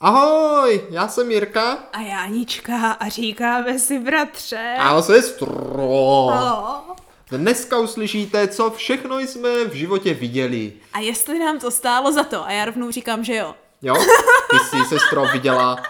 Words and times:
Ahoj, 0.00 0.84
já 0.90 1.08
jsem 1.08 1.30
Jirka. 1.30 1.78
A 1.92 2.00
Jánička 2.00 2.90
a 2.92 3.08
říkáme 3.08 3.78
si 3.78 3.98
bratře. 3.98 4.76
A 4.78 5.02
sestro. 5.02 5.52
Oh. 5.76 6.96
Dneska 7.30 7.78
uslyšíte, 7.78 8.48
co 8.48 8.70
všechno 8.70 9.18
jsme 9.18 9.64
v 9.64 9.72
životě 9.72 10.14
viděli. 10.14 10.72
A 10.92 10.98
jestli 10.98 11.38
nám 11.38 11.58
to 11.58 11.70
stálo 11.70 12.12
za 12.12 12.24
to, 12.24 12.46
a 12.46 12.52
já 12.52 12.64
rovnou 12.64 12.90
říkám, 12.90 13.24
že 13.24 13.36
jo. 13.36 13.54
Jo? 13.82 13.94
Ty 14.50 14.58
jsi, 14.58 14.84
sestro, 14.88 15.24
viděla 15.32 15.82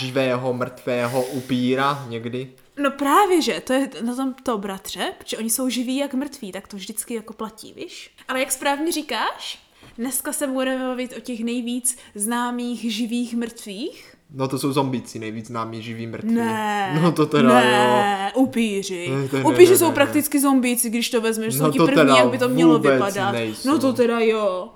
živého, 0.00 0.52
mrtvého 0.52 1.22
upíra 1.22 2.04
někdy? 2.08 2.52
No 2.76 2.90
právě, 2.90 3.42
že, 3.42 3.60
to 3.60 3.72
je 3.72 3.90
na 4.02 4.14
tom 4.14 4.34
to, 4.42 4.58
bratře, 4.58 5.12
protože 5.18 5.38
oni 5.38 5.50
jsou 5.50 5.68
živí 5.68 5.96
jak 5.96 6.14
mrtví, 6.14 6.52
tak 6.52 6.68
to 6.68 6.76
vždycky 6.76 7.14
jako 7.14 7.32
platí, 7.32 7.72
víš? 7.72 8.10
Ale 8.28 8.40
jak 8.40 8.52
správně 8.52 8.92
říkáš, 8.92 9.58
dneska 9.98 10.32
se 10.32 10.46
budeme 10.46 10.84
bavit 10.84 11.14
o 11.16 11.20
těch 11.20 11.40
nejvíc 11.40 11.98
známých 12.14 12.92
živých 12.92 13.34
mrtvých. 13.34 14.14
No 14.34 14.48
to 14.48 14.58
jsou 14.58 14.72
zombíci, 14.72 15.18
nejvíc 15.18 15.46
známí 15.46 15.82
živí 15.82 16.06
mrtví. 16.06 16.34
Ne, 16.34 16.98
No 17.02 17.12
to 17.12 17.26
teda 17.26 17.48
ne, 17.48 18.32
upíři. 18.36 19.08
Ne, 19.10 19.28
to 19.28 19.36
ne, 19.36 19.44
upíři 19.44 19.70
ne, 19.72 19.78
jsou 19.78 19.88
ne, 19.88 19.94
prakticky 19.94 20.40
zombíci, 20.40 20.90
když 20.90 21.10
to 21.10 21.20
vezmeš, 21.20 21.54
No 21.56 21.66
jsou 21.66 21.72
ti 21.72 21.78
to 21.78 21.86
první, 21.86 22.16
jak 22.16 22.28
by 22.28 22.38
to 22.38 22.48
mělo 22.48 22.78
vypadat. 22.78 23.32
nejsou. 23.32 23.68
No 23.68 23.78
to 23.78 23.92
teda 23.92 24.20
jo. 24.20 24.68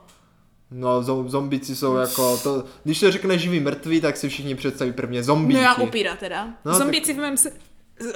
No, 0.70 1.00
zo- 1.02 1.28
zombíci 1.28 1.76
jsou 1.76 1.96
jako, 1.96 2.36
to, 2.42 2.64
když 2.84 2.98
se 2.98 3.12
řekne 3.12 3.38
živí 3.38 3.60
mrtví, 3.60 4.00
tak 4.00 4.16
si 4.16 4.28
všichni 4.28 4.54
představí 4.54 4.92
prvně 4.92 5.22
zombíky. 5.22 5.54
No 5.54 5.60
já 5.62 5.74
upíra 5.74 6.16
teda. 6.16 6.44
No, 6.46 6.72
No, 6.72 6.78
tak- 6.78 7.04
v 7.08 7.16
mém, 7.16 7.36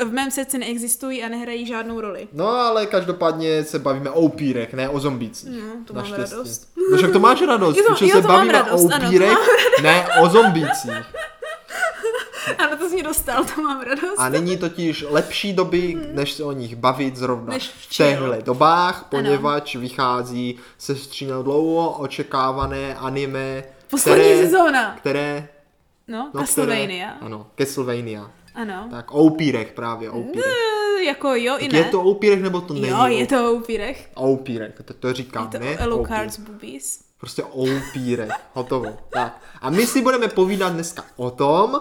v 0.05 0.12
mém 0.12 0.30
srdci 0.30 0.59
neexistují 0.59 1.23
a 1.25 1.29
nehrají 1.29 1.66
žádnou 1.66 2.01
roli. 2.01 2.29
No, 2.33 2.48
ale 2.48 2.87
každopádně 2.87 3.65
se 3.65 3.79
bavíme 3.79 4.11
o 4.11 4.20
upírech, 4.20 4.75
ne 4.75 4.89
o 4.89 5.01
zombících. 5.01 5.51
No, 5.51 5.84
to 5.84 5.95
mám 5.95 6.12
radost. 6.12 6.69
No 6.91 6.97
však 6.97 7.12
to 7.12 7.19
máš 7.20 7.41
radost, 7.47 7.77
Jo, 7.77 7.83
to- 7.87 7.93
protože 7.93 8.06
jo, 8.06 8.12
se 8.23 8.29
bavíme 8.29 8.53
radost, 8.53 8.84
o 8.84 8.95
ano, 8.95 9.06
upírech, 9.06 9.30
mám 9.33 9.83
ne 9.83 10.09
o 10.23 10.29
zombících. 10.29 10.91
Ano, 12.59 12.77
to 12.77 12.89
jsi 12.89 12.95
mě 12.95 13.03
dostal, 13.03 13.45
to 13.45 13.62
mám 13.62 13.80
radost. 13.80 14.15
A 14.19 14.29
není 14.29 14.56
totiž 14.56 15.05
lepší 15.08 15.53
doby, 15.53 15.97
než 16.12 16.33
se 16.33 16.45
o 16.45 16.53
nich 16.53 16.77
bavit 16.77 17.17
zrovna 17.17 17.53
Než 17.55 17.69
v 17.69 17.89
těchto 17.89 18.34
dobách, 18.45 19.06
poněvadž 19.11 19.77
vychází 19.77 20.58
se 20.78 20.97
střínou 20.97 21.42
dlouho 21.42 21.91
očekávané 21.91 22.95
anime, 22.95 23.64
Poslední 23.91 24.25
které, 24.25 24.42
sezóna. 24.45 24.95
které, 24.98 25.48
No, 26.08 26.31
no, 26.34 26.41
Castlevania. 26.41 26.86
Které, 27.11 27.27
ano, 27.27 27.47
Castlevania. 27.58 28.31
Ano. 28.55 28.89
Tak 28.91 29.15
o 29.15 29.23
upírech 29.23 29.73
právě, 29.73 30.11
o 30.11 30.19
upírech. 30.19 30.47
Eh, 30.98 31.03
jako 31.05 31.34
jo 31.34 31.56
i 31.59 31.65
Tak 31.65 31.73
ne. 31.73 31.79
je 31.79 31.84
to 31.84 32.01
o 32.03 32.05
upírech 32.11 32.43
nebo 32.43 32.61
to 32.61 32.75
není? 32.75 32.89
jo, 32.89 33.07
je 33.07 33.27
to 33.27 33.51
o 33.51 33.53
upírech. 33.53 34.11
O 34.15 34.31
upírech, 34.31 34.75
to, 34.84 34.95
to 34.95 35.09
Je 35.09 35.15
říkám, 35.15 35.48
to 35.48 35.59
ne? 35.59 35.77
Alucard's 35.79 36.39
boobies. 36.39 37.01
Prostě 37.19 37.42
o 37.45 37.62
upírech. 37.65 38.31
Hotovo. 38.55 38.98
Tak. 39.11 39.41
A 39.61 39.70
my 39.70 39.87
si 39.87 40.03
budeme 40.03 40.29
povídat 40.29 40.73
dneska 40.73 41.05
o 41.17 41.31
tom, 41.31 41.81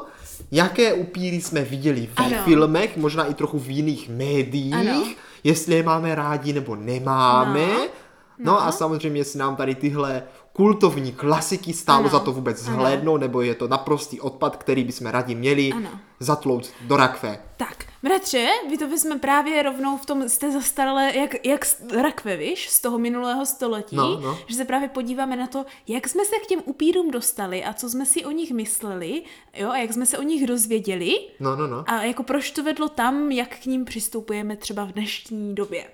jaké 0.52 0.94
upíry 0.94 1.42
jsme 1.42 1.62
viděli 1.62 2.10
ve 2.20 2.26
Ano. 2.26 2.38
filmech, 2.44 2.98
možná 2.98 3.26
i 3.26 3.34
trochu 3.34 3.60
v 3.60 3.70
jiných 3.70 4.10
médiích, 4.10 4.74
Ano. 4.74 5.04
jestli 5.44 5.76
je 5.76 5.84
máme 5.84 6.16
rádi 6.16 6.54
nebo 6.54 6.76
nemáme. 6.76 7.68
No, 7.68 7.80
No. 7.80 8.52
no 8.54 8.64
a 8.68 8.72
samozřejmě, 8.72 9.22
jestli 9.22 9.40
nám 9.40 9.56
tady 9.56 9.76
tyhle 9.76 10.24
kultovní 10.54 11.12
klasiky 11.12 11.74
stálo 11.74 12.00
Ano. 12.00 12.10
za 12.10 12.20
to 12.20 12.32
vůbec 12.32 12.58
zhlédnout, 12.58 13.18
nebo 13.18 13.42
je 13.42 13.56
to 13.56 13.68
naprostý 13.68 14.22
odpad, 14.22 14.56
který 14.58 14.84
bychom 14.84 15.08
rádi 15.08 15.36
měli 15.36 15.72
Ano. 15.72 15.90
zatlouct 16.20 16.72
do 16.82 16.98
rakve. 16.98 17.40
Tak, 17.58 17.86
bratře, 18.04 18.48
vy 18.70 18.78
to 18.78 18.90
vezme 18.90 19.20
právě 19.20 19.64
rovnou 19.64 19.98
v 19.98 20.06
tom, 20.06 20.30
jste 20.30 20.52
zastaralé, 20.52 21.18
jak, 21.18 21.46
jak 21.46 21.66
z- 21.66 21.82
rakve, 22.02 22.38
víš, 22.38 22.70
z 22.70 22.82
toho 22.82 22.98
minulého 22.98 23.46
století, 23.46 23.96
No, 23.96 24.20
no. 24.22 24.38
že 24.48 24.56
se 24.56 24.66
právě 24.66 24.88
podíváme 24.90 25.36
na 25.36 25.48
to, 25.48 25.66
jak 25.88 26.08
jsme 26.08 26.26
se 26.26 26.36
k 26.44 26.48
těm 26.48 26.60
upírům 26.66 27.12
dostali 27.12 27.64
a 27.64 27.74
co 27.74 27.90
jsme 27.90 28.06
si 28.06 28.26
o 28.26 28.32
nich 28.32 28.52
mysleli, 28.52 29.24
jo, 29.58 29.70
a 29.70 29.78
jak 29.78 29.94
jsme 29.94 30.06
se 30.06 30.18
o 30.18 30.22
nich 30.22 30.48
dozvěděli 30.48 31.12
No, 31.40 31.56
no, 31.56 31.68
no. 31.68 31.84
a 31.88 32.04
jako 32.04 32.24
proč 32.24 32.52
to 32.52 32.64
vedlo 32.64 32.90
tam, 32.90 33.32
jak 33.32 33.58
k 33.60 33.66
ním 33.66 33.86
přistupujeme 33.86 34.56
třeba 34.56 34.84
v 34.86 34.92
dnešní 34.92 35.56
době. 35.56 35.86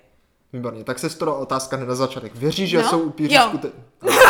Výborně, 0.54 0.84
tak 0.84 1.00
se 1.00 1.10
to 1.18 1.36
otázka 1.38 1.76
hned 1.78 1.86
na 1.90 1.96
začátek. 1.96 2.36
Věříš, 2.36 2.70
že 2.70 2.78
No, 2.78 2.90
jsou 2.90 3.00
upíři 3.00 3.36
jo. 3.36 3.52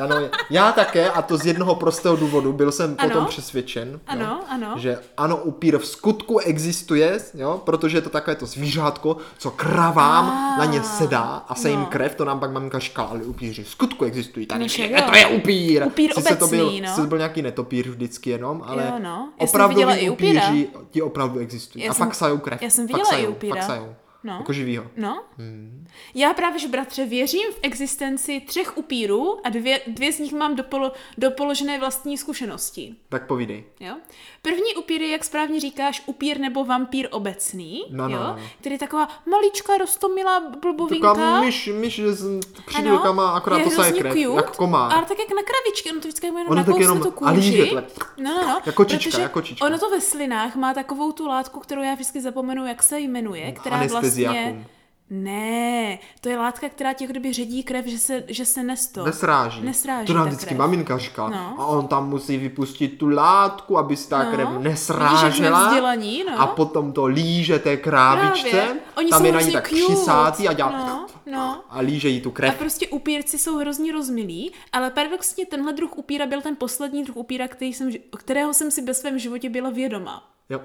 Ano, 0.00 0.16
já 0.50 0.72
také, 0.72 1.10
a 1.10 1.22
to 1.22 1.36
z 1.36 1.46
jednoho 1.46 1.74
prostého 1.74 2.16
důvodu. 2.16 2.52
Byl 2.52 2.72
jsem 2.72 2.94
Ano. 2.98 3.08
potom 3.10 3.26
přesvědčen, 3.26 4.00
Ano, 4.06 4.24
jo, 4.24 4.40
ano. 4.48 4.74
že 4.78 4.98
ano, 5.16 5.36
upír 5.36 5.78
v 5.78 5.86
skutku 5.86 6.38
existuje, 6.38 7.18
jo, 7.34 7.62
protože 7.64 7.98
je 7.98 8.02
to 8.02 8.10
takové 8.10 8.36
to 8.36 8.46
zvířátko, 8.46 9.16
co 9.38 9.50
kravám 9.50 10.24
Ah, 10.28 10.58
na 10.58 10.64
ně 10.64 10.82
sedá 10.82 11.44
a 11.48 11.54
se 11.54 11.70
jim 11.70 11.80
no. 11.80 11.86
krev, 11.86 12.14
to 12.14 12.24
nám 12.24 12.40
pak 12.40 12.52
maminka 12.52 12.78
říkala, 12.78 13.08
ale 13.08 13.18
upíři 13.22 13.64
v 13.64 13.68
skutku 13.68 14.04
existují. 14.04 14.46
Tady 14.46 14.60
No 14.78 14.84
je, 14.84 15.02
to 15.02 15.16
je 15.16 15.26
upír. 15.26 15.82
Upír 15.86 16.12
Sice 16.14 16.36
to 16.36 16.46
byl, 16.46 16.62
obecný, 16.66 16.80
no. 16.80 16.96
to 16.96 17.02
byl 17.06 17.18
nějaký 17.18 17.42
netopír 17.42 17.90
vždycky 17.90 18.30
jenom, 18.30 18.62
ale 18.66 18.82
Jo, 18.92 18.98
no. 19.02 19.28
Opravdu 19.38 19.80
i 19.90 20.10
upíři, 20.10 20.68
ti 20.90 21.02
opravdu 21.02 21.38
existují. 21.38 21.84
Já 21.84 21.90
a 21.90 21.94
jsem- 21.94 22.06
fakt 22.06 22.14
sajou 22.14 22.38
krev. 22.38 22.62
já 22.62 22.70
jsem 22.70 22.86
viděla 22.86 23.08
i 23.08 23.10
sajou, 23.10 23.30
upíra. 23.30 23.56
Fakt 23.56 23.66
sajou. 23.66 23.94
No. 24.24 24.32
Jako 24.32 24.52
živýho. 24.52 24.90
No. 24.96 25.24
Hmm. 25.38 25.86
Já 26.14 26.34
právě, 26.34 26.58
že 26.58 26.68
bratře, 26.68 27.04
věřím 27.06 27.52
v 27.52 27.58
existenci 27.62 28.40
třech 28.40 28.76
upírů 28.76 29.46
a 29.46 29.48
dvě, 29.48 29.80
dvě 29.86 30.12
z 30.12 30.18
nich 30.18 30.32
mám 30.32 30.56
dopolo, 30.56 30.92
dopoložené 31.18 31.78
vlastní 31.78 32.18
zkušenosti. 32.18 32.94
Tak 33.08 33.26
povídej. 33.26 33.64
Jo? 33.80 33.96
První 34.42 34.74
upír 34.74 35.02
je, 35.02 35.08
jak 35.08 35.24
správně 35.24 35.60
říkáš, 35.60 36.02
upír 36.06 36.40
nebo 36.40 36.64
vampír 36.64 37.08
obecný, 37.10 37.82
No, 37.90 38.08
no, 38.08 38.16
jo? 38.16 38.22
no. 38.22 38.38
který 38.60 38.74
je 38.74 38.78
taková 38.78 39.08
maličká, 39.30 39.78
rostomilá 39.78 40.40
blbovinka. 40.62 41.08
Taková 41.08 41.40
myš, 41.40 41.70
myš 41.74 41.98
s 42.00 42.40
křidílkama, 42.64 43.30
akorát 43.30 43.58
je 43.58 43.64
to 43.64 43.70
krev, 43.70 43.94
cute, 43.96 44.18
jak 44.20 44.56
komár. 44.56 44.92
Ale 44.92 45.02
tak 45.06 45.18
jak 45.18 45.28
na 45.28 45.42
kravičky, 45.42 45.90
ono 45.90 46.00
to 46.00 46.08
vždycky 46.08 46.26
jenom 46.26 46.40
Ono 46.46 46.56
tak 46.56 46.66
nakousne 46.66 46.84
jenom 46.84 47.00
tu 47.02 47.10
kůži. 47.10 47.58
takhle. 47.58 47.84
No, 48.16 48.34
no, 48.34 48.46
no. 48.48 48.60
Jako 48.66 48.72
kočička, 48.84 49.10
protože 49.10 49.22
jako 49.22 49.32
kočička. 49.34 49.66
Ono 49.66 49.78
to 49.78 49.90
ve 49.90 50.00
slinách 50.00 50.56
má 50.56 50.74
takovou 50.74 51.12
tu 51.12 51.26
látku, 51.26 51.60
kterou 51.60 51.82
já 51.82 51.94
vždycky 51.94 52.20
zapomenu, 52.20 52.66
jak 52.66 52.82
se 52.82 53.00
jmenuje, 53.00 53.52
která 53.52 53.86
vlastně... 53.86 54.66
Ne, 55.10 55.98
to 56.20 56.28
je 56.28 56.38
látka, 56.38 56.68
která 56.68 56.92
ti 56.92 57.04
jako 57.04 57.10
kdyby 57.12 57.32
ředí 57.32 57.62
krev, 57.62 57.86
že 57.86 57.98
se, 57.98 58.24
že 58.28 58.44
se 58.44 58.62
nesto. 58.62 59.04
Nesráží. 59.04 59.60
Nesráží 59.62 60.06
to 60.06 60.12
nám 60.14 60.26
vždycky 60.26 60.46
krev. 60.46 60.58
maminka 60.58 60.98
říká. 60.98 61.28
No. 61.28 61.54
A 61.60 61.66
on 61.66 61.86
tam 61.88 62.08
musí 62.08 62.36
vypustit 62.36 62.88
tu 62.88 63.08
látku, 63.08 63.78
aby 63.78 63.96
se 63.96 64.08
ta 64.08 64.24
No. 64.24 64.30
krev 64.32 64.48
nesrážela. 64.58 65.66
vzdělaní, 65.68 66.24
no. 66.30 66.40
A 66.40 66.46
potom 66.46 66.92
to 66.92 67.04
líže 67.06 67.58
té 67.58 67.76
krávičce. 67.76 68.50
Právě. 68.50 68.76
Oni 68.96 69.10
tam 69.10 69.18
jsou 69.20 69.26
je 69.26 69.32
na 69.32 69.40
ní 69.40 69.52
tak 69.52 69.64
přisátý 69.72 70.48
a 70.48 70.52
dělá... 70.52 70.70
No, 70.70 71.06
no. 71.32 71.62
A 71.70 71.80
líže 71.80 72.08
jí 72.08 72.20
tu 72.20 72.28
A 72.28 72.32
krev. 72.32 72.54
prostě 72.58 72.88
upírci 72.88 73.38
jsou 73.38 73.56
hrozně 73.58 73.92
rozmilí, 73.92 74.52
ale 74.72 74.90
paradoxně 74.90 75.46
tenhle 75.46 75.72
druh 75.72 75.98
upíra 75.98 76.26
byl 76.26 76.40
ten 76.42 76.56
poslední 76.56 77.04
druh 77.04 77.16
upíra, 77.16 77.48
který 77.48 77.72
jsem, 77.74 77.90
kterého 78.18 78.54
jsem 78.54 78.70
si 78.70 78.82
ve 78.82 78.94
svém 78.94 79.18
životě 79.18 79.50
byla 79.50 79.70
vědoma. 79.70 80.30
Jo. 80.50 80.60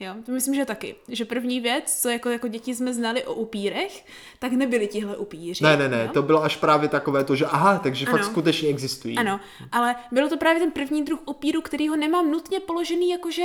Jo, 0.00 0.14
to 0.26 0.32
myslím, 0.32 0.54
že 0.54 0.64
taky. 0.64 0.94
Že 1.08 1.24
první 1.24 1.60
věc, 1.60 2.00
co 2.02 2.08
jako, 2.08 2.28
jako 2.28 2.48
děti 2.48 2.74
jsme 2.74 2.94
znali 2.94 3.24
o 3.24 3.34
upírech, 3.34 4.06
tak 4.38 4.52
nebyli 4.52 4.86
tihle 4.86 5.16
upíři. 5.16 5.64
Ne, 5.64 5.76
ne, 5.76 5.88
ne, 5.88 6.02
jo? 6.06 6.12
to 6.12 6.22
bylo 6.22 6.44
až 6.44 6.56
právě 6.56 6.88
takové 6.88 7.24
to, 7.24 7.36
že 7.36 7.46
aha, 7.46 7.78
takže 7.78 8.06
fakt 8.06 8.14
Ano. 8.14 8.24
skutečně 8.24 8.68
existují. 8.68 9.16
Ano, 9.16 9.40
ale 9.72 9.96
bylo 10.12 10.28
to 10.28 10.36
právě 10.36 10.60
ten 10.60 10.70
první 10.70 11.04
druh 11.04 11.20
upíru, 11.26 11.60
který 11.60 11.88
ho 11.88 11.96
nemám 11.96 12.30
nutně 12.30 12.60
položený 12.60 13.10
jakože 13.10 13.44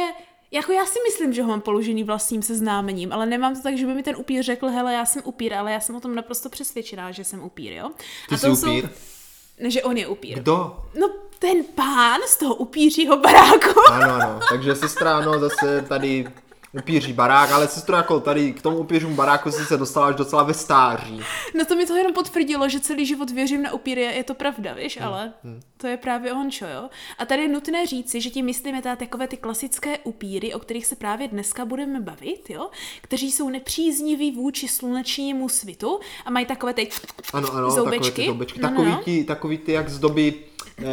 jako 0.52 0.72
já 0.72 0.86
si 0.86 1.00
myslím, 1.08 1.34
že 1.34 1.42
ho 1.42 1.48
mám 1.50 1.62
položený 1.62 2.04
vlastním 2.04 2.42
seznámením, 2.42 3.14
ale 3.14 3.26
nemám 3.26 3.56
to 3.56 3.62
tak, 3.62 3.78
že 3.78 3.86
by 3.86 3.94
mi 3.94 4.04
ten 4.04 4.16
upír 4.16 4.44
řekl, 4.44 4.68
hele, 4.68 4.94
já 4.94 5.06
jsem 5.06 5.22
upír, 5.26 5.54
ale 5.54 5.72
já 5.72 5.80
jsem 5.80 5.96
o 5.96 6.00
tom 6.00 6.16
naprosto 6.16 6.50
přesvědčená, 6.50 7.12
že 7.12 7.24
jsem 7.24 7.44
upír, 7.44 7.74
jo? 7.74 7.90
Ty 8.30 8.36
A 8.36 8.38
jsi 8.38 8.50
upír? 8.50 8.90
Jsou... 8.90 9.19
Ne, 9.59 9.72
že 9.72 9.84
on 9.84 9.97
je 9.97 10.08
upír. 10.08 10.40
Kdo? 10.40 10.78
No, 11.00 11.09
ten 11.40 11.64
pán 11.75 12.20
z 12.28 12.38
toho 12.38 12.56
upířího 12.56 13.18
baráku. 13.18 13.80
Ano, 13.92 14.14
ano. 14.14 14.40
Takže 14.50 14.75
sestra, 14.75 15.18
ano, 15.18 15.40
zase 15.40 15.81
tady 15.81 16.28
upíří 16.74 17.13
barák, 17.13 17.52
ale 17.52 17.68
sestro, 17.68 17.96
jako 17.96 18.19
tady 18.19 18.53
k 18.53 18.62
tomu 18.62 18.78
upířům 18.78 19.16
baráku 19.16 19.52
si 19.52 19.66
se 19.66 19.78
dostala 19.78 20.07
až 20.07 20.16
docela 20.16 20.44
ve 20.44 20.53
stáří. 20.53 21.22
No 21.57 21.66
to 21.66 21.75
mi 21.75 21.85
to 21.85 21.96
jenom 21.96 22.13
potvrdilo, 22.13 22.69
že 22.69 22.80
celý 22.80 23.06
život 23.06 23.30
věřím 23.31 23.63
na 23.63 23.72
upíry, 23.72 24.02
je 24.02 24.24
to 24.24 24.34
pravda, 24.34 24.74
víš, 24.74 25.02
ale 25.02 25.34
to 25.78 25.88
je 25.88 25.97
právě 25.97 26.34
ončo, 26.34 26.66
jo. 26.66 26.90
A 27.18 27.25
tady 27.25 27.41
je 27.41 27.47
nutné 27.47 27.85
říci, 27.88 28.22
že 28.22 28.30
tím 28.30 28.46
myslíme 28.46 28.81
teda 28.81 28.96
takové 28.96 29.27
ty 29.27 29.38
klasické 29.38 29.98
upíry, 29.98 30.54
o 30.54 30.60
kterých 30.60 30.86
se 30.86 30.95
právě 30.95 31.27
dneska 31.27 31.66
budeme 31.66 32.00
bavit, 32.00 32.50
jo, 32.50 32.69
kteří 33.01 33.31
jsou 33.31 33.50
nepřízniví 33.50 34.31
vůči 34.31 34.68
slunečnímu 34.68 35.50
svitu 35.50 36.00
a 36.25 36.31
mají 36.31 36.45
takové 36.45 36.74
ty 36.74 36.89
Ano, 37.33 37.54
ano, 37.54 37.72
Zoubečky? 37.72 38.01
takové 38.01 38.15
ty 38.15 38.25
zoubečky. 38.25 38.60
No, 38.62 38.69
no, 38.69 38.75
Takový, 38.75 38.92
no. 38.92 39.01
ti, 39.04 39.24
takový 39.24 39.57
ty, 39.57 39.72
jak 39.72 39.89
z 39.89 40.00
doby, 40.00 40.33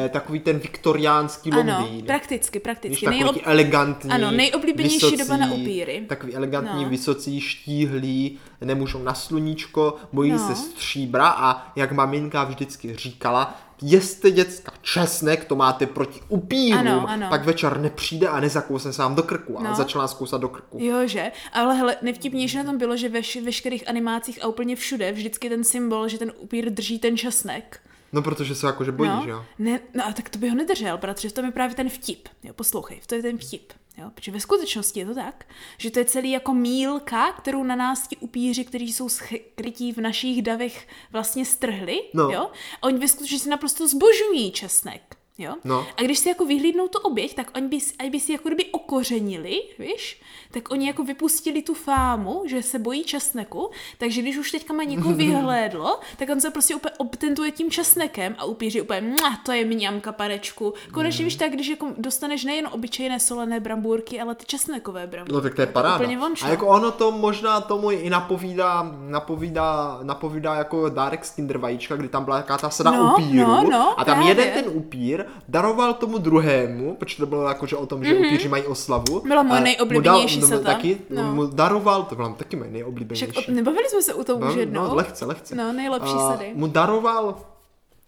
takový 0.09 0.41
ten 0.41 0.59
viktoriánský 0.59 1.51
ano, 1.53 1.79
Londýn. 1.79 2.07
prakticky, 2.07 2.59
Víš, 2.59 2.63
prakticky. 2.63 3.05
takový 3.05 3.21
Nejob... 3.21 3.37
elegantní, 3.45 4.11
Ano, 4.11 4.31
nejoblíbenější 4.31 4.95
vysocí, 4.97 5.17
doba 5.17 5.37
na 5.37 5.53
upíry. 5.53 6.05
Takový 6.09 6.35
elegantní, 6.35 6.85
No. 6.85 6.91
vysocí, 6.91 7.41
štíhlí, 7.41 8.39
nemůžou 8.61 9.03
na 9.03 9.15
sluníčko, 9.15 9.97
bojí 10.13 10.33
No. 10.33 10.39
se 10.39 10.55
stříbra 10.55 11.29
a 11.29 11.73
jak 11.77 11.93
maminka 11.93 12.45
vždycky 12.45 12.95
říkala, 12.97 13.59
jeste 13.83 14.31
děcka 14.31 14.73
česnek, 14.83 15.45
to 15.45 15.57
máte 15.57 15.87
proti 15.87 16.21
upírům, 16.29 16.79
Ano, 16.79 17.05
ano. 17.09 17.27
pak 17.29 17.45
večer 17.45 17.79
nepřijde 17.81 18.29
a 18.29 18.41
nezakousne 18.41 18.93
se 18.93 19.03
vám 19.03 19.15
do 19.15 19.23
krku. 19.23 19.59
A 19.59 19.63
No. 19.63 19.75
začala 19.75 20.05
nás 20.05 20.15
kousat 20.15 20.41
do 20.41 20.49
krku. 20.49 20.79
Jo, 20.81 20.97
že? 21.07 21.33
Ale 21.53 21.75
hele, 21.75 21.97
nevtipnější 22.03 22.57
na 22.57 22.65
tom 22.65 22.79
bylo, 22.79 22.97
že 22.97 23.09
ve 23.09 23.21
veškerých 23.45 23.89
animácích 23.89 24.45
a 24.45 24.47
úplně 24.49 24.77
všude 24.77 25.13
vždycky 25.13 25.49
ten 25.49 25.65
symbol, 25.65 26.09
že 26.09 26.19
ten 26.19 26.33
upír 26.39 26.71
drží 26.71 26.99
ten 26.99 27.17
česnek. 27.17 27.81
No, 28.13 28.23
protože 28.23 28.55
se 28.55 28.67
jakože 28.67 28.93
bojí, 28.93 29.11
no, 29.11 29.23
že 29.25 29.31
jo? 29.31 29.45
Ne, 29.59 29.81
no 29.95 30.07
a 30.07 30.13
tak 30.13 30.29
to 30.29 30.39
by 30.39 30.49
ho 30.49 30.57
nedržel, 30.57 30.99
bratře, 30.99 31.31
to 31.31 31.45
je 31.45 31.51
právě 31.51 31.77
ten 31.77 31.89
vtip. 31.89 32.29
Jo, 32.43 32.53
poslouchej, 32.53 33.01
to 33.07 33.15
je 33.15 33.23
ten 33.23 33.39
vtip. 33.39 33.73
Jo, 33.99 34.11
protože 34.15 34.33
ve 34.33 34.41
skutečnosti 34.41 35.01
je 35.01 35.07
to 35.07 35.15
tak, 35.15 35.47
že 35.79 35.91
to 35.91 35.99
je 35.99 36.05
celý 36.05 36.31
jako 36.31 36.55
mílka, 36.55 37.33
kterou 37.33 37.63
na 37.65 37.77
nás 37.77 38.09
ti 38.09 38.17
upíři, 38.17 38.65
kteří 38.65 38.93
jsou 38.93 39.09
skrytí 39.09 39.93
v 39.93 39.99
našich 39.99 40.43
davech, 40.43 40.89
vlastně 41.13 41.45
strhli. 41.45 42.03
No. 42.15 42.31
Jo? 42.31 42.51
A 42.83 42.83
oni 42.83 42.99
ve 42.99 43.09
skutečnosti 43.09 43.49
naprosto 43.49 43.89
zbožují 43.89 44.53
česnek. 44.53 45.16
Jo? 45.39 45.55
No. 45.65 45.87
A 45.97 46.03
když 46.03 46.19
si 46.19 46.29
jako 46.29 46.45
vyhlídnou 46.47 46.89
tu 46.89 46.99
oběť, 46.99 47.35
tak 47.35 47.51
oni 47.57 47.69
by, 47.69 47.79
aj 47.99 48.11
by 48.11 48.21
si 48.21 48.33
jako 48.33 48.49
kdyby 48.49 48.65
okořenili, 48.65 49.63
víš, 49.79 50.21
tak 50.51 50.71
oni 50.71 50.87
jako 50.87 51.05
vypustili 51.05 51.63
tu 51.63 51.75
fámu, 51.75 52.43
že 52.47 52.63
se 52.63 52.79
bojí 52.79 53.05
česneku, 53.05 53.71
takže 53.99 54.23
když 54.23 54.37
už 54.37 54.51
teďka 54.53 54.73
má 54.75 54.83
někoho 54.85 55.15
vyhlédlo, 55.15 56.01
tak 56.17 56.29
on 56.33 56.41
se 56.41 56.51
prostě 56.51 56.75
úplně 56.75 56.95
obtentuje 56.99 57.51
tím 57.51 57.71
česnekem 57.71 58.35
a 58.39 58.45
upíří 58.45 58.81
úplně, 58.81 59.01
"Mua, 59.01 59.37
to 59.45 59.53
je 59.53 59.65
mňamka 59.65 60.13
panečku. 60.13 60.75
Konečně 60.93 61.25
víš 61.25 61.37
tak, 61.37 61.53
když 61.53 61.69
jako 61.69 61.89
dostaneš 61.99 62.45
nejen 62.45 62.69
obyčejné 62.73 63.21
solené 63.21 63.61
brambůrky, 63.61 64.21
ale 64.21 64.35
ty 64.35 64.45
česnekové 64.45 65.07
brambůrky. 65.07 65.33
No 65.35 65.41
tak 65.41 65.55
to 65.55 65.61
je 65.61 65.67
paráda. 65.67 65.97
Úplně 65.97 66.19
vončo. 66.19 66.47
A 66.47 66.49
jako 66.49 66.67
ono 66.67 66.91
to 66.91 67.11
možná 67.13 67.61
tomu 67.61 67.91
i 67.91 68.11
napovídá, 68.11 68.91
napovídá, 69.09 69.99
napovídá 70.03 70.55
jako 70.55 70.89
dárek 70.89 71.25
z 71.25 71.31
Kinder 71.31 71.59
vajíčka, 71.59 71.97
kdy 71.97 72.09
tam 72.09 72.25
byla 72.25 72.37
jaká 72.37 72.59
ta 72.59 72.71
sada 72.71 72.91
No, 72.91 73.15
upíru. 73.19 73.47
no, 73.47 73.65
no, 73.71 74.01
a 74.01 74.05
tam 74.05 74.15
právě. 74.15 74.29
jeden 74.29 74.51
ten 74.65 74.73
upír 74.77 75.26
daroval 75.49 75.95
tomu 75.95 76.19
druhému, 76.19 76.95
protože 76.97 77.17
to 77.17 77.27
bylo 77.27 77.49
jako, 77.49 77.67
že 77.67 77.77
o 77.77 77.87
tom, 77.87 78.05
že 78.05 78.15
mm-hmm. 78.15 78.27
upíři 78.27 78.49
mají 78.49 78.63
oslavu. 78.65 79.21
Byla 79.27 79.43
moje 79.43 79.61
mu 79.61 79.65
nejoblíbenější 79.65 80.41
dal, 80.41 80.49
sada. 80.49 80.65
Taky, 80.65 80.99
No. 81.11 81.35
mu 81.35 81.47
daroval, 81.47 82.03
to 82.03 82.15
byla 82.15 82.29
taky 82.29 82.57
moje 82.57 82.67
Však 82.69 82.73
nejoblíbenější. 82.73 83.27
o, 83.49 83.53
nebavili 83.53 83.89
jsme 83.89 84.03
se 84.03 84.15
u 84.15 84.25
toho 84.25 84.39
už 84.39 84.55
No, 84.55 84.61
jednou. 84.61 84.83
no, 84.85 84.95
lehce, 84.95 85.25
lehce. 85.25 85.55
No, 85.55 85.73
nejlepší 85.73 86.13
sady. 86.19 86.53
Mu 86.55 86.67
daroval 86.67 87.35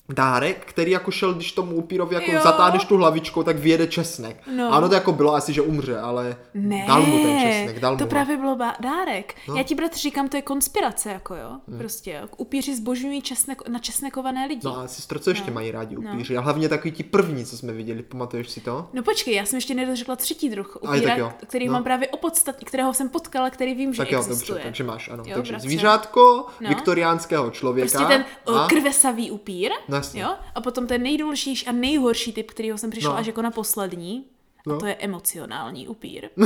dárek, 0.09 0.65
který 0.67 0.91
jako 0.91 1.11
šel, 1.11 1.35
když 1.35 1.53
tomu 1.53 1.75
upírovi 1.77 2.15
jako 2.15 2.33
Jo. 2.33 2.41
zatáhneš 2.43 2.85
tu 2.85 2.97
hlavičkou, 2.97 3.43
tak 3.43 3.57
vyjede 3.59 3.87
česnek. 3.87 4.37
No. 4.57 4.73
A 4.73 4.79
ono 4.79 4.89
to 4.89 4.95
jako 4.95 5.13
bylo 5.13 5.35
asi, 5.35 5.53
že 5.53 5.63
umře, 5.63 5.99
ale 5.99 6.37
Ne, 6.55 6.85
dal 6.87 7.03
mu 7.03 7.19
ten 7.23 7.41
česnek, 7.41 7.81
dal 7.81 7.97
to 7.97 8.05
mu 8.05 8.07
ho. 8.07 8.11
právě 8.11 8.37
byl 8.37 8.57
bá- 8.57 8.75
dárek. 8.81 9.35
No. 9.49 9.57
Já 9.57 9.63
ti 9.63 9.75
bratře 9.75 10.01
říkám, 10.01 10.29
to 10.29 10.37
je 10.37 10.43
konspirace, 10.43 11.11
jako 11.11 11.35
jo. 11.35 11.51
Hmm. 11.69 11.79
Prostě, 11.79 12.21
upíři 12.37 12.77
zbožňují 12.77 13.23
česnek, 13.23 13.69
na 13.69 13.79
česnekované 13.79 14.47
lidi. 14.47 14.61
No 14.65 14.79
a 14.79 14.89
sestro, 14.89 15.19
co 15.19 15.31
ještě 15.31 15.51
mají 15.51 15.71
rádi 15.71 15.97
upíři? 15.97 16.37
A 16.37 16.41
hlavně 16.41 16.69
takový 16.69 16.93
ti 16.93 17.03
první, 17.03 17.45
co 17.45 17.59
jsme 17.59 17.73
viděli, 17.73 18.03
pamatuješ 18.03 18.51
si 18.51 18.61
to? 18.61 18.89
No 18.93 19.03
počkej, 19.03 19.35
já 19.35 19.45
jsem 19.47 19.57
ještě 19.57 19.75
nedořekla 19.75 20.17
třetí 20.17 20.49
druh 20.51 20.79
Aj, 20.87 20.99
upíra, 20.99 21.17
jo. 21.17 21.33
který 21.47 21.67
No. 21.67 21.73
mám 21.73 21.85
právě 21.85 22.09
opodstatně, 22.09 22.65
kterého 22.65 22.95
jsem 22.95 23.09
potkala, 23.09 23.51
který 23.51 23.75
vím, 23.75 23.93
že 23.95 23.99
Tak 24.03 24.13
jo, 24.13 24.19
existuje. 24.19 24.49
dobře, 24.55 24.65
takže 24.65 24.85
máš, 24.85 25.09
ano. 25.09 25.23
Jo, 25.27 25.35
takže 25.35 25.53
bratře. 25.53 25.69
zvířátko 25.69 26.47
No. 26.61 26.69
viktoriánského 26.69 27.51
člověka. 27.51 27.99
Prostě 27.99 28.07
ten 28.17 28.25
a... 28.57 28.67
krvesavý 28.69 29.31
upír, 29.31 29.71
No 29.89 29.98
jasně. 29.99 30.23
jo? 30.23 30.29
A 30.55 30.61
potom 30.61 30.87
ten 30.87 31.03
nejdůležitější 31.03 31.67
a 31.67 31.73
nejhorší 31.73 32.33
typ, 32.33 32.51
kterýho 32.51 32.79
jsem 32.79 32.91
přišla 32.91 33.11
No. 33.13 33.19
až 33.19 33.27
jako 33.27 33.43
na 33.43 33.51
poslední, 33.51 34.25
a 34.59 34.63
No. 34.67 34.79
to 34.79 34.87
je 34.87 34.95
emocionální 34.95 35.89
upír. 35.89 36.29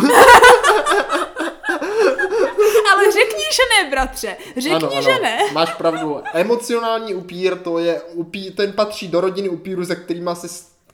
Ale 2.92 3.12
řekni, 3.12 3.44
že 3.52 3.62
ne, 3.84 3.90
bratře. 3.90 4.36
Řekni, 4.56 5.02
že 5.02 5.18
ne. 5.22 5.38
máš 5.52 5.74
pravdu. 5.74 6.22
Emocionální 6.34 7.14
upír, 7.14 7.58
to 7.58 7.78
je 7.78 8.00
upí, 8.02 8.50
ten 8.50 8.72
patří 8.72 9.08
do 9.08 9.20
rodiny 9.20 9.48
upíru, 9.48 9.84
se 9.84 9.96
kterými 9.96 10.30
se 10.34 10.48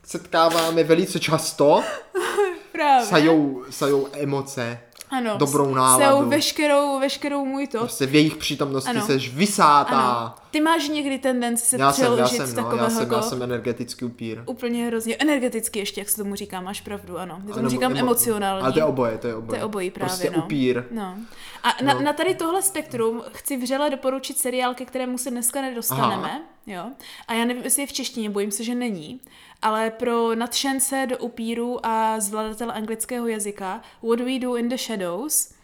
setkáváme 0.04 0.84
velice 0.84 1.20
často. 1.20 1.82
Právě. 2.72 3.06
Sajou, 3.06 3.64
sajou 3.70 4.08
emoce, 4.12 4.80
ano, 5.10 5.36
dobrou 5.38 5.74
náladu. 5.74 6.20
Jsou 6.22 6.28
veškerou, 6.28 7.00
veškerou 7.00 7.44
můj 7.44 7.66
to. 7.66 7.78
prostě 7.78 8.06
v 8.06 8.14
jejich 8.14 8.36
přítomnosti 8.36 8.90
Ano. 8.90 9.06
seš 9.06 9.34
vysátá. 9.34 10.00
Ano. 10.00 10.34
Ty 10.50 10.60
máš 10.60 10.88
někdy 10.88 11.18
tendenci 11.18 11.66
se 11.66 11.76
Já 11.78 11.92
jsem, 11.92 12.04
já 12.04 12.10
přeložit 12.12 12.36
jsem, 12.36 12.48
no, 12.48 12.54
takového 12.62 12.84
já 12.84 12.90
jsem, 12.90 13.10
já 13.10 13.16
jako- 13.16 13.28
jsem 13.28 13.42
energetický 13.42 14.04
upír. 14.04 14.42
Úplně 14.46 14.86
hrozně 14.86 15.16
energeticky 15.16 15.78
ještě, 15.78 16.00
jak 16.00 16.08
se 16.08 16.16
tomu 16.16 16.34
říká, 16.34 16.60
máš 16.60 16.80
pravdu, 16.80 17.18
ano. 17.18 17.34
Já 17.34 17.40
tomu 17.54 17.56
Nebo 17.56 17.68
říkám 17.68 17.92
emo- 17.92 17.98
emocionální. 17.98 18.62
Ale 18.62 18.72
to 18.72 18.78
je 18.78 18.84
oboje, 18.84 19.18
to 19.18 19.26
je 19.26 19.34
oboje. 19.34 19.48
To 19.48 19.56
je 19.56 19.64
obojí 19.64 19.90
právě, 19.90 20.08
Prostě 20.08 20.30
no. 20.36 20.44
upír. 20.44 20.82
No. 20.90 21.14
A 21.62 21.82
na, 21.84 21.94
No. 21.94 22.00
na 22.02 22.12
tady 22.12 22.34
tohle 22.34 22.62
spektrum 22.62 23.22
chci 23.32 23.56
vřele 23.56 23.90
doporučit 23.90 24.38
seriál, 24.38 24.74
ke 24.74 24.84
kterému 24.84 25.18
se 25.18 25.30
dneska 25.30 25.62
nedostaneme. 25.62 26.42
Jo? 26.68 26.84
A 27.28 27.32
já 27.34 27.44
nevím, 27.44 27.62
jestli 27.64 27.82
je 27.82 27.86
v 27.86 27.92
češtině, 27.92 28.30
bojím 28.30 28.50
se, 28.50 28.64
že 28.64 28.74
není. 28.74 29.20
Ale 29.62 29.90
pro 29.90 30.34
nadšence 30.34 31.06
do 31.08 31.18
upíru 31.18 31.86
a 31.86 32.20
zvladatele 32.20 32.72
anglického 32.72 33.26
jazyka 33.28 33.80
What 34.02 34.20
We 34.20 34.38
Do 34.38 34.56
in 34.56 34.68
the 34.68 34.76
Shadows, 34.76 35.54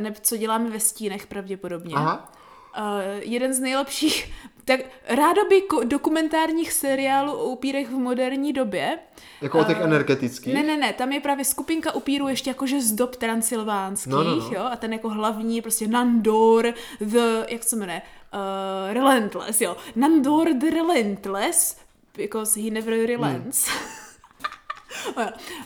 nebo 0.00 0.16
co 0.20 0.36
děláme 0.36 0.70
ve 0.70 0.80
stínech 0.80 1.26
pravděpodobně. 1.26 1.94
Aha. 1.96 2.32
Uh, 2.78 2.82
jeden 3.20 3.54
z 3.54 3.60
nejlepších, 3.60 4.32
tak 4.64 4.80
rádoby 5.08 5.62
ko- 5.70 5.88
dokumentárních 5.88 6.72
seriálů 6.72 7.32
o 7.32 7.44
upírech 7.44 7.88
v 7.88 7.98
moderní 7.98 8.52
době. 8.52 8.98
Jako 9.40 9.58
o 9.60 9.64
těch 9.64 9.80
energetických. 9.80 10.54
Ne, 10.54 10.62
ne, 10.62 10.76
ne, 10.76 10.92
tam 10.92 11.12
je 11.12 11.20
právě 11.20 11.44
skupinka 11.44 11.92
upírů 11.94 12.28
ještě 12.28 12.50
jakože 12.50 12.80
z 12.80 12.92
dob 12.92 13.16
transylvánských, 13.16 14.12
No, 14.12 14.24
no, 14.24 14.36
no. 14.36 14.50
jo, 14.52 14.62
a 14.72 14.76
ten 14.76 14.92
jako 14.92 15.08
hlavní 15.08 15.62
prostě 15.62 15.88
Nandor 15.88 16.74
the, 17.00 17.18
jak 17.48 17.62
se 17.64 17.76
jmenuje, 17.76 18.02
uh, 18.34 18.92
Relentless, 18.92 19.60
jo, 19.60 19.76
Nandor 19.96 20.54
the 20.58 20.70
Relentless, 20.70 21.76
because 22.16 22.60
he 22.60 22.70
never 22.70 23.06
relents. 23.06 23.68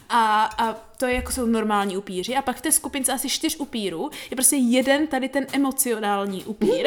A, 0.09 0.45
a 0.59 0.73
to 0.97 1.07
je 1.07 1.15
jako 1.15 1.33
jsou 1.33 1.47
normální 1.47 1.97
upíři. 1.97 2.37
A 2.37 2.43
pak 2.43 2.57
v 2.57 2.61
té 2.61 2.73
skupince 2.73 3.13
asi 3.13 3.29
čtyř 3.29 3.57
upírů 3.57 4.11
je 4.31 4.37
prostě 4.37 4.57
jeden 4.57 5.07
tady 5.07 5.29
ten 5.29 5.47
emocionální 5.53 6.45
upír. 6.45 6.87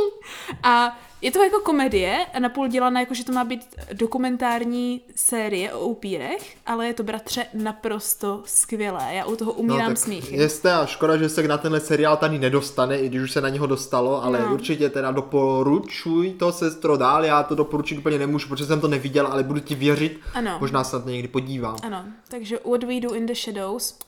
A 0.62 0.98
je 1.22 1.30
to 1.30 1.42
jako 1.44 1.60
komedie 1.60 2.26
napůl 2.38 2.68
dělaná 2.68 3.00
jako, 3.00 3.14
že 3.14 3.24
to 3.24 3.32
má 3.32 3.44
být 3.44 3.60
dokumentární 3.92 5.00
série 5.16 5.72
o 5.72 5.86
upírech, 5.86 6.56
ale 6.66 6.86
je 6.86 6.94
to 6.94 7.02
bratře 7.02 7.46
naprosto 7.54 8.42
skvělé. 8.46 9.08
Já 9.14 9.24
u 9.24 9.36
toho 9.36 9.52
umírám 9.52 9.90
no, 9.90 9.96
smíchy. 9.96 10.36
Je 10.36 10.48
a 10.72 10.86
škoda, 10.86 11.16
že 11.16 11.28
se 11.28 11.42
na 11.48 11.58
tenhle 11.58 11.80
seriál 11.80 12.16
tady 12.16 12.38
nedostane, 12.38 12.98
i 12.98 13.08
když 13.08 13.22
už 13.22 13.32
se 13.32 13.40
na 13.40 13.48
něho 13.48 13.66
dostalo, 13.66 14.24
ale 14.24 14.40
No. 14.40 14.54
určitě 14.54 14.90
teda 14.90 15.10
doporučuj 15.10 16.30
to 16.32 16.52
sestro 16.52 16.96
dál, 16.96 17.24
já 17.24 17.42
to 17.42 17.54
doporučit 17.54 17.98
úplně 17.98 18.18
nemůžu, 18.18 18.48
protože 18.48 18.66
jsem 18.66 18.80
to 18.80 18.88
neviděl, 18.88 19.26
ale 19.26 19.42
budu 19.42 19.60
ti 19.60 19.74
věřit, 19.74 20.20
Ano. 20.34 20.56
možná 20.60 20.84
se 20.84 20.96
na 20.96 21.02
to 21.02 21.08
někdy 21.10 21.28
podívám. 21.28 21.76
Ano, 21.82 22.04
takže 22.28 22.58
What 22.70 22.84
We 22.84 23.00
Do 23.00 23.14
in 23.14 23.26
the 23.26 23.34
Shadows, 23.34 23.98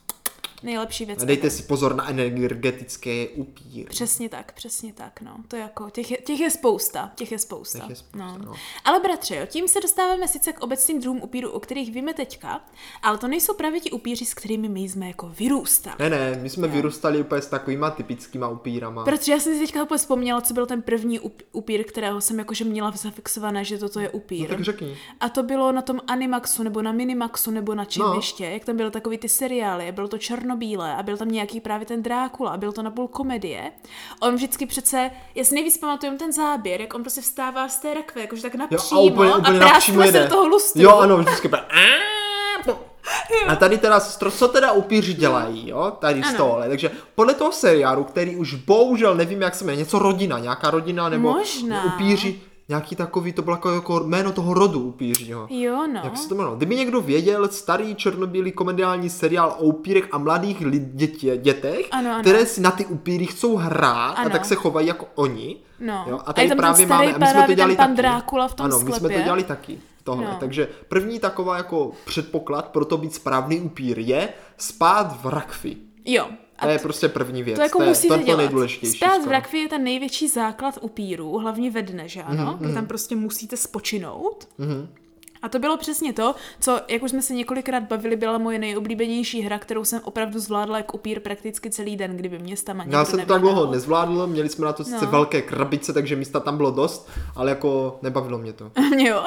nejlepší 0.62 1.04
věc. 1.04 1.22
A 1.22 1.24
dejte 1.24 1.50
si 1.50 1.62
pozor 1.62 1.94
na 1.94 2.08
energetické 2.08 3.28
upíry. 3.28 3.88
Přesně 3.90 4.28
tak, 4.28 4.52
přesně 4.52 4.92
tak, 4.92 5.20
no. 5.20 5.36
To 5.48 5.56
jako, 5.56 5.90
těch 5.90 6.10
je, 6.10 6.16
těch 6.16 6.40
je 6.40 6.50
spousta, 6.50 7.12
těch 7.14 7.32
je 7.32 7.38
spousta. 7.38 7.78
Těch 7.78 7.90
je 7.90 7.96
spousta, 7.96 8.18
no. 8.18 8.38
no. 8.38 8.52
Ale 8.84 9.00
bratře, 9.00 9.36
jo, 9.36 9.46
tím 9.46 9.68
se 9.68 9.80
dostáváme 9.80 10.28
sice 10.28 10.52
k 10.52 10.60
obecným 10.60 11.00
druhům 11.00 11.22
upírů, 11.22 11.50
o 11.50 11.60
kterých 11.60 11.92
víme 11.94 12.14
teďka, 12.14 12.64
ale 13.02 13.18
to 13.18 13.28
nejsou 13.28 13.54
právě 13.54 13.80
ti 13.80 13.90
upíři, 13.90 14.24
s 14.24 14.34
kterými 14.34 14.68
my 14.68 14.80
jsme 14.80 15.06
jako 15.06 15.28
vyrůstali. 15.38 15.96
Ne, 15.98 16.10
ne, 16.10 16.38
my 16.42 16.50
jsme 16.50 16.68
vyrůstali 16.68 17.20
úplně 17.20 17.42
s 17.42 17.46
takovýma 17.46 17.90
typickýma 17.90 18.48
upírama. 18.48 19.04
Protože 19.04 19.32
já 19.32 19.40
jsem 19.40 19.54
si 19.54 19.60
teďka 19.60 19.82
úplně 19.82 19.98
vzpomněla, 19.98 20.40
co 20.40 20.54
byl 20.54 20.66
ten 20.66 20.82
první 20.82 21.20
up, 21.20 21.42
upír, 21.52 21.84
kterého 21.84 22.20
jsem 22.20 22.38
jakože 22.38 22.64
měla 22.64 22.90
zafixované, 22.90 23.64
že 23.64 23.78
toto 23.78 24.00
je 24.00 24.10
upír. 24.10 24.40
No 24.50 24.56
tak 24.56 24.64
řekni. 24.64 24.96
A 25.20 25.28
to 25.28 25.42
bylo 25.42 25.72
na 25.72 25.82
tom 25.82 26.00
Animaxu, 26.06 26.62
nebo 26.62 26.82
na 26.82 26.92
Minimaxu, 26.92 27.50
nebo 27.50 27.74
na 27.74 27.84
čem 27.84 28.02
No. 28.02 28.14
ještě, 28.14 28.44
jak 28.44 28.64
tam 28.64 28.76
byly 28.76 28.90
takový 28.90 29.18
ty 29.18 29.28
seriály, 29.28 29.92
bylo 29.92 30.08
to 30.08 30.18
černobílé 30.54 30.96
a 30.96 31.02
byl 31.02 31.16
tam 31.16 31.28
nějaký 31.28 31.60
právě 31.60 31.86
ten 31.86 32.02
Drákula 32.02 32.50
a 32.50 32.56
byl 32.56 32.72
to 32.72 32.82
napůl 32.82 33.08
komedie. 33.08 33.72
On 34.20 34.34
vždycky 34.34 34.66
přece, 34.66 35.10
já 35.34 35.44
si 35.44 35.54
nejvíc 35.54 35.78
pamatuju 35.78 36.16
ten 36.18 36.32
záběr, 36.32 36.80
jak 36.80 36.94
on 36.94 37.02
prostě 37.02 37.20
vstává 37.20 37.68
z 37.68 37.78
té 37.78 37.94
rakve, 37.94 38.20
jakože 38.20 38.42
tak 38.42 38.54
Jo, 38.54 38.60
napřímo 38.60 39.00
a 39.00 39.04
úplně, 39.04 39.34
úplně 39.34 39.60
a 39.60 39.64
napřímo 39.64 40.02
se 40.06 40.12
do 40.12 40.28
toho 40.28 40.46
lustru. 40.48 40.82
Jo, 40.82 40.96
ano, 40.98 41.16
vždycky 41.18 41.48
úplně. 41.48 41.62
A 43.48 43.56
tady 43.56 43.78
teda, 43.78 44.00
sestro, 44.00 44.30
co 44.30 44.48
teda 44.48 44.72
upíři 44.72 45.14
dělají, 45.14 45.68
jo, 45.68 45.92
tady 45.98 46.22
z 46.22 46.26
Ano. 46.28 46.36
tohle. 46.36 46.68
Takže 46.68 46.90
podle 47.14 47.34
toho 47.34 47.52
seriálu, 47.52 48.04
který 48.04 48.36
už 48.36 48.54
bohužel 48.54 49.14
nevím, 49.14 49.42
jak 49.42 49.54
se 49.54 49.64
jmenuje, 49.64 49.78
něco 49.78 49.98
rodina, 49.98 50.38
nějaká 50.38 50.70
rodina, 50.70 51.08
nebo 51.08 51.32
Možná. 51.32 51.84
upíři, 51.84 52.40
nějaký 52.68 52.96
takový, 52.96 53.32
to 53.32 53.42
bylo 53.42 53.56
jako, 53.56 53.70
jako 53.74 54.00
jméno 54.00 54.32
toho 54.32 54.54
rodu 54.54 54.80
upířího. 54.80 55.46
Jo, 55.50 55.86
no. 55.92 56.00
Jak 56.04 56.16
se 56.16 56.28
to 56.28 56.34
jmenovalo? 56.34 56.56
Kdyby 56.56 56.76
někdo 56.76 57.00
věděl, 57.00 57.48
starý 57.48 57.94
černobílý 57.94 58.52
komediální 58.52 59.10
seriál 59.10 59.54
o 59.58 59.64
upírech 59.64 60.04
a 60.12 60.18
mladých 60.18 60.60
lid, 60.60 60.82
dětě, 60.82 61.36
dětech, 61.36 61.86
Ano, 61.90 62.10
ano. 62.10 62.20
které 62.20 62.46
si 62.46 62.60
na 62.60 62.70
ty 62.70 62.86
upíry 62.86 63.26
chcou 63.26 63.56
hrát 63.56 64.10
a 64.10 64.12
Ano. 64.12 64.30
tak 64.30 64.44
se 64.44 64.54
chovají 64.54 64.86
jako 64.86 65.06
oni. 65.14 65.56
No. 65.80 66.04
Jo? 66.08 66.16
A 66.18 66.20
A 66.20 66.32
tady 66.32 66.48
tam 66.48 66.56
ten 66.56 66.58
právě 66.62 66.86
máme, 66.86 67.12
a 67.14 67.18
my 67.18 67.26
jsme 67.26 67.46
to 67.46 67.54
dělali 67.54 67.76
taky. 67.76 67.92
Drákula 67.94 68.48
v 68.48 68.54
tom 68.54 68.66
ano, 68.66 68.76
my 68.76 68.82
jsme 68.82 68.90
to 68.90 68.96
sklepě. 68.96 69.22
dělali 69.22 69.44
taky. 69.44 69.78
Tohle. 70.04 70.24
No. 70.24 70.36
Takže 70.40 70.68
první 70.88 71.18
taková 71.20 71.56
jako 71.56 71.90
předpoklad 72.04 72.68
pro 72.68 72.84
to 72.84 72.96
být 72.96 73.14
správný 73.14 73.60
upír 73.60 73.98
je 73.98 74.28
spát 74.58 75.20
v 75.22 75.26
rakvi. 75.28 75.76
Jo. 76.04 76.28
A 76.58 76.66
To 76.66 76.72
je 76.72 76.78
prostě 76.78 77.08
první 77.08 77.42
věc. 77.42 77.56
To 77.56 77.62
jako 77.62 77.82
je, 77.82 77.88
musíte 77.88 78.08
to, 78.08 78.14
je 78.14 78.20
to 78.20 78.26
dělat. 78.26 78.38
nejdůležitější. 78.38 78.96
Spát 78.96 79.24
v 79.24 79.30
rakvi 79.30 79.58
je 79.58 79.68
ten 79.68 79.84
největší 79.84 80.28
základ 80.28 80.78
upírů, 80.80 81.38
hlavně 81.38 81.70
ve 81.70 81.82
dne, 81.82 82.08
že 82.08 82.22
ano? 82.22 82.42
Mhm, 82.44 82.52
Mm-hmm. 82.54 82.58
Kdy 82.64 82.74
tam 82.74 82.86
prostě 82.86 83.16
musíte 83.16 83.56
spočinout. 83.56 84.48
Mhm. 84.58 84.88
A 85.44 85.48
to 85.48 85.58
bylo 85.58 85.76
přesně 85.76 86.12
to, 86.12 86.34
co, 86.60 86.80
jak 86.88 87.02
už 87.02 87.10
jsme 87.10 87.22
se 87.22 87.34
několikrát 87.34 87.82
bavili, 87.82 88.16
byla 88.16 88.38
moje 88.38 88.58
nejoblíbenější 88.58 89.40
hra, 89.40 89.58
kterou 89.58 89.84
jsem 89.84 90.00
opravdu 90.04 90.38
zvládla 90.38 90.76
jako 90.76 90.96
upír 90.96 91.20
prakticky 91.20 91.70
celý 91.70 91.96
den, 91.96 92.16
kdyby 92.16 92.38
mě 92.38 92.56
tam 92.64 92.82
Já 92.86 93.04
jsem 93.04 93.20
to 93.20 93.26
tak 93.26 93.40
dlouho 93.40 93.72
nezvládl, 93.72 94.26
měli 94.26 94.48
jsme 94.48 94.66
na 94.66 94.72
to 94.72 94.84
sice 94.84 95.04
no. 95.04 95.10
velké 95.10 95.42
krabice, 95.42 95.92
takže 95.92 96.16
místa 96.16 96.40
tam 96.40 96.56
bylo 96.56 96.70
dost, 96.70 97.10
ale 97.36 97.50
jako 97.50 97.98
nebavilo 98.02 98.38
mě 98.38 98.52
to. 98.52 98.70
Jo. 98.98 99.24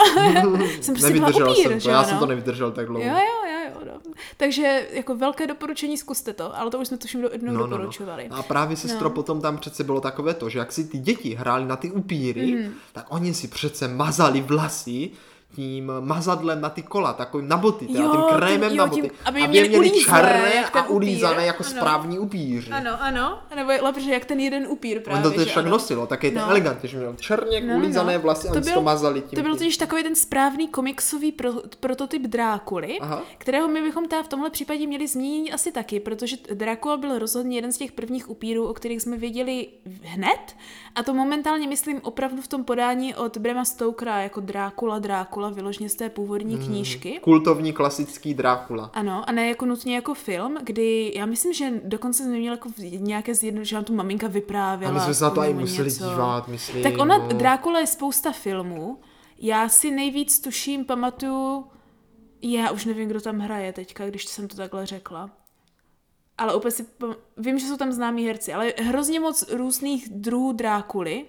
jsem 0.82 0.96
prostě 0.96 1.14
nevydržel 1.14 1.52
upír, 1.52 1.68
jsem 1.68 1.80
to, 1.82 1.90
já 1.90 2.02
no? 2.02 2.08
jsem 2.08 2.20
to 2.20 2.26
nevydržel 2.26 2.72
tak 2.72 2.88
dlouho. 2.88 3.06
Jo, 3.06 3.14
jo, 3.14 3.52
jo, 3.52 3.60
jo. 3.66 3.86
No. 3.86 4.12
Takže 4.38 4.88
jako 4.92 5.16
velké 5.16 5.48
doporučení, 5.48 5.98
zkuste 5.98 6.34
to, 6.34 6.58
ale 6.58 6.72
to 6.72 6.80
už 6.80 6.88
jsme 6.88 6.98
tuším 6.98 7.24
jednou 7.32 7.54
no, 7.54 7.68
doporučovali. 7.68 8.28
No, 8.30 8.36
no. 8.36 8.40
A 8.40 8.44
právě 8.44 8.78
sestro 8.78 9.10
no. 9.10 9.16
potom 9.16 9.42
tam 9.42 9.58
přece 9.58 9.84
bylo 9.84 10.02
takové 10.02 10.34
to, 10.34 10.50
že 10.50 10.60
jak 10.60 10.72
si 10.72 10.88
ty 10.88 10.98
děti 10.98 11.36
hráli 11.36 11.66
na 11.66 11.76
ty 11.76 11.92
upíry, 11.92 12.56
mm. 12.56 12.74
tak 12.94 13.06
oni 13.10 13.34
si 13.34 13.48
přece 13.48 13.88
mazali 13.88 14.42
vlasy 14.42 15.12
tím 15.58 15.92
mazadlem 16.00 16.62
na 16.62 16.70
ty 16.70 16.84
kola, 16.84 17.14
takovým 17.14 17.48
na 17.48 17.58
boty, 17.58 17.88
teda 17.88 18.04
jo, 18.04 18.12
tím 18.12 18.38
krémem 18.38 18.70
tím, 18.70 18.78
jo, 18.78 18.84
na 18.84 18.88
boty, 18.88 19.02
tím, 19.02 19.12
aby, 19.26 19.42
aby 19.42 19.48
měli, 19.48 19.70
měli 19.70 19.92
černé 19.92 20.66
a 20.66 20.88
ulízané 20.88 21.46
jako 21.46 21.64
ano. 21.64 21.72
správní 21.72 22.20
upíři. 22.20 22.72
Ano, 22.72 22.92
ano, 23.00 23.40
nebo 23.56 23.72
lepší, 23.82 24.08
jak 24.08 24.26
ten 24.26 24.40
jeden 24.40 24.68
upír 24.68 25.02
právě. 25.02 25.30
On 25.30 25.34
to 25.34 25.46
však 25.46 25.66
nosilo, 25.66 26.08
tak 26.08 26.24
je 26.24 26.32
to 26.32 26.40
no. 26.40 26.50
elegantně, 26.50 26.90
že 26.90 26.98
měl 26.98 27.16
černě 27.20 27.62
no, 27.62 27.76
ulízané 27.76 28.14
no. 28.14 28.20
vlasy 28.20 28.50
a 28.50 28.54
to, 28.54 28.60
byl, 28.60 28.74
to 28.74 28.82
mazali 28.82 29.22
tím. 29.22 29.38
To 29.38 29.44
byl 29.44 29.56
totiž 29.56 29.78
takový 29.78 30.04
ten 30.04 30.16
správný 30.16 30.68
komiksový 30.68 31.32
pro, 31.32 31.54
prototyp 31.80 32.22
Drákuly, 32.22 33.00
Aha. 33.00 33.22
kterého 33.38 33.68
my 33.68 33.82
bychom 33.82 34.08
teda 34.08 34.24
v 34.24 34.28
tomhle 34.28 34.50
případě 34.50 34.88
měli 34.88 35.08
zmínit 35.08 35.52
asi 35.54 35.72
taky, 35.72 36.00
protože 36.00 36.38
Drákula 36.54 36.98
byl 36.98 37.20
rozhodně 37.20 37.58
jeden 37.58 37.72
z 37.72 37.78
těch 37.78 37.92
prvních 37.92 38.30
upírů, 38.30 38.68
o 38.68 38.74
kterých 38.74 39.02
jsme 39.02 39.18
věděli 39.18 39.68
hned 40.02 40.56
a 40.98 41.04
to 41.04 41.14
momentálně 41.14 41.68
myslím 41.68 42.00
opravdu 42.04 42.42
v 42.42 42.48
tom 42.48 42.64
podání 42.64 43.16
od 43.16 43.38
Brema 43.38 43.66
Stokera 43.66 44.22
jako 44.22 44.42
Drákula, 44.42 45.00
Drákula, 45.00 45.47
vyložně 45.50 45.90
z 45.90 45.96
té 45.96 46.10
původní 46.10 46.56
mm, 46.56 46.66
knížky. 46.66 47.20
Kultovní 47.22 47.74
klasický 47.74 48.34
Drákula. 48.34 48.92
Ano, 48.94 49.30
a 49.30 49.32
ne 49.32 49.48
jako 49.50 49.66
nutně 49.66 49.96
jako 49.96 50.14
film, 50.14 50.58
kdy 50.64 51.14
já 51.16 51.26
myslím, 51.26 51.54
že 51.54 51.72
dokonce 51.84 52.24
jsme 52.24 52.32
měli 52.32 52.46
jako 52.46 52.70
nějaké 52.98 53.36
zjedno, 53.36 53.64
že 53.64 53.76
nám 53.76 53.84
tu 53.84 53.96
maminka 53.96 54.28
vyprávěla. 54.28 54.92
A 54.92 54.96
my 54.96 55.00
jsme 55.00 55.14
se 55.14 55.24
na 55.24 55.30
to 55.30 55.44
i 55.44 55.54
museli 55.54 55.90
něco. 55.90 56.10
dívat, 56.10 56.48
myslím. 56.48 56.84
Tak 56.84 56.94
ona, 56.98 57.18
no. 57.18 57.28
Drákula 57.28 57.80
je 57.80 57.88
spousta 57.88 58.32
filmů. 58.32 58.98
Já 59.40 59.70
si 59.70 59.92
nejvíc 59.92 60.40
tuším, 60.40 60.86
pamatuju, 60.86 61.66
já 62.42 62.72
už 62.72 62.86
nevím, 62.86 63.10
kdo 63.10 63.22
tam 63.22 63.40
hraje 63.40 63.74
teďka, 63.74 64.08
když 64.08 64.26
jsem 64.26 64.48
to 64.48 64.56
takhle 64.56 64.86
řekla 64.86 65.30
ale 66.38 66.56
úplně 66.56 66.72
si, 66.72 66.86
vím, 67.38 67.60
že 67.60 67.68
jsou 67.68 67.78
tam 67.78 67.92
známí 67.92 68.26
herci, 68.26 68.54
ale 68.54 68.74
hrozně 68.78 69.20
moc 69.20 69.52
různých 69.52 70.10
druhů 70.10 70.52
Drákuly. 70.52 71.26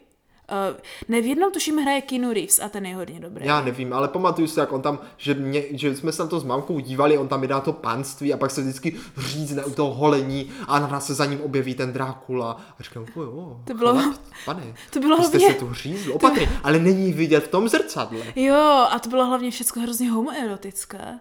Uh, 0.70 0.76
ne, 1.08 1.22
v 1.22 1.26
jednom 1.26 1.52
tuším 1.52 1.78
hraje 1.78 2.00
Keanu 2.00 2.32
Reeves 2.32 2.58
a 2.58 2.68
ten 2.68 2.86
je 2.86 2.96
hodně 2.96 3.20
dobrý. 3.20 3.46
Já 3.46 3.60
nevím, 3.60 3.92
ale 3.92 4.08
pamatuju 4.08 4.48
si, 4.48 4.60
jak 4.60 4.72
on 4.72 4.82
tam, 4.82 4.98
že, 5.16 5.34
mě, 5.34 5.62
že 5.70 5.96
jsme 5.96 6.12
se 6.12 6.22
na 6.22 6.28
to 6.28 6.40
s 6.40 6.44
mámkou 6.44 6.80
dívali, 6.80 7.18
on 7.18 7.28
tam 7.28 7.40
vydá 7.40 7.60
to 7.60 7.72
panství 7.72 8.34
a 8.34 8.36
pak 8.36 8.50
se 8.50 8.60
vždycky 8.60 8.96
řízne 9.18 9.64
u 9.64 9.70
toho 9.70 9.94
holení 9.94 10.50
a 10.68 10.78
na 10.78 10.86
nás 10.86 11.06
se 11.06 11.14
za 11.14 11.24
ním 11.24 11.40
objeví 11.40 11.74
ten 11.74 11.92
Drákula. 11.92 12.60
A 12.78 12.82
říkám, 12.82 13.06
jo, 13.16 13.22
jo, 13.22 13.60
to 13.64 13.74
bylo, 13.74 13.92
chlap, 13.92 14.14
pane, 14.44 14.74
to 14.90 15.00
bylo 15.00 15.16
hlavně, 15.16 15.52
se 15.52 15.54
tu 15.54 15.74
řízl, 15.74 16.12
opatrně, 16.12 16.46
to... 16.46 16.52
ale 16.62 16.78
není 16.78 17.12
vidět 17.12 17.44
v 17.44 17.48
tom 17.48 17.68
zrcadle. 17.68 18.20
Jo, 18.36 18.86
a 18.90 18.98
to 18.98 19.08
bylo 19.08 19.26
hlavně 19.26 19.50
všechno 19.50 19.82
hrozně 19.82 20.10
homoerotické. 20.10 21.18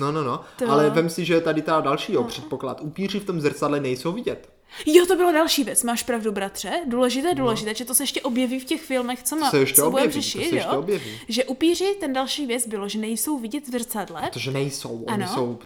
No, 0.00 0.12
no, 0.12 0.24
no. 0.24 0.40
To... 0.56 0.70
Ale 0.70 0.90
vem 0.90 1.10
si, 1.10 1.24
že 1.24 1.40
tady 1.40 1.62
ta 1.62 1.80
další 1.80 2.12
no. 2.12 2.24
předpoklad. 2.24 2.80
Upíři 2.80 3.20
v 3.20 3.24
tom 3.24 3.40
zrcadle 3.40 3.80
nejsou 3.80 4.12
vidět. 4.12 4.59
Jo, 4.86 5.06
to 5.06 5.16
byla 5.16 5.32
další 5.32 5.64
věc, 5.64 5.82
máš 5.82 6.02
pravdu, 6.02 6.32
bratře. 6.32 6.72
Důležité, 6.86 7.28
no. 7.28 7.34
důležité, 7.34 7.70
no. 7.70 7.74
že 7.74 7.84
to 7.84 7.94
se 7.94 8.02
ještě 8.02 8.22
objeví 8.22 8.60
v 8.60 8.64
těch 8.64 8.82
filmech, 8.82 9.22
co, 9.22 9.36
má, 9.36 9.50
se 9.50 9.58
ještě 9.58 9.76
co 9.76 9.88
objeví, 9.88 10.12
řešit, 10.12 10.38
to 10.38 10.48
se 10.48 10.54
ještě 10.54 10.68
jo? 10.72 10.78
Objeví. 10.78 11.20
Že 11.28 11.44
upíři, 11.44 11.96
ten 12.00 12.12
další 12.12 12.46
věc 12.46 12.66
bylo, 12.66 12.88
že 12.88 12.98
nejsou 12.98 13.38
vidět 13.38 13.68
v 13.68 13.70
zrcadle. 13.70 14.22
Protože 14.32 14.50
nejsou, 14.50 15.04
ano. 15.08 15.26
oni 15.26 15.34
jsou 15.34 15.58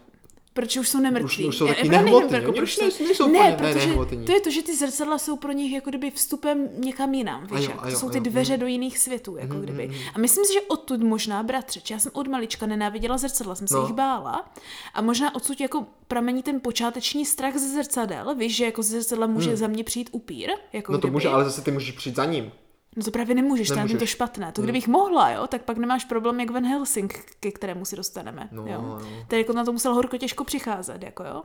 Protože 0.54 0.80
už 0.80 0.88
jsou 0.88 1.00
nemrtví. 1.00 1.44
Už, 1.44 1.48
už 1.48 1.58
jsou 1.58 1.66
taky 1.66 1.88
nehmotní, 1.88 2.32
jako, 2.32 2.52
proč 2.52 2.76
to... 2.76 2.84
nejsou 3.04 3.28
ne, 3.28 3.56
protože 3.58 3.94
to 4.26 4.32
je 4.32 4.40
to, 4.40 4.50
že 4.50 4.62
ty 4.62 4.76
zrcadla 4.76 5.18
jsou 5.18 5.36
pro 5.36 5.52
nich 5.52 5.72
jako 5.72 5.90
kdyby 5.90 6.10
vstupem 6.10 6.68
někam 6.78 7.14
jinam, 7.14 7.46
víš, 7.46 7.68
a 7.68 7.72
jo, 7.72 7.78
a 7.78 7.88
jo, 7.88 7.94
to 7.94 8.00
jsou 8.00 8.10
ty 8.10 8.20
dveře 8.20 8.52
mm. 8.52 8.60
do 8.60 8.66
jiných 8.66 8.98
světů, 8.98 9.36
jako 9.36 9.54
mm, 9.54 9.62
kdyby. 9.62 9.88
Mm, 9.88 9.94
a 10.14 10.18
myslím 10.18 10.44
si, 10.44 10.52
že 10.52 10.60
odtud 10.60 11.02
možná, 11.02 11.42
bratře, 11.42 11.80
já 11.90 11.98
jsem 11.98 12.12
od 12.14 12.28
malička 12.28 12.66
nenáviděla 12.66 13.18
zrcadla, 13.18 13.54
jsem 13.54 13.68
se 13.68 13.74
no. 13.74 13.82
jich 13.82 13.92
bála 13.92 14.52
a 14.94 15.02
možná 15.02 15.34
odsud 15.34 15.60
jako 15.60 15.86
pramení 16.08 16.42
ten 16.42 16.60
počáteční 16.60 17.24
strach 17.24 17.56
ze 17.56 17.68
zrcadel, 17.68 18.34
víš, 18.34 18.56
že 18.56 18.64
jako 18.64 18.82
ze 18.82 19.00
zrcadla 19.00 19.26
může 19.26 19.48
hmm. 19.48 19.56
za 19.56 19.66
mě 19.66 19.84
přijít 19.84 20.08
upír, 20.12 20.50
jako 20.72 20.92
No 20.92 20.98
to 20.98 21.06
kdyby. 21.06 21.12
může, 21.12 21.28
ale 21.28 21.44
zase 21.44 21.62
ty 21.62 21.70
můžeš 21.70 21.90
přijít 21.90 22.16
za 22.16 22.24
ním. 22.24 22.52
No 22.96 23.02
to 23.02 23.10
právě 23.10 23.34
nemůžeš, 23.34 23.70
nemůžeš. 23.70 23.90
tam 23.90 23.96
je 23.96 23.98
to 23.98 24.06
špatné. 24.06 24.52
To 24.52 24.62
kdybych 24.62 24.88
mohla, 24.88 25.30
jo, 25.30 25.46
tak 25.46 25.62
pak 25.62 25.78
nemáš 25.78 26.04
problém 26.04 26.40
jak 26.40 26.50
Van 26.50 26.66
Helsing, 26.66 27.36
ke 27.40 27.50
kterému 27.50 27.84
si 27.84 27.96
dostaneme. 27.96 28.48
No, 28.52 28.66
jo. 28.66 28.82
no. 28.82 28.98
Tady 29.28 29.42
jako 29.42 29.52
na 29.52 29.64
to 29.64 29.72
musel 29.72 29.94
horko 29.94 30.18
těžko 30.18 30.44
přicházet, 30.44 31.02
jako 31.02 31.24
jo. 31.24 31.42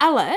Ale 0.00 0.30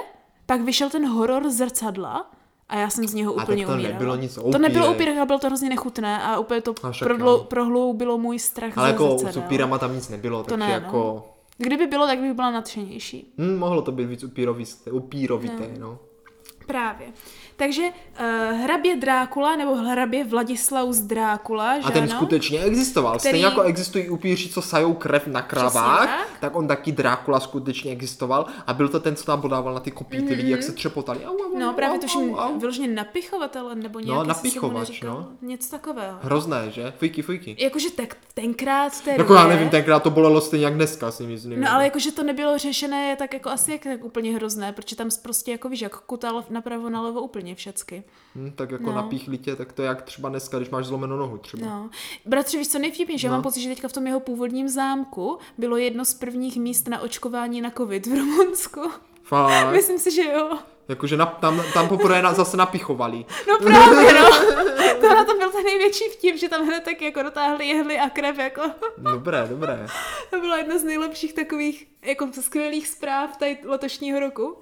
pak 0.45 0.61
vyšel 0.61 0.89
ten 0.89 1.07
horor 1.07 1.49
zrcadla 1.49 2.31
a 2.69 2.77
já 2.77 2.89
jsem 2.89 3.07
z 3.07 3.13
něho 3.13 3.39
a 3.39 3.43
úplně 3.43 3.65
to 3.65 3.73
umírala. 3.73 3.93
nebylo 3.93 4.15
nic 4.15 4.35
To 4.51 4.57
nebylo 4.57 4.93
upír, 4.93 5.09
ale 5.09 5.25
bylo 5.25 5.39
to 5.39 5.47
hrozně 5.47 5.69
nechutné 5.69 6.23
a 6.23 6.39
úplně 6.39 6.61
to 6.61 6.73
prodlo, 6.99 7.43
prohloubilo 7.43 8.17
můj 8.17 8.39
strach 8.39 8.77
Ale 8.77 8.89
jako 8.89 9.17
s 9.17 9.37
upírama 9.37 9.77
tam 9.77 9.95
nic 9.95 10.09
nebylo, 10.09 10.43
to 10.43 10.49
takže 10.49 10.67
ne, 10.67 10.73
jako... 10.73 10.97
No. 10.97 11.23
Kdyby 11.57 11.87
bylo, 11.87 12.07
tak 12.07 12.19
bych 12.19 12.33
byla 12.33 12.51
nadšenější. 12.51 13.33
Hmm, 13.37 13.57
mohlo 13.57 13.81
to 13.81 13.91
být 13.91 14.05
víc 14.05 14.23
upírovité, 14.23 14.91
upírovité 14.91 15.67
no. 15.79 15.87
no. 15.87 15.99
Právě. 16.65 17.07
Takže 17.55 17.83
uh, 17.83 18.59
hrabě 18.61 18.95
Drákula 18.95 19.55
nebo 19.55 19.75
hrabě 19.75 20.23
Vladislaus 20.23 20.97
Drákula, 20.97 21.79
že 21.79 21.87
A 21.87 21.91
ten 21.91 22.03
ano? 22.03 22.13
skutečně 22.15 22.59
existoval. 22.59 23.17
Který... 23.17 23.29
Stejně 23.29 23.45
jako 23.45 23.61
existují 23.61 24.09
upíři, 24.09 24.49
co 24.49 24.61
sajou 24.61 24.93
krev 24.93 25.27
na 25.27 25.41
kravách, 25.41 26.07
tak. 26.07 26.27
tak 26.39 26.55
on 26.55 26.67
taky 26.67 26.91
Drákula 26.91 27.39
skutečně 27.39 27.91
existoval 27.91 28.45
a 28.67 28.73
byl 28.73 28.89
to 28.89 28.99
ten, 28.99 29.15
co 29.15 29.25
tam 29.25 29.41
podával 29.41 29.73
na 29.73 29.79
ty 29.79 29.91
kopí, 29.91 30.17
ty 30.17 30.23
mm-hmm. 30.23 30.37
lidi, 30.37 30.51
jak 30.51 30.63
se 30.63 30.71
třepotali. 30.71 31.25
Au, 31.25 31.37
au, 31.37 31.59
no 31.59 31.73
právě 31.73 31.99
tuším 31.99 32.35
vyloženě 32.59 32.87
napichovatel 32.87 33.75
nebo 33.75 33.99
nějaký 33.99 34.17
No 34.17 34.23
napichovač, 34.23 35.01
no. 35.01 35.27
Něco 35.41 35.71
takového. 35.71 36.17
Hrozné, 36.21 36.71
že? 36.71 36.93
Fujky, 36.97 37.21
fujky. 37.21 37.55
Jakože 37.59 37.91
tak 37.91 38.17
tenkrát 38.33 39.01
té 39.01 39.11
Jako 39.11 39.33
já 39.33 39.47
nevím, 39.47 39.69
tenkrát 39.69 40.03
to 40.03 40.09
bolelo 40.09 40.41
stejně 40.41 40.65
jak 40.65 40.73
dneska, 40.73 41.11
si 41.11 41.23
myslím. 41.23 41.61
No 41.61 41.71
ale 41.71 41.83
jakože 41.83 42.11
to 42.11 42.23
nebylo 42.23 42.57
řešené, 42.57 43.15
tak 43.15 43.33
jako 43.33 43.49
asi 43.49 43.71
jak 43.71 43.83
tak 43.83 44.03
úplně 44.03 44.35
hrozné, 44.35 44.73
protože 44.73 44.95
tam 44.95 45.09
prostě 45.23 45.51
jako 45.51 45.69
víš, 45.69 45.81
jak 45.81 45.99
kutal 45.99 46.43
napravo 46.55 46.89
nalevo 46.89 47.21
úplně 47.21 47.55
všecky. 47.55 48.03
Hmm, 48.35 48.51
tak 48.51 48.71
jako 48.71 48.85
no. 48.85 48.95
napíchli 48.95 49.37
tě, 49.37 49.55
tak 49.55 49.73
to 49.73 49.81
je 49.81 49.87
jak 49.87 50.01
třeba 50.01 50.29
dneska, 50.29 50.57
když 50.57 50.69
máš 50.69 50.85
zlomenou 50.85 51.17
nohu 51.17 51.37
třeba. 51.37 51.65
No. 51.65 51.89
Bratře, 52.25 52.57
víš 52.57 52.67
co 52.67 52.79
nejvtipnější, 52.79 53.21
že 53.21 53.27
no. 53.27 53.31
já 53.31 53.37
mám 53.37 53.43
pocit, 53.43 53.61
že 53.61 53.69
teďka 53.69 53.87
v 53.87 53.93
tom 53.93 54.07
jeho 54.07 54.19
původním 54.19 54.69
zámku 54.69 55.37
bylo 55.57 55.77
jedno 55.77 56.05
z 56.05 56.13
prvních 56.13 56.57
míst 56.57 56.87
na 56.87 56.99
očkování 56.99 57.61
na 57.61 57.71
covid 57.71 58.07
v 58.07 58.13
Rumunsku. 58.13 58.81
Fakt. 59.23 59.71
Myslím 59.71 59.99
si, 59.99 60.11
že 60.11 60.23
jo. 60.23 60.57
Jakože 60.87 61.17
na, 61.17 61.25
tam, 61.25 61.63
tam 61.73 61.87
poprvé 61.87 62.21
na, 62.21 62.33
zase 62.33 62.57
napichovali. 62.57 63.25
No 63.47 63.57
právě, 63.59 64.13
no. 64.13 64.29
To 65.01 65.15
na 65.15 65.25
to 65.25 65.33
byl 65.33 65.51
ten 65.51 65.63
největší 65.63 66.03
vtip, 66.03 66.37
že 66.37 66.49
tam 66.49 66.65
hned 66.65 66.83
tak 66.83 67.01
jako 67.01 67.23
dotáhli 67.23 67.67
jehly 67.67 67.99
a 67.99 68.09
krev, 68.09 68.37
jako. 68.37 68.61
Dobré, 68.97 69.47
dobré. 69.49 69.87
To 70.29 70.39
bylo 70.39 70.55
jedna 70.55 70.77
z 70.77 70.83
nejlepších 70.83 71.33
takových, 71.33 71.87
jako 72.01 72.27
skvělých 72.41 72.87
zpráv 72.87 73.37
tady 73.37 73.57
letošního 73.63 74.19
roku. 74.19 74.57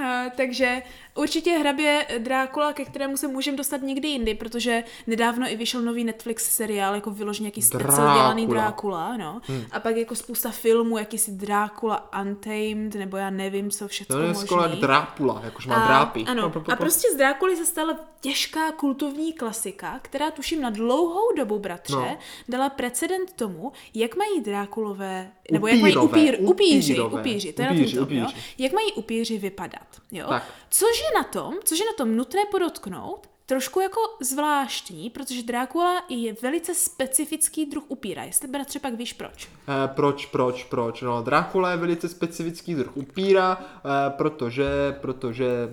Uh, 0.00 0.30
takže 0.36 0.82
určitě 1.18 1.50
hrabě 1.50 2.06
Drákula, 2.18 2.72
ke 2.72 2.84
kterému 2.84 3.16
se 3.16 3.28
můžeme 3.28 3.56
dostat 3.56 3.82
někdy 3.82 4.08
jindy, 4.08 4.34
protože 4.34 4.84
nedávno 5.06 5.46
i 5.52 5.56
vyšel 5.56 5.82
nový 5.82 6.04
Netflix 6.04 6.56
seriál, 6.56 6.94
jako 6.94 7.10
vyložený 7.10 7.44
nějaký 7.44 7.62
speciál 7.62 8.14
dělaný 8.14 8.46
Drákula, 8.46 9.16
no. 9.16 9.40
Hmm. 9.44 9.64
A 9.70 9.80
pak 9.80 9.96
jako 9.96 10.14
spousta 10.14 10.50
filmů, 10.50 10.98
jakýsi 10.98 11.30
Drákula 11.30 12.10
Untamed, 12.20 12.94
nebo 12.94 13.16
já 13.16 13.30
nevím, 13.30 13.70
co 13.70 13.88
všechno 13.88 14.16
To 14.16 14.22
je 14.22 14.34
skoro 14.34 14.62
jak 14.62 14.72
Drákula, 14.72 15.40
jakož 15.44 15.66
má 15.66 15.86
drápy. 15.86 16.24
Ano, 16.28 16.52
a 16.68 16.76
prostě 16.76 17.12
z 17.12 17.16
Drákuly 17.16 17.56
se 17.56 17.66
stala 17.66 17.96
těžká 18.20 18.72
kultovní 18.72 19.32
klasika, 19.32 19.98
která 20.02 20.30
tuším 20.30 20.60
na 20.60 20.70
dlouhou 20.70 21.32
dobu, 21.36 21.58
bratře, 21.58 21.94
no. 21.94 22.18
dala 22.48 22.68
precedent 22.68 23.32
tomu, 23.32 23.72
jak 23.94 24.16
mají 24.16 24.40
Drákulové, 24.40 25.30
nebo 25.50 25.66
jak 25.66 25.80
mají 25.80 25.96
upír, 25.96 26.36
upíři, 26.40 27.00
upíři, 27.00 27.52
to 27.52 27.62
je 27.62 27.70
upíři, 27.70 27.96
na 27.96 28.00
tom, 28.00 28.02
upíři. 28.02 28.20
Jo? 28.20 28.26
jak 28.58 28.72
mají 28.72 28.92
upíři 28.92 29.38
vypadat. 29.38 29.86
Jo? 30.12 30.26
Tak. 30.28 30.44
Což 30.70 31.00
je 31.00 31.07
na 31.16 31.24
tom, 31.24 31.54
což 31.64 31.78
je 31.78 31.86
na 31.86 31.92
tom 31.96 32.16
nutné 32.16 32.40
podotknout, 32.50 33.28
trošku 33.48 33.80
jako 33.80 34.00
zvláštní, 34.20 35.10
protože 35.10 35.42
Drákula 35.42 36.02
je 36.08 36.34
velice 36.42 36.74
specifický 36.74 37.66
druh 37.66 37.84
upíra. 37.88 38.24
Jestli 38.24 38.48
bratře 38.48 38.78
pak 38.78 38.94
víš 38.94 39.12
proč. 39.12 39.48
Eh, 39.68 39.88
proč, 39.88 40.26
proč, 40.26 40.64
proč? 40.64 41.02
No, 41.02 41.22
Drákula 41.22 41.70
je 41.70 41.76
velice 41.76 42.08
specifický 42.08 42.74
druh 42.74 42.96
upíra, 42.96 43.58
eh, 43.60 43.88
protože, 44.10 44.96
protože 45.00 45.68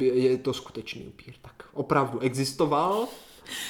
eh, 0.00 0.04
je 0.04 0.38
to 0.38 0.52
skutečný 0.52 1.06
upír. 1.06 1.34
Tak 1.42 1.68
opravdu 1.72 2.18
existoval, 2.18 3.08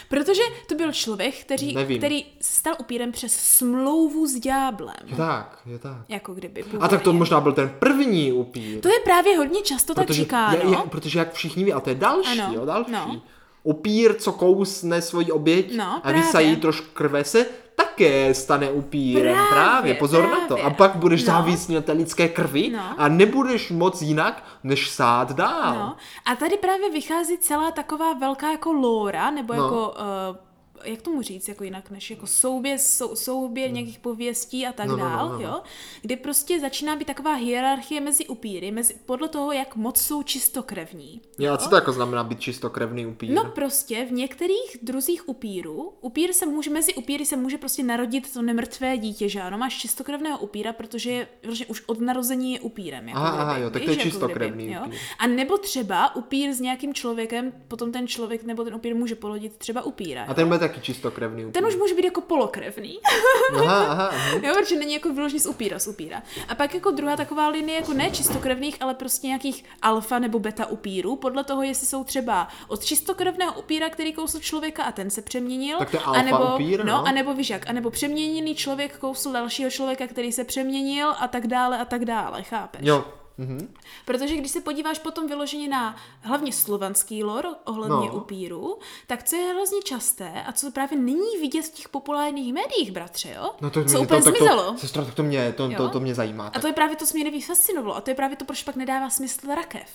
Protože 0.08 0.42
to 0.68 0.74
byl 0.74 0.92
člověk, 0.92 1.34
který, 1.40 1.76
který 1.98 2.24
stal 2.40 2.74
upírem 2.80 3.12
přes 3.12 3.32
smlouvu 3.32 4.26
s 4.26 4.34
ďáblem. 4.34 5.16
Tak, 5.16 5.58
je 5.66 5.78
tak. 5.78 5.96
Jako 6.08 6.34
kdyby. 6.34 6.62
Původně. 6.62 6.86
A 6.86 6.88
tak 6.88 7.02
to 7.02 7.12
možná 7.12 7.40
byl 7.40 7.52
ten 7.52 7.74
první 7.78 8.32
upír. 8.32 8.80
To 8.80 8.88
je 8.88 8.98
právě 9.04 9.36
hodně 9.36 9.62
často 9.62 9.94
protože, 9.94 10.06
tak 10.06 10.16
říkáno. 10.16 10.56
Je, 10.56 10.70
je, 10.70 10.76
protože 10.88 11.18
jak 11.18 11.32
všichni 11.32 11.64
ví, 11.64 11.72
a 11.72 11.80
to 11.80 11.90
je 11.90 11.96
další, 11.96 12.40
ano, 12.40 12.54
jo, 12.54 12.64
další. 12.64 12.92
No. 12.92 13.22
Upír, 13.62 14.14
co 14.14 14.32
kousne 14.32 15.02
svoji 15.02 15.32
oběť 15.32 15.76
no, 15.76 16.00
a 16.04 16.12
vysají 16.12 16.56
trošku 16.56 16.86
krve 16.92 17.24
se, 17.24 17.46
také 17.74 18.34
stane 18.34 18.70
upírem. 18.70 19.34
Právě, 19.34 19.48
Právě, 19.52 19.94
pozor 19.94 20.22
na 20.28 20.40
to. 20.40 20.46
právě. 20.46 20.64
A 20.64 20.70
pak 20.70 20.96
budeš 20.96 21.20
No. 21.24 21.26
závislý 21.26 21.74
na 21.74 21.80
té 21.80 21.92
lidské 21.92 22.28
krvi 22.28 22.70
No. 22.70 22.80
a 22.98 23.08
nebudeš 23.08 23.70
moc 23.70 24.02
jinak, 24.02 24.44
než 24.64 24.90
sát 24.90 25.32
dál. 25.32 25.74
No. 25.74 25.96
A 26.32 26.36
tady 26.36 26.56
právě 26.56 26.90
vychází 26.90 27.38
celá 27.38 27.70
taková 27.70 28.12
velká 28.12 28.50
jako 28.50 28.72
lóra, 28.72 29.30
nebo 29.30 29.54
No. 29.54 29.62
jako, 29.64 29.88
uh, 30.30 30.36
jak 30.84 31.02
tomu 31.02 31.22
říct, 31.22 31.48
jako 31.48 31.64
jinak, 31.64 31.90
než 31.90 32.10
jako 32.10 32.26
souběr, 32.26 32.78
sou, 32.78 33.16
souběr 33.16 33.70
nějakých 33.70 33.98
pověstí 33.98 34.66
a 34.66 34.72
tak 34.72 34.86
No, 34.86 34.96
no, 34.96 35.04
no, 35.04 35.10
dál, 35.10 35.28
no, 35.28 35.34
no. 35.34 35.40
jo? 35.40 35.62
Kdy 36.02 36.16
prostě 36.16 36.60
začíná 36.60 36.96
být 36.96 37.04
taková 37.04 37.34
hierarchie 37.34 38.00
mezi 38.00 38.26
upíry, 38.26 38.70
mezi, 38.70 38.94
podle 39.06 39.28
toho, 39.28 39.52
jak 39.52 39.76
moc 39.76 40.00
jsou 40.00 40.22
čistokrevní. 40.22 41.20
Jo, 41.38 41.52
a 41.52 41.56
co 41.56 41.68
to 41.68 41.74
jako 41.74 41.92
znamená 41.92 42.24
být 42.24 42.40
čistokrevný 42.40 43.06
upír? 43.06 43.30
No 43.30 43.44
prostě 43.44 44.04
v 44.04 44.12
některých 44.12 44.76
druzích 44.82 45.28
upírů, 45.28 45.92
upír 46.00 46.32
se 46.32 46.46
může, 46.46 46.70
mezi 46.70 46.94
upíry 46.94 47.26
se 47.26 47.36
může 47.36 47.58
prostě 47.58 47.82
narodit 47.82 48.32
to 48.32 48.42
nemrtvé 48.42 48.98
dítě, 48.98 49.28
že 49.28 49.40
ano, 49.42 49.58
máš 49.58 49.78
čistokrevného 49.78 50.38
upíra, 50.38 50.72
protože 50.72 51.10
je, 51.10 51.28
vlastně 51.44 51.66
už 51.66 51.82
od 51.86 52.00
narození 52.00 52.52
je 52.52 52.60
upírem. 52.60 53.08
Jako 53.08 53.20
Aha, 53.20 53.30
kdyby, 53.30 53.42
aha, 53.42 53.58
jo, 53.58 53.70
tak 53.70 53.82
to 53.82 53.90
je 53.90 53.96
jako 53.96 54.02
čistokrevný 54.02 54.72
jo. 54.72 54.80
upír. 54.86 54.98
A 55.18 55.26
nebo 55.26 55.58
třeba 55.58 56.16
upír 56.16 56.52
s 56.52 56.60
nějakým 56.60 56.94
člověkem, 56.94 57.52
potom 57.68 57.92
ten 57.92 58.06
člověk 58.06 58.44
nebo 58.44 58.64
ten 58.64 58.74
upír 58.74 58.94
může 58.94 59.14
polodit 59.14 59.56
třeba 59.56 59.82
upíra. 59.82 60.22
A 60.24 60.28
jo. 60.28 60.34
ten 60.34 60.48
bude 60.48 60.58
taky 60.72 60.80
čistokrevný 60.80 61.44
upír. 61.44 61.52
ten 61.52 61.66
už 61.66 61.76
může 61.76 61.94
být 61.94 62.04
jako 62.04 62.20
polokrevný. 62.20 62.98
Aha, 63.56 63.86
aha, 63.86 64.06
aha. 64.06 64.40
Jo, 64.42 64.54
protože 64.60 64.76
není 64.76 64.94
jako 64.94 65.12
vyloženě 65.12 65.40
z 65.40 65.46
upíra, 65.46 65.78
z 65.78 65.86
upíra. 65.86 66.22
A 66.48 66.54
pak 66.54 66.74
jako 66.74 66.90
druhá 66.90 67.16
taková 67.16 67.48
linie, 67.48 67.76
jako 67.76 67.92
ne 67.92 68.10
čistokrevných, 68.10 68.76
ale 68.80 68.94
prostě 68.94 69.26
nějakých 69.26 69.64
alfa 69.82 70.18
nebo 70.18 70.38
beta 70.38 70.66
upírů, 70.66 71.16
podle 71.16 71.44
toho, 71.44 71.62
jestli 71.62 71.86
jsou 71.86 72.04
třeba 72.04 72.48
od 72.68 72.84
čistokrevného 72.84 73.52
upíra, 73.58 73.90
který 73.90 74.12
kousl 74.12 74.40
člověka 74.40 74.82
a 74.82 74.92
ten 74.92 75.10
se 75.10 75.22
přeměnil. 75.22 75.78
Tak 75.78 75.90
to 75.90 75.96
je 75.96 76.02
alfa 76.02 76.20
anebo, 76.20 76.54
upír, 76.54 76.84
no. 76.84 76.92
no. 76.92 77.06
a 77.06 77.12
nebo 77.12 77.34
víš 77.34 77.50
jak, 77.50 77.70
a 77.70 77.72
nebo 77.72 77.90
přeměněný 77.90 78.54
člověk 78.54 78.98
kousl 78.98 79.32
dalšího 79.32 79.70
člověka, 79.70 80.06
který 80.06 80.32
se 80.32 80.44
přeměnil 80.44 81.14
a 81.18 81.28
tak 81.28 81.46
dále 81.46 81.78
a 81.78 81.84
tak 81.84 82.04
dále, 82.04 82.42
chápeš? 82.42 82.80
Jo. 82.84 83.04
Mhm. 83.38 83.74
Protože 84.04 84.36
když 84.36 84.50
se 84.52 84.60
podíváš 84.60 84.98
potom 84.98 85.26
vyloženě 85.26 85.68
na 85.68 85.96
hlavně 86.20 86.52
slovanský 86.52 87.24
lore 87.24 87.48
ohledně 87.64 88.08
No. 88.08 88.14
upíru, 88.16 88.78
tak 89.06 89.22
co 89.22 89.36
je 89.36 89.48
hrozně 89.48 89.82
časté 89.82 90.42
a 90.46 90.52
co 90.52 90.70
právě 90.70 90.98
není 90.98 91.36
vidět 91.40 91.62
v 91.62 91.70
těch 91.72 91.88
populárních 91.88 92.52
médiích, 92.54 92.92
bratře, 92.92 93.34
jo? 93.36 93.50
No 93.60 93.70
to, 93.70 93.84
co 93.84 93.88
mě, 93.90 93.98
úplně 93.98 94.20
to, 94.22 94.24
tak 94.30 94.36
zmizelo. 94.38 94.72
to, 94.72 94.78
sestro, 94.78 95.04
tak 95.04 95.14
to 95.14 95.22
mě, 95.22 95.52
to, 95.52 95.68
to, 95.68 95.82
Jo? 95.82 95.88
to 95.88 96.00
mě 96.00 96.14
zajímá. 96.14 96.46
A 96.46 96.50
Tak. 96.50 96.62
to 96.62 96.66
je 96.68 96.72
právě 96.72 96.96
to, 96.96 97.06
co 97.06 97.14
mě 97.14 97.24
nejvíc 97.24 97.46
fascinovalo. 97.46 97.96
A 97.96 98.00
to 98.00 98.10
je 98.10 98.14
právě 98.14 98.36
to, 98.36 98.44
proč 98.44 98.62
pak 98.62 98.76
nedává 98.76 99.10
smysl 99.10 99.54
rakev. 99.54 99.88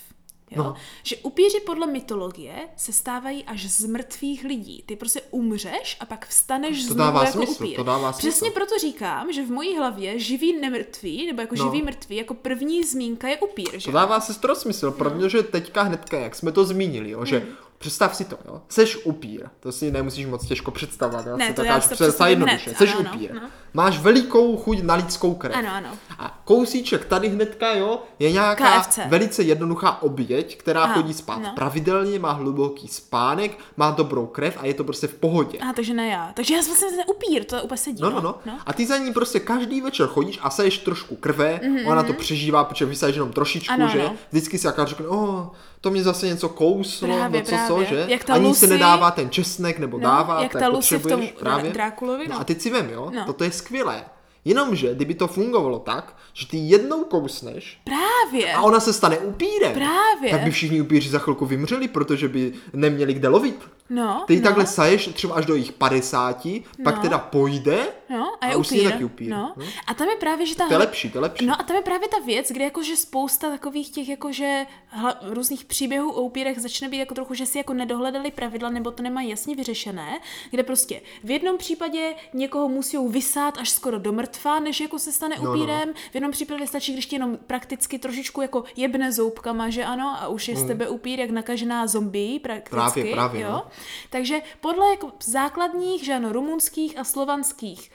Jo? 0.52 0.64
No. 0.64 0.76
Že 1.04 1.16
upíři 1.18 1.60
podle 1.60 1.88
mytologie 1.88 2.54
se 2.76 2.94
stávají 2.94 3.44
až 3.44 3.66
z 3.66 3.86
mrtvých 3.86 4.44
lidí. 4.44 4.84
Ty 4.86 4.96
prostě 4.96 5.22
umřeš 5.32 5.98
a 6.00 6.06
pak 6.06 6.28
vstaneš 6.28 6.78
To 6.78 6.94
znovu 6.94 6.98
dává 6.98 7.20
jako 7.26 7.32
smysl, 7.38 7.64
upír. 7.64 7.76
to 7.76 7.84
dává 7.84 8.14
smysl. 8.14 8.28
Přesně 8.30 8.52
proto 8.52 8.76
říkám, 8.82 9.32
že 9.34 9.46
v 9.46 9.52
mojí 9.52 9.78
hlavě 9.78 10.20
živý 10.20 10.60
nemrtvý, 10.60 11.26
nebo 11.28 11.42
jako 11.42 11.56
No. 11.58 11.64
živý 11.66 11.82
mrtvý, 11.82 12.16
jako 12.16 12.34
první 12.34 12.84
zmínka 12.84 13.28
je 13.28 13.38
upír. 13.38 13.70
Že? 13.80 13.86
To 13.86 13.92
dává 13.92 14.20
sestro 14.20 14.56
smysl, 14.56 14.92
protože 14.92 15.44
teďka 15.44 15.82
hnedka, 15.82 16.20
jak 16.20 16.36
jsme 16.36 16.52
to 16.52 16.66
zmínili, 16.66 17.10
jo, 17.10 17.20
Hmm. 17.20 17.42
Představ 17.78 18.16
si 18.16 18.26
to, 18.26 18.38
jo, 18.48 18.62
seš 18.70 18.98
upír, 19.06 19.46
to 19.60 19.72
si 19.72 19.92
nemusíš 19.92 20.26
moc 20.26 20.46
těžko 20.48 20.72
představovat, 20.72 21.26
jo, 21.28 21.38
Ne, 21.38 21.48
si 21.48 21.54
to 21.54 21.62
to 21.62 21.66
já 21.66 21.82
si 21.82 21.90
to 21.90 21.96
představit 21.96 22.32
jednoduše, 22.32 22.74
seš 22.78 22.92
ano, 22.92 23.00
ano, 23.00 23.10
upír, 23.16 23.34
no. 23.34 23.42
máš 23.74 24.00
velikou 24.00 24.58
chuť 24.58 24.82
na 24.84 24.96
lidskou 24.96 25.34
krev. 25.36 25.56
Ano, 25.56 25.70
ano. 25.74 25.90
A 26.20 26.42
kousíček 26.46 27.06
tady 27.06 27.30
hnedka, 27.30 27.74
jo, 27.74 28.04
je 28.20 28.32
nějaká 28.32 28.80
KFC. 28.82 29.00
velice 29.08 29.44
jednoduchá 29.44 30.02
oběť, 30.02 30.58
která 30.58 30.84
Aha, 30.84 30.94
chodí 30.94 31.14
spát 31.14 31.40
no. 31.40 31.52
pravidelně, 31.56 32.20
má 32.20 32.32
hluboký 32.32 32.88
spánek, 32.88 33.58
má 33.78 33.92
dobrou 33.92 34.26
krev 34.26 34.58
a 34.60 34.66
je 34.66 34.74
to 34.74 34.84
prostě 34.84 35.08
v 35.08 35.14
pohodě. 35.14 35.58
A 35.60 35.74
takže 35.74 35.94
ne 35.94 36.08
já. 36.08 36.32
Takže 36.34 36.56
já 36.56 36.62
jsem 36.62 36.72
vlastně 36.72 36.98
ten 36.98 37.16
upír, 37.16 37.44
to 37.44 37.64
úplně 37.64 37.78
sedí. 37.78 38.02
No, 38.02 38.10
no, 38.10 38.22
no, 38.22 38.36
no. 38.46 38.60
A 38.66 38.74
ty 38.74 38.86
za 38.86 38.98
ní 38.98 39.14
prostě 39.14 39.40
každý 39.40 39.82
večer 39.82 40.08
chodíš 40.08 40.40
a 40.42 40.50
seješ 40.50 40.78
trošku 40.78 41.16
krve, 41.16 41.60
mm-hmm. 41.64 41.88
ona 41.92 42.04
to 42.04 42.14
přežívá, 42.14 42.64
protože 42.64 42.86
vysaješ 42.86 43.16
jenom 43.16 43.32
trošičku, 43.32 43.74
Ano, 43.74 43.88
že? 43.88 44.02
ano. 44.02 44.16
Vždycky 44.32 44.58
si 44.58 44.68
jaká 44.68 44.86
řekne, 44.86 45.08
oh, 45.08 45.46
to 45.82 45.92
mě 45.92 46.04
zase 46.04 46.26
něco 46.28 46.50
kouslo, 46.50 47.08
Právě, 47.08 47.40
no 47.40 47.46
co, 47.46 47.52
co, 47.68 47.76
právě. 47.76 47.86
že? 47.86 48.06
Jak 48.08 48.24
ta 48.24 48.34
Ani 48.34 48.44
se 48.44 48.48
Lucy- 48.66 48.68
nedává 48.68 49.12
ten 49.12 49.30
česnek, 49.30 49.80
nebo 49.80 49.98
No, 49.98 50.04
dává, 50.04 50.42
jak 50.44 50.52
tak 50.54 50.62
ta 50.62 50.68
Lucy 50.68 50.98
v 50.98 51.08
tom 51.08 51.28
právě. 51.40 51.72
Drákulovi, 51.72 52.28
No 52.28 52.36
no. 52.36 52.42
a 52.42 52.44
teď 52.44 52.62
si 52.62 52.70
vem, 52.70 52.90
jo, 52.90 53.12
No. 53.16 53.26
toto 53.26 53.44
je 53.44 53.52
skvělé. 53.52 54.04
Jenomže, 54.46 54.96
kdyby 54.96 55.14
to 55.16 55.28
fungovalo 55.28 55.80
tak, 55.80 56.16
že 56.34 56.48
ty 56.48 56.58
jednou 56.58 57.04
kousneš 57.04 57.80
Právě. 57.84 58.54
a 58.54 58.62
ona 58.62 58.80
se 58.80 58.94
stane 58.94 59.18
upírem, 59.18 59.74
Právě. 59.74 60.32
tak 60.32 60.42
by 60.42 60.52
všichni 60.52 60.82
upíři 60.82 61.10
za 61.10 61.20
chvilku 61.20 61.46
vymřeli, 61.46 61.88
protože 61.88 62.28
by 62.30 62.54
neměli 62.74 63.14
kde 63.14 63.28
lovit. 63.28 63.60
No, 63.90 64.24
Ty 64.28 64.36
no. 64.36 64.42
takhle 64.42 64.66
saješ 64.66 65.08
třeba 65.14 65.36
až 65.36 65.46
do 65.46 65.56
jich 65.56 65.72
50, 65.72 66.64
pak 66.84 66.96
No. 66.96 67.02
teda 67.02 67.18
pojde 67.18 67.78
No, 68.10 68.34
a 68.42 68.48
je 68.48 68.54
a 68.54 68.58
upír. 68.58 68.84
je 68.84 68.92
taky 68.92 69.04
upír. 69.04 69.30
No. 69.30 69.54
No. 69.58 69.66
A 69.88 69.94
tam 69.94 70.10
je 70.10 70.16
právě, 70.16 70.46
že 70.46 70.56
ta... 70.56 70.68
To 70.68 70.74
je 70.74 70.78
lepší, 70.78 71.10
to 71.12 71.18
je 71.18 71.22
lepší. 71.22 71.46
No 71.46 71.54
a 71.60 71.64
tam 71.64 71.76
je 71.76 71.82
právě 71.82 72.08
ta 72.08 72.20
věc, 72.26 72.52
kde 72.52 72.64
jakože 72.64 72.96
spousta 72.96 73.50
takových 73.50 73.90
těch 73.90 74.10
jakože 74.10 74.66
hla, 74.88 75.18
různých 75.22 75.66
příběhů 75.66 76.12
o 76.12 76.22
upírech 76.22 76.60
začne 76.60 76.90
být 76.90 76.98
jako 76.98 77.14
trochu, 77.14 77.34
že 77.34 77.46
si 77.46 77.58
jako 77.58 77.74
nedohledali 77.74 78.32
pravidla 78.32 78.70
nebo 78.70 78.92
to 78.92 79.04
nemají 79.04 79.30
jasně 79.30 79.56
vyřešené, 79.56 80.20
kde 80.52 80.64
prostě 80.64 81.02
v 81.24 81.32
jednom 81.32 81.58
případě 81.58 82.16
někoho 82.34 82.70
musí 82.70 82.98
vysát 83.08 83.58
až 83.58 83.70
skoro 83.70 84.00
do 84.00 84.12
mrtva, 84.12 84.60
než 84.60 84.80
jako 84.80 85.00
se 85.00 85.12
stane 85.12 85.36
no, 85.40 85.44
no. 85.44 85.52
upírem, 85.52 85.94
v 86.12 86.16
jednom 86.16 86.32
případě 86.32 86.68
stačí, 86.68 86.94
když 86.94 87.06
tě 87.06 87.16
jenom 87.16 87.38
prakticky 87.48 88.00
trošičku 88.00 88.42
jako 88.42 88.64
jebne 88.76 89.12
zoubkama, 89.12 89.70
že 89.70 89.86
ano, 89.86 90.18
a 90.20 90.28
už 90.28 90.48
je 90.48 90.56
z 90.56 90.68
tebe 90.68 90.90
upír 90.90 91.20
jak 91.20 91.30
nakažená 91.30 91.88
zombie 91.88 92.40
prakticky, 92.40 92.78
Mm. 92.78 92.94
Právě, 92.94 93.14
právě, 93.14 93.42
jo. 93.42 93.52
no. 93.52 93.64
Takže 94.10 94.42
podle 94.62 94.90
jako 94.90 95.12
základních, 95.24 96.04
že 96.06 96.14
ano, 96.14 96.34
rumunských 96.34 96.98
a 96.98 97.04
slovanských, 97.04 97.92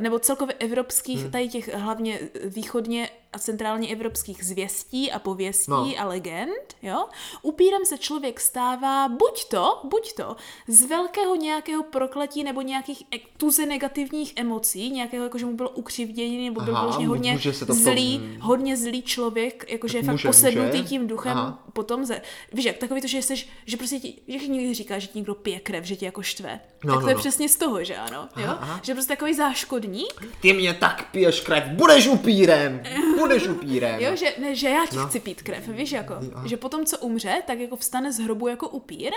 nebo 0.00 0.18
celkově 0.18 0.54
evropských, 0.58 1.22
Hmm. 1.22 1.30
tady 1.30 1.48
těch 1.48 1.74
hlavně 1.74 2.20
východně 2.44 3.08
a 3.32 3.38
centrálně 3.38 3.88
evropských 3.88 4.44
zvěstí 4.44 5.12
a 5.12 5.18
pověstí 5.18 5.70
No. 5.70 5.92
a 5.98 6.04
legend, 6.04 6.76
jo, 6.82 7.04
upírem 7.42 7.84
se 7.86 7.98
člověk 7.98 8.40
stává 8.40 9.08
buď 9.08 9.44
to, 9.48 9.80
buď 9.84 10.12
to, 10.12 10.36
z 10.68 10.82
velkého 10.82 11.34
nějakého 11.36 11.82
prokletí 11.82 12.44
nebo 12.44 12.62
nějakých 12.62 13.02
e- 13.14 13.18
tuze 13.36 13.66
negativních 13.66 14.32
emocí, 14.36 14.90
nějakého, 14.90 15.24
jako 15.24 15.38
že 15.38 15.46
mu 15.46 15.56
bylo 15.56 15.70
ukřivdění, 15.70 16.44
nebo 16.44 16.60
byl 16.60 16.76
Aha, 16.76 16.86
hodně 17.06 17.38
to 17.66 17.74
zlý, 17.74 18.38
hodně 18.40 18.76
zlý 18.76 19.02
člověk, 19.02 19.64
jakože 19.68 19.98
je 19.98 20.02
fakt 20.04 20.12
Může, 20.12 20.28
posednutý 20.28 20.76
může. 20.76 20.88
tím 20.88 21.06
duchem 21.06 21.32
Aha. 21.38 21.62
potom 21.72 22.04
ze, 22.04 22.22
víš 22.52 22.64
jak, 22.64 22.76
takový 22.78 23.00
to, 23.00 23.06
že 23.06 23.22
jsi, 23.22 23.34
že 23.66 23.76
prostě 23.76 23.98
ti, 24.00 24.22
že 24.38 24.48
někdy 24.48 24.74
říká, 24.74 24.98
že 24.98 25.06
ti 25.06 25.18
někdo 25.18 25.34
pije 25.34 25.60
krev, 25.60 25.84
že 25.84 25.96
tě 25.96 26.06
jako 26.06 26.22
štve. 26.22 26.60
No, 26.84 26.92
tak 26.94 27.00
to 27.00 27.06
no, 27.06 27.08
je 27.08 27.14
no. 27.14 27.20
přesně 27.20 27.48
z 27.48 27.56
toho, 27.56 27.84
že 27.84 27.96
ano, 27.96 28.28
jo? 28.36 28.46
aha. 28.48 28.80
Že 28.82 28.94
prostě 28.94 29.12
takový 29.12 29.34
záškodník, 29.34 30.26
Ty 30.40 30.52
mě 30.52 30.74
tak 30.74 31.10
piješ 31.10 31.40
krev, 31.40 31.64
budeš 31.68 32.06
upírem, 32.06 32.82
budeš 33.18 33.48
upírem. 33.48 34.00
jo, 34.00 34.16
že, 34.16 34.34
ne, 34.38 34.54
že 34.54 34.68
já 34.68 34.86
ti 34.86 34.96
No. 34.96 35.06
chci 35.06 35.20
pít 35.20 35.42
krev, 35.42 35.68
víš 35.68 35.92
jako, 35.92 36.14
že 36.44 36.56
potom, 36.56 36.84
co 36.86 36.98
umře, 36.98 37.42
tak 37.46 37.58
jako 37.58 37.76
vstane 37.76 38.12
z 38.12 38.18
hrobu 38.18 38.48
jako 38.48 38.68
upír. 38.68 39.12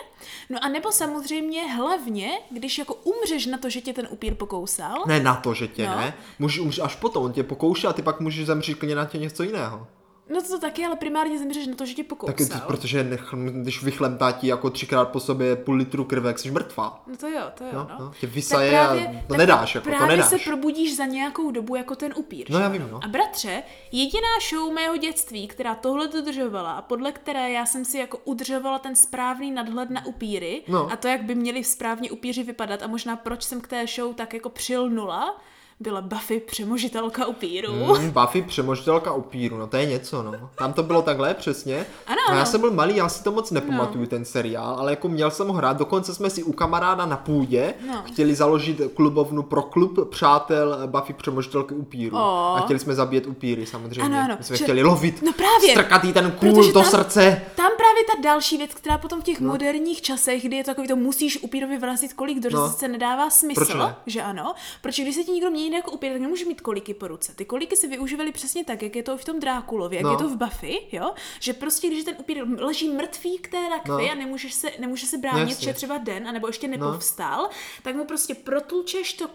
No 0.50 0.60
a 0.64 0.68
nebo 0.68 0.92
samozřejmě 0.92 1.74
hlavně, 1.74 2.30
když 2.52 2.78
jako 2.78 2.94
umřeš 2.94 3.46
na 3.46 3.58
to, 3.58 3.70
že 3.70 3.82
tě 3.82 3.94
ten 3.94 4.08
upír 4.12 4.36
pokousal, 4.36 5.04
Ne 5.08 5.20
na 5.20 5.36
to, 5.36 5.54
že 5.54 5.68
tě 5.68 5.86
No. 5.88 5.96
ne. 5.96 6.14
Můžeš 6.40 6.60
umřít 6.60 6.84
až 6.84 6.96
potom, 6.96 7.24
on 7.24 7.34
tě 7.34 7.44
pokouší 7.44 7.88
a 7.88 7.94
ty 7.94 8.02
pak 8.02 8.20
můžeš 8.20 8.46
zemřít 8.46 8.78
klidně 8.80 8.96
na 8.96 9.06
tě 9.06 9.18
něco 9.18 9.44
jiného. 9.44 9.88
No 10.30 10.42
to, 10.42 10.48
to 10.48 10.60
taky, 10.60 10.86
ale 10.86 10.96
primárně 10.96 11.39
zemřeš 11.39 11.68
na 11.68 11.76
to, 11.76 11.86
že 11.86 11.94
tě 11.94 12.04
pokousal. 12.04 12.36
Tak, 12.36 12.48
ty- 12.48 12.68
protože 12.68 13.04
nech, 13.04 13.34
když 13.52 13.84
vychlemtá 13.84 14.32
ti 14.32 14.48
jako 14.48 14.70
třikrát 14.70 15.06
po 15.10 15.20
sobě 15.20 15.56
půl 15.56 15.76
litru 15.76 16.04
krve, 16.04 16.28
jak 16.30 16.39
jsi 16.39 16.52
mrtvá. 16.52 17.04
No 17.08 17.18
to 17.18 17.28
jo, 17.28 17.42
to 17.58 17.63
jo, 17.63 17.70
No, 17.74 17.88
no. 17.89 17.96
no, 18.06 18.12
tě 18.20 18.28
Tak 18.28 18.36
vysaje 18.36 18.80
a 18.80 18.96
to 19.28 19.38
nedáš, 19.38 19.76
jako, 19.76 19.89
to 19.89 19.96
právě 19.96 20.18
nedáš. 20.18 20.30
se 20.30 20.38
probudíš 20.38 20.96
za 20.96 21.06
nějakou 21.06 21.52
dobu 21.52 21.76
jako 21.76 21.96
ten 21.96 22.13
upír. 22.18 22.46
No, 22.50 22.58
že 22.60 22.63
já 22.63 22.70
vím, 22.70 22.88
no. 22.92 23.00
A 23.04 23.08
bratře, 23.08 23.63
jediná 23.92 24.28
show 24.50 24.74
mého 24.74 24.98
dětství, 24.98 25.48
která 25.48 25.76
tohle 25.76 26.08
dodržovala 26.08 26.72
a 26.72 26.82
podle 26.82 27.12
které 27.12 27.52
já 27.52 27.65
jsem 27.65 27.86
si 27.86 27.98
jako 27.98 28.18
udržovala 28.26 28.80
ten 28.80 28.96
správný 28.96 29.52
nadhled 29.52 29.89
na 29.89 30.06
upíry 30.06 30.62
No. 30.68 30.92
a 30.92 30.96
to, 30.96 31.08
jak 31.08 31.24
by 31.24 31.36
měli 31.36 31.63
správně 31.63 32.12
upíři 32.12 32.44
vypadat 32.44 32.84
a 32.84 32.88
možná 32.88 33.15
proč 33.15 33.44
jsem 33.44 33.62
k 33.62 33.68
té 33.68 33.86
show 33.88 34.13
tak 34.15 34.34
jako 34.34 34.50
přilnula, 34.50 35.42
byla 35.82 36.02
Buffy 36.02 36.39
přemožitelka 36.39 37.26
upíru. 37.26 37.74
Mm, 37.74 38.12
Buffy 38.12 38.42
přemožitelka 38.42 39.13
upíru, 39.13 39.58
no 39.58 39.68
to 39.68 39.78
je 39.78 39.86
něco, 39.86 40.24
no. 40.24 40.50
Tam 40.56 40.74
to 40.74 40.84
bylo 40.84 41.02
takhle, 41.02 41.34
přesně. 41.34 41.86
Ano, 42.08 42.18
no, 42.30 42.36
já 42.38 42.46
jsem 42.46 42.62
byl 42.62 42.72
malý, 42.72 42.96
já 42.96 43.10
si 43.10 43.24
to 43.24 43.32
moc 43.32 43.52
nepamatuju, 43.52 44.06
ten 44.06 44.26
seriál, 44.26 44.76
ale 44.80 44.92
jako 44.92 45.10
měl 45.10 45.32
jsem 45.32 45.48
ho 45.48 45.54
hrát, 45.54 45.78
dokonce 45.78 46.15
jsme 46.15 46.30
si 46.30 46.44
u 46.44 46.52
kamaráda 46.52 47.06
na 47.06 47.18
půdě 47.18 47.74
No. 47.88 48.02
chtěli 48.06 48.36
založit 48.36 48.82
klubovnu 48.96 49.44
pro 49.44 49.62
klub 49.62 50.10
přátel 50.10 50.78
Buffy 50.86 51.13
přemožitelky 51.13 51.74
upíru. 51.76 52.18
O. 52.18 52.56
A 52.56 52.60
chtěli 52.62 52.80
jsme 52.80 52.96
zabíjet 52.96 53.28
upíry, 53.28 53.65
samozřejmě. 53.65 54.02
Ano, 54.02 54.18
ano, 54.26 54.36
My 54.38 54.44
jsme 54.44 54.58
že- 54.58 54.63
chtěli 54.63 54.84
lovit, 54.84 55.22
No 55.22 55.32
právě, 55.34 55.72
strkat 55.72 56.04
jí 56.04 56.13
ten 56.13 56.32
kůl 56.32 56.54
protože 56.54 56.74
do 56.74 56.82
tam- 56.82 56.89
srdce. 56.92 57.42
Tam 57.56 57.72
právě 57.78 58.04
ta 58.15 58.22
další 58.24 58.58
věc, 58.58 58.74
která 58.74 58.98
potom 58.98 59.22
v 59.22 59.24
těch 59.24 59.39
no. 59.39 59.52
moderních 59.52 60.02
časech, 60.02 60.44
kdy 60.44 60.56
je 60.56 60.63
to 60.63 60.72
takový 60.72 60.88
to 60.88 60.96
musíš 60.96 61.44
upírovi 61.44 61.78
vrazit 61.78 62.13
kolik 62.13 62.39
do 62.39 62.50
no. 62.50 62.74
nedává 62.88 63.30
smysl, 63.30 63.65
Proč 63.65 63.74
ne? 63.74 63.96
že 64.06 64.22
ano? 64.22 64.54
Protože 64.82 65.04
když 65.04 65.15
se 65.15 65.24
ti 65.24 65.32
někdo 65.32 65.50
mění 65.50 65.68
jako 65.77 65.91
upír, 65.91 66.12
tak 66.12 66.21
nemůže 66.21 66.45
mít 66.45 66.62
koliky 66.62 66.93
po 66.93 67.08
ruce. 67.08 67.36
Ty 67.36 67.45
koliky 67.45 67.75
se 67.75 67.88
využívaly 67.88 68.32
přesně 68.32 68.63
tak, 68.65 68.82
jak 68.82 68.95
je 68.95 69.03
to 69.03 69.17
v 69.17 69.25
tom 69.25 69.39
Drákulovi, 69.39 69.95
jak 69.95 70.03
No. 70.05 70.12
je 70.12 70.17
to 70.17 70.29
v 70.29 70.36
Buffy, 70.38 70.82
jo? 70.91 71.12
Že 71.39 71.53
prostě, 71.53 71.88
když 71.88 72.03
ten 72.03 72.15
upír 72.19 72.43
leží 72.58 72.89
mrtvý 72.89 73.38
k 73.38 73.47
té 73.47 73.69
rakvi 73.69 73.91
No. 74.05 74.12
a 74.12 74.15
nemůže 74.15 74.49
se, 74.49 74.71
nemůže 74.79 75.05
se 75.08 75.17
bránit, 75.17 75.49
Jasně. 75.49 75.65
že 75.65 75.73
třeba 75.73 75.97
den, 75.97 76.27
anebo 76.27 76.47
ještě 76.47 76.67
No. 76.67 76.71
nepovstal, 76.77 77.49
tak 77.84 77.95
mu 77.95 78.05
prostě 78.05 78.36
protlučeš 78.36 79.13
to 79.13 79.27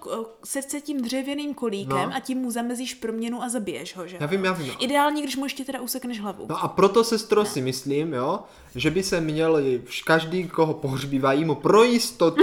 srdce 0.45 0.81
tím 0.81 1.01
dřevěným 1.03 1.55
kolíkem 1.55 2.11
No. 2.11 2.17
a 2.17 2.21
tím 2.21 2.39
mu 2.39 2.51
zamezíš 2.51 2.95
proměnu 2.95 3.43
a 3.43 3.49
zabiješ 3.49 3.97
ho, 3.97 4.07
že? 4.07 4.17
Já 4.21 4.27
vím, 4.27 4.45
já 4.45 4.53
vím. 4.53 4.73
Ideální, 4.81 5.23
když 5.23 5.37
mu 5.37 5.45
ještě 5.45 5.65
teda 5.65 5.81
usekneš 5.81 6.21
hlavu. 6.21 6.47
No 6.49 6.65
a 6.65 6.69
proto, 6.69 7.05
sestro, 7.05 7.45
si 7.45 7.61
myslím, 7.61 8.13
jo, 8.13 8.41
že 8.77 8.91
by 8.91 9.03
se 9.03 9.21
měli 9.21 9.81
vš- 9.87 10.03
každý, 10.05 10.49
koho 10.49 10.75
pohřbívají, 10.75 11.45
mu 11.45 11.55
pro 11.55 11.83
jistotu 11.85 12.43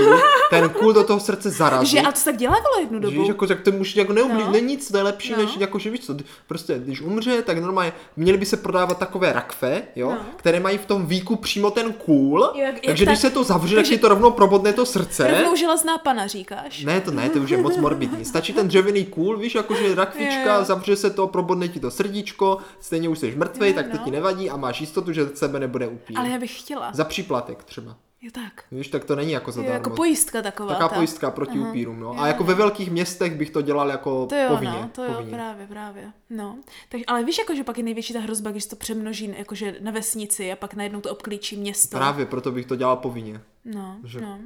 ten 0.50 0.70
kůl 0.70 0.94
do 0.94 1.04
toho 1.04 1.20
srdce 1.20 1.50
zarazit. 1.50 1.88
Že, 1.90 2.00
a 2.00 2.12
to 2.12 2.18
se 2.20 2.26
tak 2.26 2.38
dělávalo 2.38 2.80
jednu 2.80 2.98
Že 2.98 3.02
dobu. 3.02 3.20
Víš, 3.20 3.28
jako, 3.28 3.48
tak 3.48 3.62
to 3.62 3.72
může 3.72 4.00
jako 4.02 4.14
neublí, 4.14 4.44
No. 4.44 4.52
není 4.52 4.68
nic, 4.68 4.92
to 4.92 4.98
je 4.98 5.04
lepší, 5.04 5.32
No. 5.32 5.38
než 5.38 5.58
jako, 5.58 5.80
že 5.80 5.90
víš 5.90 6.00
co, 6.06 6.16
prostě 6.48 6.80
když 6.80 7.02
umře, 7.02 7.42
tak 7.42 7.58
normálně 7.58 7.94
měly 8.16 8.38
by 8.38 8.46
se 8.46 8.58
prodávat 8.58 8.98
takové 8.98 9.34
rakve, 9.34 9.82
jo, 9.96 10.10
No. 10.12 10.18
které 10.36 10.60
mají 10.60 10.78
v 10.78 10.86
tom 10.86 11.06
víku 11.06 11.36
přímo 11.36 11.72
ten 11.72 11.94
kůl, 11.94 12.52
Jak- 12.56 12.74
jak 12.76 12.86
takže 12.86 13.06
když 13.06 13.20
tak- 13.22 13.22
se 13.22 13.34
to 13.34 13.44
zavře, 13.44 13.76
tak 13.76 13.84
takže- 13.86 13.96
ti 13.96 14.02
to 14.02 14.08
rovnou 14.08 14.32
probodne 14.32 14.74
to 14.74 14.86
srdce. 14.86 15.32
Rovnou 15.32 15.56
železná 15.56 15.98
pana, 15.98 16.28
říkáš? 16.28 16.84
Ne, 16.84 17.02
to 17.02 17.12
ne, 17.12 17.30
to 17.30 17.40
už 17.40 17.50
je 17.50 17.58
moc 17.58 17.78
morbidní. 17.78 18.26
Stačí 18.26 18.54
ten 18.54 18.68
dřevěný 18.68 19.06
kůl, 19.06 19.38
víš, 19.38 19.56
jakože 19.56 19.96
rakvička, 19.96 20.56
jo. 20.58 20.64
zavře 20.64 20.96
se 20.96 21.10
to, 21.10 21.28
probodne 21.28 21.68
ti 21.68 21.80
to 21.80 21.92
srdíčko, 21.92 22.58
stejně 22.80 23.10
už 23.10 23.20
jsi 23.20 23.34
mrtvej, 23.38 23.70
Jo, 23.70 23.76
tak 23.76 23.88
to 23.88 23.98
no. 23.98 24.04
ti 24.04 24.12
nevadí 24.12 24.50
a 24.50 24.58
máš 24.58 24.82
jistotu, 24.82 25.14
že 25.14 25.30
sebe 25.34 25.60
nebude 25.60 25.88
upít. 25.88 26.18
Ale 26.22 26.30
já 26.34 26.40
bych 26.40 26.60
chtěla. 26.60 26.92
Za 26.94 27.04
příplatek 27.04 27.64
třeba. 27.64 27.98
Jo 28.24 28.32
tak. 28.34 28.64
Víš, 28.72 28.88
tak 28.88 29.06
to 29.06 29.16
není 29.16 29.32
jako 29.32 29.52
zadarmo. 29.52 29.74
jako 29.74 29.90
pojistka 29.90 30.42
taková. 30.42 30.70
Taková 30.70 30.90
ta. 30.90 30.96
pojistka 30.96 31.32
proti 31.32 31.60
Aha. 31.60 31.70
upírům, 31.70 32.00
no. 32.00 32.08
Jo, 32.08 32.16
A 32.20 32.28
jako 32.28 32.44
ve 32.44 32.54
velkých 32.54 32.92
městech 32.92 33.36
bych 33.36 33.50
to 33.50 33.62
dělal 33.62 33.90
jako 33.90 34.26
To 34.26 34.36
jo, 34.36 34.50
povinně. 34.50 34.72
no, 34.72 34.90
to 34.96 35.04
jo, 35.04 35.14
povinně. 35.14 35.32
právě, 35.38 35.68
právě. 35.68 36.12
No. 36.30 36.58
Tak, 36.90 37.02
ale 37.08 37.24
víš, 37.24 37.38
jako, 37.38 37.56
že 37.56 37.64
pak 37.64 37.78
je 37.78 37.84
největší 37.84 38.14
ta 38.14 38.20
hrozba, 38.20 38.52
když 38.52 38.66
to 38.66 38.76
přemnoží 38.76 39.34
jakože 39.38 39.76
na 39.82 39.92
vesnici 39.92 40.52
a 40.52 40.56
pak 40.56 40.74
najednou 40.74 41.02
to 41.02 41.12
obklíčí 41.12 41.58
město. 41.58 41.98
Právě 41.98 42.26
proto 42.26 42.52
bych 42.52 42.66
to 42.66 42.76
dělal 42.76 42.98
povinně. 42.98 43.42
No, 43.66 43.96
Že- 44.04 44.22
no. 44.22 44.40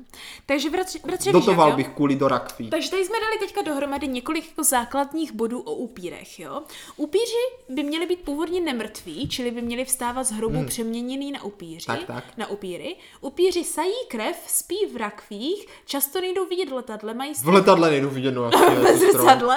Takže 0.46 0.70
bratře, 0.70 1.00
bratře 1.06 1.30
víš, 1.32 1.34
Dotoval 1.46 1.70
jo? 1.70 1.76
bych 1.76 1.88
kvůli 1.88 2.16
do 2.16 2.28
rakví. 2.28 2.70
Takže 2.70 2.90
tady 2.92 3.06
jsme 3.06 3.20
dali 3.20 3.38
teďka 3.40 3.62
dohromady 3.62 4.08
několik 4.08 4.48
jako 4.50 4.64
základních 4.64 5.32
bodů 5.32 5.60
o 5.60 5.72
upírech, 5.74 6.40
jo. 6.40 6.62
Upíři 6.98 7.44
by 7.70 7.84
měli 7.84 8.06
být 8.06 8.20
původně 8.22 8.62
nemrtví, 8.62 9.30
čili 9.30 9.52
by 9.52 9.62
měli 9.62 9.86
vstávat 9.86 10.28
z 10.28 10.32
hrobu 10.32 10.58
hmm. 10.58 10.66
přeměněný 10.66 11.32
na 11.32 11.44
upíři, 11.44 11.86
Tak, 11.86 12.04
tak. 12.04 12.24
na 12.38 12.48
upíry. 12.48 12.96
Upíři 13.22 13.64
sají 13.64 13.94
krev, 14.08 14.44
spí 14.48 14.78
v 14.94 14.98
rakvích, 14.98 15.66
často 15.86 16.22
nejdou 16.22 16.46
vidět 16.48 16.72
letadle, 16.72 17.14
mají 17.14 17.34
V 17.34 17.48
letadle 17.50 17.90
nejdu 17.90 18.10
vidět, 18.10 18.32
no. 18.32 18.50
ve 18.82 18.98
zrcadle. 18.98 19.56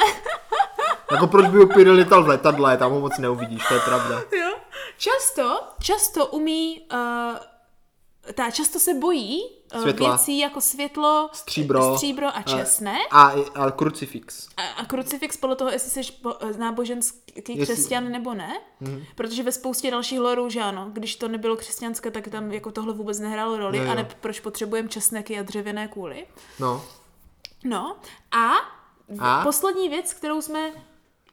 Jako 1.13 1.27
proč 1.27 1.47
by 1.47 1.65
upír 1.65 1.89
letal 1.89 2.25
v 2.25 2.29
letadle, 2.29 2.77
tam 2.77 2.93
ho 2.93 3.01
moc 3.01 3.19
neuvidíš, 3.19 3.63
to 3.69 3.75
je 3.75 3.81
pravda. 3.81 4.23
jo. 4.37 4.55
Často, 4.99 5.59
často 5.83 6.27
umí, 6.27 6.81
uh, 6.93 6.99
ta, 8.35 8.51
často 8.51 8.79
se 8.79 8.95
bojí 8.95 9.43
uh, 9.75 9.81
Světla. 9.81 10.09
věcí 10.11 10.39
jako 10.39 10.61
světlo, 10.61 11.31
Stříbro. 11.33 11.95
stříbro 11.95 12.27
a 12.37 12.43
česnek. 12.43 12.97
A, 13.11 13.33
a 13.55 13.71
krucifix. 13.71 14.49
A, 14.57 14.63
a 14.63 14.85
krucifix 14.85 15.37
podle 15.37 15.57
toho, 15.57 15.71
jestli 15.71 16.05
jsi 16.05 16.13
po, 16.13 16.35
náboženský 16.59 17.19
Jestli- 17.49 17.75
křesťan 17.75 18.11
nebo 18.13 18.35
ne. 18.35 18.61
Mhm. 18.81 19.05
Protože 19.15 19.43
ve 19.43 19.53
spoustě 19.53 19.91
dalších 19.91 20.21
lorů, 20.21 20.49
že 20.51 20.61
ano, 20.61 20.91
když 20.93 21.17
to 21.17 21.29
nebylo 21.29 21.57
křesťanské, 21.57 22.11
tak 22.11 22.29
tam 22.29 22.53
jako 22.53 22.73
tohle 22.73 22.93
vůbec 22.95 23.19
nehrálo 23.21 23.57
roli. 23.59 23.79
Jo. 23.79 23.91
A 23.91 23.95
ne, 23.95 24.09
proč 24.21 24.41
potřebujeme 24.41 24.89
česneky 24.89 25.39
a 25.39 25.43
dřevěné 25.43 25.89
kůly. 25.89 26.27
No. 26.61 26.85
No 27.65 27.97
a, 28.33 28.51
A? 29.21 29.43
poslední 29.45 29.89
věc, 29.89 30.15
kterou 30.15 30.43
jsme... 30.43 30.73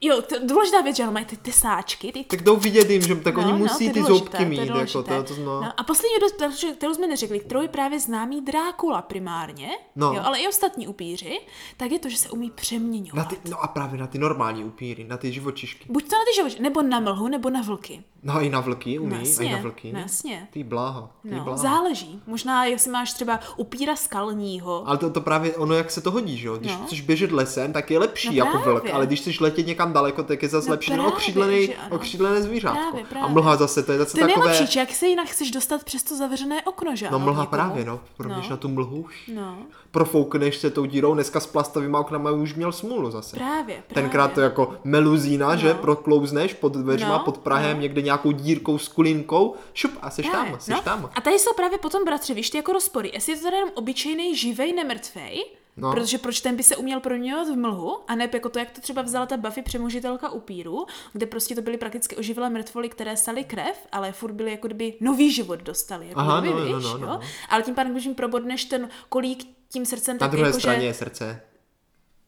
Jo, 0.06 0.22
to, 0.22 0.36
důležitá 0.48 0.82
věc, 0.82 0.96
že 0.98 1.04
ano, 1.04 1.12
mají 1.12 1.26
ty 1.26 1.38
tesáčky, 1.38 2.12
ty 2.12 2.24
Tak 2.24 2.42
jdou 2.44 2.56
vidět 2.56 2.90
jim, 2.90 3.02
že 3.02 3.16
tak 3.16 3.38
oni 3.38 3.54
musí 3.54 3.78
to 3.78 3.84
je 3.84 3.94
ty 3.94 4.00
důležité, 4.00 4.38
to 4.38 4.44
je 4.44 4.50
mít, 4.50 4.58
jako 4.58 4.74
důležité. 4.74 5.24
to, 5.24 5.24
to, 5.36 5.42
no. 5.42 5.62
no. 5.62 5.72
A 5.78 5.84
poslední 5.84 6.16
věc, 6.20 6.54
kterou 6.78 6.94
jsme 6.94 7.08
neřekli, 7.08 7.40
kterou 7.40 7.62
je 7.62 7.68
právě 7.68 8.00
známý 8.00 8.42
Drákula 8.42 9.02
primárně, 9.02 9.70
No. 9.96 10.14
jo, 10.14 10.22
ale 10.24 10.40
i 10.40 10.48
ostatní 10.48 10.88
upíři, 10.88 11.40
tak 11.78 11.92
je 11.92 12.00
to, 12.00 12.10
že 12.10 12.18
se 12.18 12.30
umí 12.30 12.52
přeměňovat. 12.52 13.16
Na 13.16 13.24
ty, 13.26 13.50
no 13.50 13.64
a 13.64 13.68
právě 13.68 14.00
na 14.00 14.08
ty 14.08 14.18
normální 14.20 14.64
upíry, 14.64 15.04
na 15.04 15.18
ty 15.18 15.32
živočišky. 15.32 15.86
Buď 15.90 16.04
to 16.04 16.16
na 16.16 16.22
ty 16.32 16.36
živoči, 16.36 16.62
nebo 16.62 16.82
na 16.82 17.00
mlhu, 17.00 17.28
nebo 17.28 17.50
na 17.50 17.62
vlky. 17.62 18.04
No 18.24 18.42
i 18.42 18.50
na 18.50 18.60
vlky 18.60 19.00
umí, 19.00 19.10
No 19.10 19.18
a 19.40 19.44
i 19.44 19.52
na 19.52 19.58
vlky. 19.58 19.92
no 19.94 20.00
jasně. 20.00 20.48
Ty 20.52 20.64
bláho, 20.64 21.10
ty 21.22 21.30
No, 21.36 21.44
bláho. 21.44 21.58
záleží. 21.58 22.22
Možná, 22.28 22.66
jestli 22.66 22.92
máš 22.92 23.14
třeba 23.14 23.40
upíra 23.58 23.96
skalního. 23.96 24.88
Ale 24.88 24.98
to, 24.98 25.10
to 25.10 25.22
právě 25.22 25.56
ono, 25.56 25.74
jak 25.76 25.92
se 25.92 26.02
to 26.02 26.12
hodí, 26.12 26.38
že 26.38 26.48
jo? 26.48 26.58
Když 26.58 26.72
No. 26.72 26.86
chceš 26.86 27.02
běžet 27.02 27.32
lesem, 27.32 27.74
tak 27.74 27.92
je 27.92 28.00
lepší 28.00 28.28
No 28.28 28.34
jako 28.46 28.58
vlk, 28.58 28.90
ale 28.94 29.06
když 29.08 29.20
chceš 29.22 29.40
letět 29.40 29.68
někam 29.68 29.94
daleko, 29.96 30.24
tak 30.24 30.44
je 30.44 30.50
zase 30.50 30.68
No 30.68 30.72
lepší 30.72 30.92
právě, 30.92 31.08
okřídlený, 31.08 31.66
že 31.66 31.74
okřídlené 31.92 32.42
zvířátko. 32.42 32.80
Právě, 32.82 33.04
A 33.04 33.06
právě. 33.08 33.30
mlha 33.34 33.56
zase, 33.56 33.84
to 33.84 33.92
je 33.92 33.98
zase 33.98 34.20
je 34.20 34.28
takové... 34.28 34.66
že 34.66 34.80
jak 34.80 34.92
se 34.92 35.08
jinak 35.08 35.28
chceš 35.28 35.52
dostat 35.52 35.84
přes 35.84 36.04
to 36.04 36.16
zavřené 36.16 36.62
okno, 36.64 36.96
že 36.96 37.08
No 37.12 37.20
mlha 37.20 37.42
někomu? 37.44 37.48
právě, 37.64 37.86
no. 37.86 38.00
Protože 38.18 38.36
No. 38.44 38.50
na 38.50 38.58
tu 38.58 38.68
mlhu 38.68 39.06
No, 39.34 39.58
profoukneš 39.92 40.58
se 40.58 40.70
tou 40.70 40.86
dírou, 40.86 41.14
dneska 41.14 41.40
s 41.40 41.48
plastovými 41.48 41.98
oknama 41.98 42.32
už 42.32 42.54
měl 42.54 42.72
smůlu 42.72 43.12
zase. 43.12 43.36
právě, 43.38 43.64
právě. 43.64 43.84
Tenkrát 43.94 44.32
to 44.34 44.42
jako 44.42 44.76
meluzína, 44.84 45.56
že 45.56 45.68
No. 45.68 45.76
proklouzneš 45.76 46.54
pod 46.54 46.74
dveřma, 46.74 47.08
No, 47.10 47.20
pod 47.20 47.38
Prahem, 47.38 47.76
no. 47.78 47.82
někde 47.82 48.02
nějakou 48.02 48.32
dírkou 48.32 48.78
s 48.78 48.88
kulinkou, 48.88 49.56
šup 49.74 49.92
a 50.02 50.10
seš 50.10 50.30
Právě, 50.30 50.52
tam, 50.52 50.60
seš 50.60 50.76
no. 50.76 50.82
tam. 50.82 51.10
A 51.16 51.22
tady 51.22 51.40
jsou 51.40 51.54
právě 51.54 51.78
potom, 51.78 52.06
bratři, 52.06 52.34
víš, 52.34 52.50
ty 52.50 52.58
jako 52.58 52.74
rozpory. 52.74 53.12
Jestli 53.14 53.32
je 53.32 53.38
to 53.38 53.44
tady 53.44 53.56
jenom 53.56 53.70
obyčejný, 53.76 54.36
živej, 54.36 54.74
nemrtvej, 54.74 55.46
No. 55.78 55.92
Protože 55.92 56.18
proč 56.18 56.42
ten 56.42 56.56
by 56.56 56.64
se 56.64 56.76
uměl 56.76 57.00
proměňovat 57.00 57.48
v 57.48 57.56
mlhu, 57.56 57.98
a 58.08 58.16
ne 58.16 58.30
jako 58.34 58.50
to, 58.50 58.60
jak 58.60 58.72
to 58.72 58.82
třeba 58.82 59.02
vzala 59.02 59.26
ta 59.26 59.38
Buffy 59.38 59.62
přemožitelka 59.62 60.30
upíru, 60.30 60.86
kde 61.14 61.26
prostě 61.26 61.56
to 61.56 61.62
byly 61.62 61.78
prakticky 61.78 62.16
oživilé 62.16 62.50
mrtvoly, 62.50 62.90
které 62.90 63.18
staly 63.18 63.44
krev, 63.44 63.88
ale 63.92 64.12
furt 64.12 64.34
byly 64.34 64.52
jako 64.52 64.68
kdyby 64.68 64.94
nový 65.00 65.32
život 65.32 65.60
dostali. 65.60 66.08
Jako 66.08 66.20
Aha, 66.20 66.40
kdyby, 66.40 66.54
no, 66.54 66.60
no, 66.60 66.78
víš, 66.78 66.86
no, 66.86 66.98
no, 66.98 67.08
jo? 67.08 67.14
no. 67.14 67.20
Ale 67.50 67.64
tím 67.64 67.76
pádem, 67.76 67.92
když 67.94 68.06
jim 68.06 68.16
probodneš 68.16 68.66
ten 68.66 68.90
kolík 69.10 69.48
tím 69.70 69.86
srdcem, 69.86 70.16
Na 70.16 70.20
tak 70.20 70.32
druhé 70.32 70.48
jako, 70.48 70.60
straně 70.60 70.80
že, 70.80 70.86
je 70.86 70.94
srdce. 70.94 71.42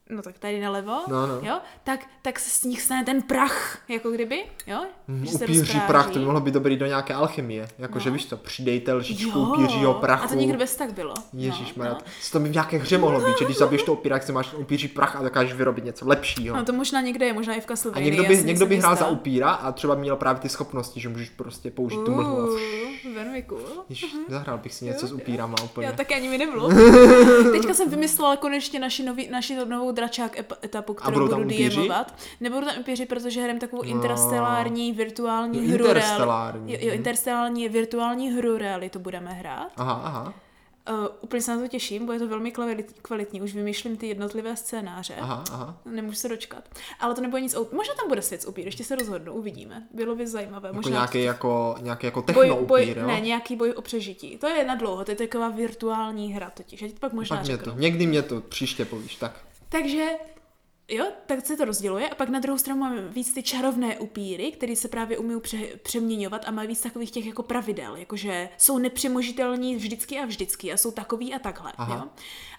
No 0.10 0.22
tak 0.22 0.40
tady 0.40 0.62
nalevo, 0.62 0.92
No, 1.08 1.28
no. 1.28 1.40
jo, 1.42 1.60
tak, 1.84 2.00
tak 2.22 2.40
se 2.40 2.50
z 2.50 2.64
nich 2.64 2.82
stane 2.82 3.04
ten 3.04 3.22
prach, 3.22 3.78
jako 3.90 4.12
kdyby, 4.12 4.44
jo, 4.68 4.86
že 5.24 5.32
se 5.32 5.44
Upíří 5.46 5.80
prach, 5.80 6.10
to 6.12 6.20
by 6.20 6.26
mohlo 6.26 6.40
být 6.42 6.54
dobrý 6.54 6.78
do 6.78 6.86
nějaké 6.86 7.14
alchemie. 7.14 7.68
Jakože 7.80 8.10
víš 8.10 8.26
co, 8.30 8.38
přidejte 8.38 8.94
lžičku 8.94 9.40
upířího 9.40 9.94
prachu. 9.94 10.26
A 10.26 10.28
to 10.28 10.36
někdy 10.36 10.58
bez 10.58 10.76
tak 10.76 10.94
bylo. 10.94 11.14
Ježíš 11.34 11.74
no, 11.76 11.86
no, 11.86 11.90
no. 11.92 11.98
To 12.32 12.40
by 12.40 12.50
v 12.50 12.54
nějaké 12.54 12.78
hře 12.78 12.98
mohlo 12.98 13.20
být, 13.20 13.40
že 13.40 13.46
když 13.46 13.58
zabiješ 13.68 13.84
toho 13.84 13.98
upíra, 13.98 14.16
tak 14.16 14.24
si 14.24 14.32
máš 14.32 14.54
upíří 14.54 14.88
prach 14.88 15.16
a 15.16 15.24
dokážeš 15.24 15.54
vyrobit 15.54 15.86
něco 15.86 16.08
lepšího. 16.08 16.56
No 16.58 16.66
to 16.66 16.74
možná 16.74 17.02
někde 17.02 17.26
je, 17.26 17.34
možná 17.34 17.54
i 17.54 17.62
v 17.62 17.64
a 17.64 17.68
Castlevanii. 17.68 18.12
někdo 18.12 18.24
by, 18.24 18.44
někdo 18.44 18.66
by 18.66 18.78
hrál 18.78 18.96
za 18.96 19.08
upíra 19.08 19.50
a 19.52 19.72
třeba 19.72 19.96
měl 19.96 20.16
právě 20.16 20.40
ty 20.42 20.50
schopnosti, 20.50 21.00
že 21.00 21.10
můžeš 21.10 21.30
prostě 21.30 21.72
použít 21.72 22.00
tu 22.06 22.12
mlhu. 22.12 22.42
a 22.42 22.48
velmi 23.16 23.42
cool. 23.44 23.60
Ježiš, 23.90 24.16
zahrál 24.30 24.58
bych 24.58 24.74
si 24.74 24.86
něco 24.86 25.08
s 25.08 25.12
upírama 25.14 25.56
úplně. 25.64 25.88
Já 25.88 25.94
taky 25.94 26.16
ani 26.16 26.30
mi 26.30 26.38
nebylo. 26.38 26.70
Teďka 27.52 27.74
jsem 27.74 27.90
vymyslela 27.90 28.36
konečně 28.38 28.80
naši, 28.80 29.04
nový, 29.04 29.30
naši 29.30 29.56
novou 29.56 29.92
dračák 29.98 30.38
etapu, 30.64 30.94
kterou 30.94 31.28
budu? 31.28 31.44
DMovat. 31.70 32.16
Nebudou 32.40 32.66
tam 32.68 32.76
upíři, 32.80 33.06
protože 33.06 33.40
hrajeme 33.42 33.60
takovou 33.60 33.82
interstellární 33.82 34.94
virtuální 34.94 35.60
Jo, 35.70 35.74
hru. 35.76 35.86
interstellární, 35.86 36.74
Jo, 36.74 36.80
jo, 36.82 36.94
interstellární 36.94 37.70
virtuální 37.70 38.32
hru 38.32 38.58
realitu 38.58 39.00
budeme 39.00 39.34
hrát. 39.34 39.72
Aha, 39.78 40.02
aha, 40.04 40.34
Uh, 40.92 41.08
úplně 41.22 41.42
se 41.42 41.56
na 41.56 41.62
to 41.62 41.68
těším, 41.68 42.06
bude 42.06 42.20
to 42.20 42.28
velmi 42.28 42.52
kvalit- 42.52 42.94
kvalitní. 43.02 43.42
Už 43.42 43.54
vymýšlím 43.54 43.98
ty 43.98 44.08
jednotlivé 44.08 44.56
scénáře. 44.56 45.16
aha, 45.20 45.44
aha. 45.52 45.78
Nemůžu 45.86 46.16
se 46.16 46.30
dočkat. 46.30 46.64
Ale 47.00 47.16
to 47.16 47.22
nebude 47.22 47.42
nic... 47.42 47.56
out- 47.56 47.72
Možná 47.74 47.94
tam 47.94 48.08
bude 48.08 48.22
svět 48.22 48.46
upír, 48.48 48.66
ještě 48.66 48.84
se 48.84 48.96
rozhodnu, 48.96 49.34
uvidíme. 49.34 49.88
Bylo 49.94 50.16
by 50.16 50.28
zajímavé. 50.28 50.68
Jako 50.68 50.76
Možná 50.76 50.92
nějaký 50.92 51.24
jako, 51.24 51.76
nějaký 51.82 52.06
jako 52.06 52.22
boj, 52.22 52.26
techno 52.48 52.66
boj, 52.66 52.82
upír, 52.84 52.98
jo? 52.98 53.08
ne, 53.08 53.20
nějaký 53.22 53.56
boj 53.56 53.72
o 53.72 53.82
přežití. 53.82 54.38
To 54.38 54.48
je 54.48 54.64
na 54.64 54.76
dlouho, 54.76 55.06
to 55.06 55.12
je 55.12 55.16
taková 55.16 55.50
virtuální 55.50 56.34
hra 56.34 56.50
totiž. 56.50 56.82
Já 56.82 56.88
ti 56.88 56.94
to 56.94 57.00
pak 57.00 57.14
možná 57.14 57.38
Pak 57.38 57.46
mě 57.46 57.58
to, 57.58 57.72
někdy 57.76 58.06
mě 58.08 58.22
to 58.22 58.42
příště 58.42 58.86
povíš, 58.86 59.16
tak. 59.16 59.32
Takže 59.70 60.10
Jo, 60.90 61.06
tak 61.26 61.46
se 61.46 61.58
to 61.58 61.66
rozděluje 61.66 62.10
a 62.10 62.16
pak 62.16 62.30
na 62.30 62.40
druhou 62.40 62.58
stranu 62.58 62.80
máme 62.80 63.02
víc 63.02 63.34
ty 63.34 63.44
čarovné 63.44 64.00
upíry, 64.00 64.52
které 64.52 64.76
se 64.76 64.88
právě 64.88 65.18
umí 65.18 65.40
pře- 65.40 65.68
přeměňovat 65.84 66.48
a 66.48 66.52
mají 66.52 66.68
víc 66.68 66.82
takových 66.82 67.12
těch 67.12 67.26
jako 67.26 67.44
pravidel, 67.44 67.96
jakože 67.96 68.50
jsou 68.58 68.78
nepřemožitelní 68.78 69.76
vždycky 69.76 70.20
a 70.20 70.26
vždycky 70.26 70.74
a 70.74 70.78
jsou 70.78 70.92
takový 70.92 71.34
a 71.34 71.40
takhle. 71.40 71.74
Aha. 71.78 71.96
Jo? 71.96 72.10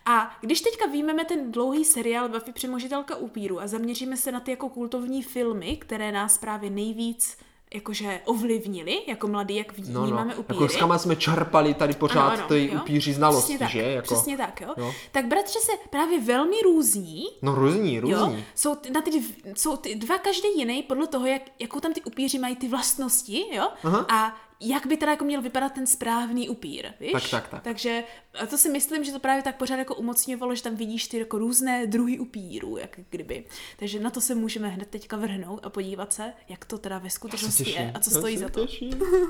A 0.07 0.38
když 0.40 0.61
teďka 0.61 0.87
výjmeme 0.87 1.25
ten 1.25 1.53
dlouhý 1.53 1.85
seriál 1.85 2.29
Buffy 2.29 2.53
přemožitelka 2.53 3.16
upíru 3.16 3.61
a 3.61 3.66
zaměříme 3.66 4.16
se 4.16 4.33
na 4.33 4.40
ty 4.40 4.51
jako 4.51 4.68
kultovní 4.68 5.23
filmy, 5.23 5.77
které 5.77 6.12
nás 6.12 6.38
právě 6.38 6.71
nejvíc 6.71 7.38
jakože 7.74 8.20
ovlivnili, 8.24 9.02
jako 9.07 9.28
mladí, 9.28 9.57
jak 9.57 9.78
No, 9.88 10.02
vnímáme 10.02 10.35
no. 10.35 10.40
upíry. 10.40 10.54
Jako 10.62 10.68
s 10.68 10.76
kama 10.76 10.98
jsme 10.98 11.16
čerpali 11.16 11.74
tady 11.74 11.94
pořád 11.94 12.28
Ano, 12.28 12.38
ano, 12.38 12.48
ty 12.48 12.70
jo. 12.72 12.81
upíří 12.81 13.12
znalosti, 13.12 13.42
Přesně 13.52 13.59
tak, 13.59 13.70
že? 13.70 13.83
Jako, 13.83 14.14
Přesně 14.14 14.37
tak, 14.37 14.61
jo? 14.61 14.74
Jo. 14.76 14.94
Tak 15.12 15.26
bratře 15.26 15.59
se 15.62 15.72
právě 15.90 16.20
velmi 16.20 16.57
různí, 16.64 17.24
No 17.42 17.54
různí, 17.54 18.00
různí. 18.00 18.14
Jo? 18.16 18.37
Jsou, 18.54 18.74
ty, 18.74 18.90
na 18.90 19.00
ty, 19.02 19.22
jsou 19.57 19.76
ty 19.76 19.94
dva 19.94 20.18
každý 20.18 20.48
jiný 20.57 20.83
podle 20.83 21.07
toho, 21.07 21.26
jak, 21.26 21.42
jakou 21.59 21.81
tam 21.81 21.92
ty 21.92 22.02
upíři 22.02 22.38
mají 22.38 22.57
ty 22.57 22.68
vlastnosti, 22.68 23.44
jo? 23.57 23.68
Aha. 23.85 24.07
A 24.09 24.37
jak 24.61 24.87
by 24.87 24.97
teda 24.97 25.12
jako 25.12 25.25
měl 25.25 25.42
vypadat 25.42 25.73
ten 25.73 25.87
správný 25.87 26.49
upír, 26.49 26.87
víš? 27.01 27.12
Tak, 27.12 27.31
tak, 27.31 27.49
tak. 27.49 27.62
Takže 27.62 28.05
a 28.42 28.47
to 28.47 28.59
si 28.59 28.68
myslím, 28.71 29.05
že 29.05 29.12
to 29.12 29.18
právě 29.18 29.42
tak 29.42 29.57
pořád 29.57 29.77
jako 29.77 29.94
umocňovalo, 29.94 30.55
že 30.55 30.62
tam 30.62 30.77
vidíš 30.77 31.09
ty 31.09 31.18
jako 31.18 31.38
různé 31.38 31.87
druhy 31.87 32.18
upírů, 32.18 32.77
jak 32.77 33.01
kdyby. 33.11 33.44
Takže 33.77 34.01
na 34.01 34.11
to 34.11 34.21
se 34.21 34.35
můžeme 34.35 34.68
hned 34.68 34.88
teďka 34.88 35.16
vrhnout 35.16 35.66
a 35.66 35.71
podívat 35.71 36.12
se, 36.12 36.33
jak 36.49 36.64
to 36.64 36.79
teda 36.79 36.99
ve 36.99 37.11
skutečnosti 37.11 37.71
je 37.71 37.92
a 37.94 38.01
co 38.01 38.11
stojí 38.11 38.38
za 38.38 38.49
to. 38.49 38.66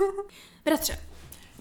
Bratře, 0.64 0.98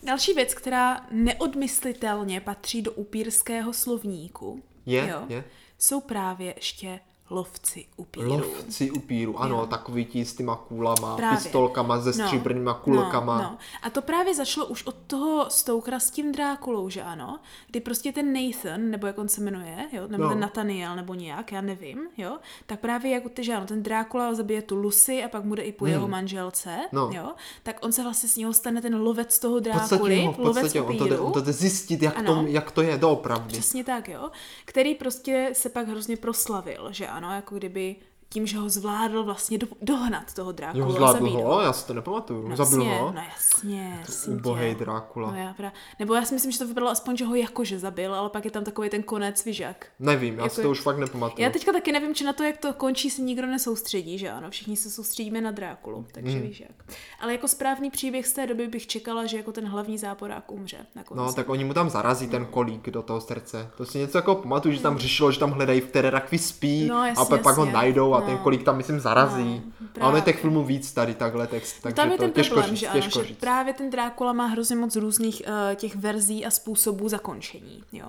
další 0.04 0.34
věc, 0.34 0.54
která 0.54 1.08
neodmyslitelně 1.12 2.42
patří 2.42 2.82
do 2.82 2.92
upírského 2.92 3.74
slovníku, 3.74 4.64
Je, 4.86 5.08
jo, 5.10 5.26
je. 5.30 5.44
jsou 5.78 6.02
právě 6.02 6.54
ještě 6.58 7.00
lovci 7.30 7.86
upírů. 7.98 8.30
Lovci 8.30 8.92
upíru, 8.92 9.40
ano, 9.42 9.56
Jo. 9.60 9.66
takový 9.66 10.06
ti 10.06 10.26
s 10.26 10.34
těma 10.36 10.56
kůlama, 10.56 11.16
Právě. 11.18 11.38
pistolkama 11.38 12.02
se 12.02 12.14
stříbrnýma 12.14 12.74
kulkama. 12.74 13.38
No, 13.38 13.44
no. 13.44 13.58
A 13.84 13.90
to 13.90 14.02
právě 14.02 14.36
začalo 14.36 14.66
už 14.68 14.84
od 14.86 14.96
toho 15.08 15.46
Stoukra 15.50 16.00
s 16.00 16.10
tím 16.12 16.32
Drákulou, 16.32 16.90
že 16.90 17.02
ano? 17.04 17.40
Kdy 17.68 17.80
prostě 17.80 18.12
ten 18.12 18.34
Nathan, 18.34 18.90
nebo 18.90 19.08
jak 19.08 19.18
on 19.18 19.30
se 19.30 19.42
jmenuje, 19.42 19.88
jo? 19.92 20.08
nebo 20.08 20.24
No. 20.24 20.30
ten 20.30 20.40
Nathaniel, 20.40 20.96
nebo 20.96 21.14
nějak, 21.14 21.52
já 21.52 21.62
nevím, 21.62 22.08
jo? 22.18 22.38
Tak 22.66 22.80
právě 22.80 23.12
jako 23.12 23.30
ty, 23.30 23.44
že 23.44 23.54
ano, 23.56 23.66
ten 23.66 23.84
Drákula 23.84 24.34
zabije 24.34 24.62
tu 24.62 24.76
Lucy 24.76 25.24
a 25.24 25.30
pak 25.30 25.44
bude 25.44 25.62
i 25.64 25.72
po 25.72 25.86
jeho 25.86 26.08
manželce, 26.08 26.70
Hmm. 26.76 26.88
No. 26.92 27.10
jo? 27.14 27.32
Tak 27.64 27.78
on 27.86 27.92
se 27.92 28.04
vlastně 28.04 28.30
s 28.30 28.38
něho 28.38 28.54
stane 28.54 28.82
ten 28.82 28.96
lovec 29.02 29.40
toho 29.40 29.56
V 29.60 29.62
podstatě, 29.64 29.90
Drákuly, 29.90 30.26
ho, 30.26 30.36
lovec 30.38 30.62
podstatě 30.64 30.82
on 30.82 30.98
to, 30.98 31.04
jde, 31.04 31.10
upíru. 31.16 31.26
on 31.26 31.32
to 31.34 31.42
jde 31.42 31.54
zjistit, 31.54 32.02
jak, 32.02 32.18
Ano. 32.18 32.36
to, 32.36 32.48
jak 32.48 32.72
to 32.72 32.82
je 32.82 32.98
doopravdy. 32.98 33.54
Přesně 33.54 33.84
tak, 33.84 34.10
jo. 34.10 34.30
Který 34.66 34.96
prostě 34.96 35.50
se 35.54 35.70
pak 35.70 35.88
hrozně 35.88 36.18
proslavil, 36.18 36.88
že 36.92 37.08
ano, 37.08 37.17
jako 37.36 37.56
kdyby 37.56 37.96
tím, 38.30 38.48
že 38.48 38.58
ho 38.58 38.70
zvládl 38.70 39.24
vlastně 39.24 39.58
do, 39.58 39.68
dohnat 39.82 40.34
toho 40.34 40.52
Drákulu 40.52 40.84
Jo, 40.86 40.92
zvládl 40.92 41.20
zabít 41.20 41.34
ho, 41.36 41.62
já 41.62 41.74
si 41.74 41.88
to 41.88 41.94
nepamatuju. 41.94 42.48
No 42.48 42.56
Zabil 42.56 42.82
jasně, 42.82 43.00
ho. 43.00 43.12
No 43.12 43.22
jasně, 43.36 43.98
jasně 44.08 44.34
Ubohej. 44.34 44.76
Drákula. 44.76 45.32
No 45.32 45.38
já 45.38 45.54
pra... 45.54 45.74
Nebo 46.00 46.14
já 46.14 46.26
si 46.26 46.34
myslím, 46.34 46.52
že 46.52 46.60
to 46.60 46.68
vypadalo 46.68 46.92
aspoň, 46.92 47.18
že 47.18 47.26
ho 47.26 47.36
jakože 47.36 47.80
zabil, 47.80 48.16
ale 48.16 48.30
pak 48.30 48.46
je 48.46 48.52
tam 48.52 48.64
takový 48.64 48.90
ten 48.90 49.04
konec 49.04 49.46
vyžak. 49.46 49.86
Nevím, 50.00 50.38
já 50.38 50.44
Jako 50.44 50.56
si 50.56 50.62
to 50.62 50.70
už 50.72 50.82
fakt 50.82 50.98
nepamatuju. 50.98 51.44
Já 51.44 51.50
teďka 51.50 51.72
taky 51.72 51.92
nevím, 51.92 52.16
či 52.16 52.24
na 52.24 52.34
to, 52.34 52.44
jak 52.44 52.58
to 52.58 52.74
končí, 52.74 53.10
se 53.10 53.22
nikdo 53.22 53.48
nesoustředí, 53.48 54.18
že 54.18 54.30
ano, 54.32 54.50
všichni 54.50 54.78
se 54.78 54.90
soustředíme 54.90 55.42
na 55.42 55.52
Drákulu, 55.52 56.06
takže 56.12 56.38
Hmm. 56.38 56.48
víš 56.48 56.60
jak. 56.60 56.96
Ale 57.20 57.32
jako 57.32 57.48
správný 57.48 57.90
příběh 57.92 58.28
z 58.28 58.34
té 58.34 58.48
doby 58.48 58.68
bych 58.68 58.88
čekala, 58.88 59.26
že 59.26 59.38
jako 59.38 59.52
ten 59.52 59.68
hlavní 59.68 59.98
záporák 59.98 60.52
umře 60.52 60.78
na 60.96 61.04
konci. 61.04 61.24
No, 61.24 61.34
tak 61.34 61.50
oni 61.50 61.64
mu 61.64 61.74
tam 61.74 61.90
zarazí 61.90 62.28
ten 62.28 62.46
kolík 62.46 62.90
do 62.90 63.02
toho 63.02 63.22
srdce. 63.22 63.72
To 63.78 63.86
si 63.86 63.98
něco 63.98 64.18
jako 64.18 64.36
pamatuju, 64.36 64.74
že 64.76 64.82
tam 64.82 64.98
řešilo, 64.98 65.32
že 65.32 65.40
tam 65.40 65.52
hledají, 65.52 65.82
v 65.82 65.86
které 65.88 66.10
rakvi 66.10 66.38
spí 66.38 66.88
No, 66.88 67.06
jasně, 67.06 67.22
a 67.22 67.26
pak, 67.26 67.42
pak 67.42 67.56
ho 67.58 67.64
jasně. 67.66 67.74
najdou 67.74 68.14
a 68.18 68.20
No. 68.20 68.26
ten 68.26 68.38
kolík 68.38 68.64
tam, 68.64 68.78
myslím, 68.78 69.00
zarazí. 69.00 69.62
No, 69.98 70.04
a 70.06 70.08
ono 70.08 70.16
je 70.18 70.22
těch 70.22 70.40
filmů 70.42 70.64
víc 70.64 70.92
tady 70.92 71.14
takhle 71.16 71.48
text, 71.48 71.76
takže 71.82 71.96
tam 71.96 72.12
je 72.12 72.18
to 72.18 72.24
ten 72.24 72.32
těžko 72.32 72.54
problém, 72.56 72.70
říct, 72.70 72.80
že 72.80 72.88
ano, 72.88 73.02
těžko 73.02 73.20
že 73.22 73.26
říct. 73.28 73.38
právě 73.38 73.74
ten 73.74 73.90
Drákula 73.90 74.34
má 74.34 74.46
hrozně 74.46 74.76
moc 74.76 74.96
různých 74.96 75.42
uh, 75.48 75.76
těch 75.76 75.96
verzí 75.96 76.46
a 76.46 76.50
způsobů 76.52 77.10
zakončení, 77.10 77.84
jo. 77.94 78.08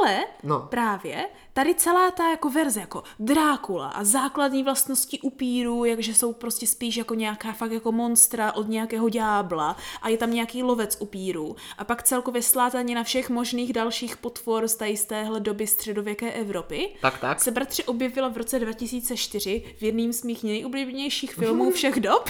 Ale 0.00 0.18
No. 0.42 0.60
právě 0.60 1.26
tady 1.52 1.74
celá 1.74 2.10
ta 2.10 2.30
jako 2.30 2.50
verze, 2.50 2.80
jako 2.80 3.02
Drákula 3.18 3.88
a 3.88 4.04
základní 4.04 4.62
vlastnosti 4.64 5.20
upíru, 5.20 5.84
jakže 5.84 6.14
jsou 6.14 6.32
prostě 6.32 6.66
spíš 6.66 6.96
jako 6.96 7.14
nějaká 7.14 7.52
fakt 7.52 7.72
jako 7.72 7.92
monstra 7.92 8.52
od 8.52 8.68
nějakého 8.68 9.08
ďábla 9.08 9.76
a 10.02 10.08
je 10.08 10.16
tam 10.16 10.32
nějaký 10.34 10.62
lovec 10.62 10.96
upíru 11.00 11.56
a 11.78 11.84
pak 11.84 12.02
celkově 12.02 12.42
slátaní 12.42 12.94
na 12.94 13.02
všech 13.04 13.30
možných 13.30 13.72
dalších 13.72 14.16
potvor 14.16 14.68
z 14.68 14.80
z 14.94 15.04
téhle 15.04 15.40
doby 15.40 15.66
středověké 15.66 16.32
Evropy, 16.32 16.88
Tak, 17.00 17.18
tak. 17.18 17.40
se 17.40 17.50
bratři 17.50 17.84
objevila 17.84 18.28
v 18.28 18.36
roce 18.36 18.58
2004 18.58 19.29
v 19.78 19.82
jedním 19.82 20.12
z 20.12 20.22
mých 20.22 20.44
nejoblíbenějších 20.44 21.34
filmů 21.34 21.70
všech 21.74 22.00
dob. 22.00 22.28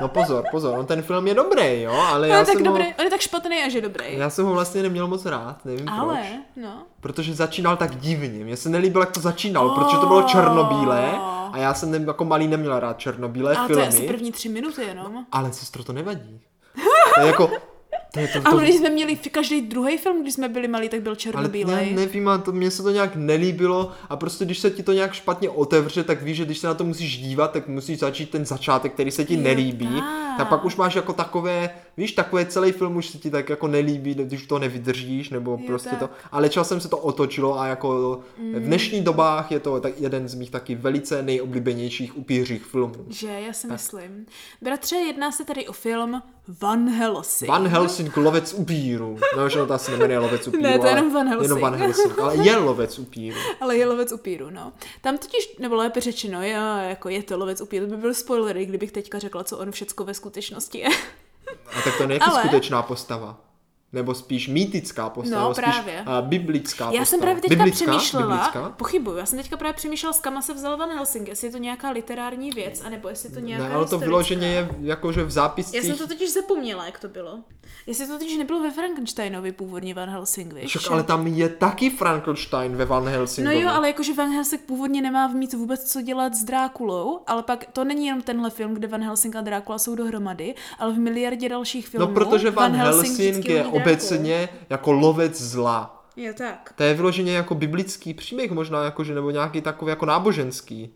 No 0.00 0.08
pozor, 0.08 0.44
pozor, 0.50 0.78
on 0.78 0.86
ten 0.86 1.02
film 1.02 1.26
je 1.26 1.34
dobrý, 1.34 1.82
jo, 1.82 1.92
ale 1.92 2.26
On 2.28 2.32
já 2.32 2.38
je 2.38 2.44
tak 2.44 2.54
jsem 2.54 2.64
dobrý, 2.64 2.82
ho, 2.84 2.90
on 2.98 3.04
je 3.04 3.10
tak 3.10 3.20
špatný 3.20 3.56
a 3.56 3.68
že 3.68 3.80
dobrý. 3.80 4.04
já 4.18 4.30
jsem 4.30 4.44
ho 4.46 4.52
vlastně 4.52 4.82
neměl 4.82 5.08
moc 5.08 5.26
rád, 5.26 5.64
nevím 5.64 5.88
Ale, 5.88 6.16
proč. 6.16 6.64
no. 6.66 6.82
Protože 7.00 7.34
začínal 7.34 7.76
tak 7.76 7.96
divně. 7.96 8.44
Mně 8.44 8.56
se 8.56 8.68
nelíbilo, 8.68 9.02
jak 9.02 9.10
to 9.12 9.20
začínal, 9.20 9.70
protože 9.70 9.96
to 9.96 10.06
bylo 10.06 10.22
černobílé 10.22 11.10
a 11.52 11.58
já 11.58 11.74
jsem 11.74 11.90
ne, 11.90 12.04
jako 12.06 12.24
malý 12.24 12.48
neměl 12.48 12.80
rád 12.80 12.98
černobílé 12.98 13.54
Ale 13.56 13.68
to 13.68 13.74
filmy. 13.74 13.82
je 13.82 13.88
asi 13.88 14.06
první 14.06 14.32
tři 14.32 14.48
minuty 14.48 14.82
jenom. 14.82 15.26
Ale 15.32 15.52
sestro, 15.52 15.84
to 15.84 15.92
nevadí. 15.92 16.40
To 17.14 17.20
je 17.20 17.26
jako... 17.26 17.50
To 18.16 18.20
je 18.20 18.28
to, 18.28 18.40
to, 18.40 18.48
Ale 18.48 18.62
když 18.62 18.74
jsme 18.76 18.90
měli 18.90 19.16
každý 19.16 19.60
druhý 19.60 19.98
film, 19.98 20.22
když 20.22 20.34
jsme 20.34 20.48
byli 20.48 20.68
malí, 20.68 20.88
tak 20.88 21.00
byl 21.02 21.16
ale 21.36 21.84
já 21.84 21.96
nevím, 21.96 22.28
to, 22.44 22.52
mně 22.52 22.70
se 22.70 22.82
to 22.82 22.90
nějak 22.90 23.16
nelíbilo 23.16 23.92
a 24.08 24.16
prostě 24.16 24.44
když 24.44 24.58
se 24.58 24.70
ti 24.70 24.82
to 24.82 24.92
nějak 24.92 25.12
špatně 25.12 25.50
otevře, 25.50 26.04
tak 26.04 26.22
víš, 26.22 26.36
že 26.36 26.44
když 26.44 26.58
se 26.58 26.66
na 26.66 26.74
to 26.74 26.84
musíš 26.84 27.18
dívat, 27.18 27.52
tak 27.52 27.68
musíš 27.68 27.98
začít 27.98 28.30
ten 28.30 28.44
začátek, 28.46 28.92
který 28.92 29.10
se 29.10 29.24
ti 29.24 29.34
Jo, 29.34 29.40
nelíbí. 29.42 29.86
tak. 29.86 30.04
Tak 30.38 30.48
pak 30.48 30.64
už 30.64 30.76
máš 30.76 30.94
jako 30.94 31.12
takové, 31.12 31.70
víš, 31.96 32.12
takové 32.12 32.46
celý 32.46 32.72
film 32.72 32.96
už 32.96 33.08
se 33.08 33.18
ti 33.18 33.30
tak 33.30 33.48
jako 33.48 33.68
nelíbí, 33.68 34.14
když 34.14 34.46
to 34.46 34.58
nevydržíš, 34.58 35.30
nebo 35.30 35.50
Jo, 35.50 35.58
prostě 35.66 35.90
tak. 35.90 35.98
to. 35.98 36.10
Ale 36.32 36.48
časem 36.48 36.80
se 36.80 36.88
to 36.88 36.98
otočilo 36.98 37.60
a 37.60 37.66
jako 37.66 38.20
v 38.38 38.60
dnešních 38.60 39.02
dobách 39.04 39.52
je 39.52 39.60
to 39.60 39.80
tak 39.80 40.00
jeden 40.00 40.28
z 40.28 40.34
mých 40.34 40.50
taky 40.50 40.74
velice 40.74 41.22
nejoblíbenějších 41.22 42.16
upířích 42.16 42.64
filmů. 42.64 42.94
Že, 43.08 43.28
já 43.28 43.52
si 43.52 43.66
myslím. 43.66 44.26
Bratře, 44.62 44.96
jedná 44.96 45.32
se 45.32 45.44
tady 45.44 45.66
o 45.66 45.72
film 45.72 46.22
Van 46.60 46.90
Helsing. 46.90 47.50
Van 47.50 47.66
Helsing, 47.68 48.16
lovec 48.16 48.54
upíru. 48.54 49.18
No, 49.36 49.48
že 49.48 49.66
to 49.66 49.74
asi 49.74 49.90
nemenuje 49.90 50.18
lovec 50.18 50.48
upíru. 50.48 50.62
Ne, 50.62 50.78
to 50.78 50.86
je 50.86 50.92
jenom 50.92 51.12
Van 51.14 51.28
Helsing. 51.28 51.42
Jenom 51.42 51.60
Van 51.60 51.74
Helsing, 51.74 52.18
ale 52.18 52.36
je 52.36 52.56
lovec 52.56 52.98
upíru. 52.98 53.36
Ale 53.60 53.76
je 53.76 53.86
lovec 53.86 54.12
upíru, 54.12 54.50
no. 54.50 54.72
Tam 55.00 55.18
totiž, 55.18 55.56
nebo 55.58 55.74
lépe 55.74 56.00
řečeno, 56.00 56.42
je, 56.42 56.58
jako 56.88 57.08
je 57.08 57.22
to 57.22 57.38
lovec 57.38 57.60
upíru, 57.60 57.86
to 57.86 57.90
by 57.96 58.00
byl 58.00 58.14
spoilery, 58.14 58.66
kdybych 58.66 58.92
teďka 58.92 59.18
řekla, 59.18 59.44
co 59.44 59.58
on 59.58 59.70
všecko 59.70 60.04
ve 60.04 60.14
skutečnosti 60.14 60.78
je. 60.78 60.88
A 61.78 61.82
tak 61.84 61.96
to 61.98 62.06
není 62.06 62.20
Ale- 62.20 62.40
skutečná 62.40 62.82
postava. 62.82 63.36
Nebo 63.92 64.14
spíš 64.14 64.48
mýtická 64.48 65.10
postava, 65.10 65.40
No, 65.42 65.48
nebo 65.48 65.54
spíš 65.54 65.64
právě. 65.64 66.04
uh, 66.22 66.28
biblická 66.28 66.84
Já 66.84 66.90
postava. 66.90 67.04
jsem 67.04 67.20
právě 67.20 67.42
teďka 67.42 67.54
biblická? 67.56 67.84
přemýšlela, 67.84 68.26
Biblická? 68.26 68.68
pochybuju, 68.76 69.16
já 69.16 69.26
jsem 69.26 69.38
teďka 69.38 69.56
právě 69.56 69.74
přemýšlela, 69.74 70.12
s 70.12 70.20
kama 70.20 70.42
se 70.42 70.54
vzal 70.54 70.76
Van 70.76 70.90
Helsing, 70.90 71.28
jestli 71.28 71.46
je 71.48 71.52
to 71.52 71.58
nějaká 71.58 71.90
literární 71.90 72.50
věc, 72.50 72.82
anebo 72.84 73.08
jestli 73.08 73.30
to 73.30 73.40
nějaká 73.40 73.68
Ne, 73.68 73.74
ale 73.74 73.86
to 73.86 73.98
vyloženě 73.98 74.46
je 74.46 74.68
jakože 74.80 75.24
v 75.24 75.30
zápiscích. 75.30 75.74
Já 75.74 75.82
jsem 75.82 75.98
to 75.98 76.06
totiž 76.06 76.32
zapomněla, 76.32 76.86
jak 76.86 76.98
to 76.98 77.08
bylo. 77.08 77.38
Jestli 77.86 78.06
to 78.06 78.18
totiž 78.18 78.36
nebylo 78.38 78.60
ve 78.60 78.70
Frankensteinovi 78.70 79.52
původně 79.52 79.94
Van 79.94 80.08
Helsing, 80.08 80.52
víš? 80.52 80.66
Však 80.76 80.92
ale 80.92 81.02
tam 81.02 81.26
je 81.26 81.48
taky 81.48 81.90
Frankenstein 81.90 82.76
ve 82.76 82.84
Van 82.84 83.04
No 83.04 83.10
Helsingovi. 83.10 83.60
jo, 83.60 83.70
ale 83.70 83.86
jakože 83.88 84.12
Van 84.14 84.30
Helsing 84.32 84.62
původně 84.62 85.02
nemá 85.02 85.28
mít 85.28 85.52
vůbec 85.54 85.92
co 85.92 86.00
dělat 86.02 86.34
s 86.34 86.44
Drákulou, 86.44 87.20
ale 87.26 87.42
pak 87.42 87.64
to 87.72 87.84
není 87.84 88.06
jenom 88.06 88.22
tenhle 88.22 88.50
film, 88.50 88.74
kde 88.74 88.88
Van 88.88 89.02
Helsing 89.02 89.36
a 89.36 89.40
Drákula 89.40 89.78
jsou 89.78 89.94
dohromady, 89.94 90.54
ale 90.78 90.92
v 90.92 90.98
miliardě 90.98 91.48
dalších 91.48 91.88
filmů. 91.88 92.06
No 92.06 92.14
protože 92.14 92.50
Van, 92.50 92.72
Helsing, 92.72 93.12
vždycky 93.18 93.52
je. 93.52 93.64
Obecně 93.90 94.48
jako 94.70 94.92
lovec 94.92 95.42
zla. 95.42 96.04
Je 96.16 96.32
tak. 96.32 96.72
To 96.76 96.82
je 96.82 96.94
vyloženě 96.94 97.32
jako 97.32 97.54
biblický 97.54 98.14
příběh 98.14 98.50
možná, 98.50 98.84
jakože, 98.84 99.14
nebo 99.14 99.30
nějaký 99.30 99.60
takový 99.60 99.90
jako 99.90 100.06
náboženský. 100.06 100.94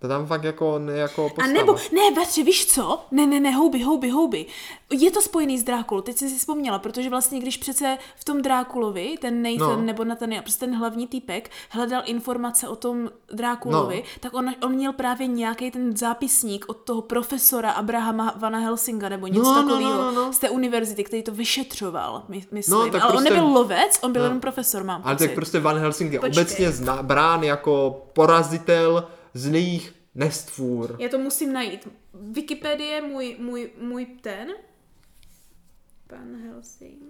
To 0.00 0.08
tam 0.08 0.26
fakt 0.26 0.44
jako, 0.44 0.78
ne, 0.78 0.92
jako 0.92 1.26
A 1.26 1.28
postava. 1.28 1.52
nebo, 1.52 1.72
ne, 1.92 2.10
bratře, 2.14 2.42
víš 2.42 2.66
co? 2.66 3.00
Ne, 3.10 3.26
ne, 3.26 3.40
ne, 3.40 3.50
houby, 3.50 3.82
houby, 3.82 4.10
houby. 4.10 4.46
Je 4.90 5.10
to 5.10 5.22
spojený 5.22 5.58
s 5.58 5.62
Drákulou, 5.62 6.00
teď 6.00 6.16
jsem 6.16 6.28
si 6.28 6.38
vzpomněla, 6.38 6.78
protože 6.78 7.10
vlastně, 7.10 7.40
když 7.40 7.56
přece 7.56 7.98
v 8.16 8.24
tom 8.24 8.42
Drákulovi, 8.42 9.14
ten 9.20 9.42
Nathan 9.42 9.58
No. 9.70 9.76
no. 9.76 9.82
nebo 9.82 10.04
Nathaniel, 10.04 10.42
prostě 10.42 10.66
ten 10.66 10.76
hlavní 10.76 11.06
týpek, 11.06 11.50
hledal 11.70 12.02
informace 12.06 12.68
o 12.68 12.76
tom 12.76 13.10
Drákulovi, 13.32 13.96
No. 13.96 14.02
tak 14.20 14.34
on, 14.34 14.54
on 14.62 14.72
měl 14.72 14.92
právě 14.92 15.26
nějaký 15.26 15.70
ten 15.70 15.96
zápisník 15.96 16.64
od 16.68 16.76
toho 16.76 17.02
profesora 17.02 17.70
Abrahama 17.70 18.34
Vana 18.36 18.58
Helsinga, 18.58 19.08
nebo 19.08 19.26
něco 19.26 19.42
No, 19.42 19.54
no, 19.54 19.62
no, 19.62 19.68
takového 19.68 20.02
no, 20.02 20.12
no. 20.12 20.32
z 20.32 20.38
té 20.38 20.50
univerzity, 20.50 21.04
který 21.04 21.22
to 21.22 21.32
vyšetřoval, 21.32 22.22
my, 22.28 22.44
myslím. 22.52 22.74
No, 22.78 22.90
tak 22.90 23.02
ale 23.02 23.12
prostě- 23.12 23.30
on 23.30 23.36
nebyl 23.36 23.52
lovec, 23.52 23.98
on 24.02 24.12
byl 24.12 24.22
No. 24.22 24.26
jenom 24.26 24.40
profesor, 24.40 24.84
mám 24.84 25.02
Ale 25.04 25.14
pocit. 25.14 25.26
tak 25.26 25.34
prostě 25.34 25.60
Van 25.60 25.78
Helsing 25.78 26.12
je 26.12 26.20
Počkej. 26.20 26.42
obecně 26.42 26.70
zna, 26.72 27.02
brán 27.02 27.42
jako 27.42 28.02
porazitel 28.12 29.08
zlých 29.34 29.94
nestvůr. 30.14 30.96
Já 30.98 31.08
to 31.08 31.18
musím 31.18 31.52
najít. 31.52 31.88
Wikipedie, 32.14 33.00
můj, 33.02 33.36
můj, 33.38 33.70
můj 33.80 34.06
ten. 34.06 34.48
Pan 36.06 36.36
Helsing. 36.46 37.02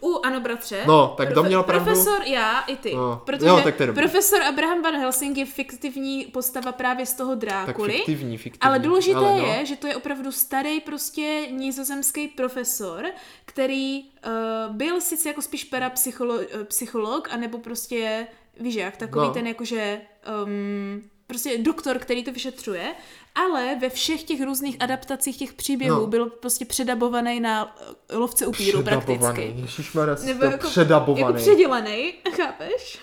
U, 0.00 0.26
ano, 0.26 0.40
bratře. 0.40 0.84
No, 0.86 1.14
tak 1.16 1.32
kdo 1.32 1.42
měl 1.42 1.62
pravdu? 1.62 1.84
Profesor, 1.84 2.22
já 2.22 2.60
i 2.60 2.76
ty. 2.76 2.94
No, 2.94 3.22
Protože 3.26 3.46
jo, 3.46 3.60
tak 3.64 3.76
to 3.76 3.82
je 3.82 3.86
dobrý. 3.86 4.02
profesor 4.02 4.42
Abraham 4.42 4.82
Van 4.82 4.96
Helsing 4.96 5.36
je 5.36 5.46
fiktivní 5.46 6.24
postava 6.24 6.72
právě 6.72 7.06
z 7.06 7.14
toho 7.14 7.34
Drákuly. 7.34 7.88
Tak 7.92 7.96
fiktivní, 7.96 8.38
fiktivní. 8.38 8.60
Ale 8.60 8.78
důležité 8.78 9.16
Ale 9.16 9.38
no. 9.40 9.46
je, 9.46 9.66
že 9.66 9.76
to 9.76 9.86
je 9.86 9.96
opravdu 9.96 10.32
starý 10.32 10.80
prostě 10.80 11.46
nizozemský 11.50 12.28
profesor, 12.28 13.04
který 13.44 14.02
uh, 14.02 14.76
byl 14.76 15.00
sice 15.00 15.28
jako 15.28 15.42
spíš 15.42 15.64
parapsycholo, 15.64 16.34
uh, 16.34 16.42
psycholog, 16.64 17.28
anebo 17.32 17.58
prostě, 17.58 18.26
víš 18.60 18.74
jak, 18.74 18.96
takový 18.96 19.26
No. 19.26 19.32
ten 19.34 19.46
jakože 19.46 20.00
um, 20.44 21.02
prostě 21.32 21.58
doktor, 21.58 21.98
který 21.98 22.24
to 22.24 22.32
vyšetřuje, 22.32 22.94
ale 23.34 23.76
ve 23.80 23.90
všech 23.90 24.22
těch 24.22 24.42
různých 24.42 24.76
adaptacích 24.80 25.36
těch 25.38 25.52
příběhů 25.52 26.00
No. 26.00 26.06
byl 26.06 26.26
prostě 26.26 26.64
předabovaný 26.64 27.40
na 27.40 27.76
lovce 28.12 28.46
upíru 28.46 28.82
prakticky. 28.82 29.18
Předabovaný. 29.18 29.60
Ježišmarja, 29.62 30.16
Nebo 30.24 30.44
jako, 30.44 30.68
předabovaný. 30.68 31.20
jako 31.20 31.32
předělaný, 31.32 32.12
chápeš? 32.36 32.98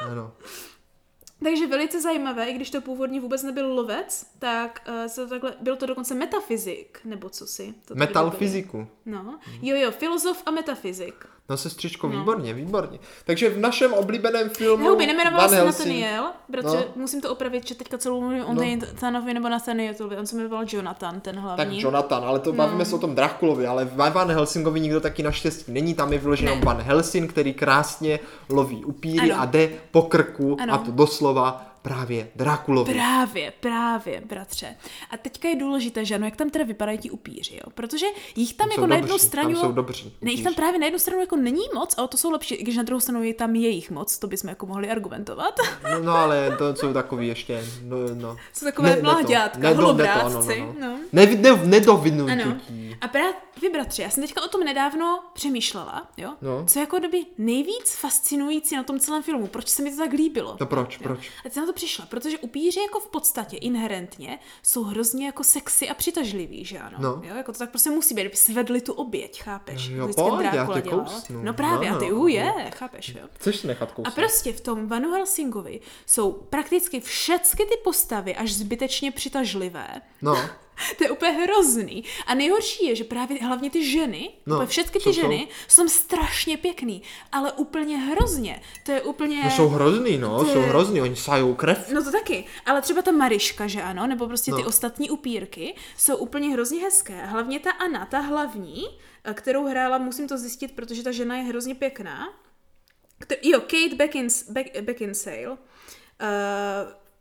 Ano. 0.00 0.32
Takže 1.44 1.66
velice 1.66 2.00
zajímavé, 2.00 2.46
i 2.46 2.52
když 2.54 2.70
to 2.70 2.80
původně 2.80 3.20
vůbec 3.20 3.42
nebyl 3.42 3.72
lovec, 3.74 4.26
tak 4.38 4.82
uh, 4.88 5.06
se 5.06 5.22
to 5.24 5.28
takhle, 5.28 5.54
byl 5.60 5.76
to 5.76 5.86
dokonce 5.86 6.14
metafyzik, 6.14 6.98
nebo 7.04 7.28
co 7.28 7.46
si. 7.46 7.74
To 7.84 7.88
tady 7.88 7.98
Metal 7.98 8.26
bylo. 8.30 8.38
fyziku. 8.38 8.86
No, 9.06 9.38
jo, 9.62 9.76
jo, 9.76 9.90
filozof 9.90 10.42
a 10.46 10.50
metafyzik. 10.50 11.14
No 11.50 11.56
sestřičko, 11.56 12.08
výborně, 12.08 12.54
výborně. 12.54 12.98
Takže 13.24 13.50
v 13.50 13.58
našem 13.58 13.92
oblíbeném 13.92 14.48
filmu 14.50 14.84
Nehuby, 14.84 15.06
nemenoval 15.06 15.40
Van 15.40 15.50
se 15.50 15.56
Helsing- 15.56 15.66
Nathaniel, 15.66 16.24
bratře, 16.48 16.76
No. 16.76 16.82
no. 16.96 17.02
musím 17.02 17.20
to 17.20 17.30
opravit, 17.32 17.68
že 17.68 17.74
teďka 17.74 17.98
celou 17.98 18.20
mluvím 18.20 18.44
o 18.44 18.54
No. 18.54 18.62
Nathanovi 18.80 19.34
nebo 19.34 19.48
Nathanietovi, 19.48 20.16
on 20.16 20.26
se 20.26 20.36
jmenoval 20.36 20.64
Jonathan, 20.68 21.20
ten 21.20 21.34
Tak 21.34 21.44
hlavní. 21.44 21.80
Jonathan, 21.80 22.24
ale 22.24 22.38
to 22.38 22.52
bavíme 22.52 22.84
se 22.84 22.94
o 22.94 22.98
tom 22.98 23.14
Drakulovi, 23.14 23.66
ale 23.66 23.84
v 23.84 23.96
Van 23.96 24.30
Helsingovi 24.30 24.80
nikdo 24.80 25.00
taky 25.00 25.22
naštěstí 25.22 25.72
není, 25.72 25.94
tam 25.94 26.12
je 26.12 26.18
vyložen 26.18 26.48
Ne. 26.48 26.60
Van 26.64 26.80
Helsing, 26.80 27.30
který 27.30 27.54
krásně 27.54 28.20
loví 28.48 28.84
upíry 28.84 29.30
Ano. 29.32 29.42
a 29.42 29.44
jde 29.44 29.68
po 29.90 30.02
krku, 30.02 30.56
Ano. 30.62 30.74
a 30.74 30.78
to 30.78 30.90
doslova 30.90 31.66
právě 31.82 32.30
Drakulovi. 32.36 32.92
Právě, 32.92 33.52
právě, 33.60 34.22
bratře. 34.26 34.76
A 35.10 35.16
teďka 35.16 35.48
je 35.48 35.56
důležité, 35.56 36.04
že 36.04 36.14
ano, 36.14 36.24
jak 36.24 36.36
tam 36.36 36.50
teda 36.50 36.64
vypadají 36.64 36.98
ti 36.98 37.10
upíři, 37.10 37.54
jo? 37.54 37.70
Protože 37.74 38.06
jich 38.36 38.54
tam, 38.54 38.68
Tam 38.68 38.70
jako 38.70 38.86
na 38.86 38.96
jednu 38.96 39.08
dobří, 39.08 39.26
stranu... 39.26 39.52
tam 39.52 39.60
jsou 39.60 39.72
dobří 39.72 40.12
Ne, 40.20 40.30
jich 40.30 40.44
tam 40.44 40.54
právě 40.54 40.78
na 40.78 40.86
jednu 40.86 40.98
stranu 40.98 41.20
jako 41.20 41.36
není 41.36 41.62
moc, 41.74 41.94
ale 41.98 42.08
to 42.08 42.16
jsou 42.16 42.30
lepší, 42.30 42.54
i 42.54 42.62
když 42.62 42.76
na 42.76 42.82
druhou 42.82 43.00
stranu 43.00 43.22
je 43.22 43.34
tam 43.34 43.54
jejich 43.54 43.90
moc, 43.90 44.18
to 44.18 44.26
bychom 44.26 44.48
jako 44.48 44.66
mohli 44.66 44.90
argumentovat. 44.90 45.54
No, 45.92 45.98
no 46.02 46.12
ale 46.12 46.56
to 46.58 46.76
jsou 46.76 46.92
takový 46.92 47.28
ještě, 47.28 47.64
no, 47.82 47.96
no. 48.14 48.36
Jsou 48.52 48.66
takové 48.66 48.96
to. 48.96 49.02
mláďátka, 49.02 49.58
Ne- 49.58 49.74
no, 49.74 49.82
holobrátci, 49.82 50.48
ne 50.48 50.56
to, 50.56 50.62
ano, 50.62 50.74
no, 50.80 50.80
no. 50.80 50.86
no. 50.92 50.98
Ne, 51.12 51.26
ne, 51.26 51.50
Ano. 51.50 51.66
nedovinutí. 51.66 52.96
A 53.00 53.08
právě, 53.08 53.70
bratři, 53.72 54.02
já 54.02 54.10
jsem 54.10 54.22
teďka 54.22 54.42
o 54.44 54.48
tom 54.48 54.60
nedávno 54.64 55.20
přemýšlela, 55.32 56.08
jo? 56.16 56.30
No. 56.42 56.64
Co 56.66 56.78
jako 56.80 56.98
doby 56.98 57.26
nejvíc 57.38 57.96
fascinující 57.96 58.76
na 58.76 58.82
tom 58.82 58.98
celém 59.00 59.22
filmu, 59.22 59.46
proč 59.46 59.68
se 59.68 59.82
mi 59.82 59.90
to 59.90 59.96
tak 59.96 60.12
líbilo. 60.12 60.56
No 60.60 60.66
proč, 60.66 60.94
jo? 60.96 61.00
proč? 61.02 61.30
A 61.46 61.48
to 61.70 61.74
přišla, 61.74 62.06
protože 62.06 62.38
upíři 62.38 62.80
jako 62.80 63.00
v 63.00 63.06
podstatě 63.06 63.56
inherentně 63.56 64.38
jsou 64.62 64.82
hrozně 64.84 65.26
jako 65.26 65.44
sexy 65.44 65.88
a 65.88 65.94
přitažliví, 65.94 66.64
že 66.64 66.78
ano? 66.78 66.96
No. 67.00 67.22
Jo, 67.24 67.34
jako 67.36 67.52
to 67.52 67.58
tak 67.58 67.70
prostě 67.70 67.90
musí 67.90 68.14
být, 68.14 68.22
kdyby 68.22 68.36
svedli 68.36 68.80
tu 68.80 68.92
oběť, 68.92 69.42
chápeš? 69.42 69.88
Jo, 69.88 70.04
vždycky 70.04 70.22
pojď, 70.30 70.46
já 70.52 70.66
tě 70.74 70.80
dělal. 70.82 71.00
kousnu. 71.04 71.42
No 71.42 71.54
právě, 71.54 71.90
No, 71.90 71.96
a 71.96 71.98
ty 71.98 72.10
no. 72.10 72.16
uh, 72.16 72.28
je, 72.28 72.52
chápeš, 72.76 73.08
jo? 73.08 73.28
Chceš 73.34 73.56
si 73.56 73.66
nechat 73.66 73.88
A 73.90 73.92
kousnout? 73.92 74.14
prostě 74.14 74.52
v 74.52 74.60
tom 74.60 74.88
Vanu 74.88 75.12
Helsingovi 75.12 75.80
jsou 76.06 76.32
prakticky 76.32 77.00
všechny 77.00 77.64
ty 77.66 77.74
postavy 77.84 78.36
až 78.36 78.52
zbytečně 78.52 79.10
přitažlivé. 79.12 80.00
No, 80.22 80.36
To 80.98 81.04
je 81.04 81.10
úplně 81.10 81.32
hrozný. 81.32 82.04
A 82.26 82.34
nejhorší 82.34 82.86
je, 82.86 82.94
že 82.96 83.04
právě 83.04 83.38
hlavně 83.44 83.70
ty 83.70 83.90
ženy, 83.90 84.30
No, 84.46 84.66
všechny 84.66 85.00
ty 85.00 85.12
ženy 85.12 85.48
jsou 85.68 85.88
strašně 85.88 86.56
pěkný, 86.56 87.02
ale 87.32 87.52
úplně 87.52 87.96
hrozně. 87.98 88.62
To 88.86 88.92
je 88.92 89.02
úplně... 89.02 89.44
no 89.44 89.50
jsou 89.50 89.68
hrozný, 89.68 90.18
no, 90.18 90.44
To 90.44 90.52
jsou 90.52 90.60
hrozný, 90.60 91.00
oni 91.00 91.16
sajou 91.16 91.54
krev. 91.54 91.90
No 91.92 92.04
to 92.04 92.12
taky, 92.12 92.44
ale 92.66 92.82
třeba 92.82 93.02
ta 93.02 93.10
Mariška, 93.10 93.66
že 93.66 93.82
ano, 93.82 94.06
nebo 94.06 94.26
prostě 94.26 94.52
ty 94.54 94.62
No. 94.62 94.68
ostatní 94.68 95.10
upírky 95.10 95.74
jsou 95.96 96.16
úplně 96.16 96.48
hrozně 96.52 96.80
hezké. 96.82 97.26
Hlavně 97.26 97.60
ta 97.60 97.70
Anna, 97.70 98.06
ta 98.06 98.18
hlavní, 98.18 98.84
eh, 99.24 99.34
kterou 99.34 99.66
hrála, 99.66 99.98
musím 99.98 100.28
to 100.28 100.38
zjistit, 100.38 100.72
protože 100.72 101.02
ta 101.02 101.12
žena 101.12 101.36
je 101.36 101.42
hrozně 101.42 101.74
pěkná. 101.74 102.28
Kter- 103.20 103.38
jo, 103.42 103.60
Kate 103.60 103.94
Beckins, 103.96 104.50
Beck, 104.50 104.80
Beckinsale, 104.80 105.48
uh, 105.50 105.56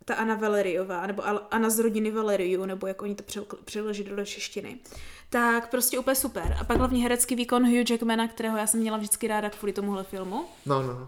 ta 0.10 0.15
Anna 0.15 0.36
Valeriová, 0.36 1.08
nebo 1.08 1.24
Anna 1.54 1.69
z 1.69 1.80
rodiny 1.80 2.12
Valeriu, 2.12 2.65
nebo 2.65 2.88
jak 2.88 3.02
oni 3.02 3.15
to 3.15 3.24
přel- 3.24 3.45
přeloží 3.65 4.04
do 4.04 4.26
češtiny. 4.26 4.78
Tak 5.30 5.69
prostě 5.72 6.00
úplně 6.00 6.15
super. 6.15 6.58
A 6.62 6.63
pak 6.63 6.78
hlavně 6.78 7.04
herecký 7.04 7.36
výkon 7.36 7.63
Hugh 7.65 7.89
Jackmana, 7.89 8.28
kterého 8.28 8.58
já 8.58 8.67
jsem 8.67 8.80
měla 8.80 8.98
vždycky 8.98 9.28
ráda 9.28 9.50
kvůli 9.50 9.74
tomuhle 9.74 10.04
filmu. 10.04 10.45
No, 10.65 10.82
no, 10.82 10.88
no. 10.88 11.08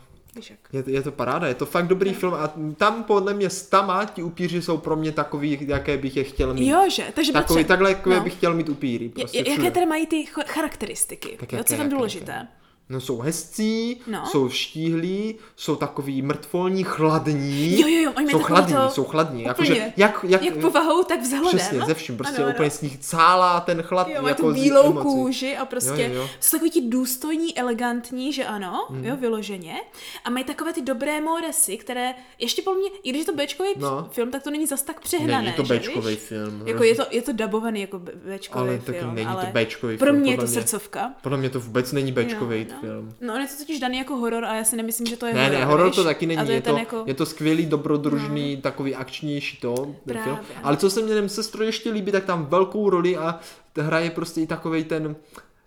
Je, 0.74 0.84
je 0.88 1.02
to 1.02 1.12
paráda, 1.12 1.48
je 1.48 1.54
to 1.56 1.66
fakt 1.66 1.88
dobrý 1.88 2.14
film 2.14 2.34
a 2.34 2.54
tam 2.78 3.04
podle 3.04 3.34
mě 3.34 3.50
s 3.50 3.62
tama 3.68 4.06
ti 4.06 4.24
upíři 4.24 4.62
jsou 4.62 4.78
pro 4.78 4.96
mě 4.96 5.12
takový, 5.12 5.58
jaké 5.68 5.98
bych 5.98 6.18
je 6.18 6.24
chtěl 6.24 6.54
mít. 6.54 6.68
Jo, 6.70 6.90
že? 6.90 7.04
Takže 7.14 7.32
Takový, 7.34 7.64
takhle 7.66 7.90
jako 7.90 8.10
no. 8.10 8.22
bych 8.22 8.34
chtěl 8.34 8.54
mít 8.54 8.70
upíry. 8.70 9.10
Prostě 9.10 9.38
J- 9.38 9.40
jaké 9.42 9.52
všude. 9.52 9.72
tedy 9.72 9.86
mají 9.86 10.08
ty 10.08 10.26
charakteristiky? 10.26 11.38
Tak 11.40 11.54
jo, 11.54 11.58
jaké, 11.58 11.68
co 11.68 11.74
je 11.74 11.78
tam 11.78 11.86
jaké, 11.88 11.96
důležité? 11.96 12.32
jaké? 12.32 12.48
No 12.92 13.00
jsou 13.02 13.18
hezcí, 13.20 14.02
No. 14.08 14.26
jsou 14.26 14.50
štíhlí, 14.50 15.36
jsou 15.56 15.76
takový 15.76 16.22
mrtvolní, 16.22 16.84
chladní. 16.84 17.80
Jo, 17.82 17.88
jo, 17.88 18.02
jo, 18.04 18.12
oni 18.18 18.32
jsou 18.32 18.40
chladní, 18.40 18.74
to- 18.74 18.90
jsou 18.90 19.04
chladní. 19.04 19.40
Úplně. 19.40 19.48
Jakože, 19.50 19.94
jak, 19.98 20.26
jak, 20.28 20.44
Jak 20.44 20.58
povahou, 20.58 21.04
tak 21.04 21.22
vzhledem. 21.22 21.48
Přesně, 21.48 21.80
ze 21.86 21.94
vším, 21.94 22.18
prostě 22.18 22.36
Ano, 22.38 22.46
ano. 22.46 22.54
úplně 22.56 22.70
z 22.72 22.82
nich 22.82 22.98
cálá 23.00 23.60
ten 23.60 23.82
chlad. 23.82 24.08
Jo, 24.08 24.28
jako 24.28 24.42
tu 24.48 24.54
bílou 24.54 24.86
emocí. 24.92 25.02
kůži 25.08 25.58
a 25.58 25.66
prostě 25.66 26.02
Jo, 26.02 26.10
jo, 26.10 26.22
jo. 26.22 26.30
jsou 26.40 26.58
takový 26.58 26.72
ti 26.72 26.82
důstojní, 26.90 27.58
elegantní, 27.58 28.34
že 28.34 28.46
ano, 28.46 28.88
mm. 28.90 29.06
jo, 29.06 29.16
vyloženě. 29.18 29.76
A 30.26 30.30
mají 30.30 30.46
takové 30.46 30.74
ty 30.74 30.82
dobré 30.82 31.22
móresy, 31.22 31.78
které 31.78 32.14
ještě 32.40 32.62
po 32.62 32.74
mně, 32.74 32.90
i 33.04 33.10
když 33.10 33.20
je 33.20 33.26
to 33.26 33.34
Bčkový 33.34 33.70
No. 33.78 34.08
film, 34.12 34.32
tak 34.32 34.44
to 34.44 34.52
není 34.52 34.68
zas 34.68 34.82
tak 34.82 35.00
přehnané, 35.00 35.42
Není 35.42 35.54
to 35.54 35.64
že, 35.66 35.80
Bčkový 35.80 36.10
víš? 36.16 36.20
film. 36.20 36.64
Jako 36.66 36.84
je 36.84 36.96
to, 36.96 37.04
je 37.12 37.22
to 37.22 37.32
dabovaný 37.34 37.82
jako 37.82 38.00
Bčkový 38.00 38.70
Ale 38.70 38.80
film, 38.80 39.16
není 39.16 39.28
to 39.28 39.32
ale 39.32 39.52
Bčkový 39.66 39.98
pro 39.98 40.06
film, 40.08 40.20
mě 40.20 40.32
je 40.32 40.38
to 40.38 40.48
srdcovka. 40.48 41.14
Podle 41.22 41.38
mě 41.38 41.50
to 41.50 41.60
vůbec 41.60 41.92
není 41.92 42.12
Bčkový 42.12 42.68
no. 42.72 42.76
Film. 42.82 43.14
No, 43.22 43.34
on 43.34 43.42
je 43.42 43.48
to 43.48 43.54
totiž 43.58 43.80
daný 43.80 43.98
jako 43.98 44.16
horor 44.16 44.46
a 44.46 44.56
já 44.56 44.64
si 44.64 44.76
nemyslím, 44.76 45.08
že 45.08 45.18
to 45.18 45.26
je 45.26 45.34
Ne, 45.34 45.44
horor. 45.44 45.60
ne, 45.60 45.66
horor 45.66 45.92
to 45.92 46.04
taky 46.04 46.26
A 46.26 46.28
není, 46.28 46.46
to 46.46 46.52
je, 46.52 46.58
je, 46.58 46.62
to, 46.62 46.78
jako... 46.78 47.04
je 47.08 47.14
to 47.14 47.26
skvělý, 47.26 47.66
dobrodružný, 47.66 48.58
takový 48.58 48.96
akčnější 48.96 49.58
to, 49.58 49.76
ten 49.76 49.94
Právě, 50.06 50.24
film. 50.24 50.40
Ale 50.64 50.78
co 50.78 50.90
se 50.90 51.02
mě 51.02 51.30
sestro 51.30 51.64
ještě 51.64 51.92
líbí, 51.92 52.12
tak 52.12 52.26
tam 52.26 52.46
velkou 52.46 52.90
roli 52.90 53.18
a 53.18 53.40
hraje 53.78 54.10
prostě 54.10 54.42
i 54.42 54.48
takový 54.48 54.84
ten, 54.84 55.16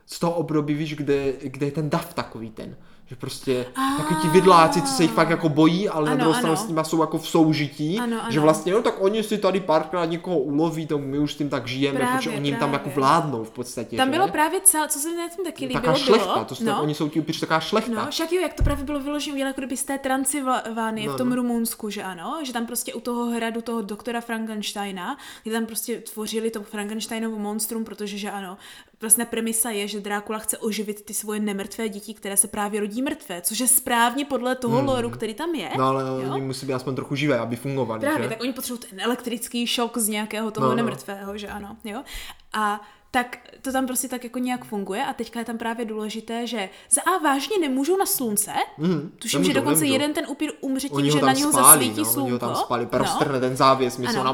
z 0.06 0.18
toho 0.18 0.32
období, 0.32 0.74
víš, 0.74 0.94
kde, 0.94 1.32
kde 1.42 1.66
je 1.66 1.72
ten 1.72 1.90
dav 1.90 2.14
takový 2.14 2.50
ten. 2.50 2.76
Že 3.06 3.16
prostě 3.16 3.66
Ah. 3.76 3.96
takový 3.96 4.20
ti 4.22 4.28
vidláci, 4.28 4.82
co 4.82 4.92
se 4.92 5.02
jich 5.02 5.12
fakt 5.12 5.30
jako 5.30 5.48
bojí, 5.48 5.88
ale 5.88 6.06
na 6.06 6.12
Ano, 6.12 6.20
druhou 6.20 6.34
stranu 6.34 6.56
s 6.56 6.68
nima 6.68 6.84
jsou 6.84 7.00
jako 7.00 7.18
v 7.18 7.28
soužití, 7.28 7.98
Ano, 7.98 8.16
že 8.28 8.38
ano. 8.38 8.42
vlastně, 8.42 8.72
no 8.72 8.82
tak 8.82 8.94
oni 9.02 9.22
si 9.22 9.38
tady 9.38 9.60
párkrát 9.60 10.04
někoho 10.04 10.38
uloví, 10.38 10.86
to 10.86 10.98
my 10.98 11.18
už 11.18 11.32
s 11.32 11.36
tím 11.36 11.48
tak 11.48 11.66
žijeme, 11.66 11.98
Právě, 11.98 12.16
protože 12.16 12.30
oni 12.30 12.48
jim 12.48 12.58
tam 12.58 12.72
jako 12.72 12.90
vládnou 12.90 13.44
v 13.44 13.50
podstatě. 13.50 13.96
Tam 13.96 14.08
že? 14.08 14.12
bylo 14.12 14.28
právě 14.28 14.60
celá, 14.60 14.88
co 14.88 14.98
se 14.98 15.10
mi 15.10 15.16
na 15.16 15.28
tom 15.28 15.44
taky 15.44 15.64
líbilo, 15.66 15.80
Taká 15.82 15.94
šlechta, 15.94 16.32
bylo, 16.32 16.44
to 16.44 16.54
jsou, 16.54 16.64
no, 16.64 16.82
oni 16.82 16.94
jsou 16.94 17.08
ti 17.08 17.20
upíři 17.20 17.40
taková 17.40 17.60
šlechta. 17.60 18.04
No, 18.04 18.10
však 18.10 18.32
jo, 18.32 18.40
jak 18.40 18.54
to 18.54 18.62
právě 18.62 18.84
bylo 18.84 19.00
vyložené 19.00 19.40
jako 19.40 19.60
kdyby 19.60 19.76
z 19.76 19.84
té 19.84 19.98
Transylvánie 19.98 21.06
No, 21.08 21.14
v 21.14 21.16
tom 21.16 21.28
no. 21.30 21.36
Rumunsku, 21.36 21.90
že 21.90 22.02
ano, 22.02 22.38
že 22.42 22.52
tam 22.52 22.66
prostě 22.66 22.94
u 22.94 23.00
toho 23.00 23.26
hradu 23.26 23.62
toho 23.62 23.82
doktora 23.82 24.20
Frankensteina, 24.20 25.16
kde 25.42 25.52
tam 25.52 25.66
prostě 25.66 25.96
tvořili 26.00 26.50
to 26.50 26.62
Frankensteinovo 26.62 27.38
monstrum, 27.38 27.84
protože 27.84 28.18
že 28.18 28.30
ano, 28.30 28.56
vlastně 29.04 29.24
premisa 29.24 29.70
je, 29.70 29.88
že 29.88 30.00
Drákula 30.00 30.38
chce 30.38 30.58
oživit 30.58 31.04
ty 31.04 31.14
svoje 31.14 31.40
nemrtvé 31.40 31.88
děti, 31.88 32.14
které 32.14 32.36
se 32.36 32.48
právě 32.48 32.80
rodí 32.80 33.02
mrtvé, 33.02 33.40
což 33.42 33.58
je 33.60 33.68
správně 33.68 34.24
podle 34.24 34.54
toho 34.54 34.78
hmm. 34.78 34.88
loru, 34.88 35.10
který 35.10 35.34
tam 35.34 35.54
je. 35.54 35.70
No 35.78 35.84
ale 35.84 36.02
jo? 36.02 36.32
oni 36.32 36.42
musí 36.42 36.66
být 36.66 36.72
aspoň 36.72 36.94
trochu 36.94 37.14
živé, 37.14 37.38
aby 37.38 37.56
fungovali. 37.56 38.00
Právě, 38.00 38.22
že? 38.22 38.28
tak 38.28 38.40
oni 38.40 38.52
potřebují 38.52 38.80
ten 38.90 39.00
elektrický 39.00 39.66
šok 39.66 39.98
z 39.98 40.08
nějakého 40.08 40.50
toho 40.50 40.64
No, 40.64 40.70
no, 40.70 40.76
no. 40.76 40.76
nemrtvého, 40.76 41.38
že 41.38 41.48
ano, 41.48 41.76
jo. 41.84 42.02
A 42.52 42.80
tak 43.10 43.38
to 43.62 43.72
tam 43.72 43.86
prostě 43.86 44.08
tak 44.08 44.24
jako 44.24 44.38
nějak 44.38 44.64
funguje 44.64 45.04
a 45.04 45.12
teďka 45.12 45.38
je 45.38 45.44
tam 45.44 45.58
právě 45.58 45.84
důležité, 45.84 46.46
že 46.46 46.68
za 46.90 47.00
A 47.02 47.18
vážně 47.18 47.58
nemůžou 47.58 47.96
na 47.96 48.06
slunce, 48.06 48.52
mm, 48.78 49.12
tuším, 49.18 49.38
nemůžou, 49.38 49.50
že 49.50 49.60
dokonce 49.60 49.80
nemůžou. 49.80 49.92
jeden 49.92 50.12
ten 50.12 50.24
upír 50.28 50.50
umře 50.60 50.88
tím, 50.88 51.10
že 51.10 51.20
na 51.20 51.32
něho 51.32 51.52
spálí, 51.52 51.66
zasvítí 51.86 51.98
no, 51.98 52.04
slunko. 52.04 52.22
oni 52.22 52.32
ho 52.32 52.38
tam 52.38 52.54
spálí, 52.54 52.84
no. 52.84 52.90
prostrhne 52.90 53.40
ten 53.40 53.56
závěs, 53.56 53.98
my 53.98 54.06
Ano. 54.06 54.18
jsou 54.18 54.24
na 54.24 54.32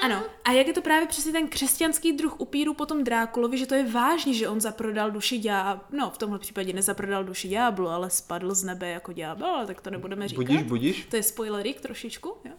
Ano. 0.00 0.22
A 0.44 0.52
jak 0.52 0.66
je 0.66 0.72
to 0.72 0.82
právě 0.82 1.08
přesně 1.08 1.32
ten 1.32 1.48
křesťanský 1.48 2.12
druh 2.12 2.40
upíru 2.40 2.74
potom 2.74 3.04
Drákulovi, 3.04 3.58
že 3.58 3.66
to 3.66 3.74
je 3.74 3.84
vážně, 3.92 4.34
že 4.34 4.48
on 4.48 4.60
zaprodal 4.60 5.10
duši 5.10 5.38
ďáblu. 5.38 5.82
No, 5.92 6.10
v 6.10 6.18
tomhle 6.18 6.38
případě 6.38 6.72
nezaprodal 6.72 7.24
duši 7.24 7.48
ďáblu, 7.48 7.88
ale 7.88 8.10
spadl 8.10 8.54
z 8.54 8.64
nebe 8.64 8.88
jako 8.88 9.12
ďábel, 9.12 9.66
tak 9.66 9.80
to 9.80 9.90
nebudeme 9.90 10.28
říkat. 10.28 10.42
budíš, 10.42 10.62
budíš. 10.62 11.06
To 11.10 11.16
je 11.16 11.22
spoilerik 11.22 11.80
trošičku, 11.80 12.28
jo. 12.44 12.52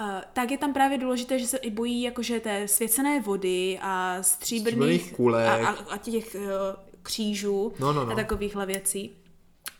Uh, 0.00 0.06
tak 0.32 0.50
je 0.50 0.58
tam 0.58 0.72
právě 0.72 0.98
důležité, 0.98 1.38
že 1.38 1.46
se 1.46 1.56
i 1.56 1.70
bojí 1.70 2.02
jakože 2.02 2.40
té 2.40 2.68
svěcené 2.68 3.20
vody 3.20 3.78
a 3.82 4.16
stříbrných 4.20 4.72
Stříbrných 5.02 5.12
kulek. 5.16 5.48
a, 5.48 5.68
a, 5.68 5.76
a 5.90 5.98
těch 5.98 6.34
uh, 6.34 6.42
křížů 7.02 7.72
No, 7.78 7.92
no, 7.92 8.04
no. 8.04 8.12
a 8.12 8.14
takovýchhle 8.16 8.66
věcí. 8.66 9.16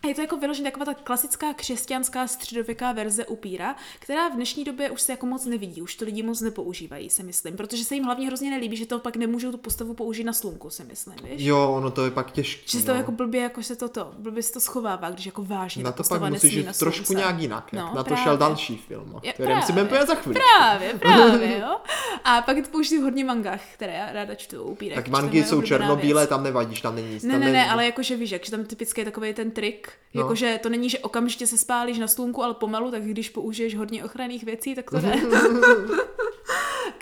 A 0.04 0.08
je 0.08 0.14
to 0.14 0.20
jako 0.20 0.36
vyloženě 0.36 0.70
taková 0.70 0.84
ta 0.86 0.94
klasická 0.94 1.54
křesťanská 1.54 2.26
středověká 2.26 2.92
verze 2.92 3.26
upíra, 3.26 3.76
která 3.98 4.28
v 4.28 4.32
dnešní 4.34 4.64
době 4.64 4.90
už 4.90 5.02
se 5.02 5.12
jako 5.12 5.26
moc 5.26 5.44
nevidí, 5.46 5.82
už 5.82 5.94
to 5.94 6.04
lidi 6.04 6.22
moc 6.22 6.40
nepoužívají, 6.40 7.10
si 7.10 7.22
myslím, 7.22 7.56
protože 7.56 7.84
se 7.84 7.94
jim 7.94 8.04
hlavně 8.04 8.26
hrozně 8.26 8.50
nelíbí, 8.50 8.76
že 8.76 8.86
to 8.86 8.98
pak 8.98 9.16
nemůžou 9.16 9.50
tu 9.52 9.58
postavu 9.58 9.94
použít 9.94 10.24
na 10.24 10.32
slunku, 10.32 10.70
si 10.70 10.84
myslím, 10.84 11.14
víš? 11.24 11.42
Jo, 11.42 11.72
ono 11.76 11.90
to 11.90 12.04
je 12.04 12.10
pak 12.10 12.30
těžké. 12.30 12.62
Že 12.66 12.78
se 12.78 12.86
to 12.86 12.90
jako 12.92 13.12
blbě, 13.12 13.40
jako 13.42 13.62
se 13.62 13.76
to, 13.76 13.88
to 13.88 14.12
blbě 14.18 14.42
se 14.42 14.52
to 14.52 14.60
schovává, 14.60 15.10
když 15.10 15.26
jako 15.26 15.44
vážně 15.44 15.84
Na 15.84 15.92
to 15.92 16.02
pak 16.04 16.22
musíš 16.22 16.52
jít 16.52 16.78
trošku 16.78 17.12
nějak 17.12 17.38
jinak. 17.38 17.72
jak 17.72 17.82
No, 17.82 17.94
na 17.94 18.02
to 18.02 18.08
právě. 18.08 18.24
šel 18.24 18.36
další 18.36 18.76
film, 18.76 19.14
o 19.14 19.20
Je- 19.22 19.32
kterém 19.32 19.62
si 19.62 19.72
budeme 19.72 20.06
za 20.06 20.14
chvíli. 20.14 20.40
Právě, 20.58 20.94
právě, 20.98 21.58
jo. 21.58 21.76
A 22.24 22.42
pak 22.42 22.56
to 22.56 22.68
použiju 22.70 23.00
v 23.00 23.04
hodně 23.04 23.24
mangách, 23.24 23.60
které 23.74 23.92
já 23.92 24.12
ráda 24.12 24.34
čtu, 24.34 24.62
upírek. 24.62 24.94
Tak 24.96 25.04
to 25.04 25.10
mangy 25.10 25.44
jsou 25.44 25.62
černobílé, 25.62 26.26
tam 26.26 26.42
nevadíš, 26.42 26.80
tam 26.80 26.94
není 26.96 27.10
nic. 27.14 27.22
Ne, 27.24 27.38
ne, 27.38 27.52
ne, 27.52 27.70
ale 27.70 27.86
jakože 27.86 28.16
víš, 28.16 28.28
že 28.28 28.50
tam 28.50 28.64
typicky 28.64 29.00
je 29.00 29.04
takový 29.04 29.34
ten 29.34 29.50
trik, 29.50 29.91
No. 30.14 30.20
jakože 30.22 30.58
to 30.62 30.68
není, 30.68 30.88
že 30.90 30.98
okamžitě 30.98 31.46
se 31.46 31.58
spálíš 31.58 31.98
na 31.98 32.08
slunku, 32.08 32.42
ale 32.42 32.54
pomalu, 32.54 32.90
tak 32.90 33.02
když 33.02 33.30
použiješ 33.30 33.76
hodně 33.76 34.04
ochranných 34.04 34.44
věcí, 34.44 34.74
tak 34.74 34.90
to 34.90 34.96
jde. 35.00 35.14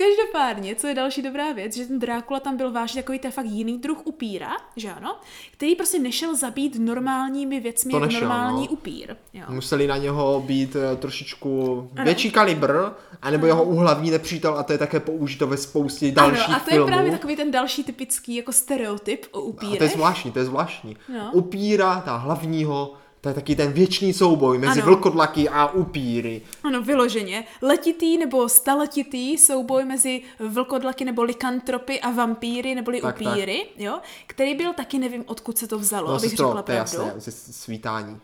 každopádně, 0.05 0.75
co 0.75 0.87
je 0.87 0.95
další 0.95 1.23
dobrá 1.23 1.53
věc, 1.53 1.77
že 1.77 1.87
ten 1.87 1.99
Drákula 1.99 2.41
tam 2.41 2.57
byl 2.57 2.73
vážně 2.73 3.03
takový 3.03 3.19
ten 3.19 3.31
fakt 3.31 3.47
jiný 3.47 3.79
druh 3.79 3.99
upíra, 4.07 4.51
že 4.77 4.93
ano, 4.93 5.17
který 5.53 5.75
prostě 5.75 5.99
nešel 5.99 6.37
zabít 6.37 6.77
normálními 6.79 7.61
věcmi, 7.61 7.91
To 7.91 7.97
jak 7.99 8.07
nešel, 8.07 8.21
normální 8.21 8.67
no. 8.67 8.73
upír. 8.73 9.17
Jo. 9.35 9.45
Museli 9.49 9.87
na 9.87 9.97
něho 9.97 10.41
být 10.47 10.77
eh, 10.77 10.97
trošičku 10.97 11.91
větší 12.05 12.31
kalibr, 12.31 12.73
anebo 13.23 13.47
jeho 13.47 13.65
úhlavní 13.65 14.11
nepřítel 14.11 14.59
a 14.59 14.63
to 14.63 14.73
je 14.73 14.79
také 14.79 15.01
použito 15.01 15.47
ve 15.47 15.57
spoustě 15.57 16.13
dalších 16.13 16.45
Ano, 16.49 16.57
a 16.57 16.61
to 16.61 16.71
filmů. 16.71 16.87
je 16.89 16.93
právě 16.93 17.13
takový 17.13 17.37
ten 17.37 17.51
další 17.51 17.85
typický 17.85 18.35
jako 18.37 18.53
stereotyp 18.53 19.27
o 19.33 19.39
A 19.39 19.41
to 19.41 19.47
je 19.47 19.51
upírech. 19.69 19.93
zvláštní, 19.93 20.33
to 20.33 20.39
je 20.39 20.45
zvláštní. 20.45 20.97
No. 21.09 21.31
Upíra, 21.33 22.01
ta 22.01 22.17
hlavního, 22.17 22.95
to 23.21 23.29
je 23.29 23.35
taky 23.35 23.57
ten 23.57 23.73
věčný 23.73 24.13
souboj 24.13 24.59
mezi 24.59 24.81
Ano. 24.83 24.91
vlkodlaky 24.91 25.49
a 25.49 25.67
upíry. 25.67 26.43
Ano, 26.65 26.83
vyloženě. 26.83 27.45
Letitý 27.63 28.19
nebo 28.19 28.49
staletitý 28.49 29.39
souboj 29.39 29.85
mezi 29.85 30.23
vlkodlaky 30.39 31.05
nebo 31.05 31.23
likantropy 31.23 32.01
a 32.01 32.11
vampíry 32.11 32.75
neboli 32.75 33.01
Tak, 33.01 33.17
upíry, 33.21 33.67
jo, 33.79 33.99
který 34.27 34.55
byl 34.55 34.73
taky, 34.73 34.99
nevím, 34.99 35.25
odkud 35.27 35.59
se 35.59 35.67
to 35.67 35.79
vzalo, 35.79 36.09
No, 36.09 36.15
abych 36.15 36.31
sestro, 36.31 36.47
řekla 36.47 36.63
to 36.63 36.73
je 36.73 36.79
pravdu. 36.85 36.97
jasné, 37.07 37.21
ze 37.21 37.31
svítání. 37.33 38.19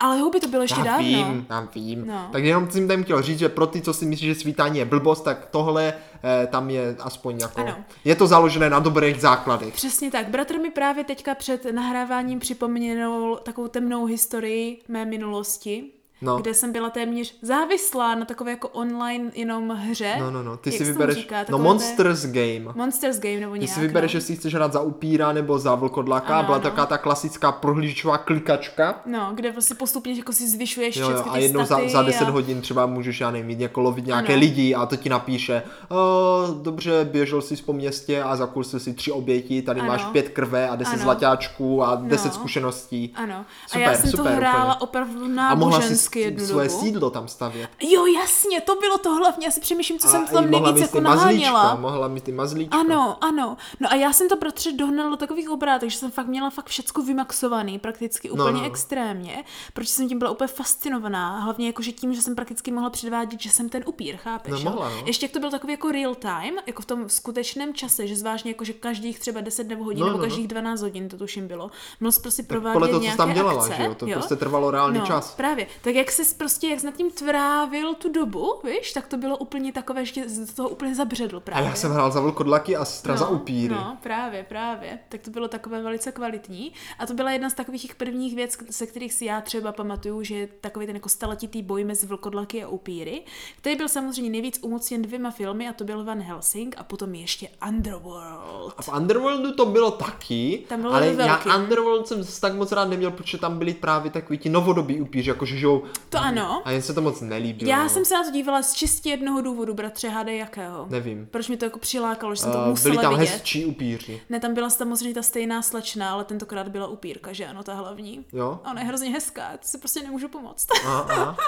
Ale 0.00 0.18
houby 0.18 0.40
to 0.40 0.48
bylo 0.48 0.62
ještě 0.62 0.80
Já 0.80 0.84
dávno. 0.84 1.08
vím, 1.08 1.46
já 1.50 1.68
vím. 1.74 2.06
No. 2.06 2.28
Tak 2.32 2.44
jenom 2.44 2.70
jsem 2.70 2.88
tam 2.88 3.02
chtěl 3.04 3.22
říct, 3.22 3.38
že 3.38 3.48
pro 3.48 3.66
ty, 3.66 3.80
co 3.80 3.94
si 3.94 4.06
myslí, 4.06 4.26
že 4.26 4.34
svítání 4.34 4.78
je 4.78 4.84
blbost, 4.84 5.20
tak 5.20 5.46
tohle 5.50 5.94
eh, 6.24 6.46
tam 6.46 6.70
je 6.70 6.96
aspoň 7.00 7.38
jako... 7.38 7.60
Ano. 7.60 7.76
Je 8.04 8.14
to 8.14 8.26
založené 8.26 8.70
na 8.70 8.78
dobrých 8.78 9.20
základech. 9.20 9.74
Přesně 9.74 10.10
tak. 10.10 10.28
Bratr 10.28 10.58
mi 10.58 10.70
právě 10.70 11.04
teďka 11.04 11.34
před 11.34 11.66
nahráváním 11.74 12.38
připomněl 12.40 13.40
takovou 13.42 13.68
temnou 13.68 14.04
historii 14.04 14.82
mé 14.88 15.04
minulosti, 15.04 15.84
No. 16.22 16.36
kde 16.36 16.54
jsem 16.54 16.72
byla 16.72 16.90
téměř 16.90 17.34
závislá 17.42 18.14
na 18.14 18.24
takové 18.24 18.50
jako 18.50 18.68
online 18.68 19.30
jenom 19.34 19.68
hře. 19.70 20.16
No, 20.20 20.30
no, 20.30 20.42
no, 20.42 20.56
ty 20.56 20.72
si 20.72 20.84
vybereš, 20.84 21.16
říká? 21.16 21.44
no 21.50 21.58
Monsters 21.58 22.24
Game. 22.26 22.72
Té... 22.72 22.72
Monsters 22.74 23.18
Game 23.20 23.40
nebo 23.40 23.52
Ty 23.52 23.58
nějak, 23.58 23.74
si 23.74 23.80
vybereš, 23.80 24.14
no. 24.14 24.20
že 24.20 24.26
si 24.26 24.36
chceš 24.36 24.54
hrát 24.54 24.72
za 24.72 24.80
upíra 24.80 25.32
nebo 25.32 25.58
za 25.58 25.74
vlkodlaka. 25.74 26.34
Ano, 26.38 26.42
Byla 26.46 26.56
ano. 26.56 26.62
taková 26.62 26.86
ta 26.86 26.98
klasická 26.98 27.52
prohlížečová 27.52 28.18
klikačka. 28.18 29.00
No, 29.06 29.30
kde 29.34 29.52
prostě 29.52 29.74
postupně 29.74 30.12
jako 30.12 30.32
si 30.32 30.48
zvyšuješ 30.48 30.96
Jo, 30.96 31.10
jo, 31.10 31.24
a 31.28 31.32
ty 31.32 31.40
jednou 31.42 31.64
za, 31.64 31.78
za 31.88 32.02
10 32.02 32.24
a... 32.24 32.30
hodin 32.30 32.60
třeba 32.60 32.86
můžeš, 32.86 33.20
já 33.20 33.30
nevím, 33.30 33.60
jako 33.60 33.80
lovit 33.80 34.06
nějaké 34.06 34.32
Ano. 34.32 34.40
lidi 34.40 34.74
a 34.74 34.86
to 34.86 34.96
ti 34.96 35.08
napíše, 35.08 35.62
o, 35.88 36.46
dobře, 36.62 37.08
běžel 37.12 37.42
jsi 37.42 37.56
po 37.56 37.72
městě 37.72 38.22
a 38.22 38.36
zakursil 38.36 38.80
si 38.80 38.94
tři 38.94 39.12
oběti, 39.12 39.62
tady 39.62 39.80
Ano. 39.80 39.88
máš 39.88 40.04
pět 40.04 40.28
krve 40.28 40.68
a 40.68 40.76
deset 40.76 40.94
Ano. 40.94 41.02
zlatáčků 41.02 41.82
a 41.84 41.94
deset 41.94 42.28
No. 42.28 42.34
zkušeností. 42.34 43.12
Ano. 43.14 43.44
Super, 43.66 43.88
a 43.88 43.90
já 43.90 43.98
jsem 43.98 44.10
super, 44.10 44.32
to 44.32 44.36
hrála 44.36 44.74
úplně. 44.74 44.88
opravdu 44.88 45.26
A 45.40 45.54
mohla 45.54 45.80
si 45.80 45.96
nábožensky 46.08 46.20
jednu 46.20 46.46
svoje 46.46 46.68
dobu. 46.68 46.80
sídlo 46.80 47.10
tam 47.10 47.28
stavět. 47.28 47.70
Jo, 47.80 48.06
jasně, 48.06 48.60
to 48.60 48.74
bylo 48.74 48.98
to 48.98 49.14
hlavně. 49.14 49.46
Já 49.46 49.50
si 49.50 49.60
přemýšlím, 49.60 49.98
co 49.98 50.08
jsem 50.08 50.22
a 50.22 50.26
tam 50.26 50.44
i 50.44 50.50
mohla 50.50 50.72
nejvíc 50.72 50.82
jako 50.82 51.00
mazlíčka, 51.00 51.52
naháněla. 51.52 51.74
mohla 51.74 52.08
mít 52.08 52.24
ty 52.24 52.32
mazlíčka. 52.32 52.78
Ano, 52.78 53.16
ano. 53.20 53.56
No 53.80 53.92
a 53.92 53.94
já 53.94 54.12
jsem 54.12 54.28
to 54.28 54.36
bratře 54.36 54.72
dohnala 54.72 55.10
do 55.10 55.16
takových 55.16 55.50
obrátek, 55.50 55.90
že 55.90 55.98
jsem 55.98 56.10
fakt 56.10 56.26
měla 56.26 56.50
fakt 56.50 56.66
všecko 56.66 57.02
vymaxovaný, 57.02 57.78
prakticky 57.78 58.30
úplně 58.30 58.44
no, 58.44 58.52
no, 58.52 58.60
no. 58.60 58.66
extrémně, 58.66 59.44
protože 59.72 59.88
jsem 59.88 60.08
tím 60.08 60.18
byla 60.18 60.30
úplně 60.30 60.48
fascinovaná, 60.48 61.40
hlavně 61.40 61.66
jakože 61.66 61.92
tím, 61.92 62.14
že 62.14 62.22
jsem 62.22 62.34
prakticky 62.34 62.70
mohla 62.70 62.90
předvádět, 62.90 63.40
že 63.40 63.50
jsem 63.50 63.68
ten 63.68 63.82
upír, 63.86 64.16
chápeš? 64.16 64.52
No, 64.52 64.58
jo? 64.58 64.64
mohla, 64.64 64.88
no. 64.88 65.02
Ještě 65.06 65.24
jak 65.24 65.32
to 65.32 65.40
byl 65.40 65.50
takový 65.50 65.72
jako 65.72 65.92
real 65.92 66.14
time, 66.14 66.54
jako 66.66 66.82
v 66.82 66.86
tom 66.86 67.08
skutečném 67.08 67.74
čase, 67.74 68.06
že 68.06 68.16
zvážně 68.16 68.50
jako, 68.50 68.64
že 68.64 68.72
každých 68.72 69.18
třeba 69.18 69.40
10 69.40 69.68
nebo 69.68 69.84
hodin, 69.84 70.00
No, 70.00 70.06
nebo 70.06 70.18
no, 70.18 70.22
no. 70.22 70.28
každých 70.28 70.48
12 70.48 70.80
hodin, 70.80 71.08
to 71.08 71.16
tuším 71.16 71.48
bylo, 71.48 71.70
měl 72.00 72.12
prostě 72.22 72.42
Tak 72.42 72.48
provádět 72.48 72.72
podle 72.72 72.88
toho, 72.88 73.00
co 73.00 73.04
nějaké 73.04 73.16
tam 73.16 73.34
dělala, 73.34 73.62
akce, 73.62 73.76
že 73.76 73.84
jo? 73.84 73.94
To 73.94 74.06
prostě 74.06 74.36
trvalo 74.36 74.70
reálný 74.70 74.98
no, 74.98 75.06
čas. 75.06 75.34
Právě. 75.34 75.66
Tak 75.82 75.94
jak 75.98 76.10
jsi 76.12 76.34
prostě, 76.34 76.68
jak 76.68 76.80
jsi 76.80 76.86
nad 76.86 76.96
tím 76.96 77.10
trávil 77.10 77.94
tu 77.94 78.12
dobu, 78.12 78.52
víš, 78.64 78.92
tak 78.92 79.06
to 79.06 79.16
bylo 79.16 79.36
úplně 79.38 79.72
takové, 79.72 80.04
že 80.04 80.28
z 80.28 80.54
toho 80.54 80.68
úplně 80.68 80.94
zabředl 80.94 81.36
A 81.36 81.40
právě. 81.40 81.68
já 81.68 81.74
jsem 81.74 81.92
hrál 81.92 82.10
za 82.10 82.20
vlkodlaky 82.20 82.76
a 82.76 82.84
sestra 82.84 83.16
za 83.16 83.28
upíry. 83.28 83.74
No, 83.74 83.98
právě, 84.02 84.42
právě. 84.48 84.98
Tak 85.08 85.20
to 85.20 85.30
bylo 85.30 85.48
takové 85.48 85.82
velice 85.82 86.12
kvalitní. 86.12 86.72
A 86.98 87.06
to 87.06 87.14
byla 87.14 87.30
jedna 87.30 87.50
z 87.50 87.54
takových 87.54 87.82
těch 87.82 87.94
prvních 87.94 88.34
věc, 88.36 88.58
se 88.70 88.86
kterých 88.86 89.12
si 89.12 89.24
já 89.24 89.40
třeba 89.40 89.72
pamatuju, 89.72 90.22
že 90.22 90.34
je 90.34 90.46
takový 90.46 90.86
ten 90.86 90.96
jako 90.96 91.08
staletitý 91.08 91.62
boj 91.62 91.84
mezi 91.84 92.06
vlkodlaky 92.06 92.64
a 92.64 92.68
upíry, 92.68 93.22
který 93.60 93.76
byl 93.76 93.88
samozřejmě 93.88 94.30
nejvíc 94.30 94.58
umocněn 94.62 95.02
dvěma 95.02 95.30
filmy, 95.30 95.68
a 95.68 95.72
to 95.72 95.84
byl 95.84 96.04
Van 96.04 96.20
Helsing 96.22 96.74
a 96.78 96.82
potom 96.84 97.14
ještě 97.14 97.48
Underworld. 97.68 98.74
A 98.76 98.82
v 98.82 98.88
Underworldu 98.96 99.52
to 99.52 99.66
bylo 99.66 99.90
taky, 99.90 100.64
Tam 100.68 100.80
bylo 100.80 100.92
ale 100.94 101.12
velký. 101.12 101.48
já 101.48 101.56
Underworld 101.56 102.08
jsem 102.08 102.24
tak 102.40 102.54
moc 102.54 102.72
rád 102.72 102.84
neměl, 102.88 103.10
protože 103.10 103.38
tam 103.38 103.58
byli 103.58 103.74
právě 103.74 104.10
takový 104.10 104.38
ti 104.38 104.48
novodobí 104.48 105.00
upíři, 105.00 105.30
jakože 105.30 105.56
žijou. 105.56 105.82
To 106.08 106.18
ano. 106.18 106.62
A 106.64 106.70
jen 106.70 106.82
se 106.82 106.94
to 106.94 107.00
moc 107.02 107.20
nelíbilo. 107.20 107.70
Já 107.70 107.88
jsem 107.88 108.04
se 108.04 108.14
na 108.14 108.24
to 108.24 108.30
dívala 108.30 108.62
z 108.62 108.72
čistě 108.72 109.10
jednoho 109.10 109.40
důvodu, 109.40 109.74
bratře, 109.74 110.08
hádej 110.08 110.38
jakého. 110.38 110.86
Nevím. 110.90 111.26
Proč 111.30 111.48
mi 111.48 111.56
to 111.56 111.64
jako 111.64 111.78
přilákalo, 111.78 112.34
že 112.34 112.42
jsem 112.42 112.52
to 112.52 112.58
Uh, 112.58 112.66
musela 112.68 112.92
byli 112.94 113.02
tam 113.02 113.18
vidět. 113.18 113.32
hezčí 113.32 113.66
upíři. 113.66 114.22
Ne, 114.28 114.40
tam 114.40 114.54
byla 114.54 114.70
samozřejmě 114.70 115.14
ta 115.14 115.22
stejná 115.22 115.62
slečna, 115.62 116.12
ale 116.12 116.24
tentokrát 116.24 116.68
byla 116.68 116.86
upírka, 116.86 117.32
že 117.32 117.46
ano, 117.46 117.62
ta 117.62 117.74
hlavní. 117.74 118.24
Jo? 118.32 118.60
A 118.64 118.70
ona 118.70 118.80
je 118.80 118.86
hrozně 118.86 119.10
hezká, 119.10 119.50
to 119.52 119.68
si 119.68 119.78
prostě 119.78 120.02
nemůžu 120.02 120.28
pomoct. 120.28 120.66
Aha, 120.84 121.06
aha. 121.10 121.36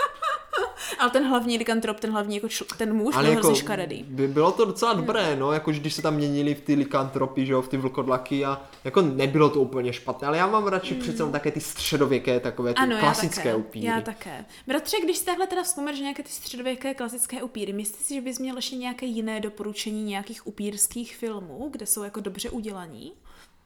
ale 0.99 1.11
ten 1.11 1.25
hlavní 1.29 1.59
likantrop, 1.59 2.01
ten 2.01 2.11
hlavní 2.11 2.35
jako 2.35 2.47
čl- 2.47 2.77
ten 2.77 2.95
muž 2.95 3.15
Ale 3.17 3.25
byl 3.25 3.35
jako, 3.35 3.55
škaredý. 3.55 4.03
by, 4.09 4.29
bylo 4.29 4.53
to 4.53 4.65
docela 4.65 4.93
dobré, 4.93 5.37
no, 5.37 5.53
jako 5.53 5.71
když 5.71 5.95
se 5.95 6.03
tam 6.03 6.15
měnili 6.15 6.55
v 6.55 6.61
ty 6.61 6.75
likantropy, 6.75 7.47
že 7.47 7.53
jo, 7.53 7.63
v 7.63 7.69
ty 7.69 7.77
vlkodlaky 7.77 8.45
a 8.45 8.63
jako 8.85 9.03
nebylo 9.03 9.51
to 9.51 9.61
úplně 9.61 9.93
špatné, 9.93 10.29
ale 10.29 10.37
já 10.39 10.47
mám 10.47 10.67
radši 10.67 10.95
přece 10.95 11.17
jenom 11.17 11.33
také 11.33 11.51
ty 11.51 11.61
středověké, 11.61 12.41
takové 12.41 12.75
ty 12.75 12.81
Hmm. 12.81 12.91
Ano, 12.93 13.01
klasické 13.01 13.49
já 13.49 13.55
také. 13.55 13.55
upíry. 13.55 13.87
Já 13.87 14.01
také. 14.01 14.45
Bratře, 14.67 14.97
když 15.05 15.19
si 15.19 15.25
takhle 15.25 15.47
teda 15.47 15.63
vzpomeneš 15.63 16.01
nějaké 16.01 16.23
ty 16.23 16.31
středověké 16.31 16.95
klasické 16.95 17.43
upíry, 17.43 17.73
myslíš 17.73 18.07
si, 18.07 18.15
že 18.15 18.21
bys 18.21 18.39
měl 18.39 18.57
ještě 18.57 18.77
nějaké 18.77 19.07
jiné 19.07 19.41
doporučení 19.41 20.05
nějakých 20.05 20.47
upírských 20.47 21.17
filmů, 21.17 21.69
kde 21.73 21.87
jsou 21.87 22.03
jako 22.03 22.21
dobře 22.21 22.51
udělaní? 22.51 23.13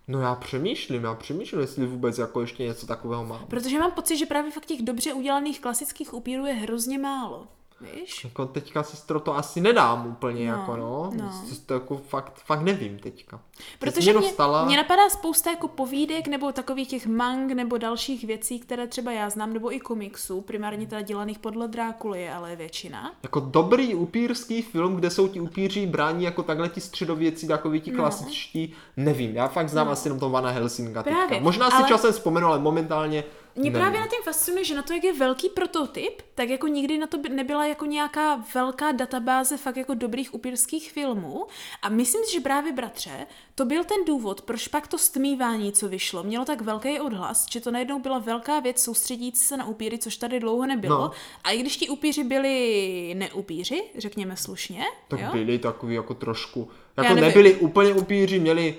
No 0.09 0.21
já 0.21 0.35
přemýšlím, 0.35 1.05
já 1.05 1.15
přemýšlím, 1.15 1.61
jestli 1.61 1.87
vůbec 1.87 2.19
jako 2.19 2.41
ještě 2.41 2.63
něco 2.63 2.87
takového 2.87 3.25
mám. 3.25 3.47
Protože 3.47 3.79
mám 3.79 3.93
pocit, 3.93 4.17
že 4.17 4.27
právě 4.27 4.51
fakt 4.51 4.67
těch 4.67 4.83
dobře 4.83 5.13
udělaných 5.13 5.61
klasických 5.61 6.15
upírů 6.15 6.47
je 6.47 6.55
hrozně 6.55 6.99
málo. 6.99 7.49
Víš? 7.81 8.25
Jako 8.25 8.47
teďka 8.47 8.83
sestro 8.83 9.21
to 9.21 9.37
asi 9.37 9.61
nedám 9.61 10.07
úplně, 10.07 10.51
No, 10.53 10.59
jako 10.59 10.77
no. 10.77 11.11
no. 11.17 11.33
To, 11.49 11.57
to 11.67 11.75
jako 11.75 11.97
fakt, 11.97 12.33
fakt 12.45 12.61
nevím 12.61 12.99
teďka. 12.99 13.41
Protože 13.79 14.13
mě, 14.13 14.21
dostala... 14.21 14.65
mě 14.65 14.77
napadá 14.77 15.09
spousta 15.11 15.51
jako 15.51 15.69
povídek 15.69 16.27
nebo 16.29 16.53
takových 16.53 16.89
těch 16.89 17.07
mang 17.07 17.53
nebo 17.53 17.79
dalších 17.79 18.25
věcí, 18.25 18.61
které 18.61 18.87
třeba 18.87 19.13
já 19.13 19.31
znám, 19.31 19.53
nebo 19.53 19.75
i 19.75 19.81
komiksů, 19.81 20.41
primárně 20.41 20.87
teda 20.87 21.03
dělaných 21.03 21.39
podle 21.39 21.69
Drákuly, 21.69 22.29
ale 22.31 22.57
většina. 22.57 23.13
Jako 23.23 23.41
dobrý 23.41 23.95
upírský 23.95 24.63
film, 24.63 24.97
kde 24.97 25.11
jsou 25.11 25.29
ti 25.29 25.41
upíři 25.41 25.87
brání 25.87 26.25
jako 26.25 26.43
takhle 26.43 26.69
ti 26.69 26.81
středověcí, 26.81 27.49
takový 27.49 27.81
ti 27.81 27.91
klasičtí, 27.91 28.75
nevím. 28.97 29.37
Já 29.37 29.49
fakt 29.49 29.69
znám 29.69 29.89
asi 29.89 30.09
jenom 30.09 30.19
toho 30.21 30.31
Vana 30.31 30.51
Helsinga 30.51 31.03
teďka. 31.03 31.21
No. 31.21 31.27
Právě, 31.27 31.43
Možná 31.45 31.71
si 31.71 31.77
ale- 31.77 31.89
časem 31.89 32.13
vzpomenu, 32.13 32.47
ale 32.47 32.59
momentálně 32.59 33.25
Mě 33.57 33.71
nevím. 33.71 33.81
právě 33.83 34.01
na 34.01 34.07
tím 34.07 34.23
fascinuje, 34.25 34.65
že 34.65 34.75
na 34.75 34.83
to, 34.83 34.93
jak 34.93 35.05
je 35.05 35.13
velký 35.13 35.49
prototyp, 35.49 36.23
tak 36.35 36.49
jako 36.49 36.67
nikdy 36.67 36.99
na 36.99 37.07
to 37.07 37.19
by 37.19 37.29
nebyla 37.29 37.67
jako 37.67 37.87
nějaká 37.87 38.45
velká 38.55 38.93
databáze 38.93 39.57
fakt 39.57 39.77
jako 39.77 39.95
dobrých 39.95 40.35
upírských 40.35 40.93
filmů. 40.93 41.47
A 41.83 41.89
myslím 41.89 42.25
si, 42.25 42.33
že 42.33 42.41
právě 42.41 42.73
bratře, 42.73 43.27
to 43.55 43.65
byl 43.65 43.85
ten 43.85 44.05
důvod, 44.07 44.43
proč 44.43 44.69
pak 44.69 44.87
to 44.89 44.99
stmívání, 44.99 45.73
co 45.73 45.89
vyšlo, 45.89 46.23
mělo 46.23 46.45
tak 46.45 46.61
velký 46.61 47.01
odhlas, 47.01 47.47
že 47.51 47.61
to 47.61 47.71
najednou 47.71 47.99
byla 47.99 48.19
velká 48.19 48.61
věc 48.61 48.83
soustředící 48.83 49.45
se 49.45 49.57
na 49.57 49.67
upíry, 49.67 49.99
což 49.99 50.17
tady 50.17 50.41
dlouho 50.41 50.67
nebylo. 50.67 50.99
No. 50.99 51.11
A 51.45 51.51
i 51.51 51.59
když 51.61 51.77
ti 51.77 51.89
upíři 51.89 52.25
byli 52.25 53.15
neupíři, 53.17 53.83
řekněme 53.99 54.37
slušně, 54.37 54.83
Tak 55.09 55.21
jo? 55.21 55.29
byli 55.33 55.59
takový 55.59 55.95
jako 55.95 56.15
trošku. 56.15 56.69
Jako 56.97 57.15
nebyli 57.15 57.55
úplně 57.55 57.93
upíři, 57.95 58.39
měli 58.39 58.75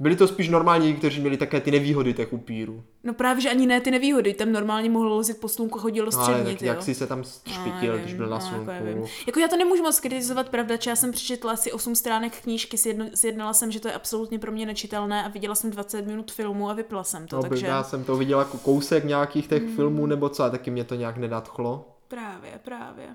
byli 0.00 0.16
to 0.16 0.28
spíš 0.28 0.48
normální, 0.48 0.94
kteří 0.94 1.20
měli 1.20 1.36
také 1.36 1.60
ty 1.60 1.70
nevýhody 1.70 2.14
těch 2.14 2.32
upírů. 2.32 2.82
No 3.04 3.14
právě, 3.14 3.40
že 3.42 3.50
ani 3.50 3.66
ne 3.66 3.80
ty 3.80 3.90
nevýhody, 3.90 4.34
tam 4.34 4.52
normálně 4.52 4.90
mohl 4.90 5.08
lozit 5.08 5.40
po 5.40 5.48
slunku, 5.48 5.78
chodil 5.78 6.08
No, 6.12 6.18
ale 6.18 6.24
střednit, 6.24 6.52
tak 6.58 6.62
jo. 6.62 6.68
jak 6.68 6.82
si 6.82 6.94
se 6.94 7.06
tam 7.06 7.22
špitil, 7.46 7.98
když 7.98 8.14
byl 8.14 8.26
na 8.28 8.38
no, 8.38 8.46
slunku. 8.46 8.70
Jako, 8.70 8.84
nevím. 8.84 9.04
jako 9.26 9.40
já 9.40 9.48
to 9.48 9.56
nemůžu 9.56 9.82
moc 9.82 10.00
kritizovat, 10.00 10.48
pravda, 10.48 10.76
že 10.80 10.90
já 10.90 10.96
jsem 10.96 11.12
přečetla 11.12 11.52
asi 11.52 11.72
8 11.72 11.94
stránek 11.94 12.40
knížky, 12.42 12.76
sjednala 13.14 13.52
jsem, 13.52 13.70
že 13.72 13.80
to 13.80 13.88
je 13.88 13.94
absolutně 13.94 14.38
pro 14.38 14.52
mě 14.52 14.66
nečitelné 14.66 15.24
a 15.24 15.28
viděla 15.28 15.54
jsem 15.54 15.70
20 15.70 16.06
minut 16.06 16.32
filmu 16.32 16.70
a 16.70 16.72
vypla 16.74 17.04
jsem 17.04 17.26
to, 17.26 17.36
No, 17.36 17.42
takže 17.42 17.66
Já 17.66 17.82
jsem 17.82 18.04
to 18.04 18.16
viděl 18.16 18.38
jako 18.38 18.58
kousek 18.58 19.04
nějakých 19.04 19.48
těch 19.48 19.62
Hmm. 19.62 19.76
filmů 19.76 20.06
nebo 20.06 20.28
co, 20.28 20.42
a 20.44 20.50
taky 20.50 20.70
mě 20.70 20.84
to 20.84 20.94
nějak 20.94 21.16
nenadchlo. 21.16 21.94
právě, 22.08 22.50
právě. 22.64 23.06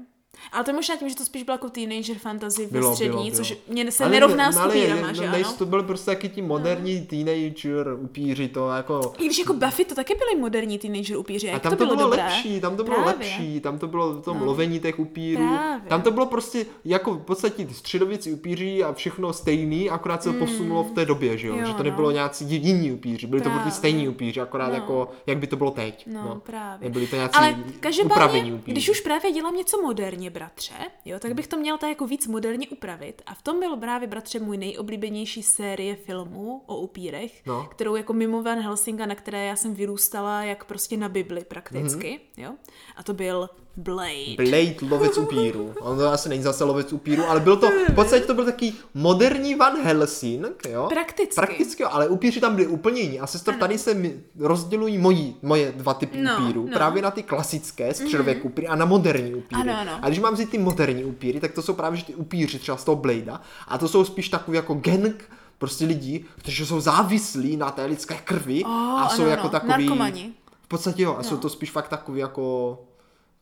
Ale 0.51 0.63
to 0.63 0.69
je 0.69 0.75
možná 0.75 0.95
tím, 0.95 1.09
že 1.09 1.15
to 1.15 1.25
spíš 1.25 1.43
byla 1.43 1.55
jako 1.55 1.69
teenager 1.69 2.17
fantasy 2.17 2.67
Bylo, 2.71 2.89
ve 2.89 2.95
střední, 2.95 3.11
bylo, 3.11 3.23
bylo. 3.23 3.35
což 3.35 3.57
mě 3.67 3.91
se 3.91 4.03
Ale 4.03 4.11
nerovná 4.13 4.45
ne- 4.49 4.53
s 4.53 4.65
upírama, 4.65 5.13
že 5.13 5.27
ano? 5.27 5.53
To 5.57 5.65
byl 5.65 5.83
prostě 5.83 6.05
taky 6.05 6.29
ti 6.29 6.41
moderní 6.41 7.01
teenager 7.01 7.87
upíři, 7.99 8.47
to 8.47 8.69
jako... 8.69 9.13
I 9.19 9.25
když 9.25 9.39
jako 9.39 9.53
Buffy 9.53 9.85
to 9.85 9.95
taky 9.95 10.13
byly 10.15 10.41
moderní 10.41 10.79
teenager 10.79 11.17
upíři, 11.17 11.49
A 11.49 11.53
jak 11.53 11.61
tam 11.61 11.69
to 11.71 11.75
to 11.77 11.85
bylo, 11.85 11.95
bylo 11.97 12.07
dobré? 12.09 12.23
lepší, 12.23 12.61
tam 12.61 12.75
to 12.77 12.83
bylo 12.83 12.95
Právě. 12.95 13.13
lepší, 13.13 13.59
tam 13.59 13.79
to 13.79 13.87
bylo 13.87 14.13
v 14.13 14.21
tom 14.21 14.41
lovení 14.41 14.79
těch 14.79 14.99
upírů. 14.99 15.47
Právě. 15.47 15.89
Tam 15.89 16.01
to 16.01 16.11
bylo 16.11 16.25
prostě 16.25 16.65
jako 16.85 17.13
v 17.13 17.21
podstatě 17.21 17.65
ty 17.65 17.73
středověcí 17.73 18.31
upíři 18.31 18.83
a 18.83 18.93
všechno 18.93 19.33
stejný, 19.33 19.89
akorát 19.89 20.23
se 20.23 20.33
to 20.33 20.39
posunulo 20.39 20.83
v 20.83 20.91
té 20.91 21.05
době, 21.05 21.37
že 21.37 21.47
jo? 21.47 21.55
Jo, 21.55 21.65
že 21.65 21.71
to 21.73 21.77
no. 21.77 21.83
nebylo 21.83 22.11
nějací 22.11 22.45
jiní 22.55 22.91
upíři, 22.91 23.27
byli 23.27 23.41
to 23.41 23.49
Právě. 23.49 23.61
prostě 23.61 23.77
stejní 23.77 24.07
upíři, 24.09 24.41
akorát 24.41 24.67
No. 24.67 24.73
jako, 24.73 25.09
jak 25.27 25.37
by 25.37 25.47
to 25.47 25.55
bylo 25.55 25.71
teď. 25.71 26.07
No, 26.07 26.41
právě. 26.45 26.87
Nebyli 26.87 27.07
to 27.07 27.15
nějací 27.15 27.35
Ale 27.35 27.55
každopádně, 27.79 28.61
když 28.65 28.89
už 28.89 28.99
právě 29.01 29.31
dělám 29.31 29.55
něco 29.55 29.81
moderního, 29.81 30.22
moderně 30.23 30.29
bratře, 30.29 30.73
jo, 31.05 31.19
tak 31.19 31.33
bych 31.33 31.47
to 31.47 31.57
měla 31.57 31.77
tak 31.77 31.89
jako 31.89 32.07
víc 32.07 32.27
moderně 32.27 32.67
upravit. 32.69 33.21
A 33.25 33.33
v 33.33 33.41
tom 33.41 33.59
byl 33.59 33.77
právě 33.77 34.07
bratře 34.07 34.39
můj 34.39 34.57
nejoblíbenější 34.57 35.43
série 35.43 35.95
filmů 35.95 36.61
o 36.65 36.77
upírech, 36.77 37.45
No. 37.45 37.67
kterou 37.71 37.95
jako 37.95 38.13
mimo 38.13 38.41
Van 38.43 38.59
Helsinga, 38.59 39.05
na 39.05 39.15
které 39.15 39.45
já 39.45 39.55
jsem 39.55 39.73
vyrůstala 39.73 40.43
jak 40.43 40.65
prostě 40.65 40.97
na 40.97 41.09
Bibli 41.09 41.43
prakticky, 41.43 42.19
Mhm. 42.37 42.45
jo. 42.45 42.53
A 42.95 43.03
to 43.03 43.13
byl 43.13 43.49
Blade. 43.77 44.35
Blade, 44.37 44.75
lovec 44.89 45.17
upíru. 45.17 45.73
On 45.79 45.97
to 45.97 46.07
asi 46.07 46.29
není 46.29 46.43
zase 46.43 46.63
lovec 46.63 46.93
upíru, 46.93 47.23
ale 47.29 47.39
byl 47.39 47.57
to, 47.57 47.67
v 47.89 47.95
podstatě 47.95 48.25
to 48.25 48.33
byl 48.33 48.45
taký 48.45 48.75
moderní 48.93 49.55
Van 49.55 49.81
Helsing, 49.83 50.45
jo? 50.69 50.85
Prakticky. 50.89 51.35
Prakticky, 51.35 51.83
jo, 51.83 51.89
ale 51.91 52.07
upíři 52.07 52.39
tam 52.41 52.55
byli 52.55 52.67
úplně 52.67 53.01
jiní. 53.01 53.19
A 53.19 53.27
sestro, 53.27 53.53
tady 53.59 53.77
se 53.77 53.97
rozdělují 54.39 54.97
moji, 54.97 55.35
moje 55.41 55.71
dva 55.71 55.93
typy 55.93 56.21
No, 56.21 56.31
upírů. 56.43 56.65
no. 56.67 56.73
Právě 56.73 57.01
na 57.01 57.11
ty 57.11 57.23
klasické 57.23 57.93
středověk 57.93 58.45
upíry 58.45 58.67
a 58.67 58.75
na 58.75 58.85
moderní 58.85 59.33
upíry. 59.35 59.61
Ano, 59.61 59.73
ano. 59.79 59.91
A 60.01 60.07
když 60.07 60.19
mám 60.19 60.33
vzít 60.33 60.49
ty 60.49 60.57
moderní 60.57 61.03
upíry, 61.05 61.39
tak 61.39 61.51
to 61.51 61.61
jsou 61.61 61.73
právě 61.73 61.97
že 61.99 62.05
ty 62.05 62.15
upíři 62.15 62.59
třeba 62.59 62.77
z 62.77 62.83
toho 62.83 62.95
Bladea. 62.95 63.41
A 63.67 63.77
to 63.77 63.87
jsou 63.87 64.05
spíš 64.05 64.29
takový 64.29 64.55
jako 64.55 64.73
gang 64.73 65.29
prostě 65.57 65.85
lidí, 65.85 66.25
kteří 66.37 66.65
jsou 66.65 66.79
závislí 66.79 67.57
na 67.57 67.71
té 67.71 67.85
lidské 67.85 68.15
krvi 68.23 68.63
Oh, 68.63 68.71
a 69.01 69.09
jsou 69.09 69.21
ano, 69.21 69.31
jako 69.31 69.41
ano. 69.41 69.49
takový... 69.49 69.71
Narkomani. 69.71 70.31
V 70.61 70.67
podstatě 70.67 71.03
jo, 71.03 71.15
a 71.19 71.23
jsou 71.23 71.37
to 71.37 71.49
spíš 71.49 71.71
fakt 71.71 71.87
takový 71.87 72.19
jako 72.19 72.79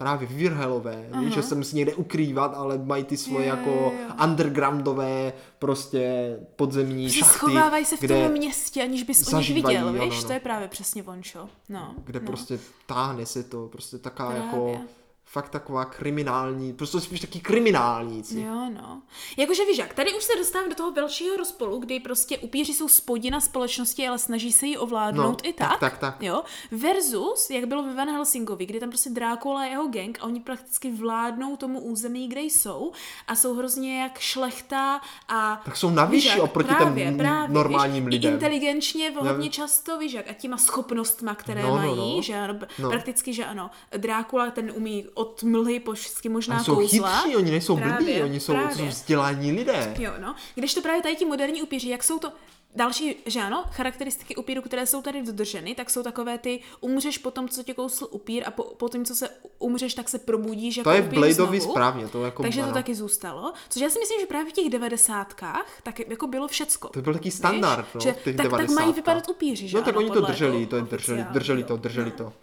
právě 0.01 0.27
virhelové, 0.27 1.09
víš, 1.19 1.33
že 1.33 1.41
se 1.41 1.55
musí 1.55 1.75
někde 1.75 1.95
ukrývat, 1.95 2.53
ale 2.55 2.77
mají 2.77 3.03
ty 3.03 3.17
svoje 3.17 3.47
Jo, 3.47 3.55
jako 3.55 3.69
jo, 3.69 3.91
jo. 4.07 4.13
undergroundové 4.23 5.33
prostě 5.59 6.35
podzemní 6.55 7.09
Že 7.09 7.19
šachty, 7.19 7.37
schovávají 7.37 7.85
se 7.85 7.97
v 7.97 7.99
kde, 7.99 8.23
tom 8.23 8.31
městě, 8.31 8.83
aniž 8.83 9.03
bys 9.03 9.33
o 9.33 9.37
nich 9.37 9.53
viděl, 9.53 9.87
ano, 9.87 10.05
víš? 10.05 10.13
ano. 10.17 10.23
To 10.27 10.33
je 10.33 10.39
právě 10.39 10.67
přesně 10.67 11.03
vončo. 11.03 11.49
No, 11.69 11.95
kde 12.03 12.19
no. 12.19 12.25
prostě 12.25 12.59
táhne 12.85 13.25
se 13.25 13.43
to, 13.43 13.67
prostě 13.67 13.97
taká 13.97 14.25
Právě. 14.25 14.45
jako 14.45 14.79
fakt 15.31 15.49
taková 15.49 15.85
kriminální, 15.85 16.73
prostě 16.73 16.99
spíš 16.99 17.19
taky 17.19 17.39
kriminálníci. 17.39 18.41
Jo, 18.41 18.69
no. 18.73 19.01
Jakože 19.37 19.65
víš 19.65 19.77
jak, 19.77 19.93
tady 19.93 20.13
už 20.17 20.23
se 20.23 20.35
dostávám 20.37 20.69
do 20.69 20.75
toho 20.75 20.91
velšího 20.91 21.37
rozpolu, 21.37 21.79
kdy 21.79 21.99
prostě 21.99 22.37
upíři 22.37 22.73
jsou 22.73 22.87
spodina 22.87 23.39
společnosti, 23.39 24.07
ale 24.07 24.19
snaží 24.19 24.51
se 24.51 24.65
ji 24.65 24.77
ovládnout 24.77 25.41
No, 25.43 25.49
i 25.49 25.53
tak, 25.53 25.69
tak. 25.69 25.79
tak, 25.79 25.97
tak. 25.97 26.23
Jo. 26.23 26.43
Versus, 26.71 27.49
jak 27.49 27.65
bylo 27.65 27.83
ve 27.83 27.93
Van 27.95 28.09
Helsingovi, 28.09 28.65
kdy 28.65 28.79
tam 28.79 28.89
prostě 28.89 29.09
Drákula 29.09 29.61
a 29.61 29.65
jeho 29.65 29.87
gang 29.87 30.17
a 30.21 30.23
oni 30.23 30.39
prakticky 30.39 30.91
vládnou 30.91 31.55
tomu 31.57 31.79
území, 31.79 32.27
kde 32.27 32.41
jsou 32.41 32.91
a 33.27 33.35
jsou 33.35 33.53
hrozně 33.53 34.01
jak 34.01 34.19
šlechta 34.19 35.01
a... 35.27 35.61
Tak 35.65 35.77
jsou 35.77 35.89
na 35.89 36.05
výši 36.05 36.41
oproti 36.41 36.75
právě, 36.75 37.05
těm 37.05 37.17
právě, 37.17 37.53
normálním 37.55 38.05
víš, 38.05 38.11
lidem. 38.13 38.31
I 38.31 38.33
inteligenčně 38.33 39.11
hodně 39.17 39.49
často, 39.49 39.97
víš 39.97 40.13
jak, 40.13 40.29
a 40.29 40.33
těma 40.33 40.57
schopnostma, 40.57 41.35
které 41.35 41.61
No, 41.63 41.69
no, 41.69 41.75
mají, 41.75 42.15
no. 42.15 42.21
že 42.21 42.35
ano, 42.35 42.59
No. 42.79 42.89
prakticky, 42.89 43.33
že 43.33 43.45
ano, 43.45 43.69
Drákula 43.97 44.51
ten 44.51 44.71
umí 44.75 45.05
od 45.21 45.43
mlhy 45.43 45.79
po 45.79 45.93
všechny 45.93 46.29
možná 46.29 46.63
jsou 46.63 46.75
kouzla. 46.75 47.19
chytří, 47.19 47.35
oni 47.35 47.51
nejsou 47.51 47.75
blbí, 47.75 47.89
Právě, 47.89 48.23
oni 48.23 48.39
jsou, 48.39 48.53
právě. 48.53 48.75
jsou 48.75 48.85
vzdělání 48.85 49.51
lidé. 49.51 49.95
Jo, 49.99 50.11
no. 50.19 50.35
Když 50.55 50.73
to 50.73 50.81
právě 50.81 51.01
tady 51.01 51.15
ti 51.15 51.25
moderní 51.25 51.61
upíři, 51.61 51.89
jak 51.89 52.03
jsou 52.03 52.19
to 52.19 52.31
další, 52.75 53.15
že 53.25 53.39
ano, 53.41 53.65
charakteristiky 53.71 54.35
upíru, 54.35 54.61
které 54.61 54.85
jsou 54.85 55.01
tady 55.01 55.21
dodrženy, 55.23 55.75
tak 55.75 55.89
jsou 55.89 56.03
takové 56.03 56.37
ty, 56.37 56.59
umřeš 56.81 57.17
po 57.17 57.31
tom, 57.31 57.49
co 57.49 57.63
tě 57.63 57.73
kousl 57.73 58.07
upír 58.11 58.43
a 58.45 58.51
po, 58.51 58.63
po 58.63 58.89
tom, 58.89 59.05
co 59.05 59.15
se 59.15 59.29
umřeš, 59.59 59.93
tak 59.93 60.09
se 60.09 60.19
probudíš 60.19 60.77
jako 60.77 60.89
To 60.89 60.95
je 60.95 61.01
v 61.01 61.13
Bladeovi 61.13 61.61
správně, 61.61 62.07
to 62.07 62.25
jako 62.25 62.41
Takže 62.43 62.63
to 62.63 62.71
taky 62.71 62.95
zůstalo. 62.95 63.53
Což 63.69 63.81
já 63.81 63.89
si 63.89 63.99
myslím, 63.99 64.19
že 64.19 64.25
právě 64.25 64.49
v 64.51 64.53
těch 64.53 64.69
devadesátkách 64.69 65.65
tak 65.83 65.99
jako 65.99 66.27
bylo 66.27 66.47
všecko. 66.47 66.87
To 66.89 67.01
byl 67.01 67.13
taký 67.13 67.31
standard, 67.31 67.85
Víš? 67.85 67.93
no, 67.95 68.01
že, 68.01 68.13
v 68.13 68.23
těch 68.23 68.35
tak, 68.35 68.45
tak 68.49 68.51
mají 68.51 68.67
90. 68.69 68.95
vypadat 68.95 69.29
upíři, 69.29 69.67
že 69.67 69.77
No 69.77 69.83
tak 69.83 69.95
ano, 69.95 69.99
oni 70.05 70.11
to 70.11 70.21
drželi, 70.21 70.65
to 70.65 70.75
je 70.75 70.81
drželi, 70.81 71.25
drželi 71.31 71.63
to, 71.63 71.77
drželi 71.77 72.11
to. 72.11 72.33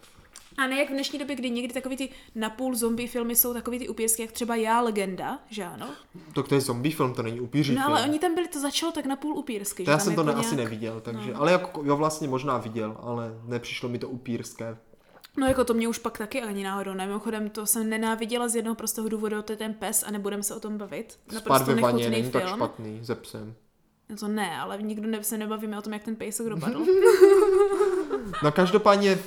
A 0.59 0.67
ne 0.67 0.77
jak 0.79 0.89
v 0.89 0.93
dnešní 0.93 1.19
době, 1.19 1.37
kdy 1.37 1.51
někdy 1.51 1.75
takový 1.75 1.97
ty 1.97 2.09
napůl 2.35 2.75
zombie 2.75 3.09
filmy 3.09 3.37
jsou 3.37 3.53
takový 3.55 3.79
ty 3.79 3.89
upírské, 3.89 4.23
jak 4.23 4.33
třeba 4.33 4.57
Já 4.57 4.81
legenda, 4.81 5.39
že 5.51 5.65
ano? 5.65 5.89
To, 6.33 6.43
to 6.43 6.55
je 6.55 6.61
zombie 6.61 6.95
film, 6.95 7.15
to 7.15 7.23
není 7.23 7.41
upíří 7.41 7.75
No 7.75 7.83
film. 7.83 7.93
ale 7.97 8.03
oni 8.09 8.19
tam 8.19 8.35
byli, 8.35 8.49
to 8.49 8.61
začalo 8.61 8.93
tak 8.93 9.07
napůl 9.07 9.35
upírsky. 9.39 9.85
To 9.85 9.91
já 9.91 9.99
jsem 9.99 10.15
to 10.15 10.21
jako 10.21 10.33
ne, 10.33 10.41
asi 10.41 10.57
nějak- 10.57 10.71
neviděl, 10.71 11.01
takže, 11.01 11.35
ale 11.35 11.53
jako, 11.53 11.83
jo 11.85 11.97
vlastně 11.97 12.29
možná 12.29 12.59
viděl, 12.59 12.97
ale 13.01 13.33
nepřišlo 13.45 13.89
mi 13.89 13.99
to 13.99 14.09
upírské. 14.09 14.77
No 15.37 15.47
jako 15.47 15.65
to 15.65 15.75
mě 15.75 15.89
už 15.89 15.99
pak 15.99 16.19
taky 16.19 16.43
ani 16.43 16.65
náhodou 16.65 16.95
ne. 16.95 17.07
Mimochodem 17.07 17.51
to 17.51 17.67
jsem 17.67 17.89
nenáviděla 17.89 18.49
z 18.49 18.57
jednoho 18.57 18.75
prostého 18.75 19.09
důvodu, 19.09 19.43
to 19.43 19.53
je 19.53 19.57
ten 19.57 19.75
pes 19.75 20.05
a 20.07 20.11
nebudeme 20.11 20.43
se 20.43 20.55
o 20.55 20.61
tom 20.61 20.79
bavit. 20.79 21.19
Spát 21.39 21.63
ve 21.67 21.75
vaně 21.75 22.11
není 22.11 22.31
tak 22.31 22.49
špatný, 22.49 22.99
ze 23.03 23.15
psem. 23.15 23.55
No 24.11 24.17
to 24.17 24.29
ne, 24.29 24.61
ale 24.61 24.83
nikdo 24.83 25.09
ne, 25.09 25.25
se 25.25 25.39
nebavíme 25.39 25.79
o 25.79 25.83
tom, 25.83 25.93
jak 25.93 26.03
ten 26.03 26.17
pejsek 26.17 26.47
dopadl. 26.49 26.85
No 28.43 28.53
každopádně, 28.53 29.19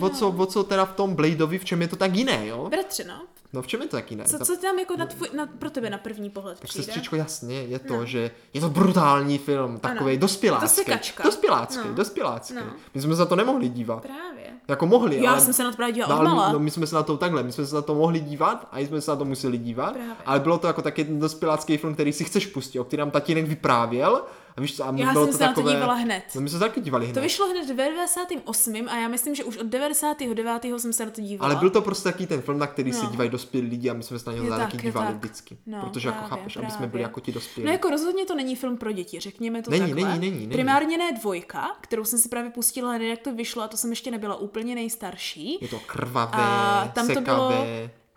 o 0.00 0.08
co, 0.08 0.28
o 0.28 0.46
co 0.46 0.64
teda 0.64 0.84
v 0.84 0.92
tom 0.92 1.14
Bladeovi, 1.14 1.58
v 1.58 1.64
čem 1.64 1.82
je 1.82 1.88
to 1.88 1.96
tak 1.96 2.14
jiné, 2.16 2.46
jo? 2.46 2.66
Bratře, 2.70 3.04
no. 3.04 3.22
No 3.52 3.62
v 3.62 3.66
čem 3.66 3.82
je 3.82 3.88
to 3.88 3.96
tak 3.96 4.10
jiné? 4.10 4.24
Co, 4.24 4.38
co 4.38 4.56
tam 4.56 4.78
jako 4.78 4.96
na 4.96 5.06
tvůj, 5.06 5.28
na, 5.36 5.46
pro 5.46 5.70
tebe 5.70 5.90
na 5.90 5.98
první 5.98 6.30
pohled 6.30 6.58
Tak 6.60 6.68
přijde? 6.68 6.84
sestřičko, 6.84 7.16
jasně, 7.16 7.62
je 7.62 7.78
to, 7.78 8.04
že 8.06 8.30
je 8.54 8.60
to 8.60 8.70
brutální 8.70 9.38
film, 9.38 9.78
takový 9.78 10.12
Ano. 10.12 10.20
dospělácký. 10.20 10.68
To 10.68 10.74
sekačka. 10.74 11.24
Dospělácký, 11.24 11.88
No. 11.88 11.94
dospělácký. 11.94 12.54
No. 12.54 12.62
My 12.94 13.00
jsme 13.00 13.16
na 13.16 13.26
to 13.26 13.36
nemohli 13.36 13.68
dívat. 13.68 14.02
Právě. 14.02 14.39
Jako 14.70 14.86
mohli, 14.86 15.22
Já 15.22 15.30
ale... 15.32 15.40
jsem 15.40 15.52
se 15.52 15.64
na 15.64 15.70
to 15.70 15.76
právě 15.76 15.92
No, 15.92 15.94
dívala 15.94 16.20
ale 16.20 16.28
my, 16.30 16.36
mala. 16.36 16.52
no, 16.52 16.58
my 16.58 16.70
jsme 16.70 16.86
se 16.86 16.94
na 16.94 17.02
to 17.02 17.16
takhle, 17.16 17.42
my 17.42 17.52
jsme 17.52 17.66
se 17.66 17.74
na 17.74 17.82
to 17.82 17.94
mohli 17.94 18.20
dívat 18.20 18.68
a 18.72 18.78
jsme 18.78 19.00
se 19.00 19.10
na 19.10 19.16
to 19.16 19.24
museli 19.24 19.58
dívat, 19.58 19.92
Právě. 19.92 20.14
ale 20.26 20.40
bylo 20.40 20.58
to 20.58 20.66
jako 20.66 20.82
taky 20.82 21.04
ten 21.04 21.20
dospělácký 21.20 21.76
film, 21.76 21.94
který 21.94 22.12
si 22.12 22.24
chceš 22.24 22.46
pustit, 22.46 22.80
o 22.80 22.84
kterém 22.84 23.10
tatínek 23.10 23.46
vyprávěl 23.46 24.22
a 24.60 24.62
víš 24.62 24.76
co, 24.76 24.84
a 24.84 24.92
Já 24.96 25.12
bylo 25.12 25.24
jsem 25.24 25.32
to 25.32 25.38
se 25.38 25.44
na 25.44 25.48
to 25.52 25.54
takové... 25.54 25.72
dívala 25.74 25.94
hned. 25.94 26.22
No 26.34 26.40
my 26.40 26.48
jsme 26.48 26.58
se 26.58 26.64
taky 26.64 26.80
dívali 26.80 27.04
hned. 27.06 27.14
To 27.14 27.20
vyšlo 27.20 27.48
hned 27.48 27.64
v 27.64 27.76
98. 27.76 28.74
a 28.88 28.96
já 28.96 29.08
myslím, 29.08 29.34
že 29.34 29.44
už 29.44 29.56
od 29.56 29.66
99. 29.66 30.64
jsem 30.78 30.92
se 30.92 31.04
na 31.04 31.10
to 31.10 31.20
dívala. 31.20 31.50
Ale 31.52 31.60
byl 31.60 31.70
to 31.70 31.82
prostě 31.82 32.04
taky 32.04 32.26
ten 32.26 32.40
film, 32.40 32.58
na 32.58 32.66
který 32.66 32.92
se 32.92 33.04
No. 33.04 33.10
dívají 33.10 33.30
dospělí 33.30 33.66
lidi 33.68 33.90
a 33.90 33.92
my 33.94 34.02
jsme 34.02 34.18
se 34.18 34.30
na 34.30 34.36
něho 34.36 34.58
taky 34.58 34.76
dívali 34.76 35.06
tak. 35.06 35.16
vždycky. 35.16 35.56
No, 35.66 35.80
protože 35.82 36.08
jako 36.08 36.18
právě, 36.18 36.30
chápeš, 36.38 36.56
aby 36.56 36.66
jsme 36.66 36.72
právě. 36.76 36.90
byli 36.90 37.02
jako 37.02 37.20
ti 37.20 37.32
dospělí. 37.32 37.66
No 37.66 37.72
jako 37.72 37.90
rozhodně 37.90 38.24
to 38.26 38.34
není 38.34 38.56
film 38.56 38.76
pro 38.76 38.92
děti, 38.92 39.20
řekněme 39.20 39.62
to 39.62 39.70
Není, 39.70 39.80
takhle. 39.90 40.08
není, 40.08 40.20
není, 40.20 40.40
není. 40.40 40.52
Primárně 40.52 40.98
ne 40.98 41.12
dvojka, 41.20 41.76
kterou 41.80 42.04
jsem 42.04 42.18
si 42.18 42.28
právě 42.28 42.50
pustila 42.50 42.92
hned, 42.92 43.06
jak 43.06 43.18
to 43.20 43.34
vyšlo 43.34 43.62
a 43.62 43.68
to 43.68 43.76
jsem 43.76 43.90
ještě 43.90 44.10
nebyla 44.10 44.36
úplně 44.36 44.74
nejstarší. 44.74 45.58
Je 45.60 45.68
to 45.68 45.80
krvavé, 45.86 46.32
A 46.32 46.90
tam 46.94 47.06
to 47.06 47.14
sekavé. 47.14 47.24
bylo, 47.48 47.66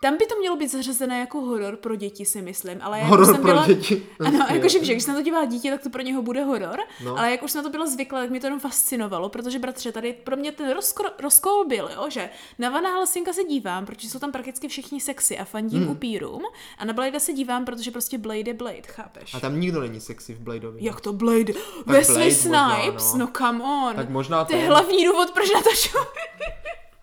tam 0.04 0.16
by 0.16 0.26
to 0.26 0.34
mělo 0.38 0.56
být 0.56 0.70
zařazené 0.70 1.20
jako 1.20 1.40
horor 1.40 1.76
pro 1.76 1.96
děti, 1.96 2.24
si 2.24 2.42
myslím, 2.42 2.78
ale 2.82 2.98
jak 2.98 3.08
Horor 3.08 3.22
už 3.22 3.26
jsem 3.28 3.36
pro 3.42 3.44
byla... 3.52 3.66
děti. 3.66 4.06
Ano, 4.26 4.46
jakože 4.54 4.78
když 4.78 5.02
se 5.02 5.10
na 5.10 5.16
to 5.16 5.22
dívá 5.22 5.44
dítě, 5.44 5.70
tak 5.70 5.82
to 5.82 5.90
pro 5.90 6.02
něho 6.02 6.22
bude 6.22 6.44
horor, 6.44 6.78
No. 7.04 7.18
ale 7.18 7.30
jak 7.30 7.42
už 7.42 7.50
jsem 7.50 7.58
na 7.58 7.62
to 7.62 7.70
byla 7.70 7.86
zvyklá, 7.86 8.20
tak 8.20 8.30
mě 8.30 8.40
to 8.40 8.46
jenom 8.46 8.60
fascinovalo, 8.60 9.28
protože 9.28 9.58
bratře, 9.58 9.92
tady 9.92 10.12
pro 10.12 10.36
mě 10.36 10.52
ten 10.52 10.74
rozkol 11.22 11.64
byl, 11.64 11.90
jo, 11.94 12.06
že 12.10 12.30
na 12.58 12.70
Vana 12.70 12.90
Helsinka 12.90 13.32
se 13.32 13.44
dívám, 13.44 13.86
protože 13.86 14.10
jsou 14.10 14.18
tam 14.18 14.32
prakticky 14.32 14.68
všichni 14.68 15.00
sexy 15.00 15.38
a 15.38 15.44
fandím 15.44 15.82
Hmm. 15.82 15.90
upírům, 15.92 16.42
a 16.78 16.84
na 16.84 16.92
Blade 16.92 17.20
se 17.20 17.32
dívám, 17.32 17.64
protože 17.64 17.90
prostě 17.90 18.18
Blade 18.18 18.40
je 18.50 18.54
Blade, 18.54 18.82
chápeš? 18.88 19.34
A 19.34 19.40
tam 19.40 19.60
nikdo 19.60 19.80
není 19.80 20.00
sexy 20.00 20.34
v 20.34 20.40
Bladeovi. 20.40 20.78
Jak 20.84 21.00
to 21.00 21.12
Blade? 21.12 21.52
Wesley 21.86 22.24
možná, 22.34 22.80
Snipes? 22.82 23.12
no. 23.12 23.18
No 23.18 23.28
come 23.38 23.64
on. 23.64 23.96
Tak 23.96 24.08
možná 24.08 24.44
To 24.44 24.52
je 24.54 24.58
ten. 24.60 24.68
hlavní 24.68 25.04
důvod, 25.04 25.30
proč 25.30 25.50
na 25.54 25.62
to. 25.62 25.70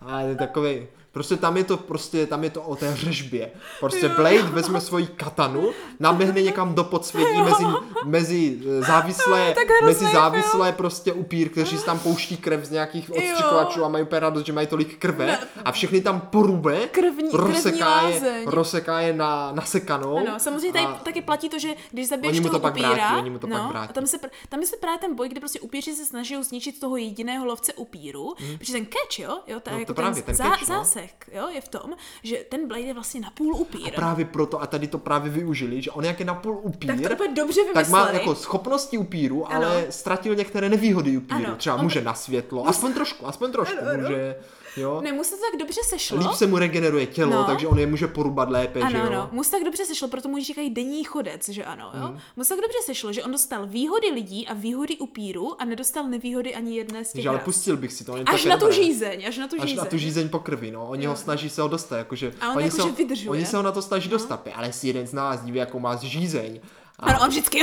Ale 0.00 0.22
je 0.28 0.36
takový. 0.36 0.86
Prostě 1.12 1.36
tam 1.36 1.56
je 1.56 1.64
to 1.64 1.76
prostě, 1.76 2.26
tam 2.26 2.44
je 2.44 2.50
to 2.50 2.62
o 2.62 2.76
té 2.76 2.96
řežbě. 2.96 3.50
Prostě 3.80 4.08
Blade 4.08 4.42
vezme 4.42 4.80
svoji 4.80 5.06
katanu, 5.06 5.70
naběhne 6.00 6.42
někam 6.42 6.74
do 6.74 6.84
podsvětí 6.84 7.42
mezi, 7.42 7.64
mezi 8.04 8.58
eh, 8.78 8.82
závislé, 8.82 9.54
mezi 9.84 10.06
závislé 10.12 10.72
prostě 10.72 11.12
upír, 11.12 11.48
kteří 11.48 11.78
si 11.78 11.84
tam 11.84 11.98
pouští 11.98 12.36
krev 12.36 12.64
z 12.64 12.70
nějakých 12.70 13.10
odstřikovačů 13.10 13.84
a 13.84 13.88
mají 13.88 14.04
úplně 14.04 14.20
radost, 14.20 14.46
že 14.46 14.52
mají 14.52 14.66
tolik 14.66 14.98
krve 14.98 15.38
a 15.64 15.72
všechny 15.72 16.00
tam 16.00 16.20
porube, 16.20 16.78
Krvní- 16.92 17.28
rozseká 17.32 18.00
krvní 18.00 18.14
je, 18.14 18.42
rozseká 18.46 19.00
je 19.00 19.12
na, 19.12 19.52
nasekanou. 19.52 20.18
Ano, 20.18 20.38
samozřejmě 20.38 20.72
tady 20.72 20.84
a- 20.84 20.92
taky 21.04 21.22
platí 21.22 21.48
to, 21.48 21.58
že 21.58 21.68
když 21.90 22.08
zabiješ 22.08 22.36
toho 22.40 22.50
to 22.50 22.58
pak 22.60 22.72
upíra, 22.74 22.92
vrátí, 22.92 23.16
oni 23.16 23.30
mu 23.30 23.38
to 23.38 23.46
no, 23.46 23.56
pak 23.58 23.68
vrátí. 23.70 23.90
a 23.90 23.92
tam 23.92 24.06
se, 24.06 24.18
tam 24.48 24.60
je 24.60 24.66
se 24.66 24.76
právě 24.76 24.98
ten 24.98 25.14
boj, 25.14 25.28
kde 25.28 25.40
prostě 25.40 25.60
upíři 25.60 25.94
se 25.94 26.04
snaží 26.04 26.42
zničit 26.44 26.80
toho 26.80 26.96
jediného 26.96 27.46
lovce 27.46 27.72
upíru, 27.72 28.34
mm. 28.40 28.58
protože 28.58 28.72
ten 28.72 28.86
catch, 28.86 29.18
jo, 29.18 29.38
jo 29.46 29.60
ta, 29.60 29.70
No, 29.70 29.76
to 29.76 29.80
jako 29.80 29.94
právě, 29.94 30.22
ten 30.22 30.34
zá, 30.34 30.44
catch, 30.44 30.60
no. 30.60 30.66
zásek, 30.66 31.01
jo, 31.32 31.48
je 31.48 31.60
v 31.60 31.68
tom, 31.68 31.92
že 32.22 32.36
ten 32.48 32.68
Blade 32.68 32.82
je 32.82 32.94
vlastně 32.94 33.20
napůl 33.20 33.54
upír. 33.54 33.92
Právě 33.94 34.24
proto, 34.24 34.62
a 34.62 34.66
tady 34.66 34.86
to 34.86 34.98
právě 34.98 35.30
využili, 35.32 35.82
že 35.82 35.90
on 35.90 36.04
jak 36.04 36.20
je 36.20 36.26
napůl 36.26 36.60
upír, 36.62 36.98
tak 37.00 37.18
to 37.18 37.26
dobře 37.34 37.60
tak 37.74 37.88
má 37.88 37.98
vymysleli. 37.98 38.18
jako 38.18 38.34
schopnosti 38.34 38.98
upíru, 38.98 39.46
Ano. 39.46 39.66
ale 39.66 39.86
ztratil 39.90 40.34
některé 40.34 40.68
nevýhody 40.68 41.16
upíru. 41.16 41.44
Ano. 41.46 41.56
Třeba 41.56 41.76
On- 41.76 41.82
může 41.82 42.00
na 42.00 42.14
světlo, 42.14 42.68
aspoň 42.68 42.92
trošku, 42.92 43.26
aspoň 43.26 43.52
trošku 43.52 43.78
Ano, 43.80 43.90
ano. 43.90 44.02
může, 44.02 44.36
jo. 44.76 45.00
Ne, 45.04 45.12
mu 45.12 45.24
se 45.24 45.30
to 45.30 45.42
tak 45.50 45.60
dobře 45.60 45.80
sešlo. 45.84 46.18
Líp 46.18 46.32
se 46.32 46.46
mu 46.46 46.58
regeneruje 46.58 47.06
tělo, 47.06 47.30
No. 47.30 47.44
takže 47.44 47.66
on 47.66 47.78
je 47.78 47.86
může 47.86 48.06
porubat 48.06 48.50
lépe, 48.50 48.78
že 48.80 48.84
Ano, 48.86 48.98
jo. 48.98 49.06
ano, 49.06 49.28
mu 49.32 49.44
se 49.44 49.50
tak 49.50 49.64
dobře 49.64 49.84
sešlo, 49.86 50.08
proto 50.08 50.28
mu 50.28 50.38
říkají 50.42 50.70
denní 50.70 51.04
chodec, 51.04 51.48
že 51.48 51.64
ano, 51.64 51.90
jo? 51.94 52.00
Mhm. 52.08 52.18
Mu 52.36 52.44
se 52.44 52.48
tak 52.54 52.60
dobře 52.62 52.78
sešlo, 52.84 53.12
že 53.12 53.22
on 53.24 53.32
dostal 53.32 53.66
výhody 53.66 54.10
lidí 54.10 54.48
a 54.48 54.54
výhody 54.54 54.96
upíru 54.96 55.62
a 55.62 55.64
nedostal 55.64 56.04
nevýhody 56.08 56.54
ani 56.54 56.76
jedné 56.76 57.04
z 57.04 57.12
těch 57.12 57.22
Že 57.22 57.28
ale 57.28 57.38
pustil 57.38 57.76
bych 57.76 57.92
si 57.92 58.04
to. 58.04 58.14
Až 58.26 58.44
na 58.44 58.56
tu 58.56 58.60
dobré. 58.60 58.74
žízeň, 58.76 59.24
až 59.28 59.38
na 59.38 59.48
tu 59.48 59.56
Až 59.56 59.68
žízeň. 59.68 59.84
na 59.84 59.90
tu 59.90 59.98
žízeň 59.98 60.28
po 60.28 60.38
krvi, 60.38 60.70
no. 60.70 60.86
Oni 60.88 61.06
ho 61.06 61.16
snaží 61.16 61.50
se 61.50 61.62
ho 61.62 61.68
dostat, 61.68 61.96
jakože... 61.96 62.32
A 62.40 62.50
on 62.50 62.56
oni, 62.56 62.64
jakože 62.64 62.82
se, 62.82 62.88
ho- 62.88 62.94
vydržuje. 62.94 63.30
oni 63.30 63.46
se 63.46 63.56
ho 63.56 63.62
na 63.62 63.72
to 63.72 63.82
snaží 63.82 64.08
dostat, 64.08 64.48
ale 64.54 64.72
si 64.72 64.86
jeden 64.86 65.06
z 65.06 65.12
nás 65.12 65.40
dívá, 65.40 65.58
jako 65.58 65.80
má 65.80 65.96
žízeň. 65.96 66.60
A, 66.98 67.06
Ano, 67.06 67.18
on 67.22 67.28
vždycky... 67.28 67.60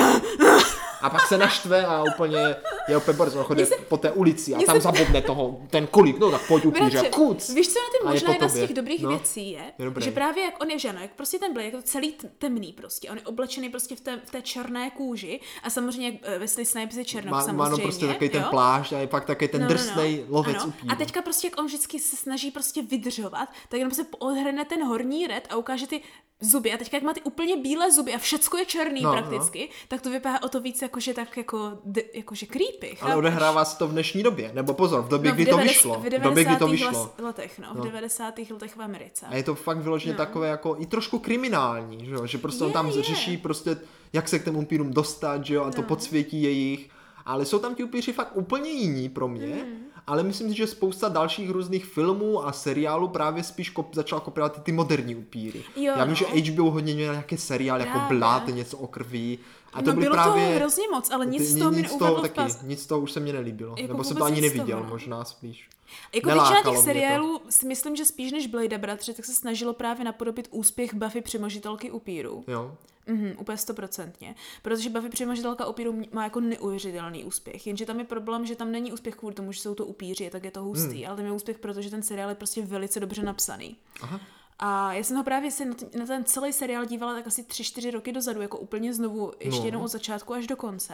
a 1.01 1.09
pak 1.09 1.27
se 1.27 1.37
naštve 1.37 1.85
a 1.85 2.03
úplně 2.03 2.55
Je 2.89 2.97
opět 2.97 3.17
brzo 3.17 3.43
chodit 3.43 3.65
se- 3.65 3.75
po 3.75 3.97
té 3.97 4.11
ulici 4.11 4.55
a 4.55 4.59
tam 4.65 4.75
se- 4.75 4.81
zabodne 4.81 5.21
toho, 5.21 5.61
ten 5.69 5.87
kolik, 5.87 6.19
no 6.19 6.31
tak 6.31 6.47
pojď 6.47 6.65
upíře, 6.65 7.09
kuc. 7.09 7.49
Víš, 7.49 7.67
co 7.73 7.79
na 7.79 8.09
je 8.11 8.13
možná 8.13 8.31
jedna 8.31 8.47
z 8.47 8.53
těch 8.53 8.73
dobrých 8.73 9.01
No. 9.03 9.09
věcí 9.09 9.51
je, 9.51 9.73
Je 9.79 9.85
dobrý. 9.85 10.03
že 10.05 10.11
právě 10.11 10.43
jak 10.43 10.63
on 10.63 10.69
je, 10.71 10.79
že 10.79 10.89
ano, 10.89 10.99
jak 11.01 11.11
prostě 11.11 11.39
ten 11.39 11.53
Blade, 11.53 11.65
jak 11.65 11.75
to 11.75 11.81
celý 11.81 12.13
temný 12.37 12.73
prostě, 12.73 13.09
on 13.09 13.17
je 13.17 13.23
oblečený 13.23 13.69
prostě 13.69 13.95
v 13.95 14.01
té, 14.01 14.21
v 14.25 14.31
té 14.31 14.41
černé 14.41 14.89
kůži 14.91 15.39
a 15.63 15.69
samozřejmě 15.69 16.07
jak 16.07 16.15
eh, 16.23 16.39
Wesley 16.39 16.65
Snipes 16.65 16.95
je 16.97 17.05
černok 17.05 17.31
Má, 17.31 17.39
samozřejmě. 17.41 17.57
má 17.57 17.69
no 17.69 17.77
prostě 17.77 18.07
takový 18.07 18.29
ten 18.29 18.43
plášť 18.49 18.93
a 18.93 18.99
je 18.99 19.07
pak 19.07 19.25
takový 19.25 19.47
ten 19.47 19.61
No, 19.61 19.67
no, 19.67 19.73
no. 19.73 19.77
drsnej 19.77 20.25
lovec 20.29 20.55
Ano. 20.55 20.65
upíru. 20.67 20.91
A 20.91 20.95
teďka 20.95 21.21
prostě, 21.21 21.47
jak 21.47 21.59
on 21.59 21.65
vždycky 21.65 21.99
se 21.99 22.15
snaží 22.15 22.51
prostě 22.51 22.81
vydržovat, 22.81 23.49
tak 23.69 23.77
jenom 23.77 23.91
se 23.93 24.05
odhrne 24.19 24.65
ten 24.65 24.83
horní 24.87 25.27
red 25.27 25.47
a 25.49 25.55
ukáže 25.55 25.87
ty 25.87 26.01
zuby. 26.41 26.71
A 26.73 26.77
teďka, 26.77 26.97
jak 26.97 27.03
má 27.03 27.13
ty 27.13 27.21
úplně 27.21 27.57
bílé 27.57 27.91
zuby 27.91 28.13
a 28.13 28.17
všecko 28.17 28.57
je 28.57 28.65
černý 28.65 29.01
No, 29.01 29.15
no, 29.15 29.17
prakticky, 29.21 29.69
tak 29.87 30.01
to 30.01 30.09
vypadá 30.09 30.43
o 30.43 30.49
to 30.49 30.61
víc 30.61 30.81
jakože 30.81 31.13
tak 31.13 31.37
jako, 31.37 31.71
jakože 32.13 32.45
creepy. 32.45 32.78
Ale 32.87 32.95
chápeš? 32.97 33.15
odehrává 33.15 33.65
se 33.65 33.77
to 33.77 33.87
v 33.87 33.91
dnešní 33.91 34.23
době, 34.23 34.51
nebo 34.53 34.73
pozor, 34.73 35.01
v 35.01 35.07
době, 35.07 35.29
No, 35.31 35.35
v 35.35 35.37
kdy 35.37 35.45
to 35.45 35.51
90 35.57 35.73
vyšlo. 35.73 35.93
V 35.99 36.03
V 36.03 36.09
době, 36.09 36.43
kdy 36.43 36.55
to 36.55 36.65
90. 36.65 36.71
vyšlo. 36.71 37.11
letech, 37.25 37.59
no, 37.59 37.81
v 37.81 37.85
90. 37.85 38.33
letech 38.51 38.75
v 38.75 38.81
Americe. 38.81 39.25
A 39.25 39.35
je 39.35 39.43
to 39.43 39.55
fakt 39.55 39.77
vyloženě 39.77 40.13
No. 40.13 40.17
takové 40.17 40.47
jako 40.47 40.75
i 40.79 40.85
trošku 40.85 41.19
kriminální, 41.19 42.05
že 42.05 42.11
jo? 42.13 42.25
Že 42.27 42.37
prostě 42.37 42.63
on 42.63 42.69
Je, 42.69 42.73
tam 42.73 42.87
je. 42.87 43.03
řeší 43.03 43.37
prostě, 43.37 43.77
jak 44.13 44.27
se 44.27 44.39
k 44.39 44.43
těm 44.43 44.55
upírům 44.55 44.93
dostat, 44.93 45.45
že 45.45 45.55
jo? 45.55 45.63
A 45.63 45.71
to 45.71 45.81
No. 45.81 45.87
podsvětí 45.87 46.41
jejich. 46.43 46.89
Ale 47.25 47.45
jsou 47.45 47.59
tam 47.59 47.75
ti 47.75 47.83
upíři 47.83 48.13
fakt 48.13 48.31
úplně 48.33 48.69
jiní 48.71 49.09
pro 49.09 49.27
mě. 49.27 49.47
Mhm. 49.47 49.75
Ale 50.07 50.23
myslím 50.23 50.49
si, 50.49 50.55
že 50.57 50.67
spousta 50.67 51.09
dalších 51.09 51.49
různých 51.49 51.85
filmů 51.85 52.47
a 52.47 52.51
seriálů 52.51 53.07
právě 53.07 53.43
spíš 53.43 53.69
kop, 53.69 53.95
začala 53.95 54.21
kopírovat 54.21 54.53
ty, 54.53 54.61
ty 54.61 54.71
moderní 54.71 55.15
upíry. 55.15 55.63
Jo, 55.75 55.93
Já 55.97 56.03
vím, 56.03 56.09
no. 56.09 56.15
že 56.15 56.25
HBO 56.51 56.71
hodně 56.71 56.93
měl 56.93 57.11
nějaký 57.13 57.37
seriál 57.37 57.79
jako. 57.79 57.99
Blood, 58.09 58.47
něco 58.47 58.77
o 58.77 58.87
krví. 58.87 59.39
A 59.73 59.81
to 59.81 59.93
no 59.93 59.99
bylo 60.01 60.11
právě... 60.13 60.43
toho 60.45 60.55
hrozně 60.55 60.83
moc, 60.91 61.11
ale 61.11 61.25
nic 61.25 61.41
ty- 61.41 61.47
z 61.47 61.59
toho 61.59 61.71
mi 61.71 61.77
nic 61.77 61.91
z 61.91 61.97
toho 61.97 62.21
taky, 62.21 62.33
pas. 62.33 62.61
nic 62.61 62.83
z 62.83 62.87
toho 62.87 63.01
už 63.01 63.11
se 63.11 63.19
mně 63.19 63.33
nelíbilo. 63.33 63.75
Jako 63.77 63.93
Nebo 63.93 64.03
jsem 64.03 64.17
to 64.17 64.23
ani 64.23 64.41
neviděl, 64.41 64.65
toho, 64.67 64.83
no. 64.83 64.89
možná 64.89 65.25
spíš. 65.25 65.69
Jako 66.15 66.27
většina 66.29 66.43
Nelákalo 66.49 66.63
těch 66.63 66.71
mě 66.71 66.77
to. 66.77 66.83
seriálů 66.99 67.41
si 67.49 67.65
myslím, 67.67 67.95
že 67.95 68.05
spíš 68.05 68.31
než 68.31 68.47
Blade 68.47 68.77
bratři, 68.77 69.13
tak 69.13 69.25
se 69.25 69.33
snažilo 69.33 69.73
právě 69.73 70.05
napodobit 70.05 70.47
úspěch 70.51 70.93
Buffy 70.93 71.21
přemožitelky 71.21 71.91
upíru. 71.91 72.43
Jo. 72.47 72.75
Mhm, 73.07 73.33
úplně 73.37 73.57
stoprocentně. 73.57 74.35
Protože 74.61 74.89
Buffy 74.89 75.09
přemožitelka 75.09 75.65
upíru 75.65 76.01
má 76.11 76.23
jako 76.23 76.39
neuvěřitelný 76.39 77.23
úspěch. 77.23 77.67
Jenže 77.67 77.85
tam 77.85 77.99
je 77.99 78.05
problém, 78.05 78.45
že 78.45 78.55
tam 78.55 78.71
není 78.71 78.93
úspěch 78.93 79.15
kvůli 79.15 79.35
tomu, 79.35 79.51
že 79.51 79.59
jsou 79.61 79.75
to 79.75 79.85
upíři, 79.85 80.29
tak 80.29 80.43
je 80.43 80.51
to 80.51 80.63
hustý. 80.63 80.97
Hmm. 80.97 81.07
Ale 81.07 81.15
tam 81.17 81.25
je 81.25 81.31
úspěch, 81.31 81.59
protože 81.59 81.89
ten 81.89 82.03
seriál 82.03 82.29
je 82.29 82.35
prostě 82.35 82.61
velice 82.65 82.99
dobře 82.99 83.23
napsaný. 83.23 83.75
Aha. 84.01 84.19
A 84.61 84.93
já 84.93 85.03
jsem 85.03 85.17
ho 85.17 85.23
právě 85.23 85.51
se 85.51 85.65
na 85.65 86.05
ten 86.07 86.23
celý 86.25 86.53
seriál 86.53 86.85
dívala 86.85 87.13
tak 87.13 87.27
asi 87.27 87.43
tři, 87.43 87.63
čtyři 87.63 87.91
roky 87.91 88.11
dozadu, 88.11 88.41
jako 88.41 88.57
úplně 88.57 88.93
znovu, 88.93 89.31
ještě 89.39 89.59
No. 89.59 89.65
jednou 89.65 89.83
od 89.83 89.87
začátku 89.87 90.33
až 90.33 90.47
do 90.47 90.55
konce. 90.55 90.93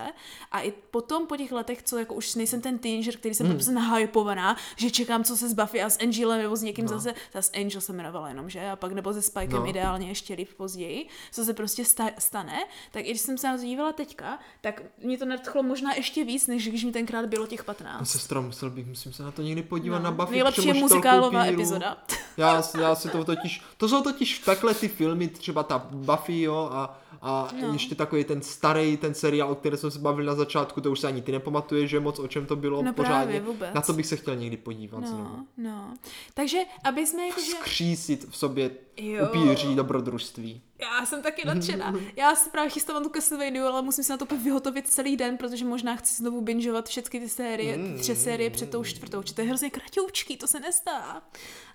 A 0.52 0.60
i 0.62 0.72
potom, 0.72 1.28
po 1.28 1.38
těch 1.38 1.52
letech, 1.52 1.84
co 1.84 1.98
jako 1.98 2.14
už 2.16 2.36
nejsem 2.36 2.62
ten 2.62 2.78
teenager, 2.80 3.18
který 3.18 3.36
jsem 3.36 3.50
prostě 3.54 3.72
nahypovaná, 3.72 4.58
že 4.76 4.92
čekám, 4.92 5.24
co 5.24 5.38
se 5.38 5.50
s 5.50 5.54
Buffy 5.54 5.82
a 5.84 5.90
s 5.90 5.98
Angelem 6.04 6.42
nebo 6.42 6.56
s 6.56 6.62
někým 6.62 6.86
No. 6.86 6.90
zase, 6.90 7.14
zase 7.34 7.52
Angel 7.52 7.82
se 7.82 7.94
jmenovala 7.94 8.28
jenom, 8.28 8.50
že? 8.50 8.70
A 8.70 8.76
pak 8.76 8.92
nebo 8.92 9.14
se 9.14 9.22
Spikem 9.22 9.60
No. 9.60 9.70
ideálně 9.70 10.08
ještě 10.08 10.34
líp 10.34 10.50
později, 10.58 11.08
co 11.32 11.46
se 11.46 11.54
prostě 11.54 11.86
sta- 11.86 12.12
stane. 12.18 12.60
Tak 12.92 13.06
i 13.06 13.10
když 13.10 13.22
jsem 13.22 13.38
se 13.38 13.48
na 13.48 13.58
to 13.58 13.64
dívala 13.64 13.92
teďka, 13.92 14.40
tak 14.62 14.82
mě 15.04 15.18
to 15.18 15.26
nadchlo 15.26 15.64
možná 15.64 15.94
ještě 15.94 16.24
víc, 16.24 16.48
než 16.48 16.68
když 16.70 16.84
mi 16.84 16.92
tenkrát 16.92 17.26
bylo 17.26 17.48
těch 17.48 17.64
15. 17.64 18.00
No, 18.00 18.06
sestro, 18.06 18.42
musel 18.42 18.70
bych, 18.70 18.86
musím 18.86 19.14
se 19.14 19.24
na 19.24 19.32
to 19.32 19.42
někdy 19.42 19.64
podívat 19.64 20.00
na 20.00 20.12
Buffy 20.12 20.32
No. 20.32 20.36
Nejlepší 20.36 20.68
je 20.68 20.74
muzikálová 20.74 21.46
epizoda. 21.46 21.98
Já, 22.38 22.64
já 22.82 22.96
si 22.96 23.10
to 23.10 23.24
totiž, 23.24 23.55
to 23.78 23.90
jsou 23.90 24.04
totiž 24.04 24.40
takhle 24.40 24.74
ty 24.74 24.88
filmy, 24.88 25.28
třeba 25.28 25.64
ta 25.64 25.88
Buffy, 25.92 26.42
jo, 26.42 26.70
a, 26.72 26.98
a 27.22 27.50
no. 27.62 27.74
Ještě 27.74 27.96
takový 27.96 28.24
ten 28.24 28.42
starý, 28.42 28.98
ten 28.98 29.14
seriál, 29.14 29.52
o 29.52 29.56
kterém 29.56 29.78
jsme 29.78 29.92
se 29.92 30.00
bavili 30.00 30.28
na 30.28 30.36
začátku, 30.36 30.82
to 30.82 30.92
už 30.92 31.00
se 31.00 31.08
ani 31.08 31.22
ty 31.22 31.32
nepamatuješ, 31.32 31.90
že 31.90 32.00
moc 32.00 32.20
o 32.20 32.28
čem 32.28 32.46
to 32.46 32.56
bylo 32.56 32.84
No 32.84 32.94
pořádně. 32.94 33.16
právě, 33.24 33.40
vůbec. 33.42 33.70
Na 33.74 33.82
to 33.82 33.94
bych 33.94 34.06
se 34.06 34.16
chtěl 34.16 34.36
někdy 34.36 34.58
podívat 34.58 35.06
znovu. 35.08 35.24
No, 35.24 35.46
no. 35.58 35.94
Takže, 36.34 36.58
aby 36.84 37.08
jsme 37.08 37.28
jakože... 37.28 37.52
Skřísit 37.52 38.26
v 38.30 38.38
sobě 38.38 38.72
Jo. 38.98 39.26
upíří 39.30 39.76
dobrodružství. 39.76 40.62
Já 40.82 41.06
jsem 41.06 41.22
taky 41.22 41.48
nadšená. 41.48 41.94
Já 42.16 42.36
se 42.36 42.50
právě 42.50 42.70
chystám 42.70 42.96
na 42.96 43.02
tu 43.02 43.10
Castlevania, 43.10 43.68
ale 43.68 43.82
musím 43.82 44.04
se 44.04 44.14
na 44.14 44.18
to 44.18 44.26
vyhotovit 44.38 44.88
celý 44.88 45.18
den, 45.18 45.38
protože 45.38 45.66
možná 45.66 45.96
chci 45.96 46.16
znovu 46.16 46.42
bingeovat 46.42 46.90
všechny 46.90 47.20
ty 47.20 47.30
série, 47.30 47.78
ty 47.78 48.00
tři 48.02 48.16
série 48.16 48.50
před 48.50 48.70
tou 48.70 48.84
čtvrtou. 48.84 49.24
Či 49.24 49.34
to 49.34 49.42
je 49.42 49.48
hrozně 49.48 49.70
kratoučký, 49.70 50.38
to 50.38 50.48
se 50.48 50.60
nezdá. 50.60 51.22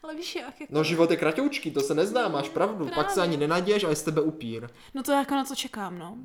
Ale 0.03 0.15
víš 0.15 0.37
jak, 0.37 0.61
jako... 0.61 0.73
No 0.75 0.85
život 0.85 1.11
je 1.11 1.17
kratoučký, 1.17 1.71
to 1.71 1.81
se 1.81 1.95
nezdá, 1.95 2.29
máš 2.29 2.49
pravdu. 2.49 2.89
Pak 2.95 3.11
se 3.11 3.15
Právě. 3.15 3.29
ani 3.29 3.37
nenaděješ 3.37 3.85
a 3.85 3.89
je 3.91 3.97
z 3.97 4.03
tebe 4.03 4.21
upír. 4.21 4.69
No 4.95 5.03
to 5.03 5.13
jako 5.31 5.35
na 5.43 5.45
to 5.45 5.55
čekám, 5.55 5.99
no. 5.99 6.17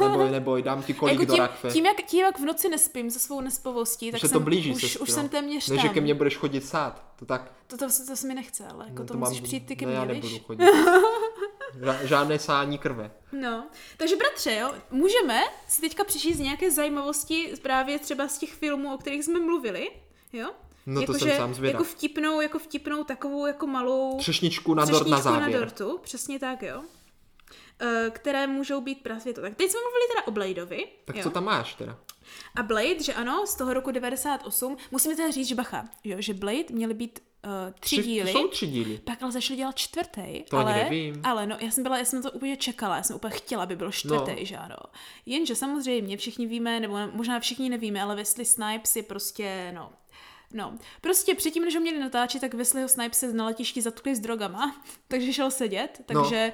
Neboj, 0.00 0.30
neboj, 0.30 0.62
dám 0.62 0.82
ti 0.82 0.94
kolik 0.94 1.12
jako 1.20 1.24
do 1.24 1.34
tím, 1.34 1.42
rakve. 1.44 1.70
tím, 1.70 1.86
jak, 1.86 2.02
tím, 2.02 2.20
jak 2.24 2.38
v 2.40 2.44
noci 2.44 2.68
nespím 2.68 3.10
se 3.10 3.18
svou 3.18 3.40
nespovostí, 3.40 4.10
tak 4.12 4.20
se 4.20 4.28
jsem, 4.28 4.38
to 4.38 4.44
blíží, 4.44 4.72
už, 4.72 4.80
sestro. 4.80 5.02
už 5.02 5.10
jsem 5.10 5.28
téměř 5.28 5.68
Ne, 5.68 5.76
tam. 5.76 5.82
že 5.86 5.88
ke 5.88 6.00
mně 6.00 6.14
budeš 6.14 6.36
chodit 6.36 6.66
sát. 6.66 7.04
To 7.16 7.26
tak. 7.26 7.52
To, 7.66 7.76
to, 7.76 7.86
to, 8.06 8.16
se 8.16 8.26
mi 8.28 8.34
nechce, 8.34 8.66
ale 8.66 8.84
jako 8.88 9.02
no, 9.02 9.08
to, 9.08 9.18
musíš 9.18 9.40
přijít 9.40 9.66
ty 9.66 9.76
ke 9.76 9.86
ne, 9.86 9.92
mně, 9.92 9.98
já 9.98 10.04
víš? 10.04 10.22
nebudu 10.22 10.44
chodit. 10.44 10.64
Ža- 11.80 12.04
Žádné 12.06 12.38
sání 12.38 12.78
krve. 12.78 13.10
No, 13.32 13.66
takže 13.96 14.16
bratře, 14.16 14.54
jo, 14.54 14.74
můžeme 14.90 15.40
si 15.68 15.80
teďka 15.80 16.04
přečíst 16.04 16.38
nějaké 16.38 16.70
zajímavosti 16.70 17.52
právě 17.62 17.98
třeba 17.98 18.28
z 18.28 18.38
těch 18.38 18.52
filmů, 18.54 18.94
o 18.94 18.98
kterých 18.98 19.24
jsme 19.24 19.40
mluvili, 19.40 19.90
jo? 20.32 20.50
No 20.86 20.94
to 20.94 21.00
Jakože 21.12 21.18
jsem 21.18 21.36
sám 21.36 21.54
zvědav. 21.54 21.80
Jako 21.80 21.84
vtipnou, 21.92 22.40
jako 22.40 22.58
vtipnou 22.58 23.04
takovou 23.04 23.46
jako 23.46 23.66
malou 23.66 24.18
Třešničku 24.18 24.74
na 24.74 24.84
dort 24.84 24.92
na 24.92 25.16
třešničku 25.16 25.30
na 25.32 25.40
závěr. 25.40 25.60
dortu, 25.60 25.98
přesně 26.02 26.38
tak, 26.38 26.62
jo. 26.62 26.82
Eh, 27.82 28.10
které 28.10 28.46
můžou 28.46 28.80
být 28.80 29.02
právě 29.02 29.32
to. 29.34 29.40
Tak 29.40 29.54
teď 29.56 29.70
jsme 29.70 29.80
mluvili 29.80 30.04
teda 30.14 30.26
o 30.26 30.30
Bladeovi. 30.30 30.86
Tak 31.04 31.16
jo. 31.16 31.22
co 31.22 31.30
tam 31.30 31.44
máš 31.44 31.74
teda? 31.74 31.98
A 32.56 32.62
Blade, 32.62 33.02
že 33.02 33.14
ano, 33.14 33.46
z 33.46 33.54
toho 33.54 33.74
roku 33.74 33.90
98, 33.90 34.76
musíme 34.90 35.16
teda 35.16 35.30
říct, 35.30 35.48
že 35.48 35.54
bacha, 35.54 35.88
jo, 36.04 36.16
že 36.20 36.34
Blade 36.34 36.64
měly 36.70 36.94
být 36.94 37.18
uh, 37.44 37.50
tři, 37.80 37.96
Tři- 37.96 38.02
díly. 38.02 38.32
Jsou 38.32 38.48
tři 38.48 38.66
díly. 38.66 38.98
Pak 38.98 39.22
ale 39.22 39.32
začali 39.32 39.56
dělat 39.56 39.76
čtvrtý, 39.76 40.42
To 40.50 40.56
ani 40.56 40.70
ale, 40.72 40.84
nevím. 40.84 41.20
ale 41.24 41.46
no, 41.46 41.56
já 41.60 41.70
jsem 41.70 41.82
byla, 41.82 41.98
já 41.98 42.04
jsem 42.04 42.22
to 42.22 42.30
úplně 42.32 42.56
čekala, 42.56 42.96
já 42.96 43.02
jsem 43.02 43.16
úplně 43.16 43.34
chtěla, 43.36 43.62
aby 43.62 43.76
byl 43.76 43.92
čtvrtý, 43.92 44.30
No. 44.38 44.44
že 44.44 44.56
ano. 44.56 44.76
Jenže 45.26 45.54
samozřejmě 45.54 46.16
všichni 46.16 46.46
víme, 46.46 46.80
nebo 46.80 46.98
možná 47.12 47.40
všichni 47.40 47.70
nevíme, 47.70 48.02
ale 48.02 48.16
Wesley 48.16 48.44
Snipes 48.46 48.96
je 48.96 49.02
prostě, 49.02 49.72
no, 49.74 49.92
No, 50.54 50.74
prostě 51.00 51.34
předtím, 51.34 51.64
než 51.64 51.74
ho 51.74 51.80
měli 51.80 51.98
natáčet, 51.98 52.40
tak 52.40 52.54
Wesleyho 52.54 52.88
Snipes 52.88 53.18
se 53.18 53.32
na 53.32 53.44
letišti 53.46 53.82
zatkli 53.82 54.16
s 54.16 54.20
drogama, 54.20 54.76
takže 55.08 55.32
šel 55.32 55.50
sedět, 55.50 56.00
No. 56.14 56.20
takže 56.22 56.52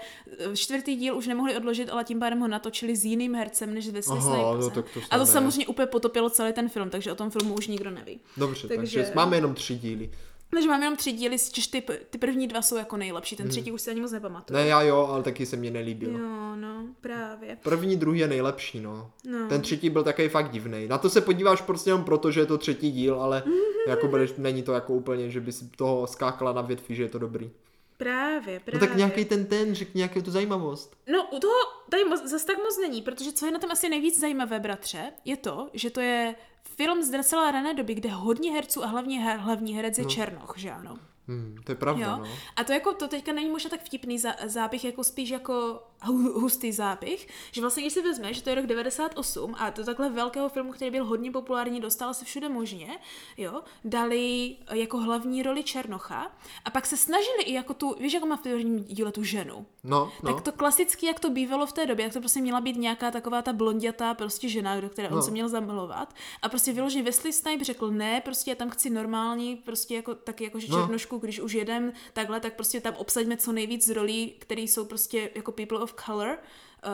no. 0.48 0.56
čtvrtý 0.56 0.96
díl 0.96 1.16
už 1.16 1.26
nemohli 1.26 1.56
odložit, 1.56 1.90
ale 1.90 2.04
tím 2.04 2.20
pádem 2.20 2.40
ho 2.40 2.48
natočili 2.48 2.96
s 2.96 3.04
jiným 3.04 3.34
hercem 3.34 3.74
než 3.74 3.88
Wesley 3.88 4.18
Aha, 4.18 4.34
Snipes. 4.34 4.64
no 4.76 4.82
tak 4.82 4.94
to 4.94 5.00
A 5.10 5.18
to 5.18 5.26
samozřejmě 5.26 5.66
úplně 5.66 5.86
potopilo 5.86 6.30
celý 6.30 6.52
ten 6.52 6.68
film, 6.68 6.90
takže 6.90 7.12
o 7.12 7.14
tom 7.14 7.30
filmu 7.30 7.54
už 7.54 7.66
nikdo 7.66 7.90
neví. 7.90 8.20
Dobře, 8.36 8.68
takže, 8.68 8.98
Takže- 8.98 9.12
máme 9.14 9.36
jenom 9.36 9.54
tři 9.54 9.74
díly. 9.74 10.10
Takže 10.50 10.68
máme 10.68 10.84
jenom 10.84 10.96
tři 10.96 11.12
díly, 11.12 11.38
z 11.38 11.50
čež 11.52 11.66
ty, 11.66 11.82
ty 12.10 12.18
první 12.18 12.48
dva 12.48 12.62
jsou 12.62 12.76
jako 12.76 12.96
nejlepší, 12.96 13.36
ten 13.36 13.48
třetí 13.48 13.72
už 13.72 13.82
se 13.82 13.90
ani 13.90 14.00
moc 14.00 14.12
nepamatuju. 14.12 14.56
Hmm. 14.56 14.64
Ne, 14.64 14.70
já 14.70 14.82
jo, 14.82 15.06
ale 15.10 15.22
taky 15.22 15.46
se 15.46 15.56
mně 15.56 15.70
nelíbil. 15.70 16.10
Jo, 16.10 16.56
no, 16.56 16.84
právě. 17.00 17.58
První, 17.62 17.96
druhý 17.96 18.20
je 18.20 18.28
nejlepší, 18.28 18.80
no. 18.80 19.10
No. 19.24 19.48
Ten 19.48 19.60
třetí 19.60 19.90
byl 19.90 20.02
takový 20.04 20.28
fakt 20.28 20.50
divný. 20.50 20.88
Na 20.88 20.98
to 20.98 21.10
se 21.10 21.20
podíváš 21.20 21.60
prostě 21.60 21.90
jenom 21.90 22.04
proto, 22.04 22.30
že 22.30 22.40
je 22.40 22.46
to 22.46 22.58
třetí 22.58 22.90
díl, 22.92 23.20
ale 23.20 23.42
jako 23.86 24.08
budeš, 24.08 24.32
není 24.38 24.62
to 24.62 24.72
jako 24.72 24.92
úplně, 24.94 25.30
že 25.30 25.40
by 25.40 25.52
si 25.52 25.68
toho 25.76 26.06
skákala 26.06 26.52
na 26.52 26.62
větvi, 26.62 26.94
že 26.94 27.02
je 27.02 27.08
to 27.08 27.18
dobrý. 27.18 27.50
Právě, 27.96 28.54
No 28.54 28.60
právě. 28.64 28.80
tak 28.88 28.96
nějaký 28.96 29.24
ten 29.24 29.46
ten, 29.46 29.74
řekni 29.74 29.98
nějakou 29.98 30.20
tu 30.22 30.30
zajímavost. 30.30 30.96
No, 31.12 31.26
u 31.36 31.38
toho 31.40 31.54
tady 31.90 32.04
moc, 32.04 32.30
zase 32.30 32.46
tak 32.46 32.56
moc 32.58 32.78
není, 32.80 33.02
protože 33.02 33.32
co 33.32 33.46
je 33.46 33.52
na 33.52 33.58
tom 33.58 33.70
asi 33.70 33.88
nejvíc 33.88 34.20
zajímavé, 34.20 34.60
bratře, 34.60 35.12
je 35.24 35.36
to, 35.36 35.68
že 35.72 35.90
to 35.90 36.00
je 36.00 36.34
film 36.76 37.02
z 37.02 37.10
docela 37.10 37.50
rané 37.50 37.74
doby, 37.74 37.94
kde 37.94 38.10
hodně 38.10 38.52
herců 38.52 38.84
a 38.84 38.86
hlavně 38.86 39.20
her, 39.20 39.38
hlavní 39.38 39.74
herec 39.76 39.98
je 39.98 40.04
no. 40.04 40.10
Černoch, 40.10 40.54
že 40.56 40.70
ano? 40.70 40.98
Hmm, 41.28 41.56
to 41.64 41.72
je 41.72 41.76
pravda, 41.76 42.06
Jo? 42.06 42.16
no. 42.18 42.28
A 42.56 42.64
to 42.64 42.72
jako, 42.72 42.92
to 42.92 43.08
teďka 43.08 43.32
není 43.32 43.50
možná 43.50 43.70
tak 43.70 43.80
vtipný 43.84 44.18
zá, 44.18 44.34
záběh, 44.46 44.84
jako 44.84 45.04
spíš 45.04 45.30
jako 45.30 45.82
hu- 46.06 46.40
hustý 46.40 46.72
záběh, 46.72 47.26
že 47.52 47.60
vlastně 47.60 47.82
když 47.82 47.92
si 47.92 48.02
vezme, 48.02 48.34
že 48.34 48.42
to 48.42 48.48
je 48.50 48.54
rok 48.54 48.66
98 48.66 49.54
a 49.58 49.70
to 49.70 49.84
takhle 49.84 50.10
velkého 50.10 50.48
filmu, 50.48 50.72
který 50.72 50.90
byl 50.90 51.04
hodně 51.04 51.30
populární, 51.30 51.80
dostal 51.80 52.14
se 52.14 52.24
všude 52.24 52.48
možně, 52.48 52.98
jo, 53.36 53.62
dali 53.84 54.56
jako 54.72 54.98
hlavní 54.98 55.42
roli 55.42 55.62
Černocha 55.62 56.32
a 56.64 56.70
pak 56.70 56.86
se 56.86 56.96
snažili 56.96 57.42
i 57.42 57.52
jako 57.52 57.74
tu, 57.74 57.94
víš, 58.00 58.12
jako 58.12 58.26
má 58.26 58.36
v 58.36 58.40
prvním 58.42 58.84
díle 58.84 59.12
tu 59.12 59.22
ženu, 59.22 59.66
No, 59.84 60.12
no. 60.22 60.32
tak 60.32 60.42
to 60.44 60.52
klasicky, 60.52 61.06
jak 61.06 61.20
to 61.20 61.30
bývalo 61.30 61.66
v 61.66 61.72
té 61.72 61.86
době, 61.86 62.04
jak 62.04 62.12
to 62.12 62.18
prostě 62.20 62.40
měla 62.40 62.60
být 62.60 62.76
nějaká 62.76 63.10
taková 63.10 63.42
ta 63.42 63.52
blondětá 63.52 64.14
prostě 64.14 64.48
žena, 64.48 64.80
do 64.80 64.88
které 64.88 65.08
on 65.08 65.14
No. 65.16 65.22
se 65.22 65.30
měl 65.30 65.48
zamilovat. 65.48 66.14
A 66.42 66.48
prostě 66.48 66.72
vyloženě 66.72 67.02
Wesley 67.04 67.32
Snipes 67.32 67.66
řekl, 67.66 67.90
ne, 67.90 68.20
prostě 68.20 68.50
já 68.50 68.54
tam 68.54 68.70
chci 68.70 68.90
normální, 68.90 69.56
prostě 69.56 69.94
jako, 69.94 70.14
taky 70.14 70.44
jako 70.44 70.58
že 70.60 70.66
No. 70.72 70.78
černošku, 70.80 71.15
když 71.18 71.40
už 71.40 71.52
jedem 71.52 71.92
takhle, 72.12 72.40
tak 72.40 72.54
prostě 72.54 72.80
tam 72.80 72.94
obsaďme 72.94 73.36
co 73.36 73.52
nejvíc 73.52 73.86
z 73.86 73.90
rolí, 73.90 74.34
které 74.38 74.60
jsou 74.60 74.84
prostě 74.84 75.30
jako 75.34 75.52
people 75.52 75.78
of 75.78 75.94
color, 76.06 76.28
uh, 76.28 76.92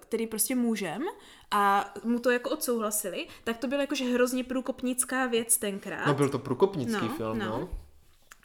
který 0.00 0.26
prostě 0.26 0.54
můžem 0.54 1.02
a 1.50 1.94
mu 2.04 2.18
to 2.18 2.30
jako 2.30 2.50
odsouhlasili, 2.50 3.26
tak 3.44 3.58
to 3.58 3.66
byla 3.66 3.80
jakože 3.80 4.04
hrozně 4.04 4.44
průkopnická 4.44 5.26
věc 5.26 5.58
tenkrát. 5.58 6.06
No 6.06 6.14
byl 6.14 6.28
to 6.28 6.38
průkopnický 6.38 7.08
No, 7.08 7.14
film, 7.16 7.38
no. 7.38 7.44
no. 7.46 7.68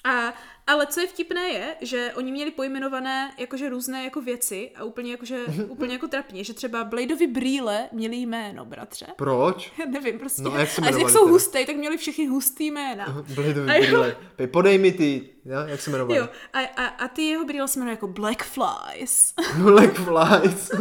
A, 0.03 0.33
ale 0.67 0.87
co 0.87 1.01
je 1.01 1.07
vtipné 1.07 1.47
je, 1.49 1.75
že 1.81 2.11
oni 2.15 2.31
měli 2.31 2.51
pojmenované 2.51 3.31
jakože 3.37 3.69
různé 3.69 4.03
jako 4.03 4.21
věci 4.21 4.71
a 4.75 4.83
úplně 4.83 5.11
jakože, 5.11 5.45
úplně 5.67 5.93
jako 5.93 6.07
trapně, 6.07 6.43
že 6.43 6.53
třeba 6.53 6.83
Bladeovi 6.83 7.27
brýle 7.27 7.89
měli 7.91 8.15
jméno, 8.15 8.65
bratře. 8.65 9.05
Proč? 9.15 9.71
Já 9.79 9.85
nevím, 9.85 10.19
prostě. 10.19 10.41
No 10.41 10.53
a 10.53 10.59
jak 10.59 10.69
se 10.69 10.81
a 10.81 10.85
jak 10.85 11.09
jsou 11.09 11.19
teda? 11.19 11.31
husté, 11.31 11.65
tak 11.65 11.75
měli 11.75 11.97
všichni 11.97 12.27
hustý 12.27 12.71
jména. 12.71 13.05
Bladeovi 13.35 13.59
jo. 13.75 13.81
brýle. 13.81 14.15
Pej, 14.35 14.47
Podej 14.47 14.77
mi 14.77 14.91
ty, 14.91 15.29
ja? 15.45 15.67
jak 15.67 15.81
se 15.81 15.89
jmenovali? 15.89 16.17
Jo, 16.17 16.29
a, 16.53 16.59
a, 16.59 16.85
a 16.85 17.07
ty 17.07 17.21
jeho 17.21 17.45
brýle 17.45 17.67
se 17.67 17.79
jmenují 17.79 17.93
jako 17.93 18.07
Black 18.07 18.43
Flies. 18.43 19.33
Black 19.57 19.93
Flies. 19.93 20.71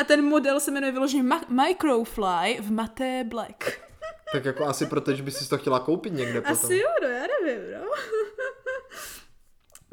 A 0.00 0.04
ten 0.04 0.24
model 0.24 0.60
se 0.60 0.70
jmenuje 0.70 0.92
vyloženě 0.92 1.22
Ma- 1.22 1.48
Microfly 1.64 2.58
v 2.60 2.70
maté 2.72 3.24
black. 3.24 3.87
Tak 4.32 4.44
jako 4.44 4.64
asi 4.64 4.86
proto, 4.86 5.14
že 5.14 5.22
by 5.22 5.30
si 5.30 5.48
to 5.48 5.58
chtěla 5.58 5.80
koupit 5.80 6.12
někde 6.12 6.40
potom. 6.40 6.52
Asi 6.52 6.76
jo, 6.76 6.88
no, 7.02 7.08
já 7.08 7.26
nevím, 7.42 7.72
no. 7.72 7.90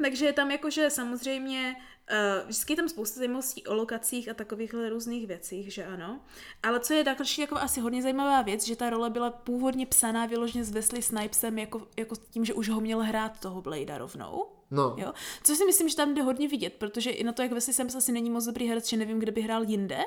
Takže 0.02 0.26
je 0.26 0.32
tam 0.32 0.50
jakože 0.50 0.90
samozřejmě, 0.90 1.76
uh, 2.12 2.48
vždycky 2.48 2.72
je 2.72 2.76
tam 2.76 2.88
spousta 2.88 3.18
zajímavostí 3.18 3.66
o 3.66 3.74
lokacích 3.74 4.28
a 4.28 4.34
takovýchhle 4.34 4.88
různých 4.88 5.26
věcích, 5.26 5.72
že 5.72 5.84
ano. 5.84 6.20
Ale 6.62 6.80
co 6.80 6.94
je 6.94 7.04
další 7.04 7.40
jako 7.40 7.56
asi 7.56 7.80
hodně 7.80 8.02
zajímavá 8.02 8.42
věc, 8.42 8.66
že 8.66 8.76
ta 8.76 8.90
role 8.90 9.10
byla 9.10 9.30
původně 9.30 9.86
psaná 9.86 10.26
vyloženě 10.26 10.64
s 10.64 10.70
Wesley 10.70 11.02
Snipesem 11.02 11.58
jako, 11.58 11.86
jako 11.96 12.14
tím, 12.30 12.44
že 12.44 12.54
už 12.54 12.68
ho 12.68 12.80
měl 12.80 13.00
hrát 13.00 13.40
toho 13.40 13.62
Bladea 13.62 13.98
rovnou. 13.98 14.46
No, 14.70 14.96
Jo? 14.98 15.12
Což 15.42 15.58
si 15.58 15.64
myslím, 15.64 15.88
že 15.88 15.96
tam 15.96 16.14
jde 16.14 16.22
hodně 16.22 16.48
vidět, 16.48 16.72
protože 16.78 17.10
i 17.10 17.24
na 17.24 17.32
to, 17.32 17.42
jak 17.42 17.52
Wesley 17.52 17.74
Snipes 17.74 17.94
asi 17.94 18.12
není 18.12 18.30
moc 18.30 18.44
dobrý 18.44 18.68
herec, 18.68 18.88
že 18.88 18.96
nevím, 18.96 19.18
kde 19.18 19.32
by 19.32 19.42
hrál 19.42 19.62
jinde, 19.62 19.98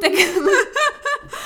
tak, 0.00 0.12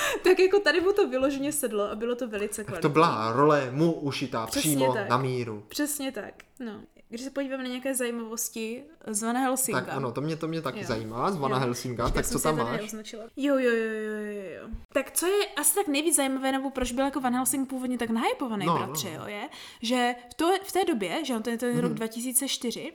tak 0.25 0.39
jako 0.39 0.59
tady 0.61 0.81
mu 0.81 0.93
to 0.93 1.09
vyloženě 1.09 1.53
sedlo 1.53 1.91
a 1.91 1.95
bylo 1.95 2.15
to 2.15 2.29
velice 2.29 2.65
kvalitní. 2.65 2.83
to 2.83 2.89
byla 2.89 3.33
role 3.33 3.71
mu 3.71 3.93
ušitá 3.93 4.47
Přesně 4.47 4.71
přímo 4.77 4.93
tak. 4.93 5.09
na 5.09 5.17
míru. 5.19 5.65
Přesně 5.69 6.13
tak. 6.13 6.35
No. 6.61 6.81
Když 7.09 7.21
se 7.21 7.31
podíváme 7.31 7.63
na 7.63 7.69
nějaké 7.69 7.95
zajímavosti 7.95 8.85
z 9.07 9.23
Van 9.23 9.37
Helsinga. 9.37 9.81
Tak 9.81 9.95
ano, 9.95 10.13
to 10.13 10.21
mě, 10.21 10.37
to 10.37 10.49
mě 10.49 10.63
taky 10.63 10.79
Jo. 10.79 10.85
zajímá, 10.87 11.31
z 11.31 11.37
Vana 11.37 11.57
Jo. 11.57 11.61
Helsinga, 11.61 12.11
tak 12.11 12.27
co 12.27 12.39
tam 12.41 12.57
máš? 12.57 12.93
Jo, 12.93 13.59
jo, 13.59 13.59
jo, 13.59 13.71
jo, 13.71 14.21
jo, 14.25 14.43
jo. 14.63 14.69
Tak 14.93 15.11
co 15.11 15.27
je 15.27 15.47
asi 15.47 15.75
tak 15.75 15.89
nejvíc 15.89 16.17
zajímavé, 16.17 16.53
nebo 16.53 16.71
proč 16.71 16.93
byl 16.93 17.05
jako 17.05 17.21
Van 17.21 17.35
Helsing 17.35 17.69
původně 17.69 17.99
tak 17.99 18.11
nahypovaný, 18.11 18.67
No, 18.67 18.75
no, 18.75 18.81
no, 18.81 18.87
bratře, 18.87 19.09
no. 19.09 19.15
jo, 19.15 19.27
je, 19.27 19.49
že 19.83 20.15
v, 20.31 20.35
to, 20.35 20.51
v 20.65 20.73
té 20.73 20.85
době, 20.85 21.25
že 21.25 21.35
on 21.35 21.43
to 21.43 21.51
je 21.51 21.59
ten 21.59 21.71
Mhm. 21.73 21.81
rok 21.81 21.93
2004, 21.95 22.93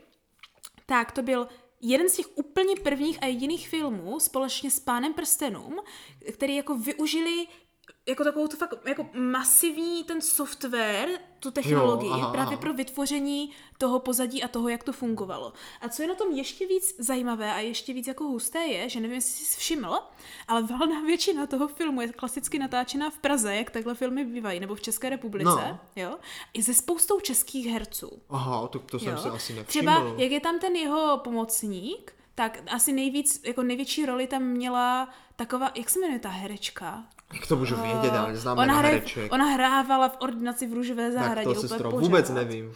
tak 0.86 1.12
to 1.12 1.22
byl 1.22 1.47
jeden 1.82 2.09
z 2.09 2.15
těch 2.15 2.38
úplně 2.38 2.75
prvních 2.75 3.23
a 3.23 3.25
jediných 3.25 3.69
filmů 3.69 4.19
společně 4.19 4.71
s 4.71 4.79
Pánem 4.79 5.13
prstenům, 5.13 5.79
který 6.34 6.55
jako 6.55 6.77
využili 6.77 7.47
jako 8.07 8.23
takovou 8.23 8.47
tu 8.47 8.57
fakt 8.57 8.73
jako 8.87 9.09
masivní 9.13 10.03
ten 10.03 10.21
software, 10.21 11.09
tu 11.39 11.51
technologii, 11.51 12.09
Jo, 12.09 12.13
aha, 12.13 12.31
právě 12.31 12.53
aha. 12.53 12.61
pro 12.61 12.73
vytvoření 12.73 13.51
toho 13.77 13.99
pozadí 13.99 14.43
a 14.43 14.47
toho, 14.47 14.69
jak 14.69 14.83
to 14.83 14.93
fungovalo. 14.93 15.53
A 15.81 15.89
co 15.89 16.01
je 16.01 16.07
na 16.07 16.15
tom 16.15 16.31
ještě 16.31 16.67
víc 16.67 16.95
zajímavé 16.99 17.53
a 17.53 17.59
ještě 17.59 17.93
víc 17.93 18.07
jako 18.07 18.23
husté 18.23 18.59
je, 18.59 18.89
že 18.89 18.99
nevím, 18.99 19.15
jestli 19.15 19.45
jsi 19.45 19.59
všiml, 19.59 19.99
ale 20.47 20.61
valná 20.63 21.01
většina 21.01 21.47
toho 21.47 21.67
filmu 21.67 22.01
je 22.01 22.07
klasicky 22.07 22.59
natáčená 22.59 23.09
v 23.09 23.17
Praze, 23.19 23.55
jak 23.55 23.71
takhle 23.71 23.95
filmy 23.95 24.25
bývají, 24.25 24.59
nebo 24.59 24.75
v 24.75 24.81
České 24.81 25.09
republice, 25.09 25.49
No. 25.49 25.79
jo, 25.95 26.17
i 26.53 26.63
se 26.63 26.73
spoustou 26.73 27.19
českých 27.19 27.67
herců. 27.67 28.21
Aha, 28.29 28.67
to, 28.67 28.79
to 28.79 28.99
jsem 28.99 29.11
Jo. 29.11 29.17
si 29.17 29.27
asi 29.29 29.53
nevšiml. 29.53 29.65
Třeba, 29.65 30.13
jak 30.17 30.31
je 30.31 30.39
tam 30.39 30.59
ten 30.59 30.75
jeho 30.75 31.17
pomocník, 31.23 32.13
tak 32.35 32.59
asi 32.67 32.91
nejvíc, 32.93 33.41
jako 33.45 33.63
největší 33.63 34.05
roli 34.05 34.27
tam 34.27 34.43
měla 34.43 35.09
taková, 35.35 35.71
jak 35.75 35.89
se 35.89 35.99
jmenuje 35.99 36.19
ta 36.19 36.29
herečka? 36.29 37.05
Jak 37.34 37.47
to 37.47 37.55
můžu 37.55 37.75
vědět, 37.75 38.11
ale 38.17 38.36
znám 38.36 38.57
ona, 38.57 38.67
na 38.67 38.82
hraje- 38.82 39.29
ona 39.32 39.45
hrávala 39.45 40.09
v 40.09 40.15
ordinaci 40.19 40.67
v 40.67 40.73
Růžové 40.73 41.03
tak 41.03 41.13
zahradě. 41.13 41.43
to 41.43 41.49
úplně 41.51 41.67
sestro, 41.67 41.91
vůbec 41.91 42.29
nevím. 42.29 42.73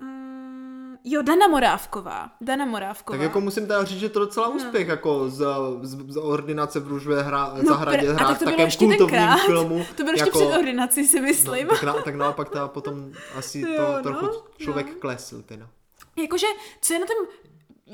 Mm, 0.00 0.96
jo, 1.04 1.22
Dana 1.22 1.48
Morávková. 1.48 2.30
Dana 2.40 2.64
Morávková. 2.64 3.16
Tak 3.18 3.22
jako 3.24 3.40
musím 3.40 3.66
teda 3.66 3.84
říct, 3.84 3.98
že 4.00 4.08
to 4.08 4.18
docela 4.18 4.48
úspěch, 4.48 4.88
jako 4.88 5.28
z, 5.28 5.46
z, 5.82 6.12
z 6.12 6.16
ordinace 6.16 6.80
v 6.80 6.88
Růžové 6.88 7.22
hra, 7.22 7.52
no, 7.62 7.68
zahradě 7.68 8.12
hrát 8.12 8.28
tak 8.28 8.36
v 8.36 8.38
to 8.38 8.44
takém 8.44 8.64
ještě 8.64 8.84
kultovním 8.84 9.08
tenkrát. 9.08 9.36
filmu. 9.46 9.84
To 9.96 10.02
bylo 10.02 10.10
ještě 10.12 10.28
jako, 10.28 10.38
před 10.38 10.58
ordinací, 10.58 11.06
si 11.06 11.20
myslím. 11.20 11.66
No, 11.66 11.74
tak, 11.74 11.82
na, 11.82 11.92
tak 11.92 12.14
naopak 12.14 12.48
teda 12.48 12.68
potom 12.68 13.10
asi 13.38 13.60
Jo, 13.60 13.66
to 13.86 13.92
no, 13.96 14.02
trochu 14.02 14.24
no. 14.26 14.32
člověk 14.58 14.98
klesl 14.98 15.42
teda. 15.42 15.68
Jakože, 16.16 16.46
co 16.80 16.92
je 16.92 16.98
na 17.00 17.06
tom 17.06 17.16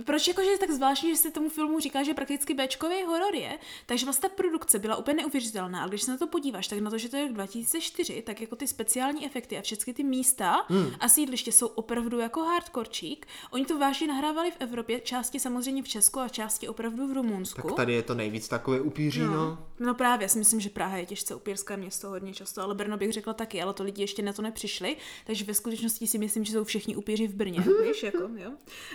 proč 0.05 0.28
jakože 0.28 0.51
je 0.51 0.59
tak 0.59 0.70
zvláštní, 0.70 1.11
že 1.11 1.16
se 1.16 1.30
tomu 1.30 1.49
filmu 1.49 1.80
říká, 1.80 2.03
že 2.03 2.14
prakticky 2.14 2.55
Bčkový 2.55 3.03
horor 3.07 3.34
je, 3.34 3.59
takže 3.86 4.07
vlastně 4.07 4.28
ta 4.28 4.34
produkce 4.34 4.78
byla 4.78 4.97
úplně 4.97 5.16
neuvěřitelná, 5.16 5.80
ale 5.80 5.88
když 5.88 6.03
se 6.03 6.11
na 6.11 6.16
to 6.16 6.26
podíváš, 6.26 6.68
tak 6.68 6.78
na 6.78 6.90
to, 6.90 6.99
že 6.99 7.09
to 7.09 7.16
je 7.16 7.22
rok 7.22 7.32
2004, 7.32 8.22
tak 8.22 8.40
jako 8.40 8.57
ty 8.57 8.66
speciální 8.66 9.26
efekty 9.26 9.59
a 9.59 9.62
všechny 9.62 9.95
ty 9.95 10.05
místa 10.05 10.66
hmm. 10.68 10.93
a 11.01 11.09
sídliště 11.09 11.53
jsou 11.53 11.66
opravdu 11.66 12.18
jako 12.18 12.40
hardkorčík. 12.40 13.26
Oni 13.51 13.64
to 13.64 13.78
vážně 13.78 14.07
nahrávali 14.07 14.51
v 14.51 14.57
Evropě, 14.59 15.01
části 15.01 15.40
samozřejmě 15.40 15.82
v 15.82 15.88
Česku 15.88 16.20
a 16.20 16.28
části 16.28 16.68
opravdu 16.68 17.07
v 17.07 17.12
Rumunsku. 17.12 17.68
Tak 17.68 17.76
tady 17.76 17.93
je 17.93 18.03
to 18.03 18.14
nejvíc 18.14 18.49
takové 18.49 18.80
upíří, 18.80 19.20
no. 19.20 19.34
no. 19.34 19.59
No 19.80 19.95
právě, 19.95 20.24
já 20.24 20.28
si 20.28 20.38
myslím, 20.38 20.61
že 20.61 20.70
Praha 20.70 20.97
je 20.97 21.07
těžce 21.07 21.34
upírské 21.34 21.76
město 21.76 22.09
hodně 22.09 22.34
často, 22.34 22.62
ale 22.62 22.74
Brno 22.74 22.97
bych 22.97 23.12
řekla 23.12 23.34
taky, 23.34 23.62
ale 23.62 23.74
to 23.74 23.82
lidi 23.82 24.03
ještě 24.03 24.22
na 24.22 24.32
to 24.32 24.43
nepřišli, 24.43 24.97
takže 25.26 25.45
ve 25.45 25.55
skutečnosti 25.55 26.07
si 26.07 26.18
myslím, 26.18 26.45
že 26.45 26.53
jsou 26.53 26.64
všichni 26.64 26.97
upíři 26.97 27.26
v 27.26 27.34
Brně, 27.34 27.61
víš, 27.86 28.03
jako, 28.03 28.30
jo. 28.36 28.53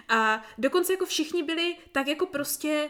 A 0.09 0.43
dokonce 0.57 0.86
jako 0.93 1.05
všichni 1.05 1.43
byli 1.43 1.75
tak 1.91 2.07
jako 2.07 2.25
prostě 2.25 2.89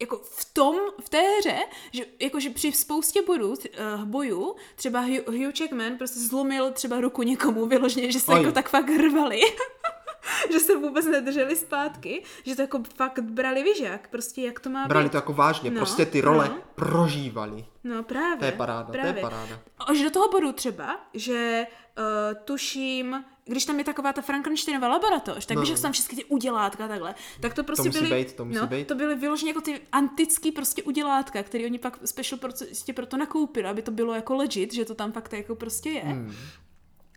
jako 0.00 0.16
v 0.16 0.54
tom, 0.54 0.76
v 1.04 1.08
té 1.08 1.22
hře, 1.38 1.56
že 1.92 2.04
jakože 2.20 2.50
při 2.50 2.72
spoustě 2.72 3.22
bodů, 3.22 3.48
uh, 3.50 4.04
bojů, 4.04 4.56
třeba 4.76 5.00
Hugh, 5.00 5.26
Hugh 5.28 5.60
Jackman 5.60 5.96
prostě 5.98 6.20
zlomil 6.20 6.70
třeba 6.72 7.00
ruku 7.00 7.22
někomu 7.22 7.66
vyloženě, 7.66 8.12
že 8.12 8.20
se 8.20 8.32
Oj. 8.32 8.38
jako 8.40 8.52
tak 8.52 8.68
fakt 8.68 8.88
hrvali. 8.88 9.40
že 10.52 10.60
se 10.60 10.76
vůbec 10.76 11.06
nedrželi 11.06 11.56
zpátky, 11.56 12.22
že 12.44 12.56
to 12.56 12.62
jako 12.62 12.82
fakt 12.96 13.18
brali 13.18 13.62
vyžák, 13.62 14.08
prostě 14.08 14.42
jak 14.42 14.60
to 14.60 14.70
má 14.70 14.86
Brali 14.86 15.04
být. 15.04 15.10
to 15.10 15.16
jako 15.16 15.32
vážně, 15.32 15.70
No, 15.70 15.76
prostě 15.76 16.06
ty 16.06 16.20
role 16.20 16.48
no. 16.48 16.62
prožívali. 16.74 17.64
No 17.84 18.02
právě. 18.02 18.38
To 18.38 18.44
je 18.44 18.52
paráda, 18.52 18.84
to 18.90 18.96
je 18.96 19.02
právě. 19.02 19.22
paráda. 19.22 19.60
Až 19.86 20.00
do 20.02 20.10
toho 20.10 20.28
bodu 20.28 20.52
třeba, 20.52 21.00
že 21.14 21.66
uh, 21.98 22.04
tuším, 22.44 23.24
když 23.48 23.64
tam 23.64 23.78
je 23.78 23.84
taková 23.84 24.12
ta 24.12 24.22
Frankensteinova 24.22 24.88
laboratoř, 24.88 25.46
tak 25.46 25.54
No. 25.54 25.60
no. 25.60 25.60
víš, 25.60 25.68
jak 25.68 25.78
jsou 25.78 25.82
tam 25.82 25.92
všechny 25.92 26.16
ty 26.16 26.24
udělátka 26.24 26.84
a 26.84 26.88
takhle, 26.88 27.14
tak 27.40 27.54
to 27.54 27.64
prostě 27.64 27.88
musí 27.88 28.00
byly, 28.00 28.24
být, 28.24 28.32
to 28.32 28.44
musí 28.44 28.58
no, 28.60 28.66
být. 28.66 28.86
to 28.88 28.94
byly 28.94 29.14
vyloženě 29.16 29.50
jako 29.50 29.60
ty 29.60 29.80
antický 29.92 30.52
prostě 30.52 30.82
udělátka, 30.82 31.42
který 31.42 31.64
oni 31.64 31.78
pak 31.78 31.98
special 32.04 32.38
prostě 32.38 32.92
proto 32.92 33.16
nakoupili, 33.16 33.68
aby 33.68 33.82
to 33.82 33.90
bylo 33.90 34.14
jako 34.14 34.34
legit, 34.34 34.74
že 34.74 34.84
to 34.84 34.94
tam 34.94 35.12
fakt 35.12 35.32
jako 35.32 35.54
prostě 35.54 35.90
je. 35.90 36.00
Hmm. 36.02 36.34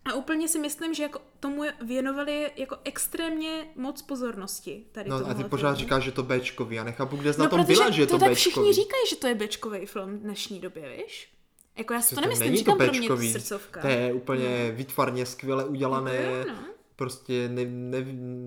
A 0.06 0.14
úplně 0.14 0.48
si 0.48 0.60
myslím, 0.60 0.94
že 0.94 1.04
jako 1.04 1.20
tomu 1.40 1.64
věnovali 1.82 2.52
jako 2.56 2.78
extrémně 2.84 3.66
moc 3.76 4.02
pozornosti 4.02 4.86
tady 4.92 5.10
No 5.10 5.16
a 5.16 5.34
ty 5.34 5.44
pořád 5.44 5.68
filmu. 5.70 5.80
říkáš, 5.80 6.04
že 6.04 6.12
to 6.12 6.24
Bčkový. 6.24 6.76
Já 6.76 6.84
nechápu, 6.84 7.16
kde 7.18 7.34
jsi 7.34 7.40
na 7.40 7.44
No, 7.46 7.50
tom 7.50 7.60
protože 7.66 7.74
byla, 7.74 7.90
že 7.90 8.02
je 8.02 8.08
to, 8.08 8.14
to 8.14 8.20
tak 8.20 8.32
Bčkový. 8.32 8.36
všichni 8.54 8.74
říkají, 8.74 9.04
že 9.10 9.16
to 9.16 9.28
je 9.28 9.36
Bčkový 9.36 9.86
film 9.86 10.18
v 10.18 10.22
dnešní 10.22 10.60
době, 10.60 10.96
víš? 10.98 11.34
Jako 11.78 11.94
já 11.94 12.02
si 12.02 12.10
to, 12.10 12.16
to 12.16 12.22
nemyslím, 12.22 12.46
není 12.46 12.58
říkám 12.58 12.78
to 12.78 12.84
pro 13.08 13.18
mě 13.18 13.32
srdcovka. 13.32 13.82
To 13.82 13.88
je 13.88 14.14
úplně 14.14 14.72
výtvarně 14.72 15.26
skvěle 15.26 15.66
udělané. 15.66 16.16
Jo, 16.24 16.46
no. 16.48 16.56
Prostě 16.96 17.50
ne, 17.50 17.66
ne, 17.66 17.98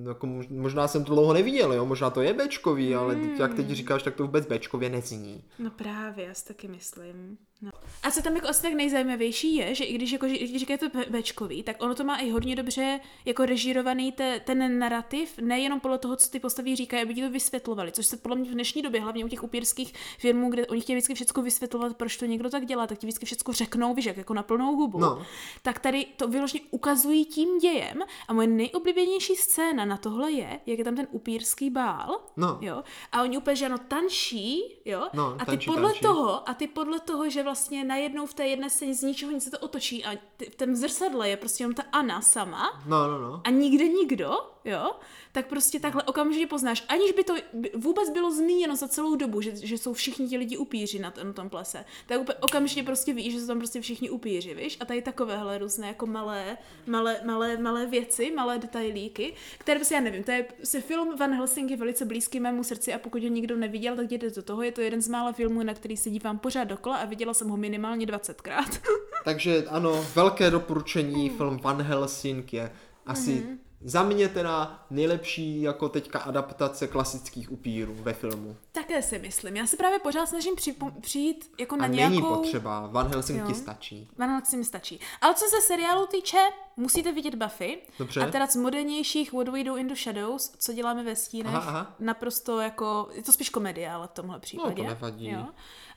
jako 0.09 0.27
mož- 0.27 0.61
možná 0.61 0.89
jsem 0.89 1.05
to 1.05 1.15
dlouho 1.15 1.33
neviděl, 1.33 1.73
jo, 1.73 1.87
možná 1.87 2.11
to 2.11 2.21
je 2.23 2.33
Bčkový, 2.35 2.95
ale 2.95 3.15
teď, 3.15 3.39
jak 3.39 3.51
Hmm. 3.51 3.57
teď 3.57 3.77
říkáš, 3.77 4.03
tak 4.03 4.15
to 4.15 4.23
vůbec 4.23 4.47
Bčkově 4.47 4.91
nezní. 4.91 5.45
No 5.59 5.71
právě, 5.71 6.27
já 6.27 6.35
si 6.35 6.45
taky 6.45 6.69
myslím. 6.69 7.39
No. 7.63 7.71
A 8.03 8.11
co 8.11 8.23
tam 8.23 8.35
jako 8.37 8.49
asi 8.49 8.63
tak 8.63 8.73
nejzajímavější 8.73 9.55
je, 9.55 9.75
že 9.75 9.85
i 9.85 9.95
když, 9.95 10.13
jako, 10.13 10.29
že- 10.29 10.39
když 10.39 10.57
říkají 10.57 10.79
to 10.79 10.89
be- 10.89 11.07
Bčkový, 11.21 11.63
tak 11.63 11.83
ono 11.83 11.95
to 11.95 12.05
má 12.05 12.17
i 12.17 12.31
hodně 12.31 12.57
dobře 12.57 13.01
jako 13.25 13.45
režírovaný 13.47 14.13
te, 14.13 14.41
ten 14.41 14.79
narrativ, 14.79 15.39
nejenom 15.39 15.81
podle 15.81 15.99
toho, 15.99 16.17
co 16.17 16.31
ty 16.31 16.41
postavy 16.41 16.77
říkají, 16.77 17.03
aby 17.03 17.15
ti 17.15 17.23
to 17.23 17.31
vysvětlovali, 17.31 17.93
což 17.93 18.07
se 18.07 18.17
podle 18.17 18.37
mě 18.37 18.51
v 18.51 18.55
dnešní 18.55 18.83
době, 18.83 19.01
hlavně 19.01 19.25
u 19.25 19.29
těch 19.29 19.43
upírských 19.43 19.95
filmů, 20.19 20.51
kde 20.51 20.67
oni 20.67 20.81
chtějí 20.81 20.97
vždycky 20.97 21.15
všechno 21.15 21.43
vysvětlovat, 21.43 21.97
proč 21.97 22.17
to 22.17 22.25
někdo 22.27 22.51
tak 22.51 22.67
dělá, 22.67 22.87
tak 22.87 22.99
ti 22.99 23.07
vždycky 23.07 23.27
všechno 23.27 23.53
řeknou, 23.53 23.95
víš, 23.95 24.05
jak 24.05 24.17
jako 24.17 24.35
na 24.35 24.43
plnou 24.43 24.77
hubu. 24.77 24.99
No. 24.99 25.23
Tak 25.63 25.79
tady 25.79 26.07
to 26.17 26.29
vyloženě 26.29 26.65
ukazují 26.71 27.25
tím 27.25 27.59
dějem 27.59 28.03
a 28.29 28.33
moje 28.33 28.47
nejoblíbenější 28.49 29.37
scéna 29.37 29.85
na 29.85 29.97
tohle 29.97 30.33
je, 30.33 30.61
jak 30.67 30.79
je 30.79 30.85
tam 30.85 30.97
ten 30.97 31.07
upírský 31.11 31.71
bál, 31.71 32.21
No. 32.37 32.59
jo, 32.61 32.83
a 33.13 33.23
oni 33.23 33.39
úplně, 33.39 33.57
že 33.57 33.67
ano, 33.67 33.79
tančí, 33.89 34.61
jo, 34.85 35.09
No, 35.15 35.27
a 35.27 35.39
ty 35.39 35.47
tančí, 35.47 35.67
podle 35.71 35.89
tančí. 35.89 36.01
toho, 36.01 36.49
a 36.49 36.55
ty 36.55 36.67
podle 36.67 37.01
toho, 37.01 37.31
že 37.31 37.43
vlastně 37.43 37.54
najednou 37.85 38.27
v 38.27 38.35
té 38.35 38.47
jedné 38.47 38.71
scéně 38.71 38.95
z 38.95 39.03
ničeho 39.03 39.33
nic 39.33 39.45
se 39.45 39.51
to 39.51 39.59
otočí 39.59 40.05
a 40.05 40.19
ty, 40.37 40.51
v 40.51 40.55
tom 40.57 40.75
zrcadle 40.77 41.29
je 41.29 41.37
prostě 41.37 41.65
jenom 41.65 41.75
ta 41.75 41.83
Anna 41.93 42.21
sama 42.21 42.83
No, 42.87 43.09
no, 43.09 43.19
no. 43.19 43.41
a 43.45 43.51
nikde 43.51 43.89
nikdo, 43.89 44.31
jo, 44.65 44.93
tak 45.33 45.47
prostě 45.47 45.81
takhle 45.81 46.03
okamžitě 46.03 46.47
poznáš, 46.47 46.85
aniž 46.89 47.13
by 47.13 47.25
to 47.25 47.35
vůbec 47.75 48.11
bylo 48.11 48.31
zmíněno 48.31 48.77
za 48.77 48.89
celou 48.89 49.17
dobu, 49.17 49.41
že, 49.41 49.57
že 49.57 49.79
jsou 49.79 49.93
všichni 49.93 50.29
ti 50.29 50.37
lidi 50.37 50.57
upíři 50.57 50.99
na, 50.99 51.11
tom- 51.11 51.27
na 51.27 51.33
tom 51.33 51.51
plese, 51.51 51.85
tak 52.07 52.21
úplně 52.21 52.39
okamžitě 52.41 52.83
prostě 52.83 53.13
víš, 53.13 53.33
že 53.33 53.41
jsou 53.41 53.47
tam 53.47 53.59
prostě 53.59 53.81
všichni 53.81 54.11
upíři, 54.11 54.55
víš, 54.55 54.77
a 54.81 54.85
tady 54.85 55.03
takovéhle 55.03 55.59
různé 55.59 55.89
jako 55.89 56.07
malé, 56.07 56.59
malé, 56.87 57.21
malé, 57.25 57.57
malé 57.57 57.87
věci, 57.87 58.33
malé 58.37 58.59
detailíky, 58.59 59.35
které 59.59 59.79
prostě 59.79 59.95
já 59.95 60.01
nevím, 60.01 60.23
to 60.23 60.31
je 60.31 60.43
prostě 60.43 60.81
film 60.81 61.17
Van 61.17 61.35
Helsing 61.35 61.71
je 61.71 61.77
velice 61.77 62.05
blízký 62.05 62.41
mému 62.41 62.65
srdci 62.65 62.95
a 62.95 62.99
pokud 62.99 63.23
ho 63.23 63.29
nikdo 63.29 63.57
neviděl, 63.57 63.97
tak 63.97 64.05
jděte 64.05 64.31
do 64.31 64.43
toho, 64.43 64.63
je 64.63 64.73
to 64.73 64.81
jeden 64.81 65.03
z 65.03 65.09
mála 65.09 65.33
filmů, 65.33 65.63
na 65.63 65.75
který 65.75 65.97
se 65.97 66.11
dívám 66.11 66.39
pořád 66.39 66.65
dokola 66.65 66.97
a 66.97 67.05
viděla 67.05 67.35
jsem 67.35 67.49
ho 67.49 67.57
minimálně 67.57 68.07
20krát. 68.07 68.81
Takže 69.25 69.65
ano, 69.69 70.07
velké 70.15 70.51
doporučení, 70.51 71.31
film 71.31 71.59
Van 71.63 71.83
Helsing 71.83 72.53
je 72.53 72.73
asi 73.07 73.31
mm-hmm. 73.31 73.59
Za 73.85 74.03
mě 74.03 74.29
teda 74.29 74.85
nejlepší 74.91 75.63
jako 75.63 75.89
teďka 75.89 76.19
adaptace 76.19 76.87
klasických 76.87 77.53
upírů 77.53 77.95
ve 77.95 78.13
filmu. 78.13 78.57
Také 78.73 79.03
si 79.03 79.19
myslím. 79.19 79.57
Já 79.57 79.67
se 79.67 79.77
právě 79.77 79.99
pořád 79.99 80.27
snažím 80.27 80.55
připo- 80.55 81.01
přijít 81.01 81.51
jako 81.61 81.77
na 81.77 81.85
A 81.85 81.89
nějakou... 81.89 82.11
není 82.15 82.23
potřeba, 82.23 82.87
Van 82.87 83.07
Helsing 83.09 83.41
Jo. 83.41 83.47
ti 83.47 83.55
stačí. 83.55 84.09
Van 84.19 84.31
Helsing 84.31 84.59
mi 84.59 84.65
stačí. 84.65 85.01
Ale 85.21 85.35
co 85.35 85.45
se 85.45 85.61
seriálu 85.61 86.07
týče, 86.07 86.39
musíte 86.77 87.13
vidět 87.13 87.35
Buffy. 87.35 87.79
Dobře. 87.99 88.21
A 88.21 88.31
teda 88.31 88.47
z 88.47 88.57
modernějších 88.57 89.33
What 89.33 89.49
We 89.49 89.65
Do 89.65 89.77
in 89.77 89.89
the 89.89 89.95
Shadows, 89.95 90.53
co 90.59 90.73
děláme 90.73 91.03
ve 91.05 91.17
stínech. 91.17 91.55
Aha, 91.55 91.69
aha. 91.71 91.95
Naprosto 91.99 92.61
jako, 92.61 93.09
je 93.13 93.23
to 93.23 93.33
spíš 93.33 93.51
komedie, 93.51 93.91
ale 93.91 94.07
v 94.09 94.11
tomhle 94.11 94.41
případě. 94.41 94.83
No, 94.83 94.89
nevadí. 94.89 95.31
Jo. 95.31 95.47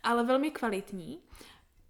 Ale 0.03 0.23
velmi 0.23 0.51
kvalitní. 0.51 1.19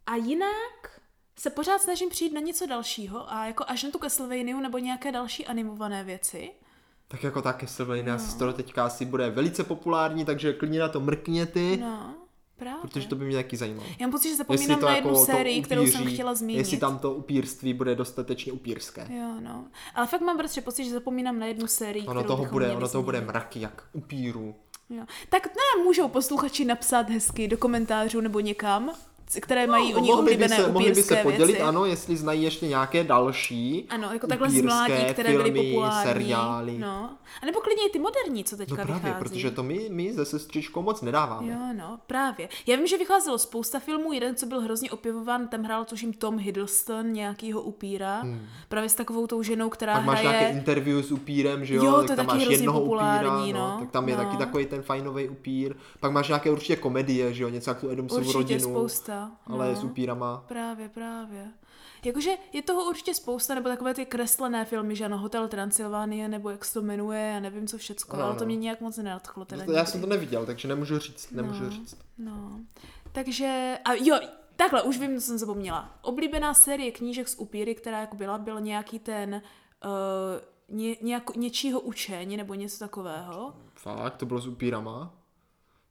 A 0.05 0.15
jinak 0.15 0.96
se 1.39 1.49
pořád 1.49 1.81
snažím 1.81 2.09
přijít 2.09 2.33
na 2.33 2.41
něco 2.41 2.65
dalšího 2.65 3.31
a 3.33 3.45
jako 3.45 3.63
až 3.67 3.83
na 3.83 3.91
tu 3.91 3.99
Castlevania 3.99 4.59
nebo 4.59 4.77
nějaké 4.77 5.11
další 5.11 5.45
animované 5.45 6.03
věci. 6.03 6.51
Tak 7.07 7.23
jako 7.23 7.41
ta 7.41 7.53
Castlevania 7.53 8.17
no. 8.39 8.53
teďka 8.53 8.85
asi 8.85 9.05
bude 9.05 9.29
velice 9.29 9.63
populární, 9.63 10.25
takže 10.25 10.53
klidně 10.53 10.79
na 10.79 10.89
to 10.89 10.99
mrkněte, 10.99 11.77
No, 11.77 12.15
právě. 12.57 12.81
protože 12.81 13.07
to 13.07 13.15
by 13.15 13.25
mě 13.25 13.35
taky 13.35 13.57
zajímalo. 13.57 13.87
Já 13.99 14.07
mám 14.07 14.11
pocit, 14.11 14.23
že 14.23 14.29
Jestli 14.29 14.37
zapomínám 14.37 14.79
to 14.79 14.85
na 14.85 14.95
jako 14.95 15.07
jednu 15.07 15.19
to 15.19 15.25
sérii, 15.25 15.61
kterou 15.61 15.87
jsem 15.87 16.01
upíří, 16.01 16.13
chtěla 16.13 16.35
zmínit. 16.35 16.57
Jestli 16.59 16.77
tam 16.77 16.99
to 16.99 17.13
upírství 17.13 17.73
bude 17.73 17.95
dostatečně 17.95 18.51
upírské. 18.51 19.07
Jo, 19.09 19.35
no. 19.39 19.65
Ale 19.95 20.07
fakt 20.07 20.21
mám 20.21 20.37
prostě 20.37 20.61
pocit, 20.61 20.85
že 20.85 20.91
zapomínám 20.91 21.39
na 21.39 21.45
jednu 21.45 21.67
sérii, 21.67 22.07
Ono 22.07 22.21
kterou 22.21 22.35
toho 22.35 22.51
bude, 22.51 22.71
ono 22.75 22.89
toho 22.89 23.03
bude 23.03 23.21
mraky, 23.21 23.61
jak 23.61 23.83
upírů. 23.93 24.55
Jo. 24.89 25.05
Tak 25.29 25.45
ne, 25.47 25.83
můžou 25.83 26.07
posluchači 26.07 26.65
napsat 26.65 27.09
hezky 27.09 27.47
do 27.47 27.57
komentářů 27.57 28.21
nebo 28.21 28.39
někam, 28.39 28.91
které 29.41 29.67
mají 29.67 29.95
oni 29.95 30.09
No, 30.09 30.15
mohli 30.15 30.35
by 30.37 30.45
oblíbené 30.45 30.55
se, 30.65 30.71
mohli 30.71 30.91
by 30.91 31.03
se 31.03 31.15
podělit, 31.15 31.45
věci. 31.51 31.61
ano, 31.61 31.85
jestli 31.85 32.17
znají 32.17 32.43
ještě 32.43 32.67
nějaké 32.67 33.03
další 33.03 33.85
Ano, 33.89 34.09
jako 34.13 34.27
takhle 34.27 34.49
z 34.49 34.51
upírské 34.51 34.67
mládí, 34.67 35.13
které 35.13 35.31
byly 35.31 35.43
filmy, 35.51 35.69
populární. 35.69 36.11
seriály. 36.11 36.77
No. 36.77 37.09
A 37.41 37.45
nebo 37.45 37.59
klidně 37.61 37.87
i 37.87 37.89
ty 37.89 37.99
moderní, 37.99 38.43
co 38.43 38.57
teďka 38.57 38.75
No 38.75 38.83
právě, 38.85 38.95
vychází. 39.03 39.19
protože 39.23 39.51
to 39.51 39.63
my, 39.63 39.87
my 39.91 40.13
ze 40.13 40.25
sestřičkou 40.25 40.81
moc 40.81 41.01
nedáváme. 41.01 41.47
Jo, 41.53 41.59
no, 41.77 41.99
právě. 42.07 42.49
Já 42.67 42.75
vím, 42.77 42.87
že 42.87 42.97
vycházelo 42.97 43.37
spousta 43.37 43.79
filmů, 43.79 44.13
jeden, 44.13 44.35
co 44.35 44.45
byl 44.45 44.61
hrozně 44.61 44.91
opěvován, 44.91 45.47
tam 45.47 45.63
hrál 45.63 45.85
tuším 45.85 46.13
Tom 46.13 46.37
Hiddleston, 46.39 47.13
nějakýho 47.13 47.61
upíra, 47.61 48.23
právě 48.69 48.89
s 48.89 48.95
takovou 48.95 49.27
tou 49.27 49.43
ženou, 49.43 49.69
která 49.69 49.93
Hmm. 49.93 50.05
Pak 50.05 50.15
máš 50.15 50.21
hraje... 50.21 50.39
nějaké 50.39 50.57
interview 50.57 51.03
s 51.03 51.11
upírem, 51.11 51.65
že 51.65 51.75
jo, 51.75 51.83
Jo, 51.85 51.91
to 52.01 52.07
tak 52.07 52.15
tam 52.17 52.25
taky 52.25 52.37
máš 52.39 52.47
jednoho 52.47 52.81
upíra, 52.81 53.21
no, 53.23 53.45
no. 53.53 53.77
tak 53.79 53.91
tam 53.91 54.09
je 54.09 54.17
No. 54.17 54.23
taky 54.23 54.37
takový 54.37 54.65
ten 54.65 54.81
fajnový 54.81 55.29
upír. 55.29 55.75
Pak 55.99 56.11
máš 56.11 56.27
nějaké 56.27 56.51
určitě 56.51 56.75
komedie, 56.75 57.33
že 57.33 57.43
jo, 57.43 57.49
něco 57.49 57.69
jak 57.69 57.79
tu 57.79 57.89
Adamsovu 57.89 58.31
rodinu, 58.31 58.59
spousta. 58.59 59.16
Ale 59.47 59.69
no. 59.69 59.75
s 59.75 59.83
upírama. 59.83 60.43
Právě, 60.47 60.89
právě. 60.89 61.47
Jakože 62.05 62.31
je 62.53 62.61
toho 62.61 62.89
určitě 62.89 63.13
spousta, 63.13 63.55
nebo 63.55 63.69
takové 63.69 63.93
ty 63.93 64.05
kreslené 64.05 64.65
filmy, 64.65 64.95
že 64.95 65.05
ano, 65.05 65.17
Hotel 65.17 65.47
Transylvánie, 65.47 66.27
nebo 66.27 66.49
jak 66.49 66.65
se 66.65 66.73
to 66.73 66.81
jmenuje, 66.81 67.19
já 67.21 67.39
nevím 67.39 67.67
co 67.67 67.77
všecko, 67.77 68.17
No, 68.17 68.23
ale 68.23 68.33
to 68.35 68.39
no. 68.39 68.45
mě 68.45 68.55
nějak 68.55 68.81
moc 68.81 68.97
nenadchlo. 68.97 69.45
Teda 69.45 69.65
To, 69.65 69.71
já 69.71 69.85
jsem 69.85 70.01
to 70.01 70.07
neviděl, 70.07 70.45
takže 70.45 70.67
nemůžu 70.67 70.99
říct, 70.99 71.31
nemůžu 71.31 71.63
No. 71.63 71.69
říct. 71.71 71.97
No, 72.17 72.59
takže, 73.11 73.77
a 73.85 73.93
jo, 73.93 74.19
takhle, 74.55 74.81
už 74.81 74.97
vím, 74.99 75.15
co 75.15 75.21
jsem 75.25 75.37
zapomněla. 75.37 75.97
Oblíbená 76.01 76.53
série 76.53 76.91
knížek 76.91 77.27
z 77.27 77.35
upíry, 77.39 77.75
která 77.75 77.99
jako 78.01 78.15
byla, 78.15 78.37
byl 78.37 78.61
nějaký 78.61 78.99
ten 78.99 79.41
uh, 79.85 80.75
ně, 80.77 80.95
nějak, 81.01 81.35
něčího 81.35 81.79
učení, 81.79 82.37
nebo 82.37 82.53
něco 82.53 82.79
takového. 82.79 83.53
Fakt, 83.73 84.17
to 84.17 84.25
bylo 84.25 84.39
s 84.39 84.47
upírama? 84.47 85.13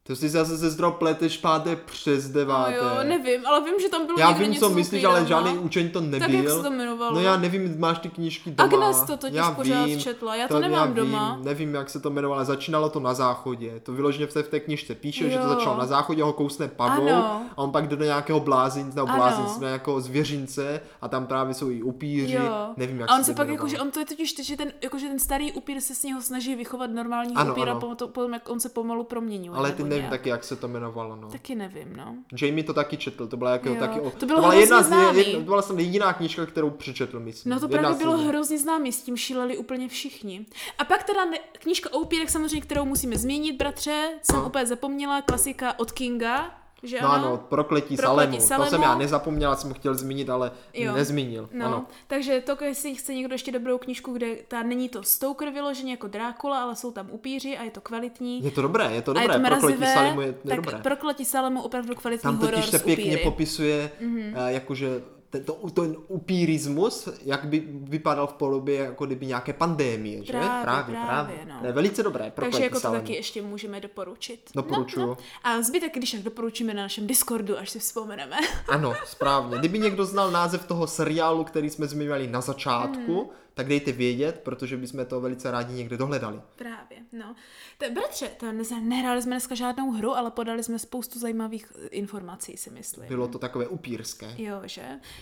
To 0.07 0.15
si 0.15 0.29
zase 0.29 0.57
se 0.57 0.69
zdro 0.69 0.91
pleteš 0.91 1.37
páté 1.37 1.75
přes 1.75 2.29
deváté. 2.29 2.77
No 2.83 2.89
jo, 2.89 2.95
nevím, 3.03 3.45
ale 3.47 3.61
vím, 3.65 3.79
že 3.81 3.89
tam 3.89 4.05
bylo 4.05 4.19
Já 4.19 4.31
vím, 4.31 4.51
něco 4.51 4.69
co 4.69 4.75
myslíš, 4.75 5.03
ale 5.03 5.25
žádný 5.25 5.57
učení 5.57 5.89
to 5.89 6.01
nebyl. 6.01 6.19
Tak 6.19 6.29
jak 6.29 6.49
se 6.49 6.61
to 6.61 6.67
jmenovalo? 6.67 7.15
No 7.15 7.21
já 7.21 7.37
nevím, 7.37 7.79
máš 7.79 7.99
ty 7.99 8.09
knížky 8.09 8.51
doma. 8.51 8.63
Agnes 8.87 9.01
to 9.01 9.17
totiž 9.17 9.35
já 9.35 9.51
pořád 9.51 9.85
vím, 9.85 9.99
četla, 9.99 10.35
já 10.35 10.47
to 10.47 10.59
nemám 10.59 10.87
já 10.89 10.93
doma. 10.93 11.35
Vím, 11.35 11.45
nevím, 11.45 11.73
jak 11.73 11.89
se 11.89 11.99
to 11.99 12.09
jmenovalo, 12.09 12.35
ale 12.37 12.45
začínalo 12.45 12.89
to 12.89 12.99
na 12.99 13.13
záchodě. 13.13 13.79
To 13.83 13.93
vyloženě 13.93 14.27
v 14.27 14.33
té, 14.33 14.43
v 14.43 14.47
té 14.49 14.59
knižce 14.59 14.95
píše, 14.95 15.29
že 15.29 15.37
to 15.37 15.43
Jo. 15.43 15.49
začalo 15.49 15.77
na 15.77 15.85
záchodě, 15.85 16.23
ho 16.23 16.33
kousne 16.33 16.69
Ano. 16.77 17.15
a 17.51 17.57
on 17.57 17.71
pak 17.71 17.87
jde 17.87 17.95
do 17.95 18.05
nějakého 18.05 18.39
blázince, 18.39 18.95
nebo 18.95 19.07
blázince, 19.15 19.59
do 19.59 19.65
nějakého 19.65 20.01
zvěřince 20.01 20.81
a 21.01 21.07
tam 21.07 21.25
právě 21.25 21.53
jsou 21.53 21.69
i 21.69 21.83
upíři. 21.83 22.33
Jo. 22.35 22.69
Nevím, 22.77 22.99
jak 22.99 23.09
a 23.09 23.13
on 23.13 23.19
se 23.19 23.25
se 23.25 23.31
to 23.31 23.37
pak, 23.37 23.47
jmenovalo. 23.47 23.67
jako, 23.67 23.77
že 23.77 23.81
on 23.83 23.91
to 23.91 23.99
je 23.99 24.05
totiž, 24.05 24.45
že 24.45 24.57
ten, 24.57 24.71
jako, 24.81 24.99
že 24.99 25.07
ten 25.07 25.19
starý 25.19 25.51
upír 25.51 25.81
se 25.81 25.95
s 25.95 26.03
něho 26.03 26.21
snaží 26.21 26.55
vychovat 26.55 26.91
normálního 26.91 27.39
Ano, 27.41 27.51
upíra, 27.51 27.75
potom, 27.75 28.11
to, 28.11 28.29
jak 28.33 28.49
on 28.49 28.59
se 28.59 28.69
pomalu 28.69 29.03
proměňuje. 29.03 29.57
Ale 29.57 29.71
ty 29.71 29.83
nevím 29.97 30.09
nějak. 30.09 30.19
taky, 30.19 30.29
jak 30.29 30.43
se 30.43 30.55
to 30.55 30.67
jmenovalo. 30.67 31.15
No. 31.15 31.29
Taky 31.29 31.55
nevím, 31.55 31.95
no. 31.95 32.15
Jamie 32.41 32.63
to 32.63 32.73
taky 32.73 32.97
četl, 32.97 33.27
to 33.27 33.37
byla 33.37 33.51
jako 33.51 33.75
taky... 33.75 33.99
To 33.99 34.25
bylo 34.25 34.39
byla 34.39 34.49
hrozně 34.49 34.59
jedna 34.63 34.81
z, 34.81 34.87
známý. 34.87 35.17
jedna, 35.19 35.39
to 35.39 35.45
byla 35.45 35.61
snad 35.61 35.79
jediná 35.79 36.13
knížka, 36.13 36.45
kterou 36.45 36.69
přečetl, 36.69 37.19
myslím. 37.19 37.49
No 37.53 37.59
to 37.59 37.65
Jedna 37.65 37.77
právě 37.79 37.95
z 37.97 38.01
bylo 38.01 38.17
nich. 38.17 38.27
hrozně 38.27 38.57
známý, 38.59 38.91
s 38.91 39.01
tím 39.01 39.17
šíleli 39.17 39.57
úplně 39.57 39.87
všichni. 39.89 40.45
A 40.79 40.83
pak 40.85 41.03
teda 41.03 41.25
ne, 41.25 41.37
knížka 41.59 41.93
o 41.93 41.99
upírech 41.99 42.29
samozřejmě, 42.29 42.61
kterou 42.61 42.85
musíme 42.85 43.17
zmínit, 43.17 43.57
bratře, 43.57 44.09
jsem 44.23 44.35
No. 44.39 44.45
úplně 44.47 44.65
zapomněla, 44.65 45.21
klasika 45.21 45.79
od 45.79 45.91
Kinga, 45.91 46.51
že 46.83 47.01
No 47.01 47.11
ano, 47.11 47.37
prokletí, 47.49 47.97
Prokletí 47.97 48.41
Salemu. 48.41 48.63
To 48.65 48.69
jsem 48.69 48.81
já 48.81 48.95
nezapomněla, 48.95 49.55
jsem 49.55 49.73
chtěl 49.73 49.95
zmínit, 49.95 50.29
ale 50.29 50.51
Jo. 50.73 50.93
nezmínil. 50.95 51.49
No, 51.53 51.65
Ano. 51.65 51.85
takže 52.07 52.41
to, 52.41 52.63
jestli 52.63 52.95
chce 52.95 53.13
někdo 53.13 53.33
ještě 53.33 53.51
dobrou 53.51 53.77
knížku, 53.77 54.13
kde 54.13 54.35
ta 54.47 54.63
není 54.63 54.89
to 54.89 55.03
Stoker 55.03 55.49
vyloženě 55.49 55.91
jako 55.91 56.07
Drákula, 56.07 56.61
ale 56.63 56.75
jsou 56.75 56.91
tam 56.91 57.07
upíři 57.11 57.57
a 57.57 57.63
je 57.63 57.71
to 57.71 57.81
kvalitní. 57.81 58.43
Je 58.43 58.51
to 58.51 58.61
dobré, 58.61 58.83
je 58.93 59.01
to 59.01 59.11
a 59.17 59.21
je 59.21 59.27
dobré. 59.27 59.39
to 59.39 59.45
Prokletí 59.47 59.77
mrazivé, 59.79 59.93
Salemu 59.93 60.21
je, 60.21 60.27
je 60.27 60.33
tak 60.33 60.61
dobré. 60.61 60.77
prokletí 60.79 61.25
Salemu 61.25 61.61
opravdu 61.61 61.95
kvalitní 61.95 62.23
Tam 62.23 62.35
horor 62.37 62.51
totiž 62.53 62.69
se 62.69 62.79
pěkně 62.79 63.03
upíry. 63.05 63.23
popisuje, 63.23 63.91
mm-hmm. 64.01 64.47
jakože 64.47 65.01
ten, 65.39 65.43
to, 65.45 65.69
ten 65.81 65.95
upírismus, 66.07 67.09
jak 67.25 67.45
by 67.45 67.63
vypadal 67.69 68.27
v 68.27 68.33
podobě 68.33 68.75
jako 68.75 69.05
kdyby 69.05 69.25
nějaké 69.25 69.53
pandémie, 69.53 70.23
že? 70.25 70.31
Právě, 70.31 70.63
právě. 70.63 70.95
právě, 71.05 71.35
no. 71.47 71.59
To 71.59 71.65
je 71.65 71.71
velice 71.73 72.03
dobré, 72.03 72.31
Takže 72.35 72.63
jako 72.63 72.79
to 72.79 72.91
taky 72.91 73.13
ještě 73.15 73.41
můžeme 73.41 73.79
doporučit. 73.79 74.39
Doporučuju. 74.55 75.05
No, 75.07 75.11
no. 75.11 75.17
A 75.43 75.61
zbytek, 75.61 75.93
když 75.95 76.11
tak 76.11 76.21
doporučíme 76.21 76.73
na 76.73 76.81
našem 76.81 77.07
Discordu, 77.07 77.57
až 77.59 77.69
si 77.69 77.79
vzpomeneme. 77.79 78.35
Ano, 78.67 78.93
správně. 79.05 79.57
Kdyby 79.57 79.79
někdo 79.79 80.05
znal 80.05 80.31
název 80.31 80.65
toho 80.67 80.87
seriálu, 80.87 81.43
který 81.43 81.69
jsme 81.69 81.87
zmiňovali 81.87 82.27
na 82.27 82.41
začátku, 82.41 83.13
Mhm. 83.15 83.29
Tak 83.57 83.67
dejte 83.67 83.91
vědět, 83.91 84.39
protože 84.43 84.77
bychom 84.77 85.05
to 85.05 85.21
velice 85.21 85.51
rádi 85.51 85.73
někde 85.73 85.97
dohledali. 85.97 86.41
Právě, 86.55 86.97
no. 87.11 87.35
To, 87.77 87.85
bratře, 87.93 88.27
to 88.39 88.51
ne, 88.51 88.63
nehráli 88.81 89.21
jsme 89.21 89.31
dneska 89.35 89.55
žádnou 89.55 89.91
hru, 89.91 90.15
ale 90.17 90.31
podali 90.31 90.63
jsme 90.63 90.79
spoustu 90.79 91.19
zajímavých 91.19 91.71
eh, 91.75 91.87
informací, 91.87 92.57
si 92.57 92.69
myslím. 92.69 93.07
Bylo 93.07 93.27
to 93.27 93.39
takové 93.39 93.67
upírské. 93.67 94.35
Jo, 94.37 94.61
že? 94.65 94.81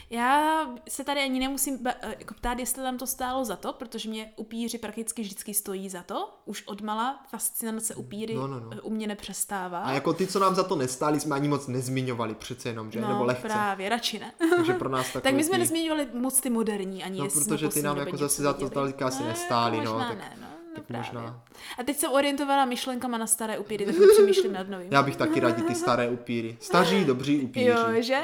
Já 0.09 0.65
se 0.89 1.03
tady 1.03 1.19
ani 1.21 1.39
nemusím 1.39 1.83
ba- 1.83 1.93
eh, 2.01 2.15
jako 2.19 2.33
ptát, 2.33 2.59
jestli 2.59 2.83
tam 2.83 2.97
to 2.97 3.07
stálo 3.07 3.45
za 3.45 3.55
to, 3.55 3.73
protože 3.73 4.09
mě 4.09 4.31
upíři 4.35 4.77
prakticky 4.77 5.21
vždycky 5.21 5.53
stojí 5.53 5.89
za 5.89 6.03
to. 6.03 6.29
Už 6.45 6.63
odmala 6.65 7.23
fascinace 7.29 7.95
upíry 7.95 8.35
No, 8.35 8.47
no, 8.47 8.59
no. 8.59 8.69
u 8.83 8.89
mě 8.89 9.07
nepřestává. 9.07 9.79
A 9.79 9.91
jako 9.91 10.13
ty, 10.13 10.27
co 10.27 10.39
nám 10.39 10.55
za 10.55 10.63
to 10.63 10.75
nestáli, 10.75 11.19
jsme 11.19 11.35
ani 11.35 11.47
moc 11.47 11.67
nezmiňovali 11.67 12.35
přece 12.35 12.69
jenom, 12.69 12.91
že? 12.91 13.01
no, 13.01 13.07
Nebo 13.07 13.23
lehce. 13.23 13.41
právě, 13.47 13.89
radši 13.89 14.19
ne. 14.19 14.31
Takže 14.55 14.73
pro 14.73 14.89
nás 14.89 15.05
takový 15.05 15.21
tak 15.23 15.33
my 15.33 15.43
jsme 15.43 15.57
nezmiňovali 15.57 16.07
moc 16.13 16.41
ty 16.41 16.49
moderní 16.49 17.03
ani, 17.03 17.19
No, 17.19 17.27
protože 17.29 17.69
ty 17.69 17.81
nám 17.81 17.97
jako 17.97 18.17
něco 18.25 18.33
zase 18.33 18.43
za 18.43 18.53
to 18.53 18.57
viděli. 18.65 18.71
tolik 18.73 19.01
asi 19.01 19.21
No, 19.23 19.27
nestáli, 19.29 19.77
jako 19.77 19.85
no, 19.89 19.93
možná 19.93 20.09
tak- 20.09 20.17
ne, 20.17 20.37
no, 20.41 20.47
no 20.75 20.81
tak 20.81 20.87
právě. 20.87 21.11
možná. 21.13 21.41
A 21.77 21.83
teď 21.83 21.97
jsem 21.97 22.11
orientovaná 22.11 22.65
myšlenkama 22.65 23.17
na 23.17 23.27
staré 23.27 23.57
upíry, 23.57 23.85
tak 23.85 23.95
přemýšlím 24.13 24.53
nad 24.53 24.69
novým. 24.69 24.87
Já 24.91 25.03
bych 25.03 25.15
taky 25.15 25.39
radil 25.39 25.65
ty 25.65 25.75
staré 25.75 26.09
upíry. 26.09 26.57
Staří, 26.59 27.05
dobří 27.05 27.39
upíři. 27.39 27.65
Jo, 27.65 27.77
že? 27.99 28.21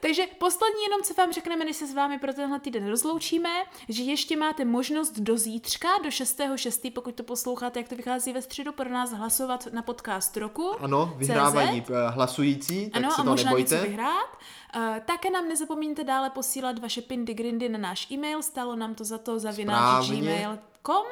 Takže 0.00 0.22
poslední 0.38 0.82
jenom, 0.82 1.02
co 1.02 1.14
vám 1.14 1.32
řekneme, 1.32 1.64
než 1.64 1.76
se 1.76 1.86
s 1.86 1.94
vámi 1.94 2.18
pro 2.18 2.32
tenhle 2.32 2.60
týden 2.60 2.88
rozloučíme, 2.88 3.50
že 3.88 4.02
ještě 4.02 4.36
máte 4.36 4.64
možnost 4.64 5.18
do 5.18 5.38
zítřka, 5.38 5.88
do 6.02 6.08
6.6., 6.08 6.92
pokud 6.92 7.14
to 7.14 7.22
posloucháte, 7.22 7.80
jak 7.80 7.88
to 7.88 7.96
vychází 7.96 8.32
ve 8.32 8.42
středu, 8.42 8.72
pro 8.72 8.90
nás 8.90 9.12
hlasovat 9.12 9.68
na 9.72 9.82
podcast 9.82 10.36
roku. 10.36 10.74
Ano, 10.80 11.14
vyhrávají 11.16 11.84
eh, 11.90 12.10
hlasující, 12.10 12.90
tak 12.90 13.02
ano, 13.02 13.10
se 13.10 13.22
a 13.22 13.24
to 13.24 13.30
možná 13.30 13.50
nebojte. 13.50 13.74
něco 13.74 13.88
vyhrát. 13.88 14.28
Uh, 14.76 14.82
také 15.04 15.30
nám 15.30 15.48
nezapomeňte 15.48 16.04
dále 16.04 16.30
posílat 16.30 16.78
vaše 16.78 17.02
pindy 17.02 17.34
grindy 17.34 17.68
na 17.68 17.78
náš 17.78 18.10
e-mail, 18.10 18.42
stálo 18.42 18.76
nám 18.76 18.94
to 18.94 19.04
za 19.04 19.18
to 19.18 19.38
zavináč 19.38 20.10
gmail.com, 20.10 21.06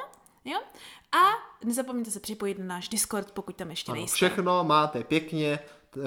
jo? 0.47 0.59
A 1.11 1.23
nezapomeňte 1.65 2.11
se 2.11 2.19
připojit 2.19 2.59
na 2.59 2.65
náš 2.65 2.89
Discord, 2.89 3.31
pokud 3.31 3.55
tam 3.55 3.69
ještě 3.69 3.91
Ano, 3.91 4.01
nejste. 4.01 4.15
všechno 4.15 4.63
máte 4.63 5.03
pěkně 5.03 5.59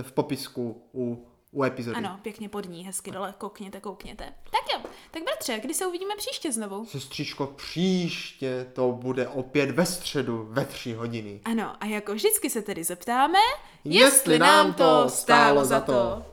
v 0.03 0.12
popisku 0.12 0.82
u, 0.95 1.26
u 1.53 1.64
epizody. 1.64 1.97
Ano, 1.97 2.18
pěkně 2.22 2.49
pod 2.49 2.68
ní, 2.68 2.84
hezky 2.84 3.11
dole, 3.11 3.34
koukněte, 3.38 3.80
koukněte. 3.80 4.24
Tak 4.24 4.72
jo, 4.74 4.91
tak 5.11 5.22
bratře, 5.24 5.59
kdy 5.62 5.74
se 5.74 5.86
uvidíme 5.86 6.16
příště 6.16 6.53
znovu? 6.53 6.84
Sestřičko, 6.86 7.47
příště 7.47 8.66
to 8.72 8.93
bude 8.93 9.28
opět 9.28 9.70
ve 9.70 9.86
středu 9.86 10.47
ve 10.51 10.64
tři 10.64 10.93
hodiny. 10.93 11.41
Ano, 11.45 11.76
a 11.80 11.86
jako 11.86 12.14
vždycky 12.14 12.51
se 12.51 12.62
tedy 12.62 12.84
zeptáme, 12.84 13.38
Jestli 13.84 14.38
nám 14.38 14.74
to 14.74 15.09
stálo 15.09 15.64
za 15.64 15.80
to. 15.80 16.24